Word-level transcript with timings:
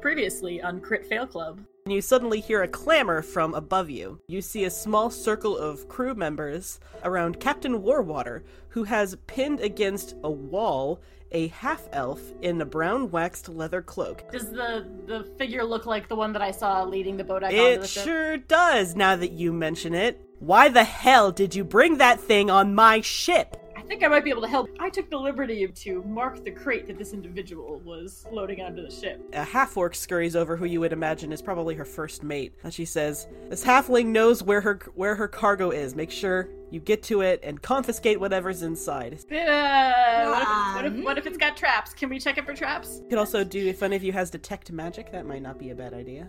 Previously 0.00 0.62
on 0.62 0.80
Crit 0.80 1.06
Fail 1.06 1.26
Club. 1.26 1.60
And 1.84 1.92
you 1.92 2.00
suddenly 2.00 2.40
hear 2.40 2.62
a 2.62 2.68
clamor 2.68 3.22
from 3.22 3.54
above 3.54 3.90
you. 3.90 4.20
You 4.28 4.42
see 4.42 4.64
a 4.64 4.70
small 4.70 5.10
circle 5.10 5.56
of 5.56 5.88
crew 5.88 6.14
members 6.14 6.78
around 7.02 7.40
Captain 7.40 7.82
Warwater, 7.82 8.42
who 8.68 8.84
has 8.84 9.16
pinned 9.26 9.60
against 9.60 10.14
a 10.22 10.30
wall 10.30 11.00
a 11.32 11.48
half 11.48 11.88
elf 11.92 12.20
in 12.40 12.60
a 12.60 12.64
brown 12.64 13.10
waxed 13.10 13.48
leather 13.48 13.82
cloak. 13.82 14.30
Does 14.32 14.50
the 14.50 14.86
the 15.06 15.24
figure 15.36 15.64
look 15.64 15.84
like 15.86 16.08
the 16.08 16.16
one 16.16 16.32
that 16.32 16.42
I 16.42 16.50
saw 16.50 16.84
leading 16.84 17.16
the 17.16 17.24
boat 17.24 17.42
onto 17.42 17.56
the 17.56 17.72
It 17.72 17.86
ship? 17.86 18.04
sure 18.04 18.36
does, 18.36 18.94
now 18.94 19.16
that 19.16 19.32
you 19.32 19.52
mention 19.52 19.94
it. 19.94 20.20
Why 20.38 20.68
the 20.68 20.84
hell 20.84 21.32
did 21.32 21.54
you 21.54 21.64
bring 21.64 21.98
that 21.98 22.20
thing 22.20 22.50
on 22.50 22.74
my 22.74 23.00
ship? 23.00 23.56
I 23.88 23.90
think 23.90 24.04
I 24.04 24.08
might 24.08 24.22
be 24.22 24.28
able 24.28 24.42
to 24.42 24.48
help. 24.48 24.68
I 24.78 24.90
took 24.90 25.08
the 25.08 25.16
liberty 25.16 25.66
to 25.66 26.02
mark 26.02 26.44
the 26.44 26.50
crate 26.50 26.86
that 26.88 26.98
this 26.98 27.14
individual 27.14 27.80
was 27.86 28.26
loading 28.30 28.60
onto 28.60 28.82
the 28.82 28.90
ship. 28.90 29.18
A 29.32 29.42
half 29.42 29.78
orc 29.78 29.94
scurries 29.94 30.36
over 30.36 30.58
who 30.58 30.66
you 30.66 30.78
would 30.80 30.92
imagine 30.92 31.32
is 31.32 31.40
probably 31.40 31.74
her 31.74 31.86
first 31.86 32.22
mate. 32.22 32.52
And 32.64 32.74
she 32.74 32.84
says, 32.84 33.28
This 33.48 33.64
halfling 33.64 34.08
knows 34.08 34.42
where 34.42 34.60
her 34.60 34.78
where 34.94 35.14
her 35.14 35.26
cargo 35.26 35.70
is. 35.70 35.94
Make 35.94 36.10
sure 36.10 36.50
you 36.70 36.80
get 36.80 37.02
to 37.04 37.22
it 37.22 37.40
and 37.42 37.62
confiscate 37.62 38.20
whatever's 38.20 38.60
inside. 38.60 39.14
Uh, 39.32 40.26
what, 40.28 40.42
if, 40.42 40.74
what, 40.74 40.84
if, 40.84 41.04
what 41.04 41.18
if 41.18 41.26
it's 41.26 41.38
got 41.38 41.56
traps? 41.56 41.94
Can 41.94 42.10
we 42.10 42.18
check 42.18 42.36
it 42.36 42.44
for 42.44 42.52
traps? 42.52 43.00
You 43.04 43.08
could 43.08 43.18
also 43.18 43.42
do 43.42 43.68
if 43.68 43.82
any 43.82 43.96
of 43.96 44.04
you 44.04 44.12
has 44.12 44.28
detect 44.28 44.70
magic, 44.70 45.10
that 45.12 45.24
might 45.24 45.40
not 45.40 45.58
be 45.58 45.70
a 45.70 45.74
bad 45.74 45.94
idea. 45.94 46.28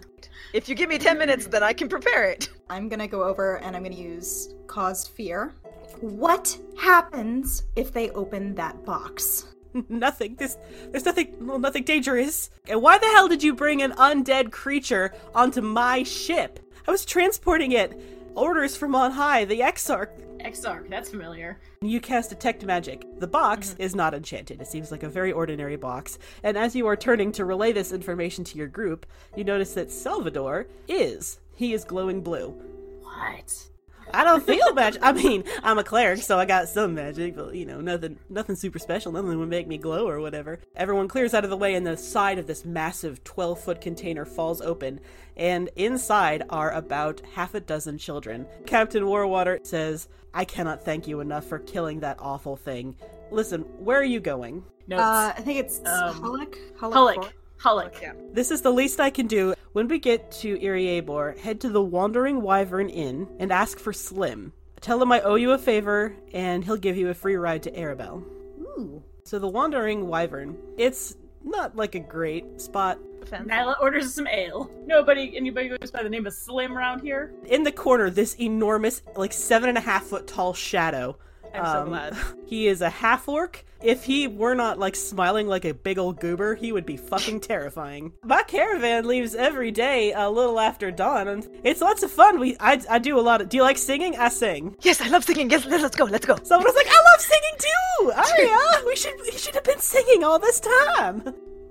If 0.53 0.70
you 0.70 0.76
give 0.76 0.88
me 0.88 0.98
10 0.98 1.17
minutes, 1.17 1.45
then 1.48 1.62
I 1.62 1.73
can 1.73 1.89
prepare 1.89 2.23
it. 2.23 2.52
I'm 2.70 2.88
gonna 2.88 3.08
go 3.08 3.23
over 3.23 3.58
and 3.58 3.76
I'm 3.76 3.84
gonna 3.84 3.95
use 3.95 4.55
cause 4.67 5.05
fear. 5.05 5.55
What 6.02 6.58
happens 6.77 7.63
if 7.76 7.91
they 7.94 8.09
open 8.12 8.55
that 8.55 8.85
box? 8.85 9.48
nothing. 9.89 10.35
There's 10.35 10.58
there's 10.91 11.05
nothing 11.05 11.35
well, 11.41 11.59
nothing 11.59 11.84
dangerous. 11.84 12.49
And 12.67 12.81
why 12.81 12.98
the 12.98 13.08
hell 13.08 13.27
did 13.27 13.44
you 13.44 13.53
bring 13.53 13.81
an 13.81 13.91
undead 13.94 14.52
creature 14.52 15.13
onto 15.35 15.62
my 15.62 16.03
ship? 16.03 16.59
I 16.88 16.91
was 16.91 17.05
transporting 17.05 17.72
it. 17.73 18.00
Orders 18.36 18.77
from 18.77 18.95
on 18.95 19.11
high, 19.11 19.45
the 19.45 19.61
Exarch. 19.61 20.11
Exarch, 20.39 20.89
that's 20.89 21.09
familiar. 21.09 21.59
You 21.81 22.00
cast 22.00 22.30
detect 22.30 22.64
magic. 22.64 23.05
The 23.20 23.27
box 23.27 23.72
mm-hmm. 23.72 23.81
is 23.81 23.95
not 23.95 24.14
enchanted. 24.14 24.61
It 24.61 24.67
seems 24.67 24.92
like 24.92 25.03
a 25.03 25.09
very 25.09 25.31
ordinary 25.31 25.75
box. 25.75 26.17
And 26.44 26.58
as 26.58 26.75
you 26.75 26.88
are 26.88 26.95
turning 26.95 27.31
to 27.33 27.45
relay 27.45 27.73
this 27.73 27.92
information 27.92 28.44
to 28.45 28.58
your 28.58 28.67
group, 28.67 29.05
you 29.36 29.44
notice 29.44 29.73
that 29.73 29.92
Salvador 29.92 30.67
is. 30.88 31.39
He 31.55 31.73
is 31.73 31.83
glowing 31.83 32.22
blue. 32.22 32.52
What? 33.02 33.70
I 34.13 34.23
don't 34.23 34.45
feel 34.45 34.73
magic. 34.73 35.02
I 35.03 35.11
mean, 35.11 35.43
I'm 35.63 35.77
a 35.77 35.83
cleric, 35.83 36.21
so 36.21 36.38
I 36.39 36.45
got 36.45 36.67
some 36.69 36.95
magic, 36.95 37.35
but 37.35 37.55
you 37.55 37.65
know, 37.65 37.79
nothing, 37.81 38.17
nothing 38.29 38.55
super 38.55 38.79
special. 38.79 39.11
Nothing 39.11 39.38
would 39.39 39.49
make 39.49 39.67
me 39.67 39.77
glow 39.77 40.07
or 40.07 40.19
whatever. 40.19 40.59
Everyone 40.75 41.07
clears 41.07 41.33
out 41.33 41.43
of 41.43 41.49
the 41.49 41.57
way, 41.57 41.75
and 41.75 41.85
the 41.85 41.97
side 41.97 42.37
of 42.39 42.47
this 42.47 42.65
massive 42.65 43.23
12 43.23 43.59
foot 43.59 43.81
container 43.81 44.25
falls 44.25 44.61
open, 44.61 44.99
and 45.37 45.69
inside 45.75 46.43
are 46.49 46.71
about 46.71 47.21
half 47.33 47.53
a 47.53 47.59
dozen 47.59 47.97
children. 47.97 48.45
Captain 48.65 49.03
Warwater 49.03 49.59
says, 49.65 50.07
"I 50.33 50.45
cannot 50.45 50.83
thank 50.83 51.07
you 51.07 51.19
enough 51.19 51.45
for 51.45 51.59
killing 51.59 51.99
that 52.02 52.17
awful 52.19 52.55
thing. 52.55 52.95
Listen, 53.31 53.61
where 53.80 53.99
are 53.99 54.03
you 54.03 54.19
going? 54.19 54.63
Notes. 54.87 55.03
Uh, 55.03 55.33
I 55.37 55.41
think 55.41 55.59
it's 55.59 55.80
Um, 55.85 56.15
Hulk. 56.21 56.57
Hulk. 56.80 57.33
Hulk. 57.59 57.83
Hulk. 57.83 58.02
Yeah. 58.02 58.13
This 58.31 58.52
is 58.52 58.61
the 58.61 58.71
least 58.71 58.99
I 58.99 59.09
can 59.09 59.27
do. 59.27 59.53
When 59.73 59.88
we 59.88 59.99
get 59.99 60.31
to 60.33 60.57
Iriaebor, 60.57 61.38
head 61.39 61.61
to 61.61 61.69
the 61.69 61.81
Wandering 61.81 62.41
Wyvern 62.41 62.89
Inn 62.89 63.27
and 63.39 63.52
ask 63.52 63.77
for 63.79 63.93
Slim. 63.93 64.53
Tell 64.81 65.02
him 65.02 65.11
I 65.11 65.21
owe 65.21 65.35
you 65.35 65.52
a 65.52 65.57
favor, 65.57 66.15
and 66.33 66.63
he'll 66.63 66.77
give 66.77 66.97
you 66.97 67.09
a 67.09 67.13
free 67.13 67.35
ride 67.35 67.63
to 67.63 67.71
Arabel. 67.71 68.23
Ooh. 68.61 69.03
So 69.25 69.39
the 69.39 69.47
Wandering 69.47 70.07
Wyvern, 70.07 70.57
it's 70.77 71.17
not 71.43 71.75
like 71.75 71.95
a 71.95 71.99
great 71.99 72.61
spot. 72.61 72.97
Nyla 73.25 73.75
orders 73.81 74.13
some 74.13 74.27
ale. 74.27 74.71
Nobody, 74.85 75.35
anybody 75.35 75.69
goes 75.69 75.91
by 75.91 76.02
the 76.02 76.09
name 76.09 76.25
of 76.25 76.33
Slim 76.33 76.75
around 76.75 77.02
here. 77.02 77.33
In 77.45 77.63
the 77.63 77.71
corner, 77.71 78.09
this 78.09 78.39
enormous, 78.39 79.02
like 79.15 79.33
seven 79.33 79.69
and 79.69 79.77
a 79.77 79.81
half 79.81 80.05
foot 80.05 80.25
tall 80.25 80.53
shadow. 80.53 81.17
I'm 81.54 81.65
so 81.65 81.82
Um, 81.82 81.87
glad. 81.89 82.15
He 82.45 82.67
is 82.67 82.82
a 82.82 82.89
half 82.89 83.27
orc. 83.27 83.64
If 83.83 84.04
he 84.04 84.27
were 84.27 84.55
not 84.55 84.80
like 84.80 84.95
smiling 84.95 85.48
like 85.48 85.64
a 85.65 85.73
big 85.73 85.98
old 85.99 86.20
goober, 86.20 86.55
he 86.55 86.71
would 86.71 86.86
be 86.86 86.98
fucking 86.98 87.39
terrifying. 87.52 88.11
My 88.23 88.42
caravan 88.43 89.08
leaves 89.08 89.36
every 89.36 89.71
day 89.71 90.11
a 90.14 90.30
little 90.30 90.60
after 90.60 90.89
dawn, 90.92 91.27
and 91.27 91.48
it's 91.64 91.80
lots 91.80 92.02
of 92.04 92.11
fun. 92.11 92.39
We 92.39 92.58
I, 92.60 92.82
I 92.89 92.99
do 92.99 93.17
a 93.20 93.21
lot 93.21 93.42
of. 93.42 93.49
Do 93.49 93.58
you 93.58 93.64
like 93.64 93.77
singing? 93.77 94.17
I 94.17 94.30
sing. 94.30 94.76
Yes, 94.82 94.99
I 94.99 95.08
love 95.10 95.23
singing. 95.23 95.49
Yes, 95.49 95.65
let's 95.65 95.95
go. 95.95 96.05
Let's 96.05 96.26
go. 96.26 96.37
Someone 96.43 96.65
was 96.65 96.76
like, 96.76 96.87
I 96.89 97.02
love 97.11 97.21
singing 97.21 97.58
too. 97.60 98.11
Aria, 98.48 98.86
we 98.87 98.95
should 98.95 99.16
we 99.21 99.31
should 99.37 99.54
have 99.55 99.64
been 99.64 99.80
singing 99.80 100.23
all 100.23 100.39
this 100.39 100.60
time. 100.60 101.21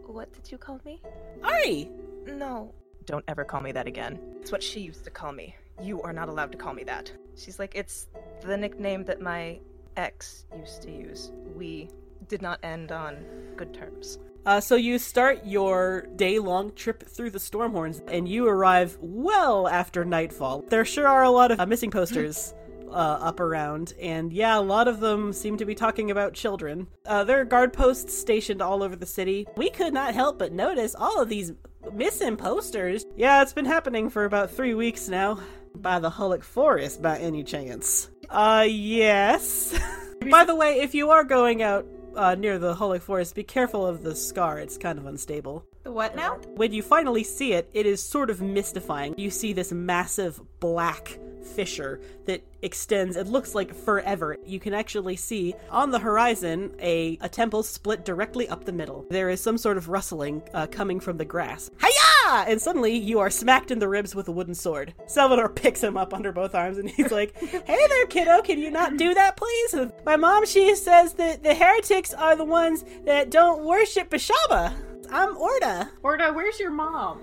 What 0.06 0.32
did 0.32 0.50
you 0.50 0.58
call 0.58 0.80
me? 0.84 1.02
Ari, 1.42 1.90
No. 2.26 2.72
Don't 3.04 3.24
ever 3.28 3.44
call 3.44 3.60
me 3.62 3.72
that 3.72 3.86
again. 3.86 4.18
It's 4.40 4.52
what 4.52 4.62
she 4.62 4.80
used 4.80 5.04
to 5.04 5.10
call 5.10 5.32
me. 5.32 5.54
You 5.82 6.02
are 6.02 6.12
not 6.12 6.28
allowed 6.28 6.52
to 6.52 6.58
call 6.58 6.74
me 6.74 6.84
that. 6.84 7.10
She's 7.36 7.58
like, 7.58 7.74
it's 7.74 8.06
the 8.42 8.56
nickname 8.56 9.04
that 9.04 9.20
my 9.20 9.58
ex 9.98 10.46
used 10.56 10.82
to 10.82 10.90
use. 10.90 11.32
We 11.54 11.90
did 12.28 12.40
not 12.40 12.60
end 12.62 12.92
on 12.92 13.16
good 13.56 13.74
terms. 13.74 14.18
Uh, 14.46 14.60
so 14.60 14.76
you 14.76 14.98
start 14.98 15.44
your 15.44 16.06
day-long 16.16 16.72
trip 16.74 17.02
through 17.02 17.30
the 17.30 17.38
Stormhorns, 17.38 18.00
and 18.08 18.26
you 18.26 18.46
arrive 18.46 18.96
well 19.00 19.68
after 19.68 20.04
nightfall. 20.04 20.64
There 20.68 20.84
sure 20.84 21.06
are 21.06 21.24
a 21.24 21.30
lot 21.30 21.50
of 21.50 21.60
uh, 21.60 21.66
missing 21.66 21.90
posters 21.90 22.54
uh, 22.88 23.18
up 23.20 23.40
around, 23.40 23.92
and 24.00 24.32
yeah, 24.32 24.58
a 24.58 24.62
lot 24.62 24.88
of 24.88 25.00
them 25.00 25.34
seem 25.34 25.58
to 25.58 25.66
be 25.66 25.74
talking 25.74 26.10
about 26.10 26.32
children. 26.32 26.86
Uh, 27.04 27.24
there 27.24 27.40
are 27.40 27.44
guard 27.44 27.74
posts 27.74 28.16
stationed 28.16 28.62
all 28.62 28.82
over 28.82 28.96
the 28.96 29.04
city. 29.04 29.46
We 29.56 29.68
could 29.68 29.92
not 29.92 30.14
help 30.14 30.38
but 30.38 30.52
notice 30.52 30.94
all 30.94 31.20
of 31.20 31.28
these 31.28 31.52
missing 31.92 32.36
posters. 32.36 33.04
Yeah, 33.16 33.42
it's 33.42 33.52
been 33.52 33.66
happening 33.66 34.08
for 34.08 34.24
about 34.24 34.50
three 34.50 34.74
weeks 34.74 35.08
now. 35.08 35.40
By 35.74 35.98
the 35.98 36.10
Hullack 36.10 36.42
Forest, 36.42 37.02
by 37.02 37.18
any 37.18 37.44
chance? 37.44 38.08
Uh, 38.30 38.66
yes. 38.68 39.78
By 40.30 40.44
the 40.44 40.54
way, 40.54 40.80
if 40.80 40.94
you 40.94 41.10
are 41.10 41.24
going 41.24 41.62
out 41.62 41.86
uh, 42.14 42.34
near 42.34 42.58
the 42.58 42.74
Holy 42.74 42.98
Forest, 42.98 43.34
be 43.34 43.42
careful 43.42 43.86
of 43.86 44.02
the 44.02 44.14
scar. 44.14 44.58
It's 44.58 44.76
kind 44.76 44.98
of 44.98 45.06
unstable. 45.06 45.64
The 45.84 45.92
what 45.92 46.16
now? 46.16 46.34
When 46.56 46.72
you 46.72 46.82
finally 46.82 47.24
see 47.24 47.52
it, 47.54 47.70
it 47.72 47.86
is 47.86 48.02
sort 48.02 48.30
of 48.30 48.42
mystifying. 48.42 49.14
You 49.16 49.30
see 49.30 49.52
this 49.52 49.72
massive 49.72 50.40
black 50.60 51.18
fissure 51.48 52.00
that 52.26 52.42
extends, 52.62 53.16
it 53.16 53.26
looks 53.26 53.54
like 53.54 53.74
forever. 53.74 54.36
You 54.44 54.60
can 54.60 54.74
actually 54.74 55.16
see 55.16 55.54
on 55.70 55.90
the 55.90 55.98
horizon 55.98 56.74
a, 56.78 57.16
a 57.20 57.28
temple 57.28 57.62
split 57.62 58.04
directly 58.04 58.48
up 58.48 58.64
the 58.64 58.72
middle. 58.72 59.06
There 59.08 59.30
is 59.30 59.40
some 59.40 59.56
sort 59.56 59.76
of 59.76 59.88
rustling 59.88 60.42
uh, 60.52 60.66
coming 60.66 61.00
from 61.00 61.16
the 61.16 61.24
grass. 61.24 61.70
Hiya! 61.80 61.97
Ah, 62.30 62.44
and 62.46 62.60
suddenly 62.60 62.94
you 62.94 63.20
are 63.20 63.30
smacked 63.30 63.70
in 63.70 63.78
the 63.78 63.88
ribs 63.88 64.14
with 64.14 64.28
a 64.28 64.32
wooden 64.32 64.54
sword. 64.54 64.92
Salvador 65.06 65.48
picks 65.62 65.82
him 65.82 65.96
up 65.96 66.12
under 66.12 66.30
both 66.30 66.54
arms 66.54 66.76
and 66.76 66.90
he's 66.90 67.10
like, 67.10 67.34
Hey 67.40 67.86
there, 67.88 68.06
kiddo, 68.06 68.42
can 68.42 68.58
you 68.58 68.70
not 68.70 68.98
do 68.98 69.14
that, 69.14 69.38
please? 69.38 69.90
My 70.04 70.16
mom, 70.16 70.44
she 70.44 70.74
says 70.76 71.14
that 71.14 71.42
the 71.42 71.54
heretics 71.54 72.12
are 72.12 72.36
the 72.36 72.44
ones 72.44 72.84
that 73.06 73.30
don't 73.30 73.64
worship 73.64 74.10
Beshaba. 74.10 74.74
I'm 75.10 75.36
Orda. 75.36 75.88
Orda, 76.04 76.34
where's 76.34 76.60
your 76.60 76.70
mom? 76.70 77.22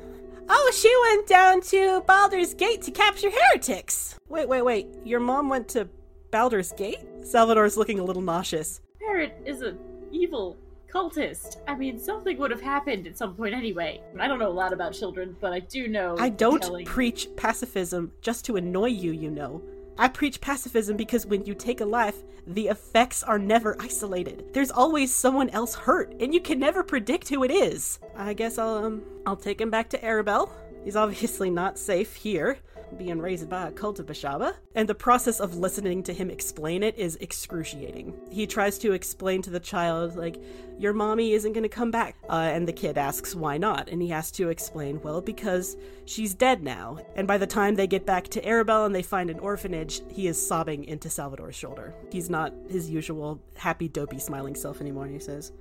Oh, 0.49 0.71
she 0.75 0.91
went 1.03 1.27
down 1.27 1.61
to 1.61 2.01
Baldur's 2.07 2.55
Gate 2.55 2.81
to 2.81 2.91
capture 2.91 3.29
heretics. 3.29 4.17
Wait, 4.27 4.49
wait, 4.49 4.63
wait. 4.63 4.87
Your 5.03 5.19
mom 5.19 5.49
went 5.49 5.67
to 5.69 5.87
Baldur's 6.31 6.71
Gate? 6.71 6.97
Salvador's 7.21 7.77
looking 7.77 7.99
a 7.99 8.03
little 8.03 8.23
nauseous. 8.23 8.81
Barrett 8.99 9.39
is 9.45 9.61
a 9.61 9.75
evil 10.11 10.57
cultist. 10.95 11.57
I 11.67 11.75
mean, 11.75 11.99
something 11.99 12.37
would 12.37 12.51
have 12.51 12.61
happened 12.61 13.05
at 13.05 13.17
some 13.17 13.35
point 13.35 13.53
anyway. 13.53 14.01
I 14.17 14.27
don't 14.27 14.39
know 14.39 14.47
a 14.47 14.59
lot 14.63 14.71
about 14.71 14.93
children, 14.93 15.35
but 15.41 15.51
I 15.51 15.59
do 15.59 15.87
know. 15.87 16.15
I 16.17 16.29
don't 16.29 16.61
telling- 16.61 16.85
preach 16.85 17.27
pacifism 17.35 18.13
just 18.21 18.45
to 18.45 18.55
annoy 18.55 18.87
you, 18.87 19.11
you 19.11 19.29
know. 19.29 19.61
I 19.97 20.07
preach 20.09 20.41
pacifism 20.41 20.97
because 20.97 21.25
when 21.25 21.45
you 21.45 21.53
take 21.53 21.79
a 21.81 21.85
life, 21.85 22.23
the 22.47 22.67
effects 22.67 23.23
are 23.23 23.39
never 23.39 23.75
isolated. 23.79 24.53
There's 24.53 24.71
always 24.71 25.13
someone 25.13 25.49
else 25.49 25.73
hurt, 25.73 26.13
and 26.19 26.33
you 26.33 26.41
can 26.41 26.59
never 26.59 26.83
predict 26.83 27.29
who 27.29 27.43
it 27.43 27.51
is. 27.51 27.99
I 28.15 28.33
guess 28.33 28.57
I'll 28.57 28.75
um 28.75 29.03
I'll 29.25 29.37
take 29.37 29.59
him 29.59 29.69
back 29.69 29.89
to 29.89 29.97
Arabel. 30.05 30.49
He's 30.83 30.95
obviously 30.95 31.49
not 31.49 31.79
safe 31.79 32.15
here, 32.15 32.59
being 32.97 33.19
raised 33.19 33.49
by 33.49 33.67
a 33.67 33.71
cult 33.71 33.99
of 33.99 34.05
Beshaba. 34.05 34.53
And 34.73 34.89
the 34.89 34.95
process 34.95 35.39
of 35.39 35.57
listening 35.57 36.03
to 36.03 36.13
him 36.13 36.29
explain 36.29 36.83
it 36.83 36.97
is 36.97 37.17
excruciating. 37.17 38.13
He 38.29 38.47
tries 38.47 38.77
to 38.79 38.93
explain 38.93 39.41
to 39.43 39.49
the 39.49 39.59
child, 39.59 40.15
like, 40.15 40.41
your 40.77 40.93
mommy 40.93 41.33
isn't 41.33 41.53
gonna 41.53 41.69
come 41.69 41.91
back. 41.91 42.15
Uh, 42.29 42.49
and 42.53 42.67
the 42.67 42.73
kid 42.73 42.97
asks 42.97 43.33
why 43.35 43.57
not, 43.57 43.89
and 43.89 44.01
he 44.01 44.09
has 44.09 44.31
to 44.31 44.49
explain, 44.49 45.01
well, 45.01 45.21
because 45.21 45.77
she's 46.05 46.33
dead 46.33 46.63
now. 46.63 46.97
And 47.15 47.27
by 47.27 47.37
the 47.37 47.47
time 47.47 47.75
they 47.75 47.87
get 47.87 48.05
back 48.05 48.27
to 48.29 48.41
Arabel 48.41 48.85
and 48.85 48.93
they 48.93 49.01
find 49.01 49.29
an 49.29 49.39
orphanage, 49.39 50.01
he 50.09 50.27
is 50.27 50.47
sobbing 50.47 50.83
into 50.85 51.09
Salvador's 51.09 51.55
shoulder. 51.55 51.93
He's 52.11 52.29
not 52.29 52.53
his 52.69 52.89
usual 52.89 53.39
happy, 53.55 53.87
dopey, 53.87 54.19
smiling 54.19 54.55
self 54.55 54.81
anymore, 54.81 55.07
he 55.07 55.19
says. 55.19 55.51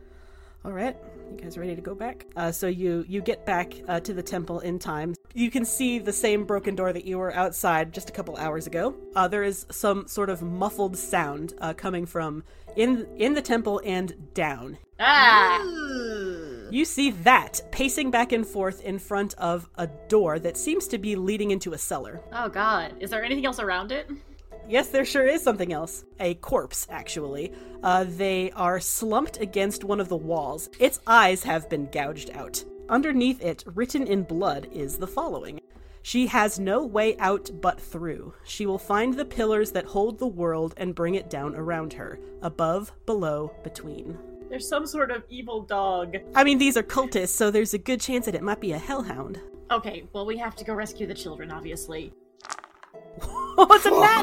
All 0.64 0.72
right, 0.72 0.96
you 1.30 1.36
guys 1.36 1.58
ready 1.58 1.76
to 1.76 1.82
go 1.82 1.94
back? 1.94 2.24
Uh, 2.36 2.50
so 2.50 2.68
you 2.68 3.04
you 3.06 3.20
get 3.20 3.44
back 3.44 3.74
uh, 3.86 4.00
to 4.00 4.14
the 4.14 4.22
temple 4.22 4.60
in 4.60 4.78
time. 4.78 5.14
You 5.34 5.50
can 5.50 5.66
see 5.66 5.98
the 5.98 6.12
same 6.12 6.44
broken 6.44 6.74
door 6.74 6.90
that 6.90 7.04
you 7.04 7.18
were 7.18 7.34
outside 7.34 7.92
just 7.92 8.08
a 8.08 8.12
couple 8.14 8.34
hours 8.38 8.66
ago. 8.66 8.94
Uh, 9.14 9.28
there 9.28 9.42
is 9.42 9.66
some 9.70 10.08
sort 10.08 10.30
of 10.30 10.40
muffled 10.40 10.96
sound 10.96 11.52
uh, 11.60 11.74
coming 11.74 12.06
from 12.06 12.44
in 12.76 13.06
in 13.18 13.34
the 13.34 13.42
temple 13.42 13.82
and 13.84 14.14
down. 14.32 14.78
Ah! 14.98 15.62
You 16.70 16.86
see 16.86 17.10
that 17.10 17.60
pacing 17.70 18.10
back 18.10 18.32
and 18.32 18.46
forth 18.46 18.80
in 18.80 18.98
front 18.98 19.34
of 19.34 19.68
a 19.76 19.86
door 20.08 20.38
that 20.38 20.56
seems 20.56 20.88
to 20.88 20.98
be 20.98 21.14
leading 21.14 21.50
into 21.50 21.74
a 21.74 21.78
cellar. 21.78 22.22
Oh 22.32 22.48
god. 22.48 22.94
Is 23.00 23.10
there 23.10 23.22
anything 23.22 23.44
else 23.44 23.60
around 23.60 23.92
it? 23.92 24.08
Yes, 24.68 24.88
there 24.88 25.04
sure 25.04 25.26
is 25.26 25.42
something 25.42 25.72
else. 25.72 26.04
A 26.20 26.34
corpse, 26.34 26.86
actually. 26.88 27.52
Uh, 27.82 28.04
they 28.08 28.50
are 28.52 28.80
slumped 28.80 29.40
against 29.40 29.84
one 29.84 30.00
of 30.00 30.08
the 30.08 30.16
walls. 30.16 30.70
Its 30.78 31.00
eyes 31.06 31.42
have 31.42 31.68
been 31.68 31.86
gouged 31.90 32.30
out. 32.30 32.64
Underneath 32.88 33.42
it, 33.42 33.64
written 33.66 34.06
in 34.06 34.22
blood, 34.22 34.68
is 34.72 34.98
the 34.98 35.06
following 35.06 35.60
She 36.02 36.26
has 36.28 36.58
no 36.58 36.84
way 36.84 37.16
out 37.18 37.50
but 37.60 37.80
through. 37.80 38.34
She 38.44 38.64
will 38.66 38.78
find 38.78 39.14
the 39.14 39.24
pillars 39.24 39.70
that 39.72 39.84
hold 39.84 40.18
the 40.18 40.26
world 40.26 40.74
and 40.76 40.94
bring 40.94 41.14
it 41.14 41.30
down 41.30 41.54
around 41.54 41.92
her, 41.94 42.18
above, 42.42 42.92
below, 43.04 43.54
between. 43.62 44.18
There's 44.48 44.68
some 44.68 44.86
sort 44.86 45.10
of 45.10 45.24
evil 45.28 45.62
dog. 45.62 46.16
I 46.34 46.44
mean, 46.44 46.58
these 46.58 46.76
are 46.76 46.82
cultists, 46.82 47.28
so 47.28 47.50
there's 47.50 47.74
a 47.74 47.78
good 47.78 48.00
chance 48.00 48.26
that 48.26 48.34
it 48.34 48.42
might 48.42 48.60
be 48.60 48.72
a 48.72 48.78
hellhound. 48.78 49.40
Okay, 49.70 50.04
well 50.12 50.26
we 50.26 50.36
have 50.38 50.54
to 50.56 50.64
go 50.64 50.74
rescue 50.74 51.06
the 51.06 51.14
children, 51.14 51.50
obviously. 51.50 52.12
What's 53.54 53.86
a 53.86 53.90
nat 53.90 54.22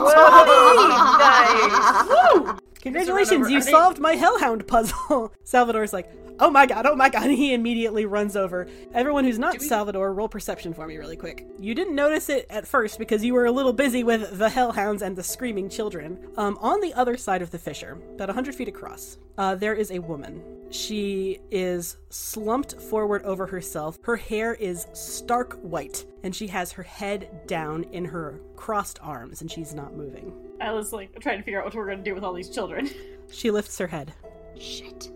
nice. 1.20 2.60
Congratulations, 2.82 3.50
you 3.50 3.62
solved 3.62 4.00
my 4.00 4.14
hellhound 4.16 4.68
puzzle. 4.68 5.32
Salvador's 5.44 5.94
like, 5.94 6.10
oh 6.42 6.50
my 6.50 6.66
god, 6.66 6.86
oh 6.86 6.96
my 6.96 7.10
god. 7.10 7.24
And 7.24 7.32
he 7.38 7.54
immediately 7.54 8.06
runs 8.06 8.36
over. 8.36 8.68
Everyone 8.94 9.24
who's 9.24 9.40
not 9.40 9.60
we- 9.60 9.68
Salvador, 9.68 10.14
roll 10.14 10.28
perception 10.28 10.74
for 10.74 10.86
me 10.88 10.98
really 10.98 11.16
quick. 11.16 11.46
You 11.60 11.74
didn't 11.74 11.96
notice 11.96 12.28
it 12.30 12.46
at 12.50 12.68
first 12.68 13.00
because 13.00 13.24
you 13.24 13.34
were 13.34 13.46
a 13.46 13.52
little 13.52 13.74
busy 13.74 14.04
with 14.04 14.38
the 14.38 14.50
hellhounds 14.50 15.02
and 15.02 15.16
the 15.16 15.24
screaming 15.24 15.70
children. 15.70 16.28
Um, 16.38 16.58
on 16.60 16.82
the 16.82 16.94
other 16.94 17.16
side 17.16 17.42
of 17.42 17.52
the 17.52 17.60
fissure, 17.60 17.98
about 18.16 18.28
100 18.28 18.56
feet 18.56 18.68
across, 18.68 19.18
uh, 19.38 19.56
there 19.56 19.76
is 19.76 19.92
a 19.92 20.00
woman. 20.00 20.42
She 20.72 21.40
is 21.52 21.98
slumped 22.10 22.82
forward 22.82 23.24
over 23.24 23.46
herself. 23.46 24.00
Her 24.04 24.16
hair 24.16 24.54
is 24.54 24.88
stark 24.94 25.60
white, 25.62 26.06
and 26.24 26.34
she 26.34 26.48
has 26.48 26.72
her 26.72 26.84
head 26.84 27.46
down 27.46 27.84
in 27.92 28.06
her 28.06 28.40
crossed 28.56 29.00
arms, 29.02 29.42
and 29.42 29.52
she's 29.52 29.74
not 29.74 29.96
moving. 29.96 30.34
I 30.62 30.72
was 30.72 30.94
like 30.94 31.20
trying 31.20 31.40
to 31.40 31.44
figure 31.44 31.60
out 31.60 31.66
what 31.66 31.76
we're 31.76 31.90
gonna 31.90 32.04
do 32.04 32.16
with 32.16 32.24
all 32.24 32.34
these 32.34 32.50
children. 32.50 32.90
She 33.34 33.50
lifts 33.50 33.78
her 33.78 33.88
head. 33.88 34.14
Shit. 34.60 35.10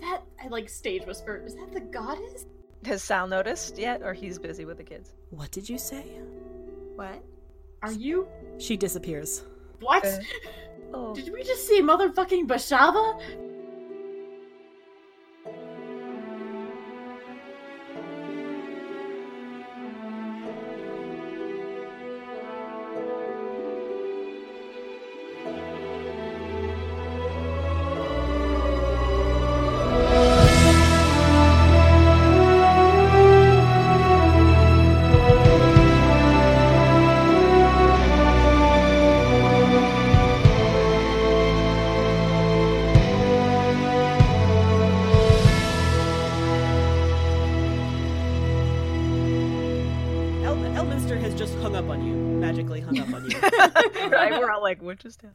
Is 0.00 0.08
that 0.08 0.22
I 0.42 0.48
like 0.48 0.68
stage 0.70 1.04
whisper? 1.06 1.42
Is 1.44 1.54
that 1.56 1.72
the 1.72 1.80
goddess? 1.80 2.46
Has 2.86 3.02
Sal 3.02 3.26
noticed 3.26 3.76
yet, 3.76 4.00
or 4.02 4.14
he's 4.14 4.38
busy 4.38 4.64
with 4.64 4.78
the 4.78 4.84
kids? 4.84 5.12
What 5.28 5.50
did 5.50 5.68
you 5.68 5.76
say? 5.76 6.04
What? 6.96 7.22
Are 7.82 7.92
you 7.92 8.26
She 8.58 8.76
disappears. 8.76 9.42
what? 9.80 10.04
Uh, 10.04 10.18
Oh, 10.92 11.14
Did 11.14 11.32
we 11.32 11.44
just 11.44 11.68
see 11.68 11.80
motherfucking 11.80 12.48
Beshaba? 12.48 13.20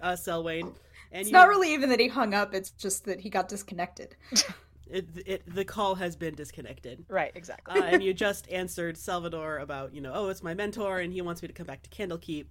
Uh, 0.06 0.16
Selwyn. 0.16 0.68
And 1.12 1.22
It's 1.22 1.30
you, 1.30 1.34
not 1.34 1.48
really 1.48 1.74
even 1.74 1.90
that 1.90 2.00
he 2.00 2.08
hung 2.08 2.34
up, 2.34 2.54
it's 2.54 2.70
just 2.72 3.06
that 3.06 3.20
he 3.20 3.30
got 3.30 3.48
disconnected. 3.50 4.16
It, 4.88 5.08
it, 5.26 5.56
the 5.56 5.66
call 5.66 5.96
has 5.96 6.16
been 6.16 6.36
disconnected. 6.36 7.06
Right, 7.10 7.32
exactly. 7.34 7.82
Uh, 7.82 7.86
and 7.86 8.04
you 8.04 8.14
just 8.14 8.48
answered 8.52 8.98
Salvador 8.98 9.58
about, 9.58 9.96
you 9.96 10.00
know, 10.00 10.12
oh, 10.14 10.30
it's 10.30 10.44
my 10.44 10.54
mentor 10.54 11.00
and 11.00 11.12
he 11.12 11.22
wants 11.22 11.42
me 11.42 11.48
to 11.48 11.56
come 11.56 11.66
back 11.66 11.82
to 11.82 11.90
Candlekeep. 11.90 12.46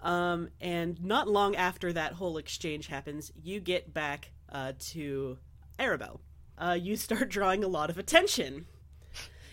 Um, 0.00 0.48
and 0.58 1.02
not 1.04 1.28
long 1.28 1.54
after 1.54 1.92
that 1.92 2.14
whole 2.14 2.38
exchange 2.38 2.86
happens, 2.86 3.30
you 3.42 3.60
get 3.60 3.92
back 3.92 4.30
uh, 4.50 4.72
to 4.78 5.36
Arabel. 5.78 6.20
Uh, 6.56 6.78
you 6.80 6.96
start 6.96 7.28
drawing 7.28 7.62
a 7.62 7.68
lot 7.68 7.90
of 7.90 7.98
attention. 7.98 8.64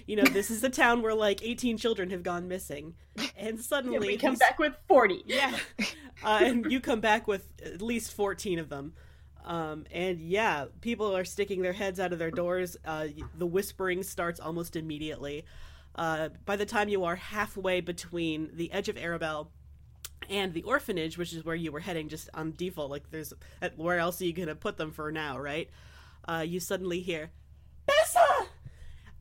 You 0.05 0.17
know, 0.17 0.23
this 0.23 0.51
is 0.51 0.63
a 0.63 0.69
town 0.69 1.01
where 1.01 1.13
like 1.13 1.43
18 1.43 1.77
children 1.77 2.09
have 2.11 2.23
gone 2.23 2.47
missing. 2.47 2.95
And 3.37 3.59
suddenly. 3.59 3.99
we 3.99 4.17
come 4.17 4.35
back 4.35 4.59
with 4.59 4.73
forty. 4.87 5.23
Yeah. 5.25 5.57
Uh, 6.23 6.39
and 6.41 6.71
you 6.71 6.79
come 6.79 7.01
back 7.01 7.27
with 7.27 7.49
at 7.65 7.81
least 7.81 8.13
14 8.13 8.57
of 8.57 8.69
them. 8.69 8.93
Um, 9.43 9.85
and 9.91 10.21
yeah, 10.21 10.65
people 10.79 11.17
are 11.17 11.25
sticking 11.25 11.61
their 11.61 11.73
heads 11.73 11.99
out 11.99 12.13
of 12.13 12.19
their 12.19 12.31
doors. 12.31 12.77
Uh, 12.85 13.07
the 13.37 13.45
whispering 13.45 14.03
starts 14.03 14.39
almost 14.39 14.75
immediately. 14.77 15.43
Uh, 15.95 16.29
by 16.45 16.55
the 16.55 16.65
time 16.65 16.89
you 16.89 17.03
are 17.03 17.15
halfway 17.15 17.81
between 17.81 18.49
the 18.53 18.71
edge 18.71 18.89
of 18.89 18.97
Arabel 18.97 19.51
and 20.29 20.53
the 20.53 20.63
orphanage, 20.63 21.17
which 21.17 21.33
is 21.33 21.43
where 21.43 21.55
you 21.55 21.71
were 21.71 21.81
heading 21.81 22.09
just 22.09 22.29
on 22.33 22.53
default, 22.55 22.89
like 22.89 23.11
there's 23.11 23.33
where 23.75 23.99
else 23.99 24.21
are 24.21 24.25
you 24.25 24.33
going 24.33 24.47
to 24.47 24.55
put 24.55 24.77
them 24.77 24.91
for 24.91 25.11
now, 25.11 25.37
right? 25.37 25.69
Uh, 26.27 26.43
you 26.47 26.59
suddenly 26.59 27.01
hear, 27.01 27.31
Bessa! 27.87 28.47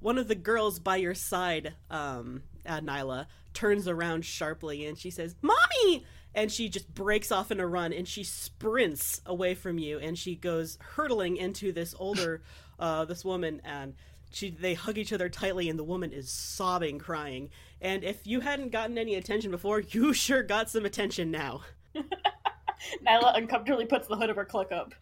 One 0.02 0.18
of 0.18 0.26
the 0.26 0.34
girls 0.34 0.80
by 0.80 0.96
your 0.96 1.14
side, 1.14 1.74
um, 1.88 2.42
uh, 2.66 2.80
Nyla, 2.80 3.26
turns 3.54 3.86
around 3.86 4.24
sharply 4.24 4.84
and 4.84 4.98
she 4.98 5.10
says, 5.10 5.36
Mommy! 5.40 6.04
And 6.34 6.50
she 6.50 6.68
just 6.68 6.92
breaks 6.92 7.30
off 7.30 7.52
in 7.52 7.60
a 7.60 7.66
run 7.66 7.92
and 7.92 8.08
she 8.08 8.24
sprints 8.24 9.20
away 9.24 9.54
from 9.54 9.78
you 9.78 10.00
and 10.00 10.18
she 10.18 10.34
goes 10.34 10.76
hurtling 10.80 11.36
into 11.36 11.70
this 11.70 11.94
older, 11.96 12.42
uh, 12.80 13.04
this 13.04 13.24
woman 13.24 13.62
and 13.64 13.94
she 14.32 14.50
they 14.50 14.74
hug 14.74 14.98
each 14.98 15.12
other 15.12 15.28
tightly 15.28 15.68
and 15.68 15.78
the 15.78 15.84
woman 15.84 16.10
is 16.12 16.30
sobbing 16.30 16.98
crying 16.98 17.50
and 17.82 18.02
if 18.02 18.26
you 18.26 18.40
hadn't 18.40 18.72
gotten 18.72 18.96
any 18.96 19.14
attention 19.14 19.50
before 19.50 19.80
you 19.90 20.14
sure 20.14 20.42
got 20.42 20.70
some 20.70 20.86
attention 20.86 21.30
now 21.30 21.60
Nyla 23.06 23.36
uncomfortably 23.36 23.84
puts 23.84 24.08
the 24.08 24.16
hood 24.16 24.30
of 24.30 24.36
her 24.36 24.44
cloak 24.44 24.72
up. 24.72 24.94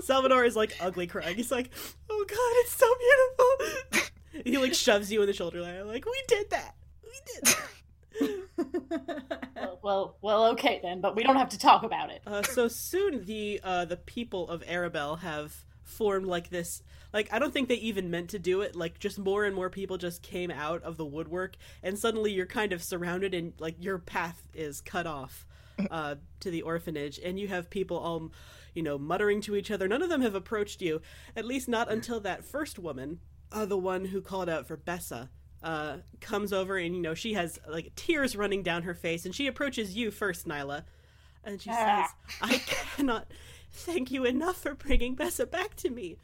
Salvador 0.00 0.44
is 0.44 0.56
like 0.56 0.76
ugly 0.80 1.06
crying 1.06 1.36
he's 1.36 1.50
like 1.50 1.70
oh 2.10 2.24
god 2.28 2.36
it's 2.38 2.72
so 2.72 2.86
beautiful 3.92 4.10
he 4.44 4.58
like 4.58 4.74
shoves 4.74 5.10
you 5.10 5.20
in 5.20 5.26
the 5.26 5.32
shoulder 5.32 5.60
line. 5.60 5.86
like 5.86 6.04
we 6.04 6.22
did 6.28 6.50
that 6.50 6.74
we 7.02 7.12
did 7.34 7.44
that 7.44 7.60
well, 9.56 9.78
well, 9.82 10.16
well, 10.22 10.46
okay 10.52 10.80
then, 10.82 11.00
but 11.00 11.16
we 11.16 11.22
don't 11.22 11.36
have 11.36 11.50
to 11.50 11.58
talk 11.58 11.82
about 11.82 12.10
it. 12.10 12.22
Uh, 12.26 12.42
so 12.42 12.68
soon 12.68 13.24
the 13.24 13.60
uh, 13.62 13.84
the 13.84 13.96
people 13.96 14.48
of 14.48 14.62
Arabel 14.66 15.16
have 15.16 15.64
formed 15.84 16.26
like 16.26 16.50
this. 16.50 16.82
Like 17.12 17.32
I 17.32 17.38
don't 17.38 17.52
think 17.52 17.68
they 17.68 17.76
even 17.76 18.10
meant 18.10 18.30
to 18.30 18.38
do 18.38 18.60
it. 18.62 18.74
Like 18.76 18.98
just 18.98 19.18
more 19.18 19.44
and 19.44 19.54
more 19.54 19.70
people 19.70 19.98
just 19.98 20.22
came 20.22 20.50
out 20.50 20.82
of 20.82 20.96
the 20.96 21.04
woodwork, 21.04 21.56
and 21.82 21.98
suddenly 21.98 22.32
you're 22.32 22.46
kind 22.46 22.72
of 22.72 22.82
surrounded, 22.82 23.34
and 23.34 23.52
like 23.58 23.76
your 23.78 23.98
path 23.98 24.42
is 24.54 24.80
cut 24.80 25.06
off 25.06 25.46
uh, 25.90 26.16
to 26.40 26.50
the 26.50 26.62
orphanage, 26.62 27.18
and 27.22 27.38
you 27.38 27.48
have 27.48 27.70
people 27.70 27.98
all, 27.98 28.32
you 28.76 28.82
know, 28.82 28.98
muttering 28.98 29.40
to 29.42 29.56
each 29.56 29.70
other. 29.70 29.88
None 29.88 30.02
of 30.02 30.08
them 30.08 30.22
have 30.22 30.34
approached 30.34 30.82
you, 30.82 31.00
at 31.34 31.44
least 31.44 31.68
not 31.68 31.90
until 31.90 32.20
that 32.20 32.44
first 32.44 32.78
woman, 32.78 33.20
uh, 33.50 33.64
the 33.64 33.78
one 33.78 34.04
who 34.04 34.20
called 34.20 34.48
out 34.48 34.66
for 34.66 34.76
Bessa 34.76 35.28
uh, 35.62 35.96
comes 36.20 36.52
over 36.52 36.76
and 36.76 36.94
you 36.94 37.02
know 37.02 37.14
she 37.14 37.32
has 37.32 37.58
like 37.68 37.92
tears 37.96 38.36
running 38.36 38.62
down 38.62 38.82
her 38.82 38.94
face 38.94 39.24
and 39.24 39.34
she 39.34 39.46
approaches 39.46 39.96
you 39.96 40.10
first 40.10 40.46
nyla. 40.46 40.84
And 41.42 41.60
she 41.60 41.70
says 41.70 42.06
i 42.40 42.58
cannot 42.66 43.26
thank 43.72 44.10
you 44.10 44.24
enough 44.24 44.56
for 44.56 44.74
bringing 44.74 45.16
bessa 45.16 45.50
back 45.50 45.74
to 45.76 45.90
me. 45.90 46.16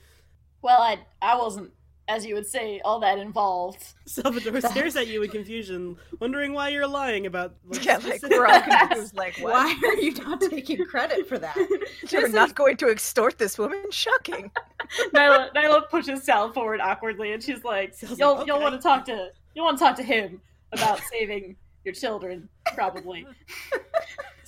Well, 0.61 0.81
I 0.81 0.99
I 1.21 1.37
wasn't, 1.37 1.73
as 2.13 2.27
you 2.27 2.35
would 2.35 2.47
say, 2.47 2.81
all 2.85 3.01
that 3.01 3.19
involved. 3.19 3.95
salvador 4.07 4.61
stares 4.61 4.97
at 4.97 5.07
you 5.07 5.23
in 5.23 5.31
confusion 5.31 5.97
wondering 6.21 6.53
why 6.53 6.69
you're 6.69 6.87
lying 6.87 7.25
about 7.27 7.55
like, 7.67 7.85
yeah, 7.85 7.97
like 7.97 8.23
we're 8.23 8.47
all 8.47 8.61
confused. 8.61 9.17
Like, 9.17 9.37
what? 9.39 9.53
Why 9.53 9.89
are 9.89 9.95
you 9.97 10.13
not 10.13 10.41
taking 10.41 10.85
credit 10.85 11.27
for 11.27 11.39
that? 11.39 11.57
You're 12.11 12.29
not 12.29 12.55
going 12.55 12.77
to 12.79 12.89
extort 12.89 13.39
this 13.39 13.59
woman? 13.59 13.85
Shocking. 13.91 14.51
Nyla, 15.15 15.53
Nyla 15.55 15.89
pushes 15.89 16.23
Sal 16.23 16.53
forward 16.53 16.81
awkwardly, 16.81 17.33
and 17.33 17.43
she's 17.43 17.65
like, 17.65 17.95
Sal's 17.95 18.19
"You'll 18.19 18.37
like, 18.37 18.47
you'll 18.47 18.57
"Okay." 18.57 18.65
want 18.65 18.75
to 18.75 18.81
talk 18.81 19.05
to 19.07 19.31
you'll 19.55 19.65
want 19.65 19.79
to 19.79 19.85
talk 19.85 19.97
to 19.97 20.03
him 20.03 20.41
about 20.73 21.01
saving 21.11 21.57
your 21.85 21.95
children, 21.95 22.49
probably." 22.75 23.27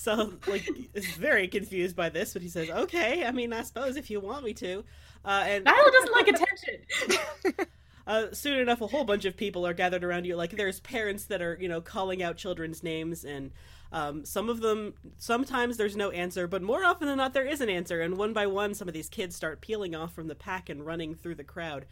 So 0.04 0.34
like 0.46 0.68
is 0.94 1.06
very 1.16 1.49
confused 1.49 1.96
by 1.96 2.08
this 2.08 2.32
but 2.34 2.42
he 2.42 2.49
says 2.49 2.68
okay 2.70 3.25
i 3.25 3.30
mean 3.32 3.52
i 3.52 3.62
suppose 3.62 3.96
if 3.96 4.11
you 4.11 4.20
want 4.20 4.44
me 4.44 4.52
to 4.52 4.84
uh, 5.26 5.44
and 5.46 5.64
Nyla 5.64 5.92
doesn't 5.92 6.12
like 6.12 6.28
attention. 6.28 7.66
uh, 8.06 8.26
soon 8.32 8.58
enough, 8.58 8.82
a 8.82 8.87
whole 8.87 9.04
bunch 9.04 9.25
of 9.25 9.37
people 9.38 9.66
are 9.66 9.73
gathered 9.73 10.04
around 10.04 10.26
you. 10.26 10.37
Like 10.37 10.50
there's 10.50 10.80
parents 10.80 11.25
that 11.26 11.40
are, 11.40 11.56
you 11.58 11.66
know, 11.66 11.80
calling 11.80 12.23
out 12.23 12.37
children's 12.37 12.82
names, 12.82 13.25
and 13.25 13.50
um, 13.90 14.26
some 14.26 14.50
of 14.50 14.61
them, 14.61 14.92
sometimes 15.16 15.78
there's 15.78 15.96
no 15.96 16.11
answer, 16.11 16.46
but 16.46 16.62
more 16.62 16.84
often 16.84 17.08
than 17.08 17.16
not, 17.16 17.32
there 17.32 17.46
is 17.46 17.62
an 17.62 17.70
answer. 17.70 18.02
And 18.02 18.18
one 18.18 18.34
by 18.34 18.46
one, 18.46 18.75
some 18.75 18.87
of 18.88 18.92
these 18.92 19.08
kids 19.08 19.34
start 19.34 19.62
peeling 19.62 19.94
off 19.94 20.12
from 20.12 20.28
the 20.28 20.34
pack 20.34 20.68
and 20.68 20.84
running 20.84 21.14
through 21.14 21.37
the 21.37 21.44
crowd. 21.44 21.87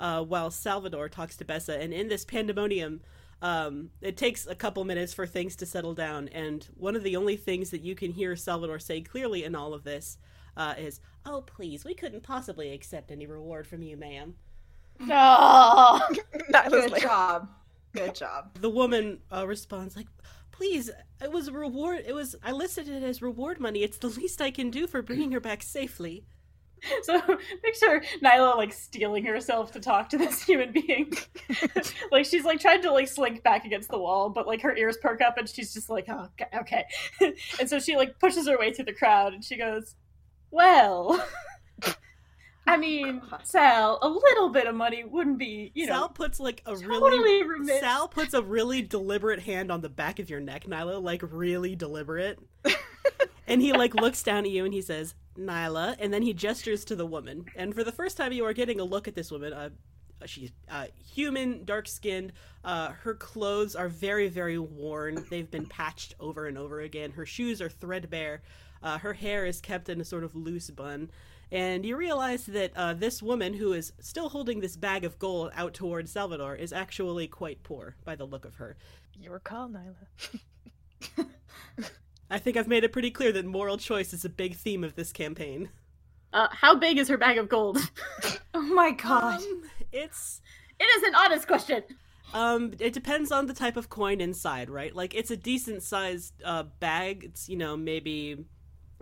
uh, 0.00 0.22
while 0.22 0.50
Salvador 0.50 1.08
talks 1.08 1.36
to 1.36 1.44
Bessa. 1.44 1.80
And 1.80 1.92
in 1.92 2.08
this 2.08 2.24
pandemonium, 2.24 3.00
um, 3.42 3.90
it 4.00 4.16
takes 4.16 4.46
a 4.46 4.54
couple 4.54 4.84
minutes 4.84 5.14
for 5.14 5.26
things 5.26 5.56
to 5.56 5.66
settle 5.66 5.94
down. 5.94 6.28
And 6.28 6.66
one 6.76 6.96
of 6.96 7.02
the 7.02 7.16
only 7.16 7.36
things 7.36 7.70
that 7.70 7.82
you 7.82 7.94
can 7.94 8.12
hear 8.12 8.36
Salvador 8.36 8.78
say 8.78 9.00
clearly 9.00 9.44
in 9.44 9.54
all 9.54 9.72
of 9.74 9.84
this 9.84 10.18
uh, 10.56 10.74
is, 10.78 11.00
"Oh, 11.24 11.42
please, 11.42 11.84
we 11.84 11.94
couldn't 11.94 12.22
possibly 12.22 12.72
accept 12.72 13.10
any 13.10 13.26
reward 13.26 13.66
from 13.66 13.82
you, 13.82 13.96
ma'am." 13.96 14.34
No. 15.02 15.98
Nyla's 16.50 16.70
Good 16.70 16.90
like, 16.90 17.02
job. 17.02 17.48
Good 17.94 18.14
job. 18.14 18.50
The 18.60 18.68
woman 18.68 19.20
uh, 19.34 19.46
responds 19.46 19.96
like, 19.96 20.08
"Please, 20.50 20.90
it 21.22 21.32
was 21.32 21.48
a 21.48 21.52
reward. 21.52 22.02
It 22.06 22.14
was 22.14 22.36
I 22.44 22.52
listed 22.52 22.86
it 22.86 23.02
as 23.02 23.22
reward 23.22 23.60
money. 23.60 23.82
It's 23.82 23.96
the 23.96 24.08
least 24.08 24.42
I 24.42 24.50
can 24.50 24.70
do 24.70 24.86
for 24.86 25.00
bringing 25.00 25.32
her 25.32 25.40
back 25.40 25.62
safely." 25.62 26.26
So 27.02 27.20
picture 27.62 28.02
Nyla 28.22 28.56
like 28.56 28.72
stealing 28.72 29.24
herself 29.24 29.72
to 29.72 29.80
talk 29.80 30.08
to 30.10 30.18
this 30.18 30.42
human 30.46 30.72
being. 30.72 31.12
like 32.12 32.26
she's 32.26 32.44
like 32.44 32.60
trying 32.60 32.82
to 32.82 32.92
like 32.92 33.08
slink 33.08 33.42
back 33.42 33.64
against 33.64 33.90
the 33.90 33.98
wall, 33.98 34.28
but 34.30 34.46
like 34.46 34.60
her 34.62 34.76
ears 34.76 34.96
perk 35.00 35.20
up 35.20 35.38
and 35.38 35.48
she's 35.48 35.72
just 35.72 35.90
like, 35.90 36.06
oh, 36.08 36.28
okay. 36.40 36.58
okay. 36.58 37.34
and 37.58 37.68
so 37.68 37.78
she 37.78 37.96
like 37.96 38.18
pushes 38.18 38.46
her 38.48 38.58
way 38.58 38.72
through 38.72 38.84
the 38.86 38.92
crowd 38.92 39.32
and 39.34 39.44
she 39.44 39.56
goes, 39.56 39.94
Well, 40.50 41.24
I 42.66 42.76
mean, 42.76 43.20
Sal, 43.42 43.98
a 44.00 44.08
little 44.08 44.50
bit 44.50 44.66
of 44.66 44.76
money 44.76 45.02
wouldn't 45.02 45.38
be, 45.38 45.72
you 45.74 45.86
know, 45.86 45.92
Sal 45.94 46.08
puts 46.08 46.38
like 46.38 46.62
a 46.66 46.76
totally 46.76 47.18
really 47.18 47.42
remiss. 47.42 47.80
Sal 47.80 48.06
puts 48.06 48.32
a 48.32 48.42
really 48.42 48.80
deliberate 48.80 49.40
hand 49.40 49.72
on 49.72 49.80
the 49.80 49.88
back 49.88 50.20
of 50.20 50.30
your 50.30 50.38
neck, 50.38 50.66
Nyla, 50.66 51.02
like 51.02 51.22
really 51.32 51.74
deliberate. 51.74 52.38
And 53.50 53.60
he 53.60 53.72
like 53.72 53.94
looks 53.94 54.22
down 54.22 54.44
at 54.44 54.50
you 54.50 54.64
and 54.64 54.72
he 54.72 54.80
says, 54.80 55.14
"Nyla," 55.36 55.96
and 55.98 56.12
then 56.12 56.22
he 56.22 56.32
gestures 56.32 56.84
to 56.86 56.96
the 56.96 57.06
woman. 57.06 57.46
And 57.56 57.74
for 57.74 57.84
the 57.84 57.92
first 57.92 58.16
time, 58.16 58.32
you 58.32 58.44
are 58.44 58.52
getting 58.52 58.80
a 58.80 58.84
look 58.84 59.08
at 59.08 59.14
this 59.14 59.30
woman. 59.30 59.52
Uh, 59.52 59.70
she's 60.24 60.52
uh, 60.70 60.86
human, 61.04 61.64
dark 61.64 61.88
skinned. 61.88 62.32
Uh, 62.64 62.90
her 62.90 63.14
clothes 63.14 63.74
are 63.74 63.88
very, 63.88 64.28
very 64.28 64.58
worn. 64.58 65.24
They've 65.28 65.50
been 65.50 65.66
patched 65.66 66.14
over 66.20 66.46
and 66.46 66.56
over 66.56 66.80
again. 66.80 67.10
Her 67.10 67.26
shoes 67.26 67.60
are 67.60 67.68
threadbare. 67.68 68.42
Uh, 68.82 68.98
her 68.98 69.12
hair 69.12 69.44
is 69.44 69.60
kept 69.60 69.88
in 69.88 70.00
a 70.00 70.04
sort 70.04 70.24
of 70.24 70.34
loose 70.34 70.70
bun. 70.70 71.10
And 71.52 71.84
you 71.84 71.96
realize 71.96 72.46
that 72.46 72.72
uh, 72.76 72.94
this 72.94 73.20
woman, 73.20 73.54
who 73.54 73.72
is 73.72 73.92
still 73.98 74.28
holding 74.28 74.60
this 74.60 74.76
bag 74.76 75.04
of 75.04 75.18
gold 75.18 75.50
out 75.56 75.74
towards 75.74 76.12
Salvador, 76.12 76.54
is 76.54 76.72
actually 76.72 77.26
quite 77.26 77.64
poor 77.64 77.96
by 78.04 78.14
the 78.14 78.24
look 78.24 78.44
of 78.44 78.54
her. 78.56 78.76
Your 79.18 79.40
call, 79.40 79.68
Nyla. 79.68 81.26
I 82.30 82.38
think 82.38 82.56
I've 82.56 82.68
made 82.68 82.84
it 82.84 82.92
pretty 82.92 83.10
clear 83.10 83.32
that 83.32 83.44
moral 83.44 83.76
choice 83.76 84.12
is 84.12 84.24
a 84.24 84.28
big 84.28 84.54
theme 84.54 84.84
of 84.84 84.94
this 84.94 85.12
campaign. 85.12 85.70
Uh, 86.32 86.46
how 86.52 86.76
big 86.76 86.96
is 86.98 87.08
her 87.08 87.16
bag 87.18 87.38
of 87.38 87.48
gold? 87.48 87.78
Oh 88.54 88.62
my 88.62 88.90
god. 88.90 89.40
Um, 89.40 89.62
it's 89.92 90.40
it 90.78 90.84
is 90.84 91.02
an 91.04 91.14
honest 91.14 91.46
question. 91.46 91.82
um, 92.34 92.72
it 92.80 92.92
depends 92.92 93.30
on 93.32 93.46
the 93.46 93.54
type 93.54 93.76
of 93.76 93.88
coin 93.88 94.20
inside, 94.20 94.68
right? 94.68 94.94
Like 94.94 95.14
it's 95.14 95.30
a 95.30 95.36
decent 95.36 95.82
sized 95.82 96.34
uh, 96.44 96.64
bag. 96.80 97.24
It's 97.24 97.48
you 97.48 97.56
know 97.56 97.76
maybe 97.76 98.44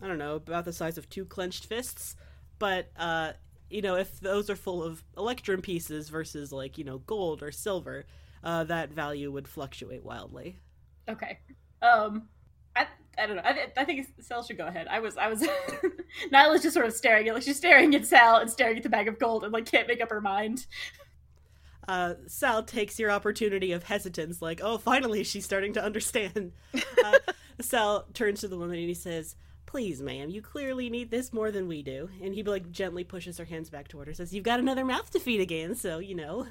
I 0.03 0.07
don't 0.07 0.19
know 0.19 0.37
about 0.37 0.65
the 0.67 0.73
size 0.73 0.99
of 0.99 1.09
two 1.09 1.25
clenched 1.25 1.65
fists, 1.67 2.15
but 2.59 2.91
uh, 2.97 3.33
you 3.71 3.81
know 3.83 3.97
if 3.97 4.21
those 4.21 4.51
are 4.51 4.57
full 4.57 4.83
of 4.83 5.03
electrum 5.17 5.63
pieces 5.63 6.09
versus 6.11 6.53
like 6.53 6.77
you 6.79 6.85
know 6.85 6.99
gold 6.99 7.43
or 7.43 7.51
silver, 7.51 8.05
uh, 8.45 8.65
that 8.65 8.93
value 8.93 9.33
would 9.33 9.49
fluctuate 9.49 10.05
wildly. 10.05 10.59
Okay. 11.09 11.39
Um, 11.83 12.29
I, 12.77 12.87
I 13.19 13.27
don't 13.27 13.37
know. 13.37 13.43
I, 13.45 13.67
I 13.77 13.85
think 13.85 14.07
Sal 14.21 14.43
should 14.43 14.57
go 14.59 14.67
ahead. 14.67 14.87
I 14.89 15.01
was 15.01 15.17
I 15.17 15.29
was 15.29 15.47
Nyla's 16.33 16.63
just 16.63 16.75
sort 16.75 16.87
of 16.87 16.93
staring 16.93 17.29
at 17.29 17.35
like 17.35 17.43
she's 17.43 17.57
staring 17.57 17.95
at 17.95 18.07
Sal 18.07 18.37
and 18.37 18.51
staring 18.51 18.77
at 18.77 18.83
the 18.83 18.89
bag 18.89 19.09
of 19.09 19.19
gold 19.19 19.45
and 19.45 19.53
like 19.53 19.67
can't 19.67 19.89
make 19.89 20.01
up 20.01 20.11
her 20.11 20.21
mind. 20.21 20.67
uh, 21.89 22.15
Sal 22.27 22.63
takes 22.63 22.99
your 22.99 23.11
opportunity 23.11 23.73
of 23.73 23.85
hesitance, 23.85 24.43
like, 24.43 24.61
oh, 24.63 24.79
finally 24.79 25.25
she's 25.25 25.45
starting 25.45 25.73
to 25.75 25.83
understand. 25.83 26.53
Uh, 27.05 27.19
Sal 27.61 28.07
turns 28.13 28.41
to 28.41 28.49
the 28.49 28.59
woman 28.59 28.77
and 28.79 28.89
he 28.89 28.95
says, 28.95 29.37
Please, 29.67 30.03
ma'am, 30.03 30.31
you 30.31 30.43
clearly 30.43 30.91
need 30.91 31.11
this 31.11 31.33
more 31.33 31.51
than 31.51 31.69
we 31.69 31.83
do. 31.83 32.09
And 32.23 32.35
he, 32.35 32.43
like, 32.43 32.71
gently 32.73 33.05
pushes 33.05 33.39
her 33.39 33.45
hands 33.45 33.71
back 33.71 33.87
toward 33.89 34.09
her, 34.09 34.15
says, 34.15 34.35
You've 34.35 34.45
got 34.45 34.59
another 34.61 34.85
mouth 34.85 35.11
to 35.13 35.21
feed 35.21 35.41
again, 35.41 35.75
so, 35.75 35.99
you 35.99 36.15
know, 36.15 36.47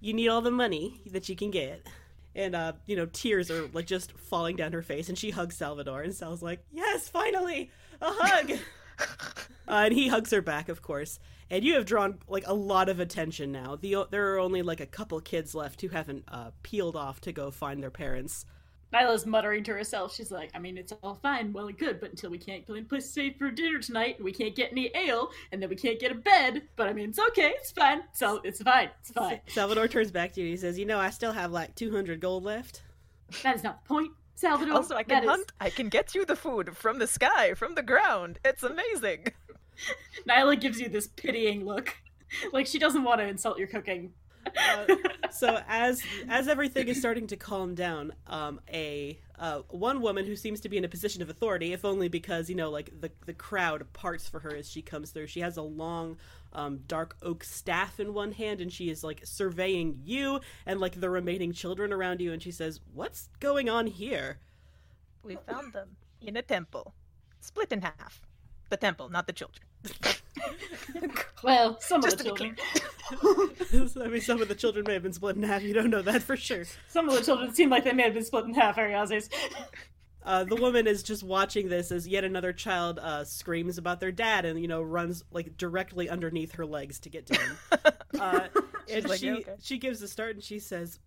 you 0.00 0.12
need 0.12 0.28
all 0.28 0.42
the 0.42 0.50
money 0.50 1.00
that 1.10 1.28
you 1.28 1.36
can 1.36 1.50
get. 1.50 1.86
And, 2.34 2.54
uh, 2.54 2.72
you 2.86 2.96
know, 2.96 3.06
tears 3.06 3.50
are, 3.50 3.68
like, 3.72 3.86
just 3.86 4.12
falling 4.12 4.56
down 4.56 4.72
her 4.72 4.82
face, 4.82 5.08
and 5.08 5.18
she 5.18 5.30
hugs 5.30 5.56
Salvador, 5.56 6.02
and 6.02 6.14
Sal's 6.14 6.42
like, 6.42 6.64
Yes, 6.72 7.08
finally! 7.08 7.70
A 8.00 8.10
hug! 8.10 8.52
Uh, 9.68 9.82
and 9.84 9.94
he 9.94 10.08
hugs 10.08 10.30
her 10.30 10.40
back, 10.40 10.70
of 10.70 10.80
course. 10.80 11.20
And 11.50 11.62
you 11.62 11.74
have 11.74 11.84
drawn 11.84 12.18
like 12.26 12.44
a 12.46 12.54
lot 12.54 12.88
of 12.88 13.00
attention 13.00 13.52
now. 13.52 13.76
The 13.76 14.06
there 14.10 14.34
are 14.34 14.38
only 14.38 14.62
like 14.62 14.80
a 14.80 14.86
couple 14.86 15.20
kids 15.20 15.54
left 15.54 15.82
who 15.82 15.88
haven't 15.88 16.24
uh, 16.28 16.50
peeled 16.62 16.96
off 16.96 17.20
to 17.22 17.32
go 17.32 17.50
find 17.50 17.82
their 17.82 17.90
parents. 17.90 18.46
Nyla's 18.92 19.26
muttering 19.26 19.62
to 19.64 19.72
herself. 19.72 20.14
She's 20.14 20.30
like, 20.30 20.50
I 20.54 20.58
mean, 20.58 20.78
it's 20.78 20.92
all 21.02 21.18
fine, 21.22 21.52
well 21.52 21.68
and 21.68 21.76
good, 21.78 22.00
but 22.00 22.10
until 22.10 22.30
we 22.30 22.38
can't 22.38 22.64
play 22.66 22.80
place 22.82 23.10
safe 23.10 23.36
for 23.38 23.50
dinner 23.50 23.78
tonight, 23.80 24.16
and 24.16 24.24
we 24.24 24.32
can't 24.32 24.54
get 24.56 24.72
any 24.72 24.90
ale, 24.94 25.30
and 25.52 25.60
then 25.62 25.68
we 25.68 25.76
can't 25.76 26.00
get 26.00 26.10
a 26.12 26.14
bed. 26.14 26.62
But 26.76 26.88
I 26.88 26.92
mean, 26.94 27.10
it's 27.10 27.18
okay, 27.18 27.52
it's 27.56 27.70
fine. 27.70 28.02
So 28.14 28.40
it's 28.44 28.62
fine, 28.62 28.90
it's 29.00 29.10
fine. 29.10 29.40
Salvador 29.48 29.88
turns 29.88 30.10
back 30.10 30.32
to 30.34 30.40
you. 30.40 30.46
and 30.46 30.50
He 30.52 30.56
says, 30.56 30.78
"You 30.78 30.86
know, 30.86 30.98
I 30.98 31.10
still 31.10 31.32
have 31.32 31.52
like 31.52 31.74
two 31.74 31.90
hundred 31.90 32.20
gold 32.20 32.44
left." 32.44 32.82
That 33.42 33.56
is 33.56 33.62
not 33.62 33.82
the 33.84 33.88
point, 33.88 34.10
Salvador. 34.36 34.74
Also, 34.74 34.94
I 34.94 35.02
that 35.02 35.08
can 35.08 35.24
is- 35.24 35.28
hunt. 35.30 35.52
I 35.60 35.68
can 35.70 35.88
get 35.90 36.14
you 36.14 36.24
the 36.24 36.36
food 36.36 36.74
from 36.76 36.98
the 36.98 37.06
sky, 37.06 37.52
from 37.54 37.74
the 37.74 37.82
ground. 37.82 38.38
It's 38.44 38.62
amazing. 38.62 39.26
Nyla 40.28 40.58
gives 40.60 40.80
you 40.80 40.88
this 40.88 41.06
pitying 41.08 41.64
look, 41.64 41.94
like 42.52 42.66
she 42.66 42.78
doesn't 42.78 43.04
want 43.04 43.20
to 43.20 43.26
insult 43.26 43.58
your 43.58 43.68
cooking. 43.68 44.12
Uh, 44.58 44.96
so 45.30 45.60
as 45.68 46.02
as 46.28 46.48
everything 46.48 46.88
is 46.88 46.98
starting 46.98 47.26
to 47.28 47.36
calm 47.36 47.74
down, 47.74 48.12
um, 48.26 48.60
a 48.72 49.18
uh, 49.38 49.60
one 49.68 50.00
woman 50.00 50.26
who 50.26 50.34
seems 50.34 50.60
to 50.60 50.68
be 50.68 50.76
in 50.76 50.84
a 50.84 50.88
position 50.88 51.22
of 51.22 51.30
authority, 51.30 51.72
if 51.72 51.84
only 51.84 52.08
because 52.08 52.50
you 52.50 52.56
know, 52.56 52.70
like 52.70 53.00
the 53.00 53.10
the 53.26 53.32
crowd 53.32 53.92
parts 53.92 54.28
for 54.28 54.40
her 54.40 54.54
as 54.54 54.68
she 54.70 54.82
comes 54.82 55.10
through. 55.10 55.26
She 55.26 55.40
has 55.40 55.56
a 55.56 55.62
long, 55.62 56.16
um, 56.52 56.80
dark 56.88 57.16
oak 57.22 57.44
staff 57.44 58.00
in 58.00 58.14
one 58.14 58.32
hand, 58.32 58.60
and 58.60 58.72
she 58.72 58.90
is 58.90 59.04
like 59.04 59.20
surveying 59.24 60.00
you 60.02 60.40
and 60.66 60.80
like 60.80 61.00
the 61.00 61.10
remaining 61.10 61.52
children 61.52 61.92
around 61.92 62.20
you, 62.20 62.32
and 62.32 62.42
she 62.42 62.50
says, 62.50 62.80
"What's 62.92 63.28
going 63.40 63.68
on 63.68 63.86
here?" 63.86 64.38
We 65.22 65.36
found 65.36 65.72
them 65.72 65.96
in 66.20 66.36
a 66.36 66.42
temple, 66.42 66.94
split 67.40 67.72
in 67.72 67.82
half. 67.82 68.22
The 68.70 68.76
temple, 68.76 69.08
not 69.08 69.26
the 69.26 69.32
children. 69.32 69.67
Well, 71.42 71.78
some 71.80 72.02
Just 72.02 72.14
of 72.14 72.18
the 72.18 72.24
children. 72.24 72.56
I 74.04 74.08
mean, 74.08 74.20
some 74.20 74.42
of 74.42 74.48
the 74.48 74.54
children 74.54 74.84
may 74.86 74.94
have 74.94 75.02
been 75.02 75.12
split 75.12 75.36
in 75.36 75.42
half. 75.42 75.62
You 75.62 75.72
don't 75.72 75.90
know 75.90 76.02
that 76.02 76.22
for 76.22 76.36
sure. 76.36 76.64
Some 76.88 77.08
of 77.08 77.14
the 77.14 77.22
children 77.22 77.54
seem 77.54 77.70
like 77.70 77.84
they 77.84 77.92
may 77.92 78.02
have 78.02 78.14
been 78.14 78.24
split 78.24 78.44
in 78.46 78.54
half, 78.54 78.76
Ariazes. 78.76 79.30
Uh, 80.24 80.44
the 80.44 80.56
woman 80.56 80.86
is 80.86 81.02
just 81.02 81.22
watching 81.22 81.68
this 81.68 81.92
as 81.92 82.06
yet 82.06 82.24
another 82.24 82.52
child 82.52 82.98
uh, 82.98 83.24
screams 83.24 83.78
about 83.78 84.00
their 84.00 84.12
dad 84.12 84.44
and 84.44 84.60
you 84.60 84.68
know 84.68 84.82
runs 84.82 85.24
like 85.30 85.56
directly 85.56 86.10
underneath 86.10 86.52
her 86.52 86.66
legs 86.66 86.98
to 87.00 87.08
get 87.08 87.26
to 87.26 87.38
him. 87.38 87.56
uh, 88.20 88.48
and 88.90 89.08
like, 89.08 89.20
she 89.20 89.30
okay." 89.30 89.54
she 89.60 89.78
gives 89.78 90.02
a 90.02 90.08
start 90.08 90.34
and 90.34 90.44
she 90.44 90.58
says, 90.58 90.98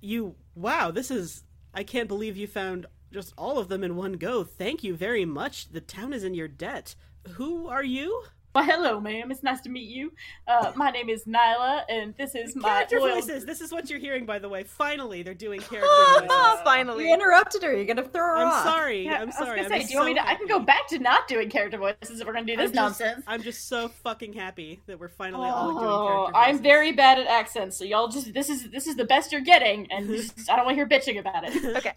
"You 0.00 0.34
wow, 0.54 0.90
this 0.90 1.10
is 1.10 1.44
I 1.72 1.84
can't 1.84 2.08
believe 2.08 2.36
you 2.36 2.46
found 2.46 2.86
just 3.12 3.32
all 3.38 3.58
of 3.58 3.68
them 3.68 3.84
in 3.84 3.96
one 3.96 4.14
go. 4.14 4.44
Thank 4.44 4.82
you 4.82 4.96
very 4.96 5.24
much. 5.24 5.70
The 5.70 5.80
town 5.80 6.12
is 6.12 6.24
in 6.24 6.34
your 6.34 6.48
debt. 6.48 6.96
Who 7.34 7.68
are 7.68 7.84
you?" 7.84 8.22
Well, 8.54 8.64
hello, 8.64 9.00
ma'am. 9.00 9.30
It's 9.30 9.42
nice 9.42 9.60
to 9.62 9.68
meet 9.68 9.90
you. 9.90 10.14
Uh, 10.48 10.72
my 10.76 10.90
name 10.90 11.10
is 11.10 11.24
Nyla, 11.26 11.82
and 11.90 12.14
this 12.16 12.34
is 12.34 12.56
my 12.56 12.70
Character 12.70 13.00
loyal... 13.00 13.16
voices. 13.16 13.44
This 13.44 13.60
is 13.60 13.70
what 13.70 13.90
you're 13.90 13.98
hearing, 13.98 14.24
by 14.24 14.38
the 14.38 14.48
way. 14.48 14.64
Finally, 14.64 15.22
they're 15.22 15.34
doing 15.34 15.60
character 15.70 15.86
voices. 16.20 16.30
Finally. 16.64 17.06
You 17.06 17.12
interrupted 17.12 17.62
her. 17.64 17.74
You're 17.76 17.84
gonna 17.84 18.08
throw 18.08 18.22
her 18.22 18.36
I'm 18.38 18.46
off. 18.48 18.64
sorry. 18.64 19.04
Yeah, 19.04 19.20
I'm 19.20 19.30
sorry. 19.30 19.58
was 19.58 19.66
I'm 19.66 19.72
gonna 19.72 19.82
say, 19.82 19.86
do 19.88 19.92
you 19.92 19.98
want 19.98 20.14
me 20.14 20.18
so 20.18 20.22
to? 20.24 20.30
I 20.30 20.34
can 20.36 20.46
go 20.46 20.58
back 20.60 20.88
to 20.88 20.98
not 20.98 21.28
doing 21.28 21.50
character 21.50 21.76
voices 21.76 22.18
if 22.18 22.26
we're 22.26 22.32
gonna 22.32 22.46
do 22.46 22.56
this 22.56 22.70
I'm 22.70 22.74
just- 22.74 23.00
nonsense. 23.00 23.24
I'm 23.26 23.42
just 23.42 23.68
so 23.68 23.88
fucking 23.88 24.32
happy 24.32 24.80
that 24.86 24.98
we're 24.98 25.10
finally 25.10 25.50
all 25.50 25.72
doing 25.72 25.80
character. 25.84 26.32
voices. 26.32 26.32
I'm 26.34 26.62
very 26.62 26.92
bad 26.92 27.18
at 27.18 27.26
accents, 27.26 27.76
so 27.76 27.84
y'all 27.84 28.08
just 28.08 28.32
this 28.32 28.48
is 28.48 28.70
this 28.70 28.86
is 28.86 28.96
the 28.96 29.04
best 29.04 29.32
you're 29.32 29.42
getting, 29.42 29.86
and 29.92 30.08
just, 30.16 30.50
I 30.50 30.56
don't 30.56 30.64
want 30.64 30.78
to 30.78 30.82
hear 30.82 30.88
bitching 30.88 31.18
about 31.20 31.44
it. 31.46 31.76
Okay. 31.76 31.92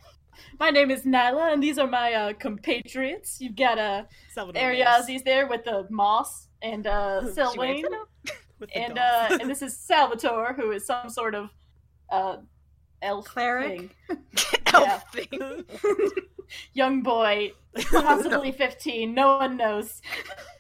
My 0.59 0.69
name 0.69 0.91
is 0.91 1.03
Nyla, 1.03 1.53
and 1.53 1.62
these 1.62 1.77
are 1.77 1.88
my 1.88 2.13
uh, 2.13 2.33
compatriots. 2.33 3.39
You've 3.39 3.55
got 3.55 3.77
uh, 3.77 4.03
Salvador 4.33 4.62
Ariazes 4.62 5.24
there 5.24 5.48
with 5.48 5.63
the 5.63 5.88
moss, 5.89 6.48
and 6.62 6.86
uh, 6.88 7.25
She 7.27 7.33
Selwyn, 7.33 7.77
hello. 7.77 8.05
with 8.59 8.69
the 8.69 8.77
and 8.77 8.98
uh, 8.98 9.38
and 9.39 9.50
this 9.50 9.62
is 9.62 9.77
Salvatore, 9.77 10.53
who 10.53 10.71
is 10.71 10.86
some 10.86 11.09
sort 11.09 11.36
of 11.36 11.50
uh, 12.12 12.38
elf 13.01 13.25
Cleric? 13.25 13.95
thing. 14.07 14.19
Elf 14.74 15.03
thing. 15.13 15.63
young 16.74 17.01
boy, 17.01 17.51
possibly 17.91 18.51
fifteen. 18.51 19.13
No 19.13 19.38
one 19.38 19.57
knows. 19.57 20.01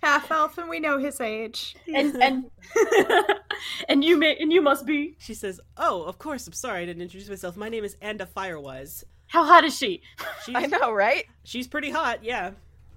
Half 0.01 0.31
elf, 0.31 0.57
and 0.57 0.69
we 0.69 0.79
know 0.79 0.97
his 0.97 1.19
age. 1.19 1.75
And 1.93 2.15
and 2.21 2.45
and 3.89 4.03
you 4.03 4.17
may 4.17 4.37
and 4.37 4.51
you 4.51 4.61
must 4.61 4.85
be. 4.85 5.15
She 5.19 5.33
says, 5.33 5.59
"Oh, 5.77 6.03
of 6.03 6.19
course. 6.19 6.47
I'm 6.47 6.53
sorry 6.53 6.83
I 6.83 6.85
didn't 6.85 7.01
introduce 7.01 7.29
myself. 7.29 7.57
My 7.57 7.69
name 7.69 7.83
is 7.83 7.97
Anda 8.01 8.25
Firewise. 8.25 9.03
How 9.29 9.45
hot 9.45 9.63
is 9.63 9.77
she? 9.77 10.01
She's 10.45 10.55
I 10.55 10.65
know, 10.65 10.91
right? 10.91 11.25
she's 11.43 11.67
pretty 11.67 11.91
hot. 11.91 12.23
Yeah, 12.23 12.51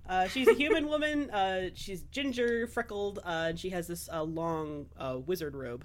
uh, 0.09 0.29
she's 0.29 0.49
a 0.49 0.55
human 0.55 0.89
woman. 0.89 1.31
Uh, 1.31 1.71
she's 1.75 2.03
ginger, 2.05 2.67
freckled, 2.67 3.19
uh, 3.19 3.47
and 3.49 3.61
she 3.61 3.71
has 3.71 3.87
this 3.87 4.09
uh, 4.13 4.23
long 4.23 4.87
uh, 4.99 5.19
wizard 5.25 5.55
robe. 5.55 5.85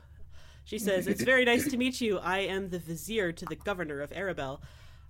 She 0.63 0.79
says, 0.79 1.07
It's 1.07 1.23
very 1.23 1.45
nice 1.45 1.69
to 1.69 1.77
meet 1.77 2.01
you. 2.01 2.17
I 2.19 2.39
am 2.39 2.69
the 2.69 2.79
vizier 2.79 3.31
to 3.31 3.45
the 3.45 3.55
governor 3.55 4.01
of 4.01 4.11
Arabel. 4.11 4.61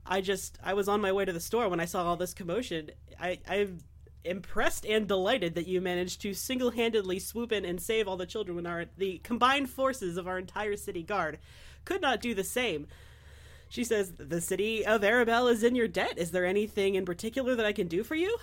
I 0.06 0.22
just, 0.22 0.60
I 0.64 0.74
was 0.74 0.88
on 0.88 1.02
my 1.02 1.12
way 1.12 1.26
to 1.26 1.34
the 1.34 1.40
store 1.40 1.68
when 1.68 1.80
I 1.80 1.86
saw 1.86 2.04
all 2.04 2.16
this 2.16 2.34
commotion. 2.34 2.92
I, 3.20 3.40
I'm 3.48 3.80
impressed 4.24 4.86
and 4.86 5.08
delighted 5.08 5.56
that 5.56 5.68
you 5.68 5.82
managed 5.82 6.22
to 6.22 6.34
single 6.34 6.72
handedly 6.72 7.20
swoop 7.20 7.52
in 7.52 7.66
and 7.66 7.82
save 7.82 8.08
all 8.08 8.18
the 8.18 8.26
children 8.26 8.56
when 8.56 8.68
our, 8.68 8.86
the 8.98 9.20
combined 9.20 9.70
forces 9.70 10.18
of 10.18 10.28
our 10.28 10.38
entire 10.38 10.76
city 10.76 11.02
guard 11.02 11.40
could 11.86 12.02
not 12.02 12.22
do 12.22 12.36
the 12.36 12.44
same. 12.44 12.88
She 13.70 13.84
says, 13.84 14.14
The 14.18 14.42
city 14.42 14.86
of 14.86 15.04
Arabel 15.04 15.48
is 15.48 15.64
in 15.64 15.76
your 15.76 15.88
debt. 15.88 16.18
Is 16.18 16.32
there 16.32 16.46
anything 16.46 16.96
in 16.96 17.06
particular 17.06 17.56
that 17.56 17.66
I 17.66 17.74
can 17.74 17.88
do 17.88 18.04
for 18.04 18.16
you? 18.16 18.38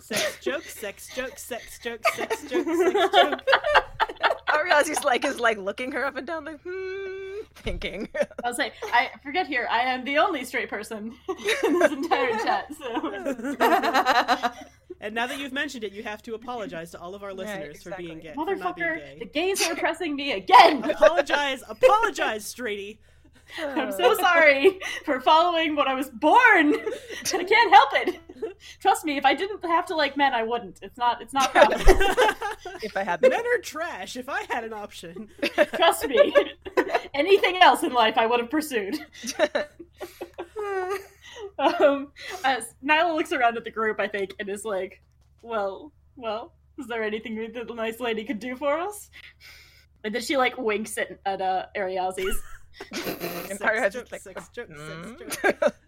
sex 0.00 0.38
joke, 0.40 0.64
sex 0.64 1.14
joke, 1.14 1.38
sex 1.38 1.78
joke, 1.78 2.06
sex 2.14 2.42
joke, 2.48 2.66
sex 2.66 3.12
joke. 3.14 3.40
Ariazi's 4.48 5.04
like 5.04 5.24
is 5.24 5.40
like 5.40 5.58
looking 5.58 5.90
her 5.92 6.04
up 6.04 6.16
and 6.16 6.26
down, 6.26 6.44
like 6.44 6.60
hmm, 6.62 7.44
thinking. 7.56 8.08
I'll 8.44 8.54
say, 8.54 8.72
I 8.92 9.10
forget 9.22 9.46
here, 9.46 9.66
I 9.70 9.80
am 9.80 10.04
the 10.04 10.18
only 10.18 10.44
straight 10.44 10.68
person 10.70 11.14
in 11.64 11.78
this 11.78 11.92
entire 11.92 12.38
chat, 12.38 12.68
so. 12.78 12.94
And 15.04 15.14
now 15.14 15.26
that 15.26 15.38
you've 15.38 15.52
mentioned 15.52 15.84
it, 15.84 15.92
you 15.92 16.02
have 16.02 16.22
to 16.22 16.34
apologize 16.34 16.90
to 16.92 16.98
all 16.98 17.14
of 17.14 17.22
our 17.22 17.34
listeners 17.34 17.82
for 17.82 17.90
being 17.98 18.20
gay. 18.20 18.32
for 18.32 18.56
not 18.56 18.74
being 18.74 18.88
Motherfucker, 18.88 19.18
the 19.18 19.26
gays 19.26 19.60
are 19.66 19.74
oppressing 19.74 20.16
me 20.16 20.32
again! 20.32 20.82
apologize, 20.82 21.62
apologize, 21.68 22.42
Straighty. 22.52 22.96
I'm 23.62 23.92
so 23.92 24.14
sorry 24.14 24.80
for 25.04 25.20
following 25.20 25.76
what 25.76 25.88
I 25.88 25.94
was 25.94 26.08
born. 26.08 26.74
I 26.74 27.44
can't 27.44 27.70
help 27.70 27.90
it. 27.92 28.18
Trust 28.80 29.04
me, 29.04 29.18
if 29.18 29.26
I 29.26 29.34
didn't 29.34 29.62
have 29.66 29.84
to 29.86 29.94
like 29.94 30.16
men, 30.16 30.32
I 30.32 30.42
wouldn't. 30.42 30.78
It's 30.80 30.96
not. 30.96 31.20
It's 31.20 31.34
not 31.34 31.52
possible. 31.54 31.84
if 32.82 32.96
I 32.96 33.04
had 33.04 33.20
Men 33.20 33.32
are 33.34 33.60
trash. 33.60 34.16
If 34.16 34.30
I 34.30 34.44
had 34.44 34.64
an 34.64 34.72
option, 34.72 35.28
Trust 35.74 36.08
me. 36.08 36.34
Anything 37.12 37.58
else 37.58 37.82
in 37.82 37.92
life, 37.92 38.16
I 38.16 38.24
would 38.24 38.40
have 38.40 38.50
pursued. 38.50 39.04
Um, 41.58 42.12
as 42.44 42.74
Nyla 42.84 43.14
looks 43.14 43.32
around 43.32 43.56
at 43.56 43.64
the 43.64 43.70
group, 43.70 44.00
I 44.00 44.08
think, 44.08 44.34
and 44.38 44.48
is 44.48 44.64
like, 44.64 45.02
"Well, 45.42 45.92
well, 46.16 46.52
is 46.78 46.86
there 46.86 47.02
anything 47.02 47.36
that 47.54 47.68
the 47.68 47.74
nice 47.74 48.00
lady 48.00 48.24
could 48.24 48.38
do 48.38 48.56
for 48.56 48.78
us?" 48.78 49.10
And 50.04 50.14
then 50.14 50.22
she 50.22 50.36
like 50.36 50.58
winks 50.58 50.98
at 50.98 51.18
at 51.24 51.40
uh, 51.40 51.66
Ariazzi's. 51.76 52.40
And 52.92 53.58
Sex 53.58 53.62
Ariazi's 53.62 53.92
joke, 53.94 54.08
like, 54.10 54.20
sex 54.20 54.48
joke, 54.48 54.68
sex 54.68 55.40
"Hmm?" 55.40 55.48
joke. 55.60 55.74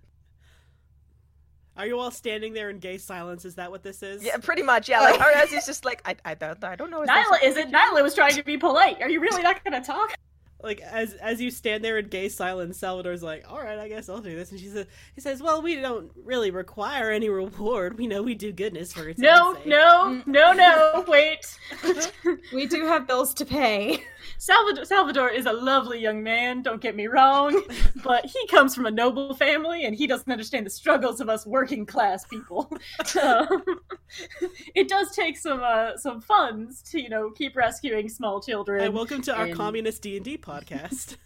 Are 1.77 1.87
you 1.87 1.99
all 1.99 2.11
standing 2.11 2.55
there 2.55 2.71
in 2.71 2.79
gay 2.79 2.97
silence? 2.97 3.45
Is 3.45 3.57
that 3.57 3.71
what 3.71 3.83
this 3.83 4.03
is? 4.03 4.25
yeah, 4.25 4.39
pretty 4.39 4.63
much. 4.63 4.89
Yeah, 4.89 5.01
like 5.01 5.21
Ariazi's 5.21 5.67
just 5.67 5.85
like, 5.85 6.01
I, 6.07 6.17
I, 6.25 6.35
don't, 6.35 6.63
I 6.65 6.75
don't 6.75 6.91
know. 6.91 7.03
is 7.03 7.09
there 7.09 7.25
Nyla 7.25 7.43
is 7.45 7.57
it? 7.57 7.71
Nyla 7.71 8.03
was 8.03 8.15
trying 8.15 8.35
to 8.35 8.43
be 8.43 8.57
polite. 8.57 9.03
Are 9.03 9.11
you 9.11 9.21
really 9.21 9.43
not 9.43 9.63
going 9.63 9.81
to 9.81 9.87
talk? 9.87 10.15
Like 10.67 10.81
as 10.81 11.15
as 11.15 11.41
you 11.41 11.53
stand 11.53 11.85
there 11.85 11.97
in 11.97 12.09
gay 12.09 12.29
silence, 12.29 12.77
Salvador's 12.77 13.23
like, 13.23 13.45
"All 13.49 13.59
right, 13.59 13.79
I 13.79 13.89
guess 13.89 14.09
I'll 14.09 14.21
do 14.21 14.35
this." 14.35 14.51
And 14.51 14.59
she 14.59 14.67
says, 14.67 14.87
"He 15.15 15.21
says, 15.21 15.41
well, 15.41 15.63
we 15.63 15.77
don't 15.77 16.11
really 16.25 16.51
require 16.51 17.13
any 17.13 17.29
reward. 17.29 17.97
We 17.97 18.09
know 18.09 18.21
we 18.21 18.35
do 18.35 18.51
goodness 18.51 18.93
for 18.93 19.09
its 19.09 19.21
No, 19.21 19.57
no, 19.65 20.21
no, 20.27 20.53
no. 20.53 21.05
Wait. 21.09 21.57
we 22.53 22.67
do 22.67 22.85
have 22.87 23.07
bills 23.07 23.33
to 23.35 23.45
pay. 23.45 24.03
Salvador, 24.39 24.85
Salvador 24.85 25.29
is 25.31 25.47
a 25.47 25.53
lovely 25.53 26.01
young 26.01 26.23
man, 26.23 26.63
don't 26.63 26.81
get 26.81 26.95
me 26.97 27.07
wrong, 27.07 27.63
but 28.05 28.25
he 28.27 28.47
comes 28.49 28.75
from 28.75 28.87
a 28.87 28.91
noble 28.91 29.35
family 29.35 29.85
and 29.85 29.95
he 29.95 30.07
doesn't 30.07 30.31
understand 30.31 30.67
the 30.67 30.71
struggles 30.71 31.21
of 31.21 31.29
us 31.29 31.47
working 31.47 31.87
class 31.87 32.25
people. 32.27 32.71
Um, 33.23 33.65
it 34.75 34.89
does 34.89 35.15
take 35.15 35.37
some 35.39 35.61
uh, 35.63 35.97
some 35.97 36.21
funds 36.21 36.83
to, 36.91 37.01
you 37.01 37.09
know, 37.09 37.31
keep 37.31 37.57
rescuing 37.57 38.09
small 38.09 38.43
children. 38.43 38.85
And 38.85 38.95
welcome 38.95 39.23
to 39.23 39.35
our 39.35 39.47
And- 39.47 39.55
communist 39.55 40.03
D 40.03 40.17
and 40.17 40.25
D 40.25 40.37
podcast. 40.37 41.17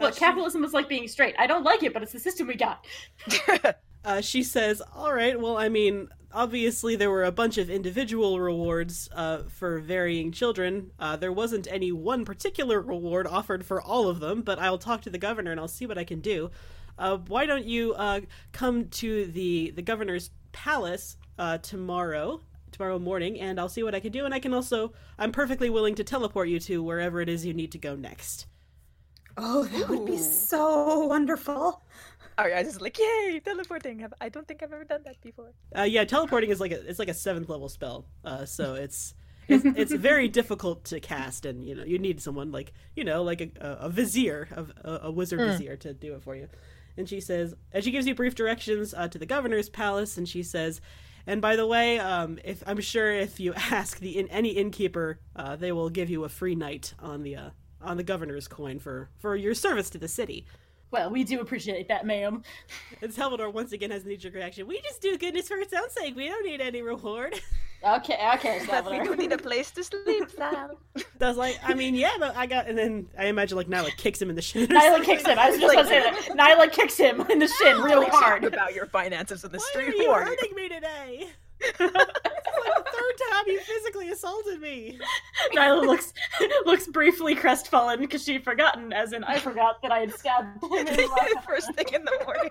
Look, 0.00 0.16
capitalism 0.16 0.64
is 0.64 0.72
like 0.72 0.88
being 0.88 1.08
straight. 1.08 1.34
I 1.38 1.46
don't 1.46 1.64
like 1.64 1.82
it, 1.82 1.92
but 1.92 2.02
it's 2.02 2.12
the 2.12 2.20
system 2.20 2.46
we 2.46 2.54
got. 2.54 2.84
Uh, 4.04 4.20
she 4.20 4.42
says, 4.42 4.82
"All 4.94 5.12
right. 5.12 5.38
Well, 5.40 5.56
I 5.56 5.68
mean, 5.68 6.08
obviously 6.32 6.96
there 6.96 7.10
were 7.10 7.24
a 7.24 7.32
bunch 7.32 7.58
of 7.58 7.68
individual 7.70 8.40
rewards 8.40 9.08
uh, 9.12 9.42
for 9.48 9.78
varying 9.78 10.32
children. 10.32 10.92
Uh, 10.98 11.16
there 11.16 11.32
wasn't 11.32 11.66
any 11.70 11.92
one 11.92 12.24
particular 12.24 12.80
reward 12.80 13.26
offered 13.26 13.64
for 13.66 13.80
all 13.80 14.08
of 14.08 14.20
them, 14.20 14.42
but 14.42 14.58
I'll 14.58 14.78
talk 14.78 15.02
to 15.02 15.10
the 15.10 15.18
governor 15.18 15.50
and 15.50 15.60
I'll 15.60 15.68
see 15.68 15.86
what 15.86 15.98
I 15.98 16.04
can 16.04 16.20
do. 16.20 16.50
Uh, 16.98 17.16
why 17.16 17.46
don't 17.46 17.64
you 17.64 17.94
uh, 17.94 18.20
come 18.52 18.88
to 18.88 19.26
the 19.26 19.70
the 19.70 19.82
governor's 19.82 20.30
palace 20.52 21.16
uh, 21.38 21.58
tomorrow?" 21.58 22.40
Tomorrow 22.70 22.98
morning, 22.98 23.40
and 23.40 23.58
I'll 23.58 23.70
see 23.70 23.82
what 23.82 23.94
I 23.94 24.00
can 24.00 24.12
do. 24.12 24.26
And 24.26 24.34
I 24.34 24.38
can 24.38 24.52
also, 24.52 24.92
I'm 25.18 25.32
perfectly 25.32 25.70
willing 25.70 25.94
to 25.96 26.04
teleport 26.04 26.48
you 26.50 26.60
to 26.60 26.82
wherever 26.82 27.20
it 27.20 27.28
is 27.28 27.44
you 27.44 27.54
need 27.54 27.72
to 27.72 27.78
go 27.78 27.96
next. 27.96 28.46
Oh, 29.38 29.64
that 29.64 29.88
would 29.88 30.04
be 30.04 30.18
so 30.18 31.06
wonderful. 31.06 31.82
Ariazi's 32.38 32.80
like, 32.80 32.98
yay, 32.98 33.40
teleporting. 33.44 33.98
Have- 33.98 34.14
I 34.20 34.28
don't 34.28 34.46
think 34.46 34.62
I've 34.62 34.72
ever 34.72 34.84
done 34.84 35.02
that 35.04 35.20
before. 35.20 35.52
Uh, 35.76 35.82
yeah, 35.82 36.04
teleporting 36.04 36.50
is 36.50 36.60
like 36.60 36.72
a 36.72 36.88
it's 36.88 36.98
like 36.98 37.08
a 37.08 37.14
seventh 37.14 37.48
level 37.48 37.68
spell. 37.68 38.06
Uh, 38.24 38.44
so 38.44 38.74
it's 38.84 39.14
it's, 39.48 39.64
it's 39.64 39.92
very 39.92 40.28
difficult 40.28 40.84
to 40.84 41.00
cast, 41.00 41.46
and 41.46 41.64
you 41.64 41.74
know 41.74 41.84
you 41.84 41.98
need 41.98 42.20
someone 42.20 42.52
like 42.52 42.72
you 42.94 43.04
know 43.04 43.22
like 43.22 43.40
a, 43.40 43.50
a, 43.60 43.86
a 43.86 43.88
vizier, 43.88 44.48
a, 44.54 44.88
a, 44.88 44.98
a 45.04 45.10
wizard 45.10 45.40
vizier 45.40 45.76
to 45.76 45.92
do 45.94 46.14
it 46.14 46.22
for 46.22 46.36
you. 46.36 46.48
And 46.96 47.08
she 47.08 47.20
says, 47.20 47.54
and 47.72 47.84
she 47.84 47.92
gives 47.92 48.08
you 48.08 48.14
brief 48.14 48.34
directions 48.34 48.92
uh, 48.92 49.06
to 49.08 49.18
the 49.18 49.26
governor's 49.26 49.68
palace, 49.68 50.16
and 50.18 50.28
she 50.28 50.42
says, 50.42 50.80
and 51.28 51.40
by 51.40 51.54
the 51.56 51.66
way, 51.66 52.00
um, 52.00 52.38
if 52.42 52.62
I'm 52.66 52.80
sure 52.80 53.12
if 53.12 53.38
you 53.38 53.54
ask 53.70 54.00
the 54.00 54.18
in, 54.18 54.28
any 54.28 54.50
innkeeper, 54.50 55.20
uh, 55.36 55.56
they 55.56 55.72
will 55.72 55.90
give 55.90 56.10
you 56.10 56.24
a 56.24 56.28
free 56.28 56.54
night 56.54 56.94
on 56.98 57.22
the 57.22 57.36
uh, 57.36 57.50
on 57.80 57.96
the 57.96 58.02
governor's 58.02 58.48
coin 58.48 58.78
for 58.78 59.10
for 59.18 59.36
your 59.36 59.54
service 59.54 59.90
to 59.90 59.98
the 59.98 60.08
city. 60.08 60.46
Well, 60.90 61.10
we 61.10 61.22
do 61.24 61.40
appreciate 61.40 61.88
that, 61.88 62.06
ma'am. 62.06 62.42
And 63.02 63.12
Salvador 63.12 63.50
once 63.50 63.72
again 63.72 63.90
has 63.90 64.04
a 64.04 64.08
knee-jerk 64.08 64.34
reaction. 64.34 64.66
We 64.66 64.80
just 64.80 65.02
do 65.02 65.18
goodness 65.18 65.48
for 65.48 65.58
its 65.58 65.72
own 65.74 65.90
sake. 65.90 66.16
We 66.16 66.28
don't 66.28 66.44
need 66.46 66.60
any 66.60 66.82
reward. 66.82 67.40
Okay, 67.80 68.18
okay, 68.34 68.60
But 68.68 68.86
we 68.90 68.98
do 68.98 69.04
Salvador. 69.04 69.16
need 69.16 69.30
a 69.32 69.38
place 69.38 69.70
to 69.70 69.84
sleep, 69.84 70.28
Sal. 70.36 70.80
I 70.96 71.02
was 71.28 71.36
like, 71.36 71.60
I 71.62 71.74
mean, 71.74 71.94
yeah, 71.94 72.10
but 72.18 72.36
I 72.36 72.44
got, 72.46 72.66
and 72.66 72.76
then 72.76 73.06
I 73.16 73.26
imagine 73.26 73.56
like 73.56 73.68
Nyla 73.68 73.96
kicks 73.96 74.20
him 74.20 74.30
in 74.30 74.34
the 74.34 74.42
shin. 74.42 74.64
or 74.64 74.66
Nyla 74.66 74.80
something. 74.94 75.04
kicks 75.04 75.24
him. 75.24 75.38
I 75.38 75.50
was 75.50 75.60
just 75.60 75.72
going 75.72 75.84
to 75.84 75.88
say 75.88 76.00
that. 76.00 76.36
Nyla 76.36 76.72
kicks 76.72 76.96
him 76.96 77.20
in 77.30 77.38
the 77.38 77.46
shin 77.46 77.80
really 77.80 78.08
hard. 78.08 78.42
about 78.42 78.74
your 78.74 78.86
finances 78.86 79.44
in 79.44 79.52
the 79.52 79.58
Why 79.58 79.64
street. 79.70 79.90
are 79.90 80.02
you 80.02 80.10
are 80.10 80.22
you? 80.22 80.26
hurting 80.26 80.54
me 80.56 80.68
today? 80.68 81.28
It's 81.60 81.80
like 81.80 81.88
the 81.88 82.84
third 82.92 83.30
time 83.30 83.44
you 83.46 83.60
physically 83.60 84.10
assaulted 84.10 84.60
me. 84.60 84.98
Nyla 85.54 85.82
looks 85.86 86.12
looks 86.66 86.86
briefly 86.86 87.34
crestfallen 87.34 88.00
because 88.00 88.22
she'd 88.22 88.44
forgotten, 88.44 88.92
as 88.92 89.12
in 89.12 89.24
I 89.24 89.38
forgot 89.38 89.82
that 89.82 89.92
I 89.92 90.00
had 90.00 90.14
stabbed 90.14 90.62
him. 90.62 90.72
in 90.72 90.86
his 90.86 91.10
First 91.46 91.74
thing 91.74 91.86
in 91.92 92.04
the 92.04 92.24
morning. 92.24 92.50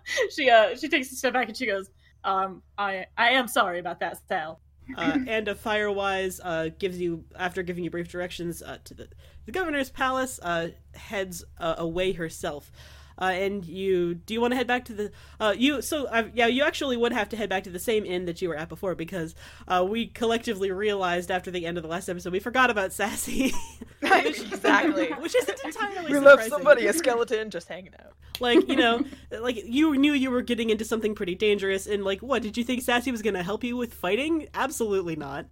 she 0.30 0.50
uh 0.50 0.76
she 0.76 0.88
takes 0.88 1.12
a 1.12 1.16
step 1.16 1.32
back 1.32 1.48
and 1.48 1.56
she 1.56 1.66
goes, 1.66 1.90
um, 2.24 2.62
I 2.78 3.06
I 3.16 3.30
am 3.30 3.48
sorry 3.48 3.78
about 3.78 4.00
that, 4.00 4.18
Sal. 4.28 4.60
Uh, 4.96 5.18
and 5.26 5.48
a 5.48 5.54
Firewise 5.54 6.38
uh, 6.44 6.68
gives 6.78 7.00
you, 7.00 7.24
after 7.36 7.64
giving 7.64 7.82
you 7.82 7.90
brief 7.90 8.08
directions 8.08 8.62
uh, 8.62 8.78
to 8.84 8.94
the 8.94 9.08
the 9.44 9.52
governor's 9.52 9.90
palace, 9.90 10.38
uh, 10.42 10.68
heads 10.94 11.44
uh, 11.58 11.74
away 11.78 12.12
herself. 12.12 12.70
Uh, 13.18 13.24
and 13.32 13.64
you 13.64 14.14
do 14.14 14.34
you 14.34 14.40
want 14.42 14.52
to 14.52 14.56
head 14.56 14.66
back 14.66 14.84
to 14.84 14.92
the 14.92 15.10
uh, 15.40 15.54
you 15.56 15.80
so 15.80 16.04
uh, 16.06 16.24
yeah 16.34 16.46
you 16.46 16.62
actually 16.62 16.96
would 16.98 17.12
have 17.12 17.28
to 17.30 17.36
head 17.36 17.48
back 17.48 17.64
to 17.64 17.70
the 17.70 17.78
same 17.78 18.04
inn 18.04 18.26
that 18.26 18.42
you 18.42 18.48
were 18.48 18.56
at 18.56 18.68
before 18.68 18.94
because 18.94 19.34
uh, 19.68 19.84
we 19.88 20.06
collectively 20.08 20.70
realized 20.70 21.30
after 21.30 21.50
the 21.50 21.64
end 21.64 21.78
of 21.78 21.82
the 21.82 21.88
last 21.88 22.08
episode 22.10 22.30
we 22.32 22.40
forgot 22.40 22.68
about 22.68 22.92
Sassy 22.92 23.52
exactly. 24.02 25.08
which 25.20 25.34
isn't 25.34 25.60
entirely 25.64 26.12
We 26.12 26.18
left 26.18 26.48
somebody, 26.48 26.86
a 26.86 26.92
skeleton, 26.92 27.50
just 27.50 27.68
hanging 27.68 27.94
out. 28.04 28.12
like 28.40 28.68
you 28.68 28.76
know 28.76 29.02
like 29.40 29.56
you 29.64 29.96
knew 29.96 30.12
you 30.12 30.30
were 30.30 30.42
getting 30.42 30.68
into 30.68 30.84
something 30.84 31.14
pretty 31.14 31.34
dangerous 31.34 31.86
and 31.86 32.04
like 32.04 32.20
what 32.20 32.42
did 32.42 32.56
you 32.58 32.64
think 32.64 32.82
sassy 32.82 33.10
was 33.10 33.22
gonna 33.22 33.42
help 33.42 33.64
you 33.64 33.78
with 33.78 33.94
fighting 33.94 34.46
absolutely 34.52 35.16
not 35.16 35.46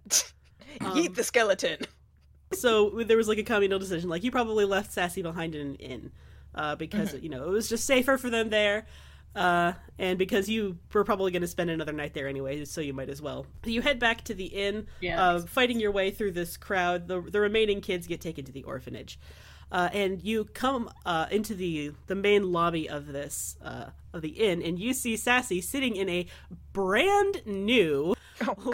Um, 0.81 0.95
Eat 0.97 1.15
the 1.15 1.23
skeleton. 1.23 1.79
so 2.53 2.89
there 3.05 3.17
was 3.17 3.27
like 3.27 3.39
a 3.39 3.43
communal 3.43 3.79
decision 3.79 4.07
like 4.07 4.23
you 4.23 4.29
probably 4.29 4.65
left 4.65 4.91
sassy 4.93 5.23
behind 5.23 5.55
in 5.55 5.61
an 5.67 5.75
inn 5.75 6.11
uh, 6.55 6.75
because 6.75 7.13
you 7.15 7.29
know 7.29 7.43
it 7.43 7.49
was 7.49 7.69
just 7.69 7.85
safer 7.85 8.17
for 8.17 8.29
them 8.29 8.49
there 8.49 8.87
uh, 9.35 9.73
and 9.99 10.17
because 10.17 10.47
you 10.47 10.77
were 10.93 11.03
probably 11.03 11.31
going 11.31 11.41
to 11.41 11.47
spend 11.47 11.69
another 11.69 11.91
night 11.91 12.13
there 12.13 12.27
anyway 12.27 12.63
so 12.65 12.81
you 12.81 12.93
might 12.93 13.09
as 13.09 13.21
well. 13.21 13.45
You 13.65 13.81
head 13.81 13.99
back 13.99 14.23
to 14.25 14.33
the 14.33 14.45
inn 14.45 14.87
Yeah, 15.01 15.21
uh, 15.21 15.41
fighting 15.41 15.79
your 15.79 15.91
way 15.91 16.11
through 16.11 16.31
this 16.31 16.57
crowd. 16.57 17.07
The, 17.07 17.21
the 17.21 17.39
remaining 17.39 17.81
kids 17.81 18.07
get 18.07 18.21
taken 18.21 18.45
to 18.45 18.51
the 18.51 18.63
orphanage 18.63 19.19
uh, 19.71 19.89
and 19.93 20.23
you 20.23 20.45
come 20.45 20.89
uh, 21.05 21.25
into 21.31 21.53
the 21.53 21.91
the 22.07 22.15
main 22.15 22.51
lobby 22.51 22.87
of 22.89 23.07
this 23.07 23.57
uh, 23.63 23.87
of 24.13 24.21
the 24.21 24.29
inn, 24.29 24.61
and 24.61 24.79
you 24.79 24.93
see 24.93 25.17
Sassy 25.17 25.61
sitting 25.61 25.95
in 25.95 26.07
a 26.07 26.27
brand 26.71 27.41
new, 27.45 28.15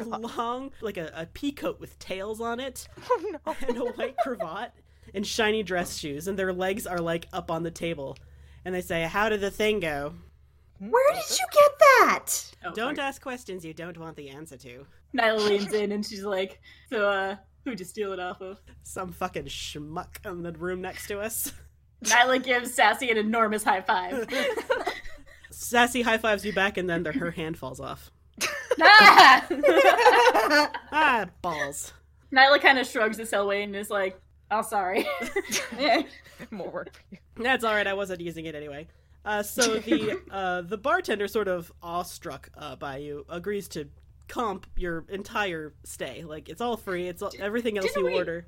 long 0.10 0.72
like 0.82 0.98
a, 0.98 1.12
a 1.16 1.26
pea 1.28 1.52
coat 1.52 1.80
with 1.80 1.98
tails 2.00 2.42
on 2.42 2.60
it, 2.60 2.88
Oh 3.10 3.38
no. 3.46 3.56
and 3.68 3.78
a 3.78 3.86
white 3.86 4.16
cravat, 4.18 4.74
and 5.14 5.26
shiny 5.26 5.64
dress 5.64 5.98
shoes, 5.98 6.28
and 6.28 6.38
their 6.38 6.54
legs 6.54 6.86
are 6.88 7.00
like 7.00 7.28
up 7.34 7.50
on 7.52 7.64
the 7.64 7.72
table, 7.72 8.18
and 8.66 8.74
they 8.76 8.82
say, 8.82 9.04
"How 9.04 9.30
did 9.30 9.42
the 9.42 9.52
thing 9.52 9.80
go?" 9.80 10.14
Where 10.80 11.14
did 11.14 11.30
you 11.40 11.46
get 11.54 11.80
that? 11.80 12.28
Oh, 12.66 12.74
Don't 12.74 12.96
fuck. 12.96 13.06
ask 13.06 13.22
questions 13.22 13.64
you 13.64 13.74
don't 13.74 13.98
want 14.00 14.16
the 14.18 14.30
answer 14.30 14.58
to. 14.58 14.86
Nyla 15.16 15.48
leans 15.48 15.74
in 15.74 15.92
and 15.92 16.04
she's 16.06 16.24
like, 16.24 16.60
"So, 16.90 17.08
uh, 17.08 17.36
who'd 17.66 17.80
you 17.80 17.86
steal 17.86 18.14
it 18.14 18.20
off 18.20 18.42
of?" 18.42 18.60
Some 18.84 19.12
fucking 19.12 19.46
schmuck 19.46 20.26
in 20.26 20.42
the 20.42 20.52
room 20.54 20.82
next 20.82 21.08
to 21.08 21.20
us. 21.20 21.54
Nyla 22.04 22.44
gives 22.44 22.74
Sassy 22.74 23.12
an 23.12 23.18
enormous 23.18 23.64
high 23.64 23.82
five. 23.82 24.26
Sassy 25.52 26.02
high 26.02 26.18
fives 26.18 26.44
you 26.46 26.52
back, 26.54 26.78
and 26.78 26.90
then 26.90 27.04
the, 27.04 27.12
her 27.12 27.30
hand 27.32 27.58
falls 27.60 27.80
off. 27.80 28.10
ah! 28.82 29.46
Ah, 30.92 31.26
balls. 31.42 31.94
Nyla 32.34 32.60
kind 32.62 32.80
of 32.80 32.88
shrugs 32.88 33.20
at 33.20 33.28
Selwyn 33.28 33.62
and 33.64 33.76
is 33.76 33.90
like, 33.90 34.20
"Oh, 34.52 34.62
sorry." 34.62 35.08
More 36.52 36.70
work 36.70 36.94
for 36.94 37.02
you. 37.12 37.18
That's 37.44 37.64
all 37.64 37.74
right. 37.74 37.88
I 37.88 37.94
wasn't 37.94 38.22
using 38.22 38.46
it 38.46 38.56
anyway. 38.56 38.88
Uh, 39.26 39.44
so 39.44 39.78
the 39.80 40.20
uh, 40.32 40.62
the 40.62 40.78
bartender, 40.78 41.28
sort 41.28 41.48
of 41.48 41.72
awestruck 41.82 42.50
uh, 42.58 42.76
by 42.76 42.98
you, 42.98 43.26
agrees 43.30 43.68
to 43.70 43.88
comp 44.28 44.66
your 44.76 45.06
entire 45.10 45.74
stay. 45.84 46.24
Like 46.24 46.50
it's 46.50 46.62
all 46.62 46.78
free. 46.78 47.08
It's 47.08 47.22
all, 47.22 47.32
everything 47.40 47.78
else 47.78 47.88
didn't 47.88 48.06
you 48.06 48.12
we- 48.12 48.18
order. 48.18 48.48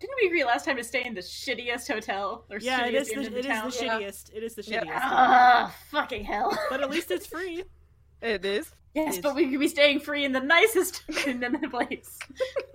Didn't 0.00 0.16
we 0.22 0.28
agree 0.28 0.44
last 0.44 0.64
time 0.64 0.78
to 0.78 0.82
stay 0.84 1.04
in 1.04 1.12
the 1.12 1.20
shittiest 1.20 1.86
hotel? 1.86 2.46
Or 2.50 2.56
Yeah, 2.58 2.86
it 2.86 2.94
is. 2.94 3.08
The, 3.08 3.20
in 3.20 3.20
it 3.20 3.26
is 3.36 3.42
the 3.44 3.48
Yeah. 3.84 3.98
shittiest. 3.98 4.30
It 4.32 4.42
is 4.42 4.54
the 4.54 4.62
shittiest. 4.62 4.88
Ah, 4.94 5.74
fucking 5.90 6.24
hell. 6.24 6.58
But 6.70 6.80
at 6.80 6.88
least 6.90 7.10
it's 7.10 7.26
free. 7.26 7.64
It 8.22 8.44
is. 8.44 8.70
Yes, 8.94 9.14
Yes. 9.14 9.18
but 9.22 9.34
we 9.34 9.50
could 9.50 9.60
be 9.60 9.68
staying 9.68 10.00
free 10.00 10.24
in 10.26 10.32
the 10.32 10.40
nicest 10.40 11.02
in 11.26 11.40
the 11.40 11.68
place. 11.70 12.18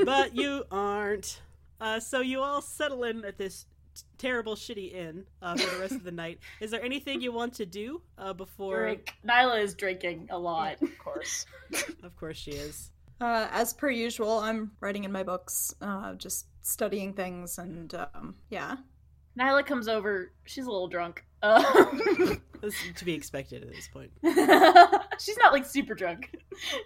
but 0.05 0.35
you 0.35 0.63
aren't. 0.71 1.39
Uh, 1.85 1.99
so 1.99 2.19
you 2.21 2.41
all 2.41 2.63
settle 2.63 3.03
in 3.03 3.23
at 3.25 3.37
this 3.37 3.67
t- 3.93 4.01
terrible, 4.17 4.55
shitty 4.55 4.91
inn 4.91 5.23
uh, 5.43 5.55
for 5.55 5.75
the 5.75 5.79
rest 5.79 5.93
of 5.93 6.03
the 6.03 6.11
night. 6.23 6.39
Is 6.59 6.71
there 6.71 6.83
anything 6.83 7.21
you 7.21 7.31
want 7.31 7.53
to 7.55 7.65
do 7.67 8.01
uh, 8.17 8.33
before? 8.33 8.79
Drink. 8.79 9.13
Nyla 9.23 9.61
is 9.61 9.75
drinking 9.75 10.27
a 10.31 10.39
lot. 10.39 10.81
Of 10.81 10.97
course. 10.97 11.45
Of 12.03 12.15
course, 12.15 12.37
she 12.37 12.51
is. 12.51 12.91
Uh, 13.21 13.47
as 13.51 13.73
per 13.73 13.89
usual, 13.89 14.39
I'm 14.39 14.71
writing 14.79 15.03
in 15.03 15.11
my 15.11 15.21
books, 15.23 15.75
uh, 15.81 16.13
just 16.15 16.47
studying 16.61 17.13
things, 17.13 17.57
and 17.59 17.93
um, 17.93 18.35
yeah. 18.49 18.77
Nyla 19.39 19.63
comes 19.65 19.87
over. 19.87 20.31
She's 20.45 20.65
a 20.65 20.71
little 20.71 20.87
drunk. 20.87 21.23
Um, 21.43 22.41
That's 22.61 22.75
to 22.95 23.05
be 23.05 23.13
expected 23.13 23.61
at 23.61 23.69
this 23.69 23.87
point. 23.87 24.09
she's 25.19 25.37
not 25.37 25.53
like 25.53 25.63
super 25.65 25.93
drunk. 25.93 26.35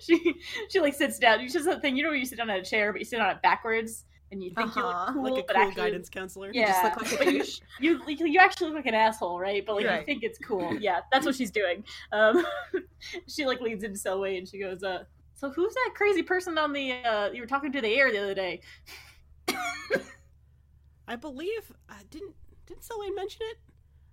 She 0.01 0.33
she 0.69 0.81
like 0.81 0.93
sits 0.95 1.17
down. 1.17 1.39
She 1.47 1.53
does 1.53 1.63
that 1.63 1.81
thing. 1.81 1.95
You 1.95 2.03
know 2.03 2.09
where 2.09 2.17
you 2.17 2.25
sit 2.25 2.37
down 2.39 2.49
on 2.49 2.57
a 2.57 2.65
chair, 2.65 2.91
but 2.91 2.99
you 2.99 3.05
sit 3.05 3.21
on 3.21 3.29
it 3.29 3.41
backwards, 3.41 4.03
and 4.31 4.43
you 4.43 4.51
think 4.51 4.75
you 4.75 4.81
Uh-huh. 4.83 5.05
look 5.05 5.13
cool, 5.13 5.23
Like 5.35 5.49
a 5.49 5.53
cool 5.53 5.61
actually 5.63 5.75
guidance 5.83 6.09
counselor. 6.09 6.51
Yeah. 6.53 6.67
Just 6.67 6.83
look 7.11 7.19
like 7.19 7.27
a 7.27 7.33
you- 7.33 7.43
you 7.79 8.01
you 8.07 8.25
you 8.27 8.39
actually 8.39 8.67
look 8.67 8.75
like 8.77 8.85
an 8.85 8.93
asshole, 8.93 9.39
right? 9.39 9.65
But 9.65 9.75
like 9.77 9.85
you 9.85 10.05
think 10.05 10.23
it's 10.23 10.39
cool. 10.39 10.75
Yeah, 10.79 11.01
that's 11.11 11.25
what 11.25 11.35
she's 11.35 11.51
doing. 11.51 11.83
Um, 12.11 12.45
she 13.27 13.45
like 13.45 13.61
leads 13.61 13.83
into 13.83 13.99
Selway 13.99 14.37
and 14.37 14.47
she 14.47 14.59
goes, 14.59 14.83
"Uh, 14.83 15.03
so 15.33 15.49
who's 15.49 15.73
that 15.73 15.91
crazy 15.95 16.21
person 16.23 16.57
on 16.57 16.73
the 16.73 16.91
uh 17.03 17.31
you 17.31 17.41
were 17.41 17.47
talking 17.47 17.71
to 17.71 17.81
the 17.81 17.93
air 17.95 18.11
the 18.11 18.19
other 18.19 18.35
day?" 18.35 18.61
I 21.07 21.15
believe. 21.15 21.71
Uh, 21.89 21.93
didn't 22.11 22.35
didn't 22.67 22.83
Selene 22.83 23.15
mention 23.15 23.41
it? 23.49 23.57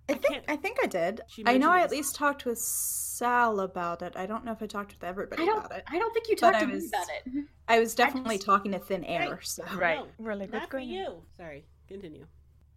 I 0.09 0.13
I 0.13 0.15
think 0.15 0.33
can't- 0.33 0.45
I 0.47 0.55
think 0.55 0.77
I 0.83 0.87
did. 0.87 1.21
I 1.45 1.57
know 1.57 1.69
I 1.71 1.79
at 1.79 1.85
as- 1.85 1.91
least 1.91 2.15
talked 2.15 2.45
with 2.45 2.57
Sal 2.59 3.59
about 3.59 4.01
it. 4.01 4.13
I 4.15 4.25
don't 4.25 4.45
know 4.45 4.51
if 4.51 4.61
I 4.61 4.67
talked 4.67 4.93
with 4.93 5.03
everybody 5.03 5.43
I 5.43 5.45
don't 5.45 5.65
about 5.65 5.77
it. 5.79 5.83
I 5.87 5.97
don't 5.99 6.13
think 6.13 6.29
you 6.29 6.35
talked 6.35 6.55
I 6.57 6.61
to 6.61 6.67
me 6.67 6.87
about 6.87 7.07
it. 7.25 7.45
I 7.67 7.79
was 7.79 7.93
definitely 7.95 8.35
just- 8.37 8.45
talking 8.45 8.71
to 8.71 8.79
thin 8.79 9.03
air. 9.03 9.31
Right. 9.31 9.45
So. 9.45 9.63
Right. 9.75 9.97
No, 9.99 10.07
We're 10.17 10.35
Not 10.35 10.49
for 10.49 10.67
going 10.77 10.87
on? 10.89 10.93
you. 10.93 11.23
Sorry. 11.35 11.65
Continue. 11.87 12.25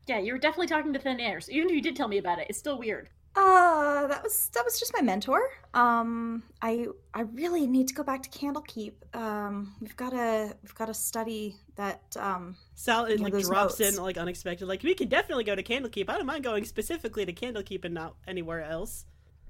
Yeah, 0.07 0.19
you 0.19 0.33
were 0.33 0.39
definitely 0.39 0.67
talking 0.67 0.93
to 0.93 0.99
thin 0.99 1.21
air. 1.21 1.41
So 1.41 1.53
even 1.53 1.69
if 1.69 1.75
you 1.75 1.83
did 1.83 1.95
tell 1.95 2.09
me 2.09 2.19
about 2.19 2.39
it, 2.39 2.47
it's 2.49 2.59
still 2.59 2.79
weird. 2.79 3.11
Uh, 3.37 4.07
that 4.09 4.23
was 4.25 4.51
that 4.55 4.65
was 4.65 4.79
just 4.81 4.93
my 4.93 5.01
mentor. 5.03 5.41
Um, 5.73 6.43
I 6.63 6.87
I 7.15 7.21
really 7.23 7.67
need 7.67 7.87
to 7.89 7.95
go 7.95 8.03
back 8.03 8.23
to 8.25 8.31
Candlekeep. 8.31 8.93
Um, 9.15 9.75
we've 9.81 9.97
got 9.97 10.11
to 10.11 10.57
we've 10.63 10.75
got 10.75 10.87
to 10.87 10.95
study 10.95 11.55
that. 11.77 12.03
Um, 12.19 12.57
Sal 12.75 13.05
it 13.05 13.19
Yeah, 13.19 13.25
like 13.29 13.39
drops 13.45 13.79
notes. 13.79 13.97
in 13.97 14.03
like 14.03 14.17
unexpected. 14.19 14.67
Like 14.67 14.83
we 14.83 14.95
could 14.95 15.09
definitely 15.09 15.45
go 15.45 15.55
to 15.55 15.63
Candlekeep. 15.63 16.09
I 16.09 16.17
don't 16.17 16.27
mind 16.27 16.43
going 16.45 16.65
specifically 16.65 17.25
to 17.25 17.33
Candlekeep 17.33 17.85
and 17.85 17.95
not 17.95 18.17
anywhere 18.27 18.63
else. 18.63 19.05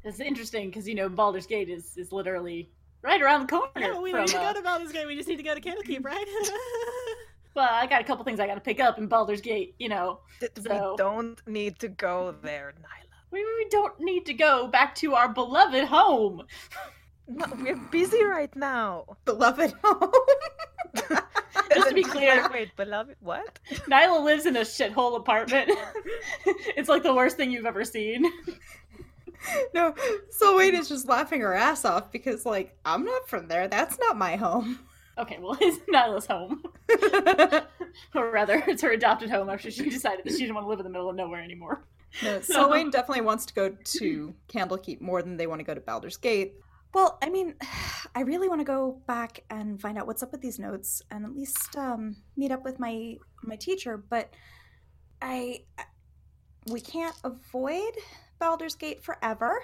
It's 0.05 0.21
interesting 0.21 0.69
because 0.69 0.87
you 0.87 0.95
know 0.95 1.09
Baldur's 1.09 1.47
Gate 1.47 1.71
is 1.71 1.97
is 1.97 2.13
literally 2.13 2.71
right 3.03 3.21
around 3.23 3.43
the 3.43 3.49
corner. 3.49 3.71
Yeah, 3.77 3.99
we 3.99 4.11
from, 4.11 4.21
need 4.21 4.29
to 4.29 4.39
uh, 4.41 4.53
go 4.53 4.59
to 4.61 4.63
Baldur's 4.65 4.93
Gate. 4.93 5.07
We 5.07 5.17
just 5.17 5.29
need 5.29 5.37
to 5.39 5.43
go 5.43 5.55
to 5.55 5.61
Candlekeep, 5.61 6.05
right? 6.05 6.27
Well, 7.57 7.69
I 7.69 7.85
got 7.89 8.01
a 8.01 8.05
couple 8.05 8.25
things 8.25 8.39
I 8.39 8.47
got 8.47 8.55
to 8.55 8.61
pick 8.61 8.79
up 8.79 8.97
in 8.99 9.09
Baldur's 9.09 9.41
Gate. 9.41 9.75
You 9.81 9.89
know, 9.89 10.21
Th- 10.39 10.53
So- 10.63 10.93
We 10.93 10.97
don't 10.97 11.45
need 11.49 11.81
to 11.81 11.89
go 11.89 12.33
there, 12.43 12.73
Nyla. 12.81 13.10
We, 13.31 13.45
we 13.45 13.67
don't 13.71 13.99
need 14.01 14.27
to 14.27 14.35
go 14.35 14.67
back 14.69 14.95
to 14.97 15.15
our 15.15 15.29
beloved 15.29 15.85
home. 15.85 16.43
No, 17.29 17.47
we're 17.61 17.77
busy 17.77 18.25
right 18.25 18.55
now. 18.57 19.05
beloved 19.25 19.73
home. 19.85 20.11
Just 21.75 21.89
to 21.89 21.95
be 21.95 22.03
clear- 22.03 22.43
Wait, 22.43 22.53
wait, 22.53 22.77
beloved, 22.77 23.17
what? 23.21 23.61
Nyla 23.89 24.25
lives 24.25 24.47
in 24.47 24.57
a 24.57 24.61
shithole 24.63 25.17
apartment. 25.17 25.71
it's 26.77 26.89
like 26.89 27.05
the 27.05 27.15
worst 27.15 27.37
thing 27.37 27.53
you've 27.53 27.67
ever 27.67 27.85
seen. 27.85 28.25
no, 29.75 29.95
so 30.31 30.57
Wayne 30.57 30.75
is 30.75 30.89
just 30.89 31.09
laughing 31.09 31.41
her 31.41 31.55
ass 31.55 31.85
off 31.85 32.11
because 32.11 32.45
like 32.45 32.77
I'm 32.85 33.05
not 33.05 33.29
from 33.29 33.47
there. 33.49 33.69
That's 33.69 33.99
not 34.01 34.19
my 34.19 34.37
home. 34.37 34.81
Okay, 35.17 35.39
well, 35.41 35.57
it's 35.61 35.79
Nyla's 35.89 36.27
home. 36.27 36.63
or 38.15 38.31
rather, 38.33 38.63
it's 38.67 38.83
her 38.83 38.91
adopted 38.93 39.31
home 39.31 39.49
after 39.49 39.71
she 39.71 39.89
decided 39.89 40.25
that 40.25 40.33
she 40.33 40.41
didn't 40.41 40.55
want 40.55 40.65
to 40.65 40.69
live 40.69 40.81
in 40.81 40.85
the 40.85 40.91
middle 40.91 41.09
of 41.09 41.17
nowhere 41.17 41.41
anymore. 41.43 41.85
No, 42.23 42.41
Selwyn 42.43 42.91
definitely 42.91 43.23
wants 43.23 43.47
to 43.47 43.55
go 43.55 43.71
to 43.71 44.35
Candlekeep 44.49 45.01
more 45.01 45.23
than 45.23 45.37
they 45.37 45.47
want 45.47 45.61
to 45.61 45.65
go 45.65 45.75
to 45.75 45.81
Baldur's 45.81 46.17
Gate. 46.17 46.55
Well, 46.93 47.19
I 47.23 47.31
mean, 47.31 47.55
I 48.15 48.23
really 48.23 48.49
want 48.49 48.61
to 48.61 48.65
go 48.65 49.01
back 49.07 49.45
and 49.51 49.81
find 49.81 49.99
out 49.99 50.07
what's 50.07 50.23
up 50.23 50.33
with 50.33 50.41
these 50.41 50.59
notes 50.59 51.03
and 51.11 51.25
at 51.25 51.35
least 51.35 51.77
um, 51.77 52.17
meet 52.37 52.51
up 52.51 52.65
with 52.65 52.79
my 52.79 53.17
my 53.43 53.57
teacher. 53.57 53.97
But 53.97 54.33
I, 55.23 55.61
we 56.67 56.81
can't 56.81 57.17
avoid 57.25 57.93
Baldur's 58.39 58.75
Gate 58.75 59.03
forever. 59.03 59.63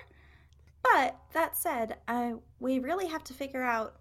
But 0.83 1.17
that 1.33 1.57
said, 1.57 1.97
I 2.07 2.35
we 2.61 2.79
really 2.79 3.09
have 3.09 3.25
to 3.25 3.35
figure 3.35 3.63
out, 3.63 3.97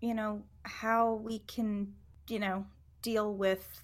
you 0.00 0.14
know, 0.14 0.42
how 0.64 1.14
we 1.14 1.40
can, 1.40 1.94
you 2.28 2.40
know, 2.40 2.66
deal 3.02 3.34
with 3.34 3.80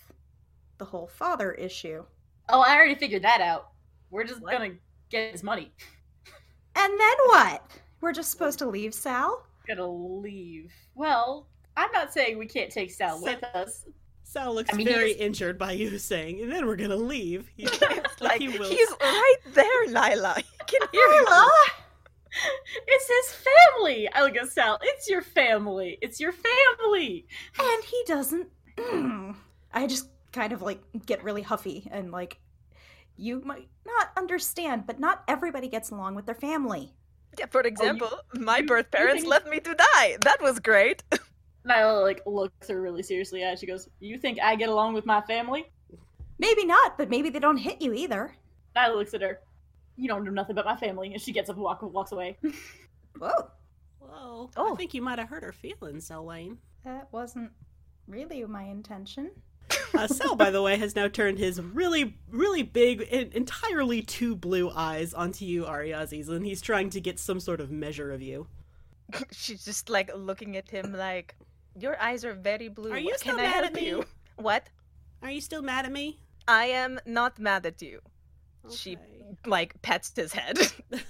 the 0.78 0.84
whole 0.84 1.06
father 1.06 1.52
issue. 1.52 2.04
Oh, 2.48 2.62
I 2.62 2.74
already 2.74 2.96
figured 2.96 3.22
that 3.22 3.40
out. 3.40 3.68
We're 4.10 4.24
just 4.24 4.40
What? 4.40 4.52
gonna 4.52 4.74
get 5.10 5.32
his 5.32 5.42
money. 5.42 5.72
And 6.76 7.00
then 7.00 7.16
what? 7.26 7.62
We're 8.00 8.12
just 8.12 8.30
supposed 8.30 8.58
to 8.60 8.66
leave 8.66 8.94
Sal? 8.94 9.44
Gonna 9.66 9.86
leave. 9.86 10.72
Well, 10.94 11.46
I'm 11.76 11.90
not 11.92 12.12
saying 12.12 12.38
we 12.38 12.46
can't 12.46 12.70
take 12.70 12.90
Sal 12.90 13.18
So- 13.18 13.24
with 13.24 13.44
us. 13.44 13.86
Sal 14.22 14.54
looks 14.54 14.72
I 14.72 14.76
mean, 14.76 14.86
very 14.86 15.08
he's- 15.08 15.20
injured 15.20 15.58
by 15.58 15.72
you 15.72 15.98
saying, 15.98 16.40
and 16.40 16.52
then 16.52 16.66
we're 16.66 16.76
gonna 16.76 16.96
leave. 16.96 17.50
He- 17.56 17.64
It's 17.70 18.20
like, 18.20 18.40
he 18.40 18.48
will. 18.48 18.68
he's 18.68 18.88
right 19.00 19.36
there, 19.54 19.86
Nyla. 19.88 20.36
He 20.36 20.44
can 20.78 20.88
hear 20.92 21.02
you. 21.02 21.26
It's 22.86 23.08
his 23.08 23.44
family. 23.74 24.08
I 24.12 24.22
look 24.22 24.36
at 24.36 24.48
Sal. 24.52 24.78
It's 24.82 25.08
your 25.08 25.20
family. 25.22 25.98
It's 26.00 26.20
your 26.20 26.32
family. 26.32 27.26
And 27.58 27.84
he 27.84 28.02
doesn't. 28.06 28.48
I 29.72 29.86
just 29.88 30.08
kind 30.32 30.52
of 30.52 30.62
like 30.62 30.80
get 31.06 31.24
really 31.24 31.42
huffy 31.42 31.88
and 31.90 32.12
like, 32.12 32.38
you 33.20 33.42
might 33.44 33.68
not 33.86 34.08
understand, 34.16 34.86
but 34.86 34.98
not 34.98 35.22
everybody 35.28 35.68
gets 35.68 35.90
along 35.90 36.14
with 36.14 36.26
their 36.26 36.34
family. 36.34 36.94
Yeah, 37.38 37.46
for 37.46 37.62
oh, 37.64 37.68
example, 37.68 38.10
my 38.34 38.58
you- 38.58 38.66
birth 38.66 38.90
parents 38.90 39.22
think- 39.22 39.30
left 39.30 39.46
me 39.46 39.60
to 39.60 39.74
die. 39.74 40.16
That 40.22 40.40
was 40.40 40.58
great. 40.58 41.02
Nyla 41.68 42.02
like 42.02 42.22
looks 42.26 42.68
her 42.68 42.80
really 42.80 43.02
seriously 43.02 43.42
at. 43.42 43.58
She 43.58 43.66
goes, 43.66 43.88
"You 44.00 44.16
think 44.18 44.38
I 44.42 44.56
get 44.56 44.70
along 44.70 44.94
with 44.94 45.04
my 45.04 45.20
family?" 45.20 45.70
Maybe 46.38 46.64
not, 46.64 46.96
but 46.96 47.10
maybe 47.10 47.28
they 47.28 47.38
don't 47.38 47.58
hit 47.58 47.82
you 47.82 47.92
either. 47.92 48.34
Nyla 48.74 48.96
looks 48.96 49.12
at 49.12 49.20
her. 49.20 49.40
You 49.96 50.08
don't 50.08 50.24
know 50.24 50.30
nothing 50.30 50.52
about 50.54 50.64
my 50.64 50.76
family, 50.76 51.12
and 51.12 51.20
she 51.20 51.32
gets 51.32 51.50
up 51.50 51.56
and 51.56 51.62
walk, 51.62 51.82
walks 51.82 52.12
away. 52.12 52.38
Whoa, 53.18 53.50
Whoa. 53.98 54.08
Oh. 54.10 54.50
I 54.56 54.60
Oh. 54.70 54.74
think 54.74 54.94
you 54.94 55.02
might 55.02 55.18
have 55.18 55.28
hurt 55.28 55.42
her 55.44 55.52
feelings, 55.52 56.06
Selwyn. 56.06 56.56
that 56.84 57.08
wasn't 57.12 57.50
really 58.08 58.42
my 58.44 58.62
intention. 58.62 59.30
Uh, 59.94 60.06
Sal, 60.06 60.36
by 60.36 60.50
the 60.50 60.62
way, 60.62 60.76
has 60.76 60.94
now 60.94 61.08
turned 61.08 61.38
his 61.38 61.60
really, 61.60 62.16
really 62.30 62.62
big, 62.62 63.02
entirely 63.02 64.02
two 64.02 64.36
blue 64.36 64.70
eyes 64.70 65.12
onto 65.14 65.44
you, 65.44 65.64
Ariazis, 65.64 66.28
and 66.28 66.44
he's 66.46 66.60
trying 66.60 66.90
to 66.90 67.00
get 67.00 67.18
some 67.18 67.40
sort 67.40 67.60
of 67.60 67.70
measure 67.70 68.12
of 68.12 68.22
you. 68.22 68.46
She's 69.32 69.64
just 69.64 69.90
like 69.90 70.10
looking 70.14 70.56
at 70.56 70.70
him 70.70 70.92
like, 70.92 71.34
Your 71.78 72.00
eyes 72.00 72.24
are 72.24 72.34
very 72.34 72.68
blue. 72.68 72.92
Are 72.92 72.98
you 72.98 73.06
What 73.06 73.20
still 73.20 73.36
can 73.36 73.44
I 73.44 73.48
mad 73.50 73.64
at 73.64 73.74
me? 73.74 73.86
you? 73.86 74.04
What? 74.36 74.68
Are 75.22 75.30
you 75.30 75.40
still 75.40 75.62
mad 75.62 75.84
at 75.84 75.92
me? 75.92 76.18
I 76.46 76.66
am 76.66 77.00
not 77.04 77.38
mad 77.38 77.66
at 77.66 77.82
you. 77.82 78.00
She 78.70 78.96
like 79.46 79.80
pets 79.82 80.12
his 80.14 80.32
head. 80.32 80.58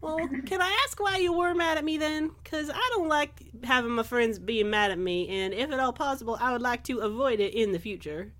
Well, 0.00 0.28
can 0.46 0.60
I 0.62 0.76
ask 0.84 1.00
why 1.00 1.18
you 1.18 1.32
were 1.32 1.54
mad 1.54 1.78
at 1.78 1.84
me 1.84 1.98
then? 1.98 2.30
Because 2.42 2.70
I 2.70 2.88
don't 2.94 3.08
like 3.08 3.42
having 3.64 3.92
my 3.92 4.02
friends 4.04 4.38
being 4.38 4.70
mad 4.70 4.90
at 4.90 4.98
me, 4.98 5.28
and 5.28 5.52
if 5.54 5.70
at 5.70 5.80
all 5.80 5.92
possible, 5.92 6.36
I 6.40 6.52
would 6.52 6.62
like 6.62 6.84
to 6.84 6.98
avoid 7.00 7.40
it 7.40 7.54
in 7.54 7.72
the 7.72 7.78
future. 7.78 8.32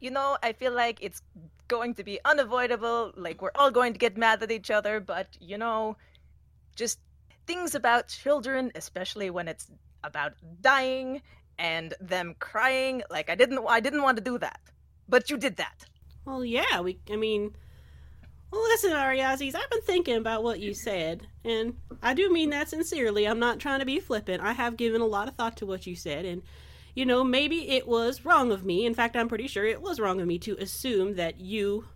you 0.00 0.10
know, 0.10 0.36
I 0.42 0.52
feel 0.52 0.72
like 0.72 0.98
it's 1.00 1.22
going 1.68 1.94
to 1.94 2.04
be 2.04 2.20
unavoidable. 2.24 3.12
Like 3.16 3.40
we're 3.42 3.50
all 3.54 3.70
going 3.70 3.92
to 3.92 3.98
get 3.98 4.16
mad 4.16 4.42
at 4.42 4.50
each 4.52 4.70
other, 4.70 5.00
but 5.00 5.28
you 5.40 5.58
know, 5.58 5.96
just 6.76 7.00
things 7.46 7.74
about 7.74 8.08
children, 8.08 8.72
especially 8.74 9.30
when 9.30 9.48
it's 9.48 9.70
about 10.04 10.34
dying 10.60 11.22
and 11.58 11.94
them 12.00 12.34
crying. 12.38 13.02
Like 13.10 13.30
I 13.30 13.34
didn't 13.36 13.64
I 13.68 13.80
didn't 13.80 14.02
want 14.02 14.18
to 14.18 14.24
do 14.24 14.38
that. 14.38 14.60
But 15.08 15.30
you 15.30 15.36
did 15.38 15.56
that. 15.56 15.86
Well, 16.24 16.44
yeah, 16.44 16.80
we. 16.80 17.00
I 17.10 17.16
mean, 17.16 17.56
listen, 18.62 18.92
Ariazis, 18.92 19.54
I've 19.54 19.70
been 19.70 19.82
thinking 19.82 20.16
about 20.16 20.42
what 20.42 20.60
you 20.60 20.74
said, 20.74 21.26
and 21.44 21.76
I 22.02 22.14
do 22.14 22.32
mean 22.32 22.50
that 22.50 22.68
sincerely. 22.68 23.26
I'm 23.26 23.38
not 23.38 23.58
trying 23.58 23.80
to 23.80 23.86
be 23.86 24.00
flippant. 24.00 24.42
I 24.42 24.52
have 24.52 24.76
given 24.76 25.00
a 25.00 25.06
lot 25.06 25.28
of 25.28 25.34
thought 25.34 25.56
to 25.58 25.66
what 25.66 25.86
you 25.86 25.96
said, 25.96 26.24
and 26.24 26.42
you 26.94 27.04
know, 27.04 27.24
maybe 27.24 27.70
it 27.70 27.88
was 27.88 28.24
wrong 28.24 28.52
of 28.52 28.64
me. 28.64 28.86
In 28.86 28.94
fact, 28.94 29.16
I'm 29.16 29.28
pretty 29.28 29.48
sure 29.48 29.64
it 29.64 29.82
was 29.82 29.98
wrong 29.98 30.20
of 30.20 30.26
me 30.26 30.38
to 30.40 30.56
assume 30.58 31.16
that 31.16 31.40
you 31.40 31.86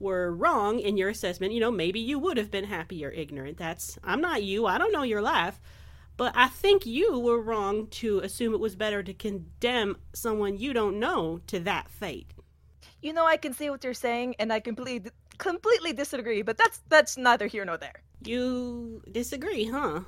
were 0.00 0.34
wrong 0.34 0.80
in 0.80 0.96
your 0.96 1.08
assessment. 1.08 1.52
You 1.52 1.60
know, 1.60 1.70
maybe 1.70 2.00
you 2.00 2.18
would 2.18 2.36
have 2.36 2.50
been 2.50 2.64
happy 2.64 3.04
or 3.04 3.10
ignorant. 3.10 3.58
That's 3.58 3.98
I'm 4.02 4.20
not 4.20 4.42
you. 4.42 4.66
I 4.66 4.78
don't 4.78 4.92
know 4.92 5.02
your 5.02 5.22
life. 5.22 5.60
But 6.16 6.32
I 6.36 6.48
think 6.48 6.84
you 6.84 7.18
were 7.18 7.40
wrong 7.40 7.86
to 7.86 8.18
assume 8.18 8.52
it 8.52 8.60
was 8.60 8.76
better 8.76 9.02
to 9.02 9.14
condemn 9.14 9.96
someone 10.12 10.58
you 10.58 10.74
don't 10.74 10.98
know 10.98 11.40
to 11.46 11.60
that 11.60 11.88
fate. 11.88 12.34
You 13.00 13.14
know, 13.14 13.24
I 13.24 13.38
can 13.38 13.54
see 13.54 13.70
what 13.70 13.82
you're 13.84 13.94
saying, 13.94 14.34
and 14.38 14.52
I 14.52 14.60
completely 14.60 15.10
completely 15.40 15.92
disagree. 15.92 16.42
But 16.42 16.56
that's 16.56 16.78
that's 16.88 17.16
neither 17.16 17.46
here 17.54 17.64
nor 17.64 17.78
there. 17.78 17.98
You 18.22 19.02
disagree, 19.10 19.64
huh? 19.66 20.00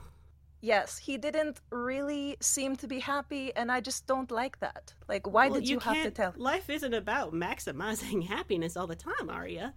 Yes, 0.65 0.99
he 0.99 1.19
didn't 1.19 1.61
really 1.71 2.37
seem 2.41 2.77
to 2.77 2.87
be 2.87 3.01
happy, 3.01 3.53
and 3.57 3.73
I 3.73 3.81
just 3.81 4.07
don't 4.07 4.31
like 4.31 4.61
that. 4.61 4.95
Like, 5.09 5.27
why 5.27 5.49
Well, 5.49 5.59
did 5.59 5.69
you, 5.69 5.81
have 5.81 6.05
to 6.05 6.11
tell? 6.13 6.33
Life 6.37 6.71
isn't 6.71 6.95
about 6.95 7.35
maximizing 7.35 8.23
happiness 8.37 8.77
all 8.77 8.87
the 8.87 8.95
time, 8.95 9.29
Arya. 9.29 9.75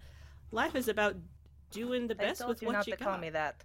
Life 0.52 0.76
is 0.76 0.86
about 0.86 1.16
doing 1.72 2.06
the 2.06 2.14
I 2.20 2.24
best 2.26 2.40
told 2.40 2.50
with 2.50 2.62
you 2.62 2.68
what 2.68 2.74
not 2.74 2.86
you 2.86 2.92
to 2.92 2.98
got. 2.98 3.08
call 3.08 3.18
me 3.18 3.30
that. 3.30 3.64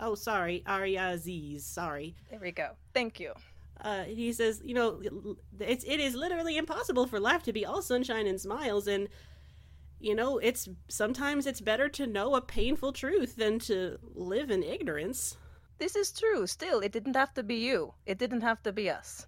Oh, 0.00 0.14
sorry, 0.14 0.62
Arya 0.66 1.02
Aziz. 1.14 1.66
Sorry. 1.66 2.16
There 2.30 2.40
we 2.40 2.52
go. 2.52 2.70
Thank 2.94 3.20
you. 3.20 3.34
Uh, 3.80 4.04
he 4.04 4.32
says, 4.32 4.62
you 4.64 4.74
know, 4.74 5.02
it's 5.60 5.84
it 5.84 6.00
is 6.00 6.14
literally 6.14 6.56
impossible 6.56 7.06
for 7.06 7.20
life 7.20 7.42
to 7.42 7.52
be 7.52 7.66
all 7.66 7.82
sunshine 7.82 8.26
and 8.26 8.40
smiles, 8.40 8.86
and 8.86 9.08
you 10.04 10.14
know, 10.14 10.38
it's 10.38 10.68
sometimes 10.88 11.46
it's 11.46 11.62
better 11.62 11.88
to 11.88 12.06
know 12.06 12.34
a 12.34 12.40
painful 12.42 12.92
truth 12.92 13.36
than 13.36 13.58
to 13.60 13.98
live 14.14 14.50
in 14.50 14.62
ignorance. 14.62 15.38
This 15.78 15.96
is 15.96 16.12
true. 16.12 16.46
Still, 16.46 16.80
it 16.80 16.92
didn't 16.92 17.16
have 17.16 17.32
to 17.34 17.42
be 17.42 17.56
you. 17.56 17.94
It 18.04 18.18
didn't 18.18 18.42
have 18.42 18.62
to 18.64 18.72
be 18.72 18.90
us. 18.90 19.26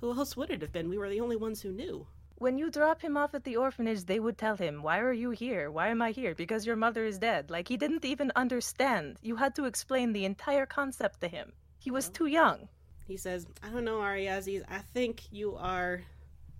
Who 0.00 0.10
else 0.16 0.36
would 0.36 0.50
it 0.50 0.60
have 0.60 0.72
been? 0.72 0.90
We 0.90 0.98
were 0.98 1.08
the 1.08 1.20
only 1.22 1.36
ones 1.36 1.62
who 1.62 1.72
knew. 1.72 2.06
When 2.34 2.58
you 2.58 2.70
drop 2.70 3.00
him 3.00 3.16
off 3.16 3.34
at 3.34 3.44
the 3.44 3.56
orphanage, 3.56 4.04
they 4.04 4.20
would 4.20 4.36
tell 4.36 4.56
him, 4.56 4.82
Why 4.82 4.98
are 5.00 5.12
you 5.12 5.30
here? 5.30 5.70
Why 5.70 5.88
am 5.88 6.02
I 6.02 6.10
here? 6.10 6.34
Because 6.34 6.66
your 6.66 6.76
mother 6.76 7.06
is 7.06 7.18
dead. 7.18 7.50
Like, 7.50 7.66
he 7.66 7.78
didn't 7.78 8.04
even 8.04 8.30
understand. 8.36 9.16
You 9.22 9.36
had 9.36 9.54
to 9.54 9.64
explain 9.64 10.12
the 10.12 10.26
entire 10.26 10.66
concept 10.66 11.22
to 11.22 11.28
him. 11.28 11.54
He 11.78 11.90
was 11.90 12.06
Well. 12.08 12.12
too 12.12 12.26
young. 12.26 12.68
He 13.06 13.16
says, 13.16 13.46
I 13.62 13.70
don't 13.70 13.84
know, 13.84 14.00
Arya 14.00 14.42
I 14.68 14.78
think 14.92 15.32
you 15.32 15.56
are 15.56 16.02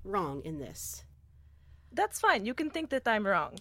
wrong 0.04 0.40
in 0.44 0.58
this. 0.58 1.04
That's 1.92 2.20
fine. 2.20 2.44
You 2.46 2.54
can 2.54 2.70
think 2.70 2.90
that 2.90 3.06
I'm 3.06 3.26
wrong. 3.26 3.54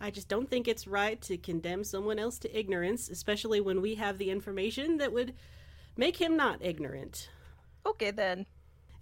I 0.00 0.10
just 0.10 0.28
don't 0.28 0.48
think 0.48 0.68
it's 0.68 0.86
right 0.86 1.20
to 1.22 1.36
condemn 1.36 1.82
someone 1.82 2.18
else 2.18 2.38
to 2.40 2.58
ignorance, 2.58 3.08
especially 3.08 3.60
when 3.60 3.80
we 3.80 3.96
have 3.96 4.18
the 4.18 4.30
information 4.30 4.98
that 4.98 5.12
would 5.12 5.34
make 5.96 6.16
him 6.20 6.36
not 6.36 6.58
ignorant. 6.64 7.28
Okay, 7.84 8.10
then. 8.12 8.46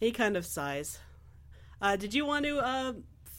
He 0.01 0.11
kind 0.13 0.37
of 0.37 0.47
sighs. 0.47 0.99
Uh, 1.83 1.97
did 1.97 2.15
you 2.15 2.25
want 2.25 2.47
to, 2.47 2.59
uh, 2.59 2.93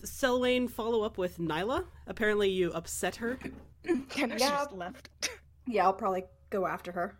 Selwyn 0.04 0.68
follow 0.68 1.02
up 1.02 1.18
with 1.18 1.40
Nyla? 1.40 1.86
Apparently 2.06 2.50
you 2.50 2.72
upset 2.74 3.16
her. 3.18 3.40
Kind 4.10 4.34
of 4.34 4.40
Yeah. 4.40 4.50
just 4.50 4.72
left. 4.74 5.10
Yeah, 5.70 5.84
I'll 5.84 5.94
probably 5.94 6.24
go 6.50 6.66
after 6.66 6.94
her. 6.94 7.18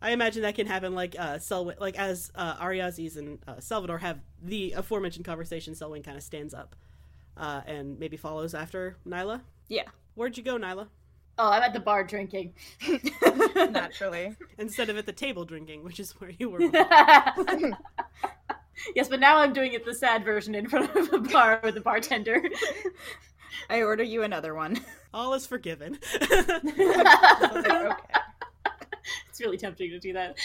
I 0.00 0.10
imagine 0.10 0.42
that 0.42 0.56
can 0.56 0.66
happen 0.66 0.96
like, 0.96 1.14
uh, 1.16 1.38
Selwyn, 1.38 1.76
like 1.78 1.96
as, 1.96 2.32
uh, 2.34 2.56
Ariazis 2.56 3.16
and, 3.16 3.38
uh, 3.46 3.60
Salvador 3.60 3.98
have 3.98 4.18
the 4.42 4.72
aforementioned 4.72 5.24
conversation, 5.24 5.76
Selwyn 5.76 6.02
kind 6.02 6.16
of 6.16 6.24
stands 6.24 6.54
up, 6.54 6.74
uh, 7.36 7.62
and 7.66 7.98
maybe 7.98 8.16
follows 8.16 8.54
after 8.54 8.96
Nyla. 9.06 9.40
Yeah. 9.68 9.84
Where'd 10.14 10.36
you 10.36 10.42
go, 10.42 10.58
Nyla? 10.58 10.88
Oh, 11.38 11.50
I'm 11.50 11.62
at 11.62 11.72
the 11.72 11.80
bar 11.80 12.04
drinking. 12.04 12.52
Naturally. 13.56 14.36
Instead 14.58 14.90
of 14.90 14.98
at 14.98 15.06
the 15.06 15.12
table 15.12 15.44
drinking, 15.44 15.82
which 15.82 15.98
is 15.98 16.12
where 16.12 16.30
you 16.30 16.50
were. 16.50 16.60
yes, 18.94 19.08
but 19.08 19.18
now 19.18 19.38
I'm 19.38 19.52
doing 19.52 19.72
it 19.72 19.84
the 19.84 19.94
sad 19.94 20.24
version 20.24 20.54
in 20.54 20.68
front 20.68 20.94
of 20.94 21.12
a 21.12 21.18
bar 21.18 21.60
with 21.64 21.76
a 21.76 21.80
bartender. 21.80 22.42
I 23.70 23.82
order 23.82 24.02
you 24.02 24.22
another 24.22 24.54
one. 24.54 24.80
All 25.14 25.34
is 25.34 25.46
forgiven. 25.46 25.98
okay. 26.22 27.90
it's 29.28 29.40
really 29.40 29.56
tempting 29.56 29.90
to 29.90 29.98
do 29.98 30.12
that. 30.12 30.36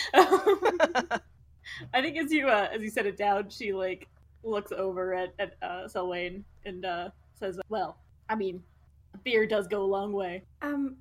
I 1.93 2.01
think 2.01 2.17
as 2.17 2.31
you 2.31 2.47
uh, 2.47 2.69
as 2.71 2.81
you 2.81 2.89
set 2.89 3.05
it 3.05 3.17
down, 3.17 3.49
she 3.49 3.73
like 3.73 4.07
looks 4.43 4.71
over 4.71 5.13
at 5.13 5.33
at 5.39 5.55
uh, 5.61 5.87
Selwyn 5.87 6.45
and 6.67 6.85
uh, 6.85 7.09
says, 7.39 7.59
"Well, 7.69 7.97
I 8.29 8.35
mean, 8.35 8.61
beer 9.23 9.47
does 9.47 9.67
go 9.67 9.83
a 9.83 9.85
long 9.85 10.13
way." 10.13 10.43
Um, 10.61 10.97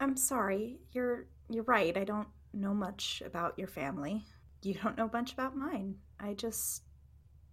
I'm 0.00 0.16
sorry. 0.16 0.78
You're 0.92 1.26
you're 1.48 1.64
right. 1.64 1.96
I 1.96 2.04
don't 2.04 2.28
know 2.52 2.74
much 2.74 3.22
about 3.24 3.58
your 3.58 3.68
family. 3.68 4.24
You 4.62 4.74
don't 4.74 4.96
know 4.96 5.10
much 5.12 5.32
about 5.32 5.56
mine. 5.56 5.96
I 6.20 6.34
just 6.34 6.82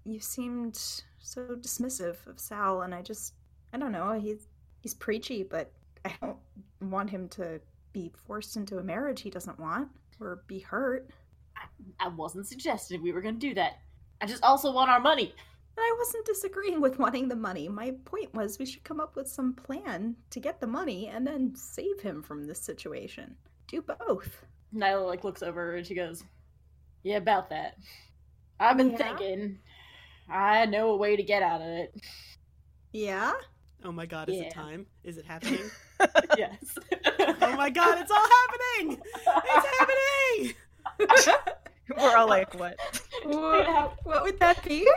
you 0.04 0.20
seemed 0.20 0.76
so 1.20 1.42
dismissive 1.60 2.26
of 2.28 2.40
Sal, 2.40 2.82
and 2.82 2.94
I 2.94 3.02
just 3.02 3.34
I 3.74 3.78
don't 3.78 3.92
know. 3.92 4.20
He's 4.20 4.48
he's 4.82 4.94
preachy, 4.94 5.44
but 5.44 5.72
I 6.06 6.14
don't 6.22 6.38
want 6.82 7.10
him 7.10 7.30
to 7.30 7.62
be 7.94 8.12
forced 8.28 8.58
into 8.58 8.80
a 8.80 8.84
marriage 8.84 9.22
he 9.22 9.30
doesn't 9.30 9.60
want 9.60 9.88
or 10.20 10.44
be 10.48 10.60
hurt. 10.60 11.10
I 12.00 12.08
wasn't 12.10 12.48
suggesting 12.48 13.02
we 13.02 13.12
were 13.12 13.22
going 13.22 13.40
to 13.40 13.48
do 13.48 13.54
that. 13.54 13.80
I 14.22 14.26
just 14.26 14.44
also 14.44 14.72
want 14.72 14.90
our 14.90 15.00
money. 15.00 15.34
And 15.76 15.84
I 15.84 15.96
wasn't 15.98 16.26
disagreeing 16.26 16.82
with 16.82 17.00
wanting 17.00 17.28
the 17.28 17.36
money. 17.36 17.68
My 17.68 17.94
point 18.06 18.34
was 18.34 18.60
we 18.60 18.66
should 18.66 18.84
come 18.84 19.00
up 19.00 19.16
with 19.16 19.28
some 19.28 19.54
plan 19.54 20.16
to 20.30 20.40
get 20.40 20.60
the 20.62 20.68
money 20.68 21.08
and 21.08 21.26
then 21.26 21.56
save 21.56 22.00
him 22.00 22.22
from 22.22 22.46
this 22.46 22.60
situation. 22.62 23.36
Do 23.68 23.82
both. 23.82 24.46
Nyla 24.76 25.06
like 25.08 25.24
looks 25.24 25.42
over 25.44 25.76
and 25.76 25.86
she 25.86 25.96
goes, 25.96 26.24
"Yeah, 27.04 27.18
about 27.18 27.50
that. 27.50 27.78
I've 28.60 28.78
been 28.78 28.92
Yeah? 28.92 28.98
thinking. 28.98 29.60
I 30.30 30.66
know 30.68 30.92
a 30.92 30.98
way 30.98 31.16
to 31.16 31.24
get 31.24 31.42
out 31.44 31.62
of 31.62 31.68
it. 31.68 31.96
Yeah? 32.92 33.34
oh 33.84 33.92
my 33.92 34.06
god, 34.06 34.30
is 34.30 34.38
Yeah. 34.38 34.44
it 34.44 34.54
time? 34.54 34.86
Is 35.04 35.18
it 35.18 35.26
happening? 35.26 35.60
yes. 36.38 36.78
oh 37.42 37.56
my 37.58 37.70
god, 37.70 37.98
it's 38.00 38.12
all 38.12 38.28
happening! 38.40 39.02
It's 39.16 39.68
happening! 41.00 41.44
We're 41.98 42.16
all 42.16 42.30
like, 42.30 42.54
what? 42.58 42.78
What, 43.26 43.98
what 44.06 44.24
would 44.24 44.40
that 44.40 44.64
be? 44.64 44.88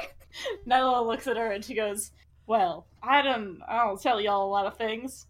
Nyla 0.67 1.07
looks 1.07 1.27
at 1.27 1.37
her 1.37 1.53
and 1.53 1.65
she 1.65 1.75
goes, 1.75 2.13
"Well, 2.47 2.87
I 3.03 3.23
don't, 3.23 3.61
I 3.69 3.85
don't 3.85 4.01
tell 4.01 4.21
y'all 4.21 4.47
a 4.47 4.51
lot 4.51 4.67
of 4.67 4.77
things, 4.77 5.27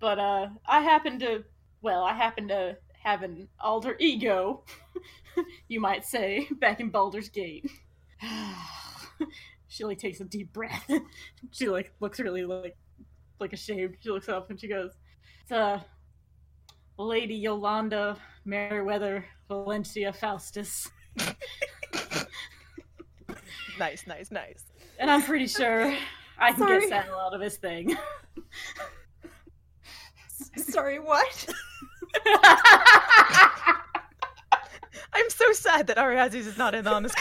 but 0.00 0.18
uh, 0.18 0.48
I 0.66 0.80
happen 0.80 1.18
to, 1.20 1.44
well, 1.82 2.02
I 2.04 2.14
happen 2.14 2.48
to 2.48 2.76
have 3.02 3.22
an 3.22 3.48
alter 3.60 3.96
ego, 3.98 4.64
you 5.68 5.80
might 5.80 6.04
say, 6.04 6.48
back 6.60 6.80
in 6.80 6.90
Baldur's 6.90 7.28
Gate." 7.28 7.70
she 9.68 9.84
like 9.84 9.98
takes 9.98 10.20
a 10.20 10.24
deep 10.24 10.52
breath. 10.52 10.90
she 11.50 11.68
like 11.68 11.92
looks 12.00 12.20
really 12.20 12.44
like 12.44 12.76
like 13.40 13.52
ashamed. 13.52 13.96
She 14.00 14.10
looks 14.10 14.28
up 14.28 14.50
and 14.50 14.60
she 14.60 14.68
goes, 14.68 14.92
"It's 15.42 15.52
uh, 15.52 15.80
Lady 16.98 17.34
Yolanda 17.34 18.16
Meriwether 18.44 19.24
Valencia 19.48 20.12
Faustus." 20.12 20.88
Nice, 23.78 24.06
nice, 24.06 24.30
nice. 24.30 24.64
And 24.98 25.10
I'm 25.10 25.22
pretty 25.22 25.46
sure 25.46 25.94
I 26.38 26.52
can 26.52 26.60
Sorry. 26.60 26.88
get 26.88 27.04
Sal 27.06 27.18
out 27.18 27.34
of 27.34 27.40
his 27.40 27.56
thing. 27.56 27.96
Sorry, 30.56 30.98
what? 30.98 31.46
I'm 35.12 35.30
so 35.30 35.52
sad 35.52 35.86
that 35.86 35.96
Ariazis 35.96 36.46
is 36.46 36.58
not 36.58 36.74
in 36.74 36.86
on 36.86 37.02
this. 37.02 37.14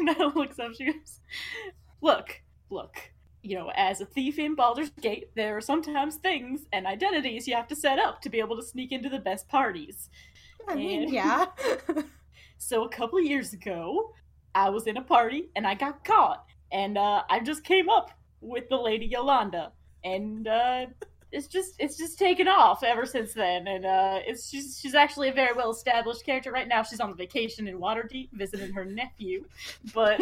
Nella 0.00 0.32
looks 0.36 0.58
up, 0.58 0.72
she 0.74 0.86
goes, 0.86 1.20
Look, 2.00 2.40
look, 2.70 2.96
you 3.42 3.56
know, 3.56 3.70
as 3.74 4.00
a 4.00 4.06
thief 4.06 4.38
in 4.38 4.54
Baldur's 4.54 4.90
Gate, 4.90 5.30
there 5.36 5.56
are 5.56 5.60
sometimes 5.60 6.16
things 6.16 6.66
and 6.72 6.86
identities 6.86 7.46
you 7.46 7.54
have 7.54 7.68
to 7.68 7.76
set 7.76 7.98
up 7.98 8.20
to 8.22 8.30
be 8.30 8.40
able 8.40 8.56
to 8.56 8.62
sneak 8.62 8.92
into 8.92 9.08
the 9.08 9.18
best 9.18 9.48
parties. 9.48 10.08
I 10.72 10.74
mean, 10.76 11.02
And- 11.04 11.12
yeah. 11.12 11.46
So 12.58 12.84
a 12.84 12.88
couple 12.90 13.18
years 13.20 13.54
ago, 13.54 14.12
I 14.54 14.68
was 14.68 14.86
in 14.86 14.98
a 14.98 15.02
party 15.02 15.48
and 15.56 15.66
I 15.66 15.74
got 15.74 16.04
caught, 16.04 16.44
and 16.70 16.98
uh, 16.98 17.22
I 17.30 17.40
just 17.40 17.64
came 17.64 17.88
up 17.88 18.10
with 18.42 18.68
the 18.68 18.76
Lady 18.76 19.06
Yolanda, 19.06 19.72
and 20.04 20.46
uh, 20.46 20.86
it's 21.32 21.46
just 21.48 21.74
it's 21.78 21.96
just 21.96 22.18
taken 22.18 22.48
off 22.48 22.82
ever 22.84 23.06
since 23.06 23.32
then, 23.32 23.66
and 23.66 23.86
uh, 23.86 24.18
it's 24.26 24.48
she's 24.50 24.78
she's 24.78 24.94
actually 24.94 25.30
a 25.30 25.32
very 25.32 25.54
well 25.54 25.70
established 25.70 26.24
character 26.26 26.52
right 26.52 26.68
now. 26.68 26.82
She's 26.82 27.00
on 27.00 27.16
vacation 27.16 27.66
in 27.66 27.78
Waterdeep 27.78 28.28
visiting 28.32 28.72
her 28.74 28.84
nephew, 28.84 29.46
but 29.94 30.20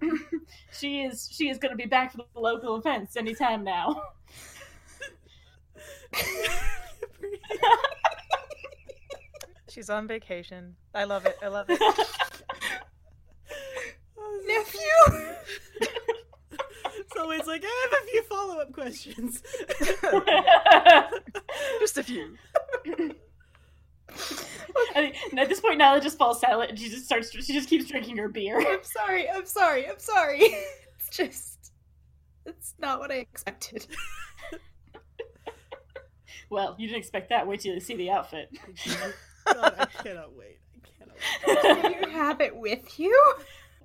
she 0.72 1.02
is 1.02 1.28
she 1.32 1.48
is 1.50 1.58
going 1.58 1.72
to 1.72 1.76
be 1.76 1.86
back 1.86 2.12
for 2.12 2.18
the 2.18 2.40
local 2.40 2.76
events 2.76 3.16
anytime 3.16 3.64
now. 3.64 4.00
She's 9.70 9.88
on 9.88 10.06
vacation. 10.08 10.76
I 10.94 11.04
love 11.04 11.26
it. 11.26 11.36
I 11.42 11.48
love 11.48 11.66
it. 11.68 11.80
Nephew! 14.46 14.80
so 17.14 17.30
it's 17.30 17.46
like, 17.46 17.62
I 17.64 17.88
have 17.90 18.02
a 18.02 18.06
few 18.10 18.22
follow 18.24 18.58
up 18.58 18.72
questions. 18.72 19.42
Just 21.80 21.98
a 21.98 22.02
few. 22.02 22.36
I 24.96 25.02
mean, 25.02 25.38
at 25.38 25.48
this 25.48 25.60
point, 25.60 25.80
Nyla 25.80 26.02
just 26.02 26.18
falls 26.18 26.40
silent 26.40 26.70
and 26.70 26.78
she 26.78 26.88
just 26.88 27.04
starts. 27.04 27.30
She 27.30 27.52
just 27.52 27.68
keeps 27.68 27.86
drinking 27.86 28.16
her 28.16 28.28
beer. 28.28 28.58
I'm 28.58 28.82
sorry, 28.82 29.30
I'm 29.30 29.46
sorry, 29.46 29.88
I'm 29.88 30.00
sorry. 30.00 30.40
It's 30.40 31.16
just. 31.16 31.70
It's 32.44 32.74
not 32.78 32.98
what 32.98 33.12
I 33.12 33.16
expected. 33.16 33.86
Well, 36.50 36.74
you 36.78 36.88
didn't 36.88 36.98
expect 36.98 37.28
that. 37.28 37.46
Wait 37.46 37.60
till 37.60 37.74
you 37.74 37.80
see 37.80 37.96
the 37.96 38.10
outfit. 38.10 38.50
God, 39.46 39.74
I 39.78 39.86
cannot 40.02 40.36
wait. 40.36 40.58
I 40.76 40.88
cannot 40.98 41.16
wait. 41.46 41.92
Do 42.02 42.06
you 42.06 42.12
have 42.12 42.40
it 42.40 42.56
with 42.56 42.98
you? 42.98 43.34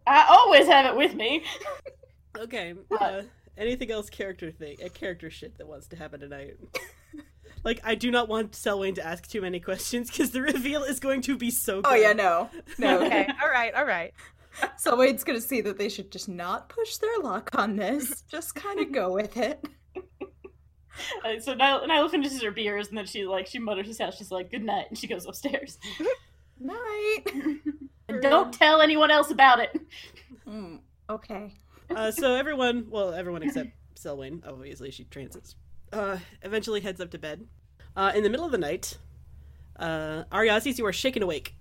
I 0.07 0.25
always 0.29 0.67
have 0.67 0.85
it 0.85 0.95
with 0.95 1.15
me. 1.15 1.43
Okay. 2.37 2.73
Uh, 2.99 3.21
anything 3.57 3.91
else 3.91 4.09
character 4.09 4.51
thing? 4.51 4.77
A 4.83 4.89
character 4.89 5.29
shit 5.29 5.57
that 5.57 5.67
wants 5.67 5.87
to 5.87 5.95
happen 5.95 6.19
tonight. 6.19 6.55
like, 7.63 7.79
I 7.83 7.95
do 7.95 8.11
not 8.11 8.27
want 8.27 8.55
Selwyn 8.55 8.95
to 8.95 9.05
ask 9.05 9.27
too 9.27 9.41
many 9.41 9.59
questions 9.59 10.11
because 10.11 10.31
the 10.31 10.41
reveal 10.41 10.83
is 10.83 10.99
going 10.99 11.21
to 11.23 11.37
be 11.37 11.49
so 11.51 11.81
good. 11.81 11.91
Oh 11.91 11.95
yeah, 11.95 12.13
no. 12.13 12.49
No. 12.77 13.01
Okay. 13.05 13.27
All 13.41 13.49
right. 13.49 13.73
All 13.73 13.85
right. 13.85 14.13
So 14.77 14.95
Wade's 14.95 15.23
gonna 15.25 15.41
see 15.41 15.59
that 15.61 15.77
they 15.77 15.89
should 15.89 16.11
just 16.11 16.29
not 16.29 16.69
push 16.69 16.97
their 16.97 17.17
luck 17.19 17.49
on 17.55 17.75
this. 17.75 18.21
Just 18.29 18.55
kind 18.55 18.79
of 18.79 18.91
go 18.91 19.11
with 19.11 19.35
it. 19.35 19.65
Uh, 21.25 21.39
so 21.39 21.55
Nyla, 21.55 21.87
Nyla 21.87 22.09
finishes 22.09 22.41
her 22.41 22.51
beers 22.51 22.87
and 22.89 22.97
then 22.97 23.05
she 23.05 23.25
like 23.25 23.47
she 23.47 23.59
mutters 23.59 23.87
this 23.87 23.99
out. 23.99 24.13
She's 24.13 24.31
like, 24.31 24.51
"Good 24.51 24.63
night," 24.63 24.85
and 24.89 24.97
she 24.97 25.07
goes 25.07 25.25
upstairs. 25.25 25.77
Night. 26.59 27.23
And 28.07 28.21
don't 28.21 28.53
tell 28.53 28.81
anyone 28.81 29.09
else 29.09 29.31
about 29.31 29.59
it. 29.59 29.81
Mm, 30.47 30.79
okay. 31.09 31.55
Uh, 31.89 32.11
so 32.11 32.35
everyone, 32.35 32.85
well, 32.87 33.15
everyone 33.15 33.41
except 33.41 33.71
Selwyn, 33.95 34.43
obviously 34.47 34.91
she 34.91 35.05
transits, 35.05 35.55
uh, 35.91 36.19
eventually 36.43 36.81
heads 36.81 37.01
up 37.01 37.09
to 37.11 37.17
bed. 37.17 37.47
Uh, 37.95 38.11
in 38.13 38.21
the 38.21 38.29
middle 38.29 38.45
of 38.45 38.51
the 38.51 38.59
night, 38.59 38.99
uh, 39.79 40.23
Ariazis, 40.31 40.77
you 40.77 40.85
are 40.85 40.93
shaken 40.93 41.23
awake. 41.23 41.55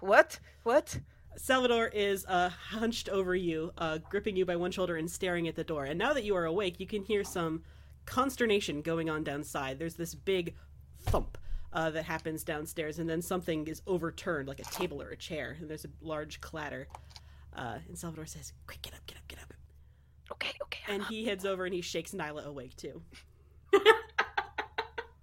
What? 0.00 0.38
What? 0.64 0.98
Salvador 1.36 1.86
is 1.88 2.26
uh, 2.26 2.50
hunched 2.50 3.08
over 3.08 3.34
you, 3.34 3.72
uh, 3.78 3.98
gripping 4.10 4.36
you 4.36 4.44
by 4.44 4.56
one 4.56 4.70
shoulder 4.70 4.96
and 4.96 5.10
staring 5.10 5.48
at 5.48 5.56
the 5.56 5.64
door. 5.64 5.84
And 5.84 5.98
now 5.98 6.12
that 6.12 6.24
you 6.24 6.36
are 6.36 6.44
awake, 6.44 6.80
you 6.80 6.86
can 6.86 7.02
hear 7.02 7.24
some 7.24 7.62
consternation 8.06 8.82
going 8.82 9.10
on 9.10 9.24
downside. 9.24 9.78
There's 9.78 9.94
this 9.94 10.14
big 10.14 10.54
thump 11.00 11.38
uh, 11.72 11.90
that 11.90 12.04
happens 12.04 12.44
downstairs, 12.44 12.98
and 12.98 13.08
then 13.08 13.20
something 13.20 13.66
is 13.66 13.82
overturned, 13.86 14.48
like 14.48 14.60
a 14.60 14.64
table 14.64 15.02
or 15.02 15.10
a 15.10 15.16
chair, 15.16 15.56
and 15.60 15.68
there's 15.68 15.84
a 15.84 15.88
large 16.00 16.40
clatter. 16.40 16.88
Uh, 17.54 17.78
and 17.88 17.98
Salvador 17.98 18.26
says, 18.26 18.52
"Quick, 18.66 18.82
get 18.82 18.94
up, 18.94 19.06
get 19.06 19.18
up, 19.18 19.28
get 19.28 19.38
up!" 19.40 19.52
Okay. 20.32 20.54
Okay. 20.62 20.92
And 20.92 21.02
he 21.04 21.24
heads 21.24 21.44
over 21.44 21.64
and 21.64 21.74
he 21.74 21.80
shakes 21.80 22.12
Nyla 22.12 22.44
awake 22.44 22.76
too. 22.76 23.02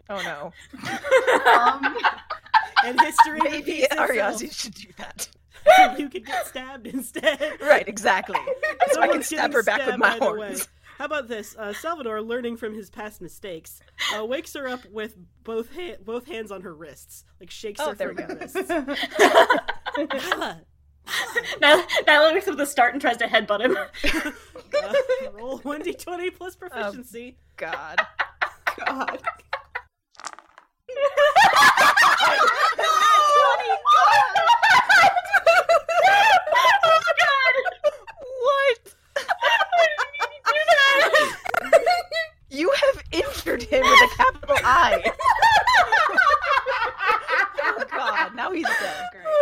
Oh 0.09 0.21
no. 0.21 0.51
Um, 1.51 1.97
And 2.85 2.99
history 2.99 3.39
Maybe 3.41 3.57
repeats 3.57 3.85
itself. 3.85 4.09
Ariazi 4.09 4.53
should 4.53 4.73
do 4.73 4.87
that. 4.97 5.29
you 5.97 6.09
could 6.09 6.25
get 6.25 6.45
stabbed 6.47 6.85
instead. 6.87 7.57
Right. 7.61 7.87
Exactly. 7.87 8.35
So 8.91 9.01
I 9.01 9.07
can 9.07 9.23
Someone's 9.23 9.25
stab 9.27 9.53
her 9.53 9.63
back 9.63 9.85
with 9.85 9.97
my 9.97 10.15
either 10.15 10.25
horns. 10.25 10.67
How 10.97 11.05
about 11.05 11.27
this? 11.27 11.55
Uh, 11.57 11.73
Salvador, 11.73 12.21
learning 12.21 12.57
from 12.57 12.73
his 12.73 12.89
past 12.89 13.21
mistakes, 13.21 13.79
uh, 14.15 14.23
wakes 14.25 14.53
her 14.53 14.67
up 14.67 14.85
with 14.91 15.15
both 15.43 15.69
ha- 15.75 15.95
both 16.03 16.25
hands 16.27 16.51
on 16.51 16.61
her 16.61 16.73
wrists, 16.73 17.25
like 17.39 17.49
shakes 17.49 17.79
Oh, 17.81 17.89
her 17.89 17.95
there 17.95 18.07
from 18.09 18.17
we 18.17 18.23
her 18.23 18.27
go. 18.29 18.35
wrists. 18.35 18.57
Nyla, 19.97 20.61
Nyla, 21.61 21.83
Nyla 22.07 22.33
wakes 22.33 22.47
up 22.47 22.53
at 22.53 22.57
the 22.57 22.65
start 22.65 22.93
and 22.93 23.01
tries 23.01 23.17
to 23.17 23.25
headbutt 23.27 23.61
him. 23.61 23.75
uh, 23.75 25.31
roll 25.33 25.57
one 25.59 25.81
d 25.81 25.93
twenty 25.93 26.29
plus 26.29 26.55
proficiency. 26.55 27.37
God. 27.57 27.99
God. 28.85 29.21
oh 36.85 37.01
god! 37.17 37.63
What? 38.43 38.95
You 42.49 42.71
have 43.45 43.61
him 43.61 43.81
with 43.81 44.11
a 44.11 44.15
capital 44.15 44.55
I. 44.63 45.03
oh 47.63 47.83
God! 47.91 48.35
Now 48.35 48.51
he's 48.51 48.65
dead. 48.65 49.09
Great. 49.11 49.23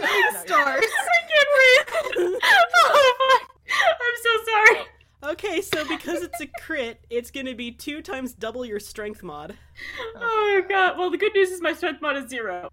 No, 0.00 0.40
Stars. 0.40 0.84
I 0.84 1.20
can't 1.28 1.48
breathe. 2.16 2.40
Oh 2.42 3.38
fuck! 3.38 3.42
I'm 4.00 4.16
so 4.22 4.30
sorry. 4.50 4.86
Okay, 5.32 5.60
so 5.60 5.86
because 5.86 6.22
it's 6.22 6.40
a 6.40 6.46
crit, 6.46 7.04
it's 7.10 7.30
gonna 7.30 7.54
be 7.54 7.70
two 7.70 8.00
times 8.00 8.32
double 8.32 8.64
your 8.64 8.80
strength 8.80 9.22
mod. 9.22 9.54
Oh 10.16 10.62
god. 10.68 10.96
Well, 10.98 11.10
the 11.10 11.18
good 11.18 11.34
news 11.34 11.50
is 11.50 11.60
my 11.60 11.74
strength 11.74 12.00
mod 12.00 12.16
is 12.16 12.30
zero. 12.30 12.70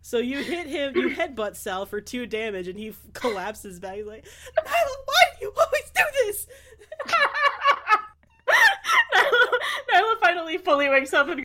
So 0.00 0.18
you 0.18 0.38
hit 0.38 0.66
him, 0.66 0.96
you 0.96 1.10
headbutt 1.10 1.54
Sal 1.54 1.84
for 1.84 2.00
two 2.00 2.24
damage, 2.26 2.66
and 2.66 2.78
he 2.78 2.88
f- 2.88 2.98
collapses 3.12 3.78
back. 3.78 3.96
He's 3.96 4.06
like, 4.06 4.24
Nyla, 4.56 4.96
why 5.04 5.24
do 5.38 5.44
you 5.44 5.52
always 5.54 5.90
do 5.94 6.02
this? 6.24 6.46
Nyla, 9.14 9.58
Nyla 9.92 10.20
finally 10.38 10.58
fully 10.58 10.88
wakes 10.88 11.12
up 11.12 11.28
and 11.28 11.36
goes, 11.36 11.44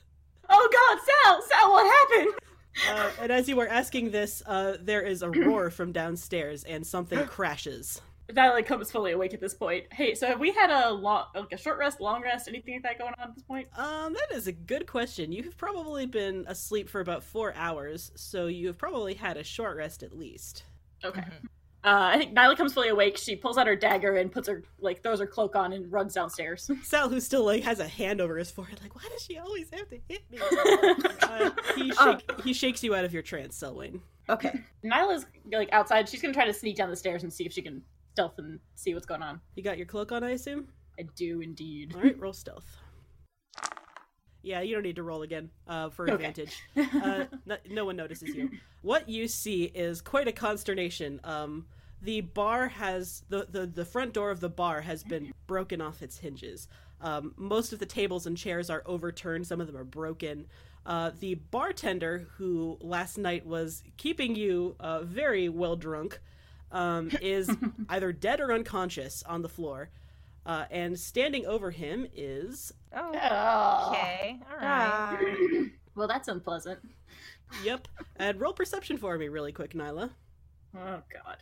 Oh 0.49 0.69
god, 0.71 0.99
Sal! 1.05 1.41
Sal, 1.41 1.71
what 1.71 1.85
happened? 1.85 2.33
Uh, 2.89 3.11
and 3.21 3.31
as 3.31 3.47
you 3.47 3.55
were 3.55 3.67
asking 3.67 4.11
this, 4.11 4.43
uh, 4.45 4.77
there 4.81 5.01
is 5.01 5.21
a 5.21 5.29
roar 5.29 5.69
from 5.69 5.91
downstairs, 5.91 6.63
and 6.63 6.85
something 6.85 7.25
crashes. 7.25 8.01
Nyla 8.29 8.65
comes 8.65 8.89
fully 8.89 9.11
awake 9.11 9.33
at 9.33 9.41
this 9.41 9.53
point. 9.53 9.85
Hey, 9.91 10.15
so 10.15 10.27
have 10.27 10.39
we 10.39 10.51
had 10.51 10.71
a 10.71 10.91
long, 10.91 11.25
like 11.35 11.51
a 11.51 11.57
short 11.57 11.77
rest, 11.77 11.99
long 12.01 12.23
rest, 12.23 12.47
anything 12.47 12.75
like 12.75 12.83
that 12.83 12.99
going 12.99 13.13
on 13.19 13.29
at 13.29 13.35
this 13.35 13.43
point? 13.43 13.67
Um, 13.77 14.13
that 14.13 14.35
is 14.35 14.47
a 14.47 14.51
good 14.51 14.87
question. 14.87 15.31
You 15.31 15.43
have 15.43 15.57
probably 15.57 16.05
been 16.05 16.45
asleep 16.47 16.89
for 16.89 17.01
about 17.01 17.23
four 17.23 17.53
hours, 17.55 18.11
so 18.15 18.47
you 18.47 18.67
have 18.67 18.77
probably 18.77 19.13
had 19.13 19.37
a 19.37 19.43
short 19.43 19.77
rest 19.77 20.03
at 20.03 20.17
least. 20.17 20.63
Okay. 21.03 21.23
Uh, 21.85 22.11
I 22.13 22.17
think 22.17 22.33
Nyla 22.33 22.55
comes 22.55 22.73
fully 22.73 22.87
awake. 22.87 23.17
She 23.17 23.35
pulls 23.35 23.57
out 23.57 23.67
her 23.67 23.75
dagger 23.75 24.15
and 24.15 24.31
puts 24.31 24.47
her 24.47 24.63
like 24.79 25.03
throws 25.03 25.19
her 25.19 25.27
cloak 25.27 25.55
on 25.55 25.73
and 25.73 25.91
runs 25.91 26.13
downstairs. 26.13 26.69
Sal, 26.83 27.09
who 27.09 27.19
still 27.19 27.43
like 27.43 27.63
has 27.63 27.79
a 27.79 27.87
hand 27.87 28.21
over 28.21 28.37
his 28.37 28.49
forehead, 28.49 28.79
like, 28.81 28.95
why 28.95 29.03
does 29.11 29.23
she 29.23 29.37
always 29.37 29.69
have 29.71 29.89
to 29.89 29.99
hit 30.07 30.23
me? 30.31 30.39
Uh, 31.23 31.49
he, 31.75 31.91
shake, 31.91 32.41
he 32.43 32.53
shakes 32.53 32.83
you 32.83 32.93
out 32.93 33.05
of 33.05 33.13
your 33.13 33.23
trance, 33.23 33.55
Selwyn. 33.55 33.99
Okay. 34.29 34.51
Nyla's 34.85 35.25
like 35.51 35.69
outside. 35.71 36.07
She's 36.07 36.21
gonna 36.21 36.33
try 36.33 36.45
to 36.45 36.53
sneak 36.53 36.75
down 36.75 36.89
the 36.89 36.95
stairs 36.95 37.23
and 37.23 37.33
see 37.33 37.45
if 37.45 37.51
she 37.51 37.61
can 37.61 37.81
stealth 38.13 38.37
and 38.37 38.59
see 38.75 38.93
what's 38.93 39.05
going 39.05 39.23
on. 39.23 39.41
You 39.55 39.63
got 39.63 39.77
your 39.77 39.87
cloak 39.87 40.11
on, 40.11 40.23
I 40.23 40.31
assume. 40.31 40.67
I 40.99 41.03
do 41.15 41.41
indeed. 41.41 41.93
All 41.95 42.01
right, 42.01 42.19
roll 42.19 42.33
stealth. 42.33 42.77
Yeah, 44.43 44.61
you 44.61 44.75
don't 44.75 44.83
need 44.83 44.97
to 44.97 45.03
roll 45.03 45.21
again 45.23 45.49
uh, 45.67 45.89
for 45.89 46.03
Okay. 46.05 46.13
advantage. 46.13 46.61
Uh, 47.03 47.25
no, 47.45 47.57
no 47.69 47.85
one 47.85 47.95
notices 47.95 48.33
you. 48.35 48.49
What 48.81 49.09
you 49.09 49.27
see 49.27 49.63
is 49.63 50.01
quite 50.01 50.27
a 50.27 50.31
consternation. 50.31 51.19
Um, 51.23 51.65
the 52.01 52.21
bar 52.21 52.67
has 52.67 53.23
the, 53.29 53.47
the 53.49 53.65
the 53.65 53.85
front 53.85 54.13
door 54.13 54.29
of 54.31 54.39
the 54.41 54.49
bar 54.49 54.81
has 54.81 55.03
been 55.03 55.33
broken 55.47 55.81
off 55.81 56.01
its 56.01 56.17
hinges. 56.17 56.67
Um, 57.01 57.33
most 57.37 57.73
of 57.73 57.79
the 57.79 57.85
tables 57.85 58.25
and 58.25 58.37
chairs 58.37 58.69
are 58.69 58.83
overturned. 58.85 59.47
Some 59.47 59.59
of 59.59 59.67
them 59.67 59.75
are 59.77 59.83
broken. 59.85 60.45
Uh, 60.85 61.11
the 61.19 61.35
bartender, 61.35 62.27
who 62.37 62.77
last 62.81 63.17
night 63.17 63.45
was 63.45 63.83
keeping 63.97 64.35
you 64.35 64.75
uh, 64.79 65.01
very 65.03 65.47
well 65.49 65.75
drunk, 65.75 66.19
um, 66.71 67.09
is 67.21 67.49
either 67.89 68.11
dead 68.13 68.39
or 68.41 68.51
unconscious 68.53 69.23
on 69.23 69.41
the 69.41 69.49
floor. 69.49 69.89
Uh, 70.45 70.65
and 70.71 70.99
standing 70.99 71.45
over 71.45 71.71
him 71.71 72.05
is 72.13 72.73
Oh. 72.95 73.09
Okay. 73.91 74.39
All 74.51 74.57
right. 74.57 74.61
Ah. 74.61 75.19
Well, 75.95 76.07
that's 76.07 76.27
unpleasant. 76.27 76.79
Yep. 77.63 77.87
And 78.15 78.41
roll 78.41 78.53
perception 78.53 78.97
for 78.97 79.15
me 79.15 79.27
really 79.27 79.51
quick, 79.51 79.73
Nyla. 79.75 80.09
Oh 80.75 81.01
god. 81.13 81.37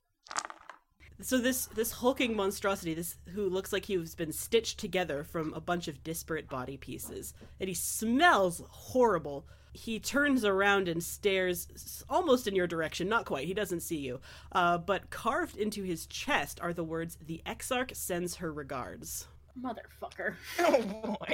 So 1.21 1.37
this 1.37 1.67
this 1.67 1.91
hulking 1.91 2.35
monstrosity, 2.35 2.93
this 2.93 3.15
who 3.33 3.47
looks 3.47 3.71
like 3.71 3.85
he's 3.85 4.13
been 4.15 4.33
stitched 4.33 4.77
together 4.77 5.23
from 5.23 5.53
a 5.53 5.61
bunch 5.61 5.87
of 5.87 6.03
disparate 6.03 6.49
body 6.49 6.75
pieces, 6.77 7.33
and 7.59 7.69
he 7.69 7.73
smells 7.75 8.61
horrible. 8.67 9.47
He 9.73 9.99
turns 9.99 10.43
around 10.43 10.87
and 10.89 11.01
stares 11.03 12.03
almost 12.09 12.47
in 12.47 12.55
your 12.55 12.67
direction, 12.67 13.07
not 13.07 13.25
quite. 13.25 13.47
He 13.47 13.53
doesn't 13.53 13.79
see 13.81 13.97
you. 13.99 14.19
Uh, 14.51 14.77
but 14.77 15.09
carved 15.09 15.55
into 15.57 15.83
his 15.83 16.05
chest 16.07 16.59
are 16.61 16.73
the 16.73 16.83
words, 16.83 17.17
"The 17.25 17.41
Exarch 17.45 17.93
sends 17.95 18.35
her 18.35 18.51
regards." 18.51 19.27
Motherfucker. 19.61 20.35
Oh 20.59 20.81
boy. 20.81 21.33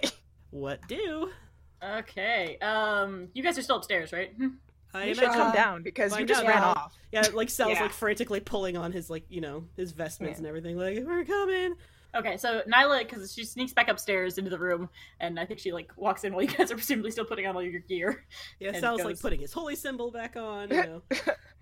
What 0.52 0.88
do? 0.88 1.32
Okay. 1.84 2.58
Um, 2.60 3.28
you 3.34 3.44
guys 3.44 3.58
are 3.58 3.62
still 3.62 3.78
upstairs, 3.78 4.12
right? 4.14 4.34
Hmm. 4.36 4.48
I 4.94 5.06
You 5.06 5.16
should 5.16 5.26
come 5.30 5.54
down 5.54 5.84
because 5.84 6.18
you 6.18 6.26
just 6.26 6.42
out 6.44 6.48
ran 6.48 6.62
now. 6.62 6.70
off. 6.72 6.98
Yeah, 7.12 7.28
like 7.34 7.50
Sal's 7.50 7.74
Yeah. 7.74 7.82
like 7.84 7.92
frantically 7.92 8.40
pulling 8.40 8.78
on 8.78 8.92
his 8.92 9.10
like 9.10 9.26
you 9.30 9.42
know 9.42 9.66
his 9.76 9.92
vestments 9.92 10.36
Yeah. 10.38 10.40
and 10.40 10.48
everything. 10.48 10.78
Like 10.78 11.04
we're 11.06 11.26
coming. 11.26 11.76
Okay, 12.18 12.38
so 12.38 12.61
Nyla, 12.72 12.99
because 12.99 13.34
she 13.34 13.43
sneaks 13.43 13.74
back 13.74 13.88
upstairs 13.89 14.38
into 14.38 14.49
the 14.49 14.59
room, 14.59 14.89
and 15.20 15.39
I 15.39 15.45
think 15.45 15.59
she 15.59 15.72
like 15.72 15.91
walks 15.97 16.24
in 16.24 16.34
while 16.34 16.41
you 16.43 16.49
guys 16.49 16.72
are 16.72 16.76
presumably 16.76 17.11
still 17.11 17.26
putting 17.26 17.45
on 17.47 17.55
all 17.55 17.63
your 17.63 17.82
gear. 17.82 18.26
Yeah, 18.59 18.72
sounds 18.72 19.01
Sal's 19.01 19.03
like 19.03 19.20
putting 19.20 19.39
his 19.39 19.53
holy 19.53 19.76
symbol 19.76 20.11
back 20.11 20.36
on. 20.36 20.70
You 20.70 20.76
know. 20.84 21.01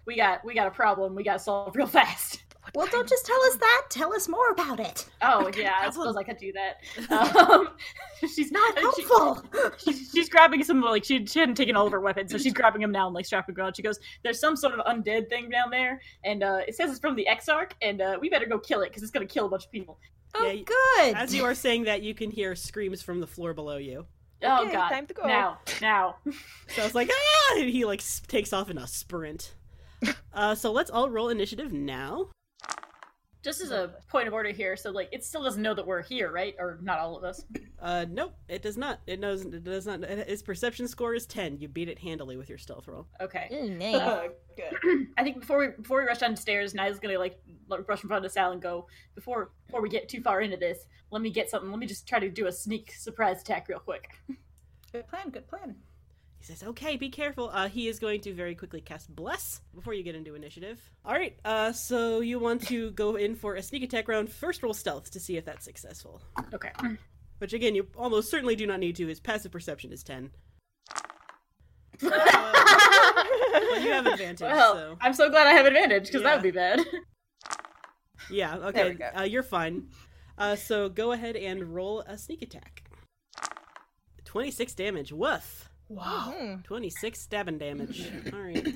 We 0.07 0.15
got 0.17 0.45
we 0.45 0.53
got 0.53 0.67
a 0.67 0.71
problem. 0.71 1.15
We 1.15 1.23
got 1.23 1.33
to 1.33 1.39
solve 1.39 1.75
real 1.75 1.87
fast. 1.87 2.43
Well, 2.75 2.85
don't 2.91 3.09
just 3.09 3.25
tell 3.25 3.41
us 3.45 3.55
that. 3.55 3.85
Tell 3.89 4.13
us 4.13 4.29
more 4.29 4.51
about 4.51 4.79
it. 4.79 5.07
Oh 5.23 5.47
Okay, 5.47 5.63
yeah, 5.63 5.73
I 5.79 5.85
problem. 5.89 6.13
suppose 6.13 6.15
I 6.15 6.21
could 6.23 6.37
do 6.37 6.53
that. 6.53 6.75
Um, 7.49 7.69
she's 8.35 8.51
Not 8.51 8.75
she- 8.95 9.01
helpful. 9.03 9.43
she's, 9.79 10.11
she's 10.13 10.29
grabbing 10.29 10.63
some 10.63 10.79
like 10.81 11.03
she 11.03 11.25
she 11.25 11.39
hadn't 11.39 11.55
taken 11.55 11.75
all 11.75 11.87
of 11.87 11.91
her 11.91 12.01
weapons, 12.01 12.31
so 12.31 12.37
she's 12.37 12.53
grabbing 12.53 12.81
them 12.83 12.91
now 12.91 13.07
and 13.07 13.15
like 13.15 13.25
strapping 13.25 13.55
them 13.55 13.65
on. 13.65 13.73
She 13.73 13.81
goes, 13.81 13.99
"There's 14.23 14.39
some 14.39 14.55
sort 14.55 14.75
of 14.79 14.85
undead 14.85 15.27
thing 15.27 15.49
down 15.49 15.71
there, 15.71 15.99
and 16.23 16.43
uh, 16.43 16.59
it 16.67 16.75
says 16.75 16.91
it's 16.91 16.99
from 16.99 17.15
the 17.15 17.25
Exarch, 17.27 17.71
and 17.81 17.99
uh, 17.99 18.17
we 18.21 18.29
better 18.29 18.45
go 18.45 18.59
kill 18.59 18.81
it 18.81 18.89
because 18.89 19.01
it's 19.01 19.11
gonna 19.11 19.25
kill 19.25 19.47
a 19.47 19.49
bunch 19.49 19.65
of 19.65 19.71
people." 19.71 19.97
Oh, 20.38 20.45
Yeah, 20.45 20.63
good. 20.63 21.15
As 21.15 21.33
you 21.33 21.43
are 21.45 21.55
saying 21.55 21.83
that, 21.86 22.01
you 22.01 22.13
can 22.13 22.29
hear 22.31 22.55
screams 22.55 23.01
from 23.01 23.19
the 23.19 23.27
floor 23.27 23.53
below 23.53 23.77
you. 23.77 24.05
oh 24.43 24.63
Okay, 24.63 24.73
god! 24.73 24.89
time 24.89 25.07
to 25.07 25.13
go. 25.13 25.27
Now, 25.27 25.59
now. 25.81 26.17
So 26.75 26.81
I 26.81 26.86
was 26.86 26.95
like, 26.95 27.09
ah! 27.11 27.55
And 27.59 27.69
he 27.69 27.86
like 27.86 28.03
takes 28.27 28.51
off 28.53 28.69
in 28.69 28.77
a 28.77 28.88
sprint. 28.88 29.53
Uh, 30.33 30.53
so 30.53 30.71
let's 30.73 30.91
all 30.91 31.09
roll 31.09 31.29
initiative 31.29 31.71
now. 31.71 32.27
Just 33.45 33.61
as 33.61 33.69
a 33.69 33.93
point 34.09 34.27
of 34.27 34.33
order 34.33 34.49
here, 34.49 34.75
so 34.75 34.89
like 34.89 35.07
it 35.11 35.23
still 35.23 35.43
doesn't 35.43 35.61
know 35.61 35.75
that 35.75 35.85
we're 35.85 36.01
here, 36.01 36.31
right? 36.31 36.55
Or 36.57 36.79
not 36.81 36.97
all 36.97 37.15
of 37.15 37.23
us. 37.23 37.45
Uh, 37.79 38.03
nope, 38.09 38.33
it 38.49 38.63
does 38.63 38.77
not. 38.77 39.01
It 39.05 39.19
knows. 39.19 39.45
It 39.45 39.63
does 39.63 39.85
not. 39.85 40.01
Its 40.01 40.41
perception 40.41 40.87
score 40.87 41.13
is 41.13 41.27
ten. 41.27 41.59
You 41.59 41.67
beat 41.67 41.87
it 41.87 41.99
handily 41.99 42.37
with 42.37 42.49
your 42.49 42.57
stealth 42.57 42.87
roll. 42.87 43.05
Okay. 43.21 43.47
nice. 43.77 43.95
Uh, 43.95 44.29
good. 44.57 45.07
I 45.19 45.23
think 45.23 45.39
before 45.39 45.59
we 45.59 45.67
before 45.67 45.99
we 45.99 46.07
rush 46.07 46.17
downstairs, 46.17 46.73
Nyla's 46.73 46.97
gonna 46.97 47.19
like 47.19 47.39
like, 47.67 47.87
rush 47.87 48.01
in 48.01 48.07
front 48.07 48.25
of 48.25 48.31
Sal 48.31 48.51
and 48.51 48.61
go 48.61 48.87
before 49.13 49.51
before 49.67 49.83
we 49.83 49.89
get 49.89 50.09
too 50.09 50.21
far 50.21 50.41
into 50.41 50.57
this. 50.57 50.87
Let 51.11 51.21
me 51.21 51.29
get 51.29 51.47
something. 51.47 51.69
Let 51.69 51.77
me 51.77 51.85
just 51.85 52.07
try 52.07 52.17
to 52.17 52.31
do 52.31 52.47
a 52.47 52.51
sneak 52.51 52.93
surprise 52.93 53.41
attack 53.41 53.69
real 53.69 53.77
quick. 53.77 54.09
Good 54.91 55.07
plan. 55.07 55.29
Good 55.29 55.47
plan. 55.47 55.75
He 56.45 56.53
says, 56.53 56.67
"Okay, 56.67 56.95
be 56.95 57.09
careful." 57.09 57.49
Uh, 57.51 57.67
he 57.67 57.87
is 57.87 57.97
going 57.97 58.21
to 58.21 58.33
very 58.33 58.53
quickly 58.53 58.79
cast 58.79 59.13
bless 59.15 59.61
before 59.73 59.95
you 59.95 60.03
get 60.03 60.13
into 60.13 60.35
initiative. 60.35 60.79
All 61.03 61.13
right. 61.13 61.35
Uh, 61.43 61.71
so 61.71 62.19
you 62.19 62.37
want 62.37 62.61
to 62.67 62.91
go 62.91 63.15
in 63.15 63.33
for 63.33 63.55
a 63.55 63.63
sneak 63.63 63.81
attack 63.81 64.07
round. 64.07 64.31
First, 64.31 64.61
roll 64.61 64.75
stealth 64.75 65.09
to 65.11 65.19
see 65.19 65.37
if 65.37 65.45
that's 65.45 65.65
successful. 65.65 66.21
Okay. 66.53 66.71
Which 67.39 67.53
again, 67.53 67.73
you 67.73 67.87
almost 67.97 68.29
certainly 68.29 68.55
do 68.55 68.67
not 68.67 68.79
need 68.79 68.95
to. 68.97 69.07
His 69.07 69.19
passive 69.19 69.51
perception 69.51 69.91
is 69.91 70.03
ten. 70.03 70.29
But 72.01 73.81
you 73.81 73.91
have 73.91 74.05
advantage. 74.05 74.41
well, 74.41 74.73
so 74.75 74.97
I'm 75.01 75.13
so 75.13 75.29
glad 75.29 75.47
I 75.47 75.53
have 75.53 75.65
advantage 75.65 76.07
because 76.07 76.21
that 76.23 76.35
would 76.35 76.43
be 76.43 76.51
bad. 76.51 76.81
yeah. 78.29 78.55
Okay. 78.57 78.97
Uh, 79.17 79.23
you're 79.23 79.43
fine. 79.43 79.87
Uh, 80.37 80.55
so 80.55 80.89
go 80.89 81.13
ahead 81.13 81.35
and 81.35 81.73
roll 81.73 82.01
a 82.01 82.17
sneak 82.17 82.41
attack. 82.41 82.83
Twenty-six 84.25 84.73
damage. 84.75 85.11
Woof. 85.11 85.69
Wow. 85.89 86.33
Mhm. 86.38 86.63
26 86.63 87.19
stabbing 87.19 87.57
damage. 87.57 88.09
All 88.33 88.39
right. 88.41 88.67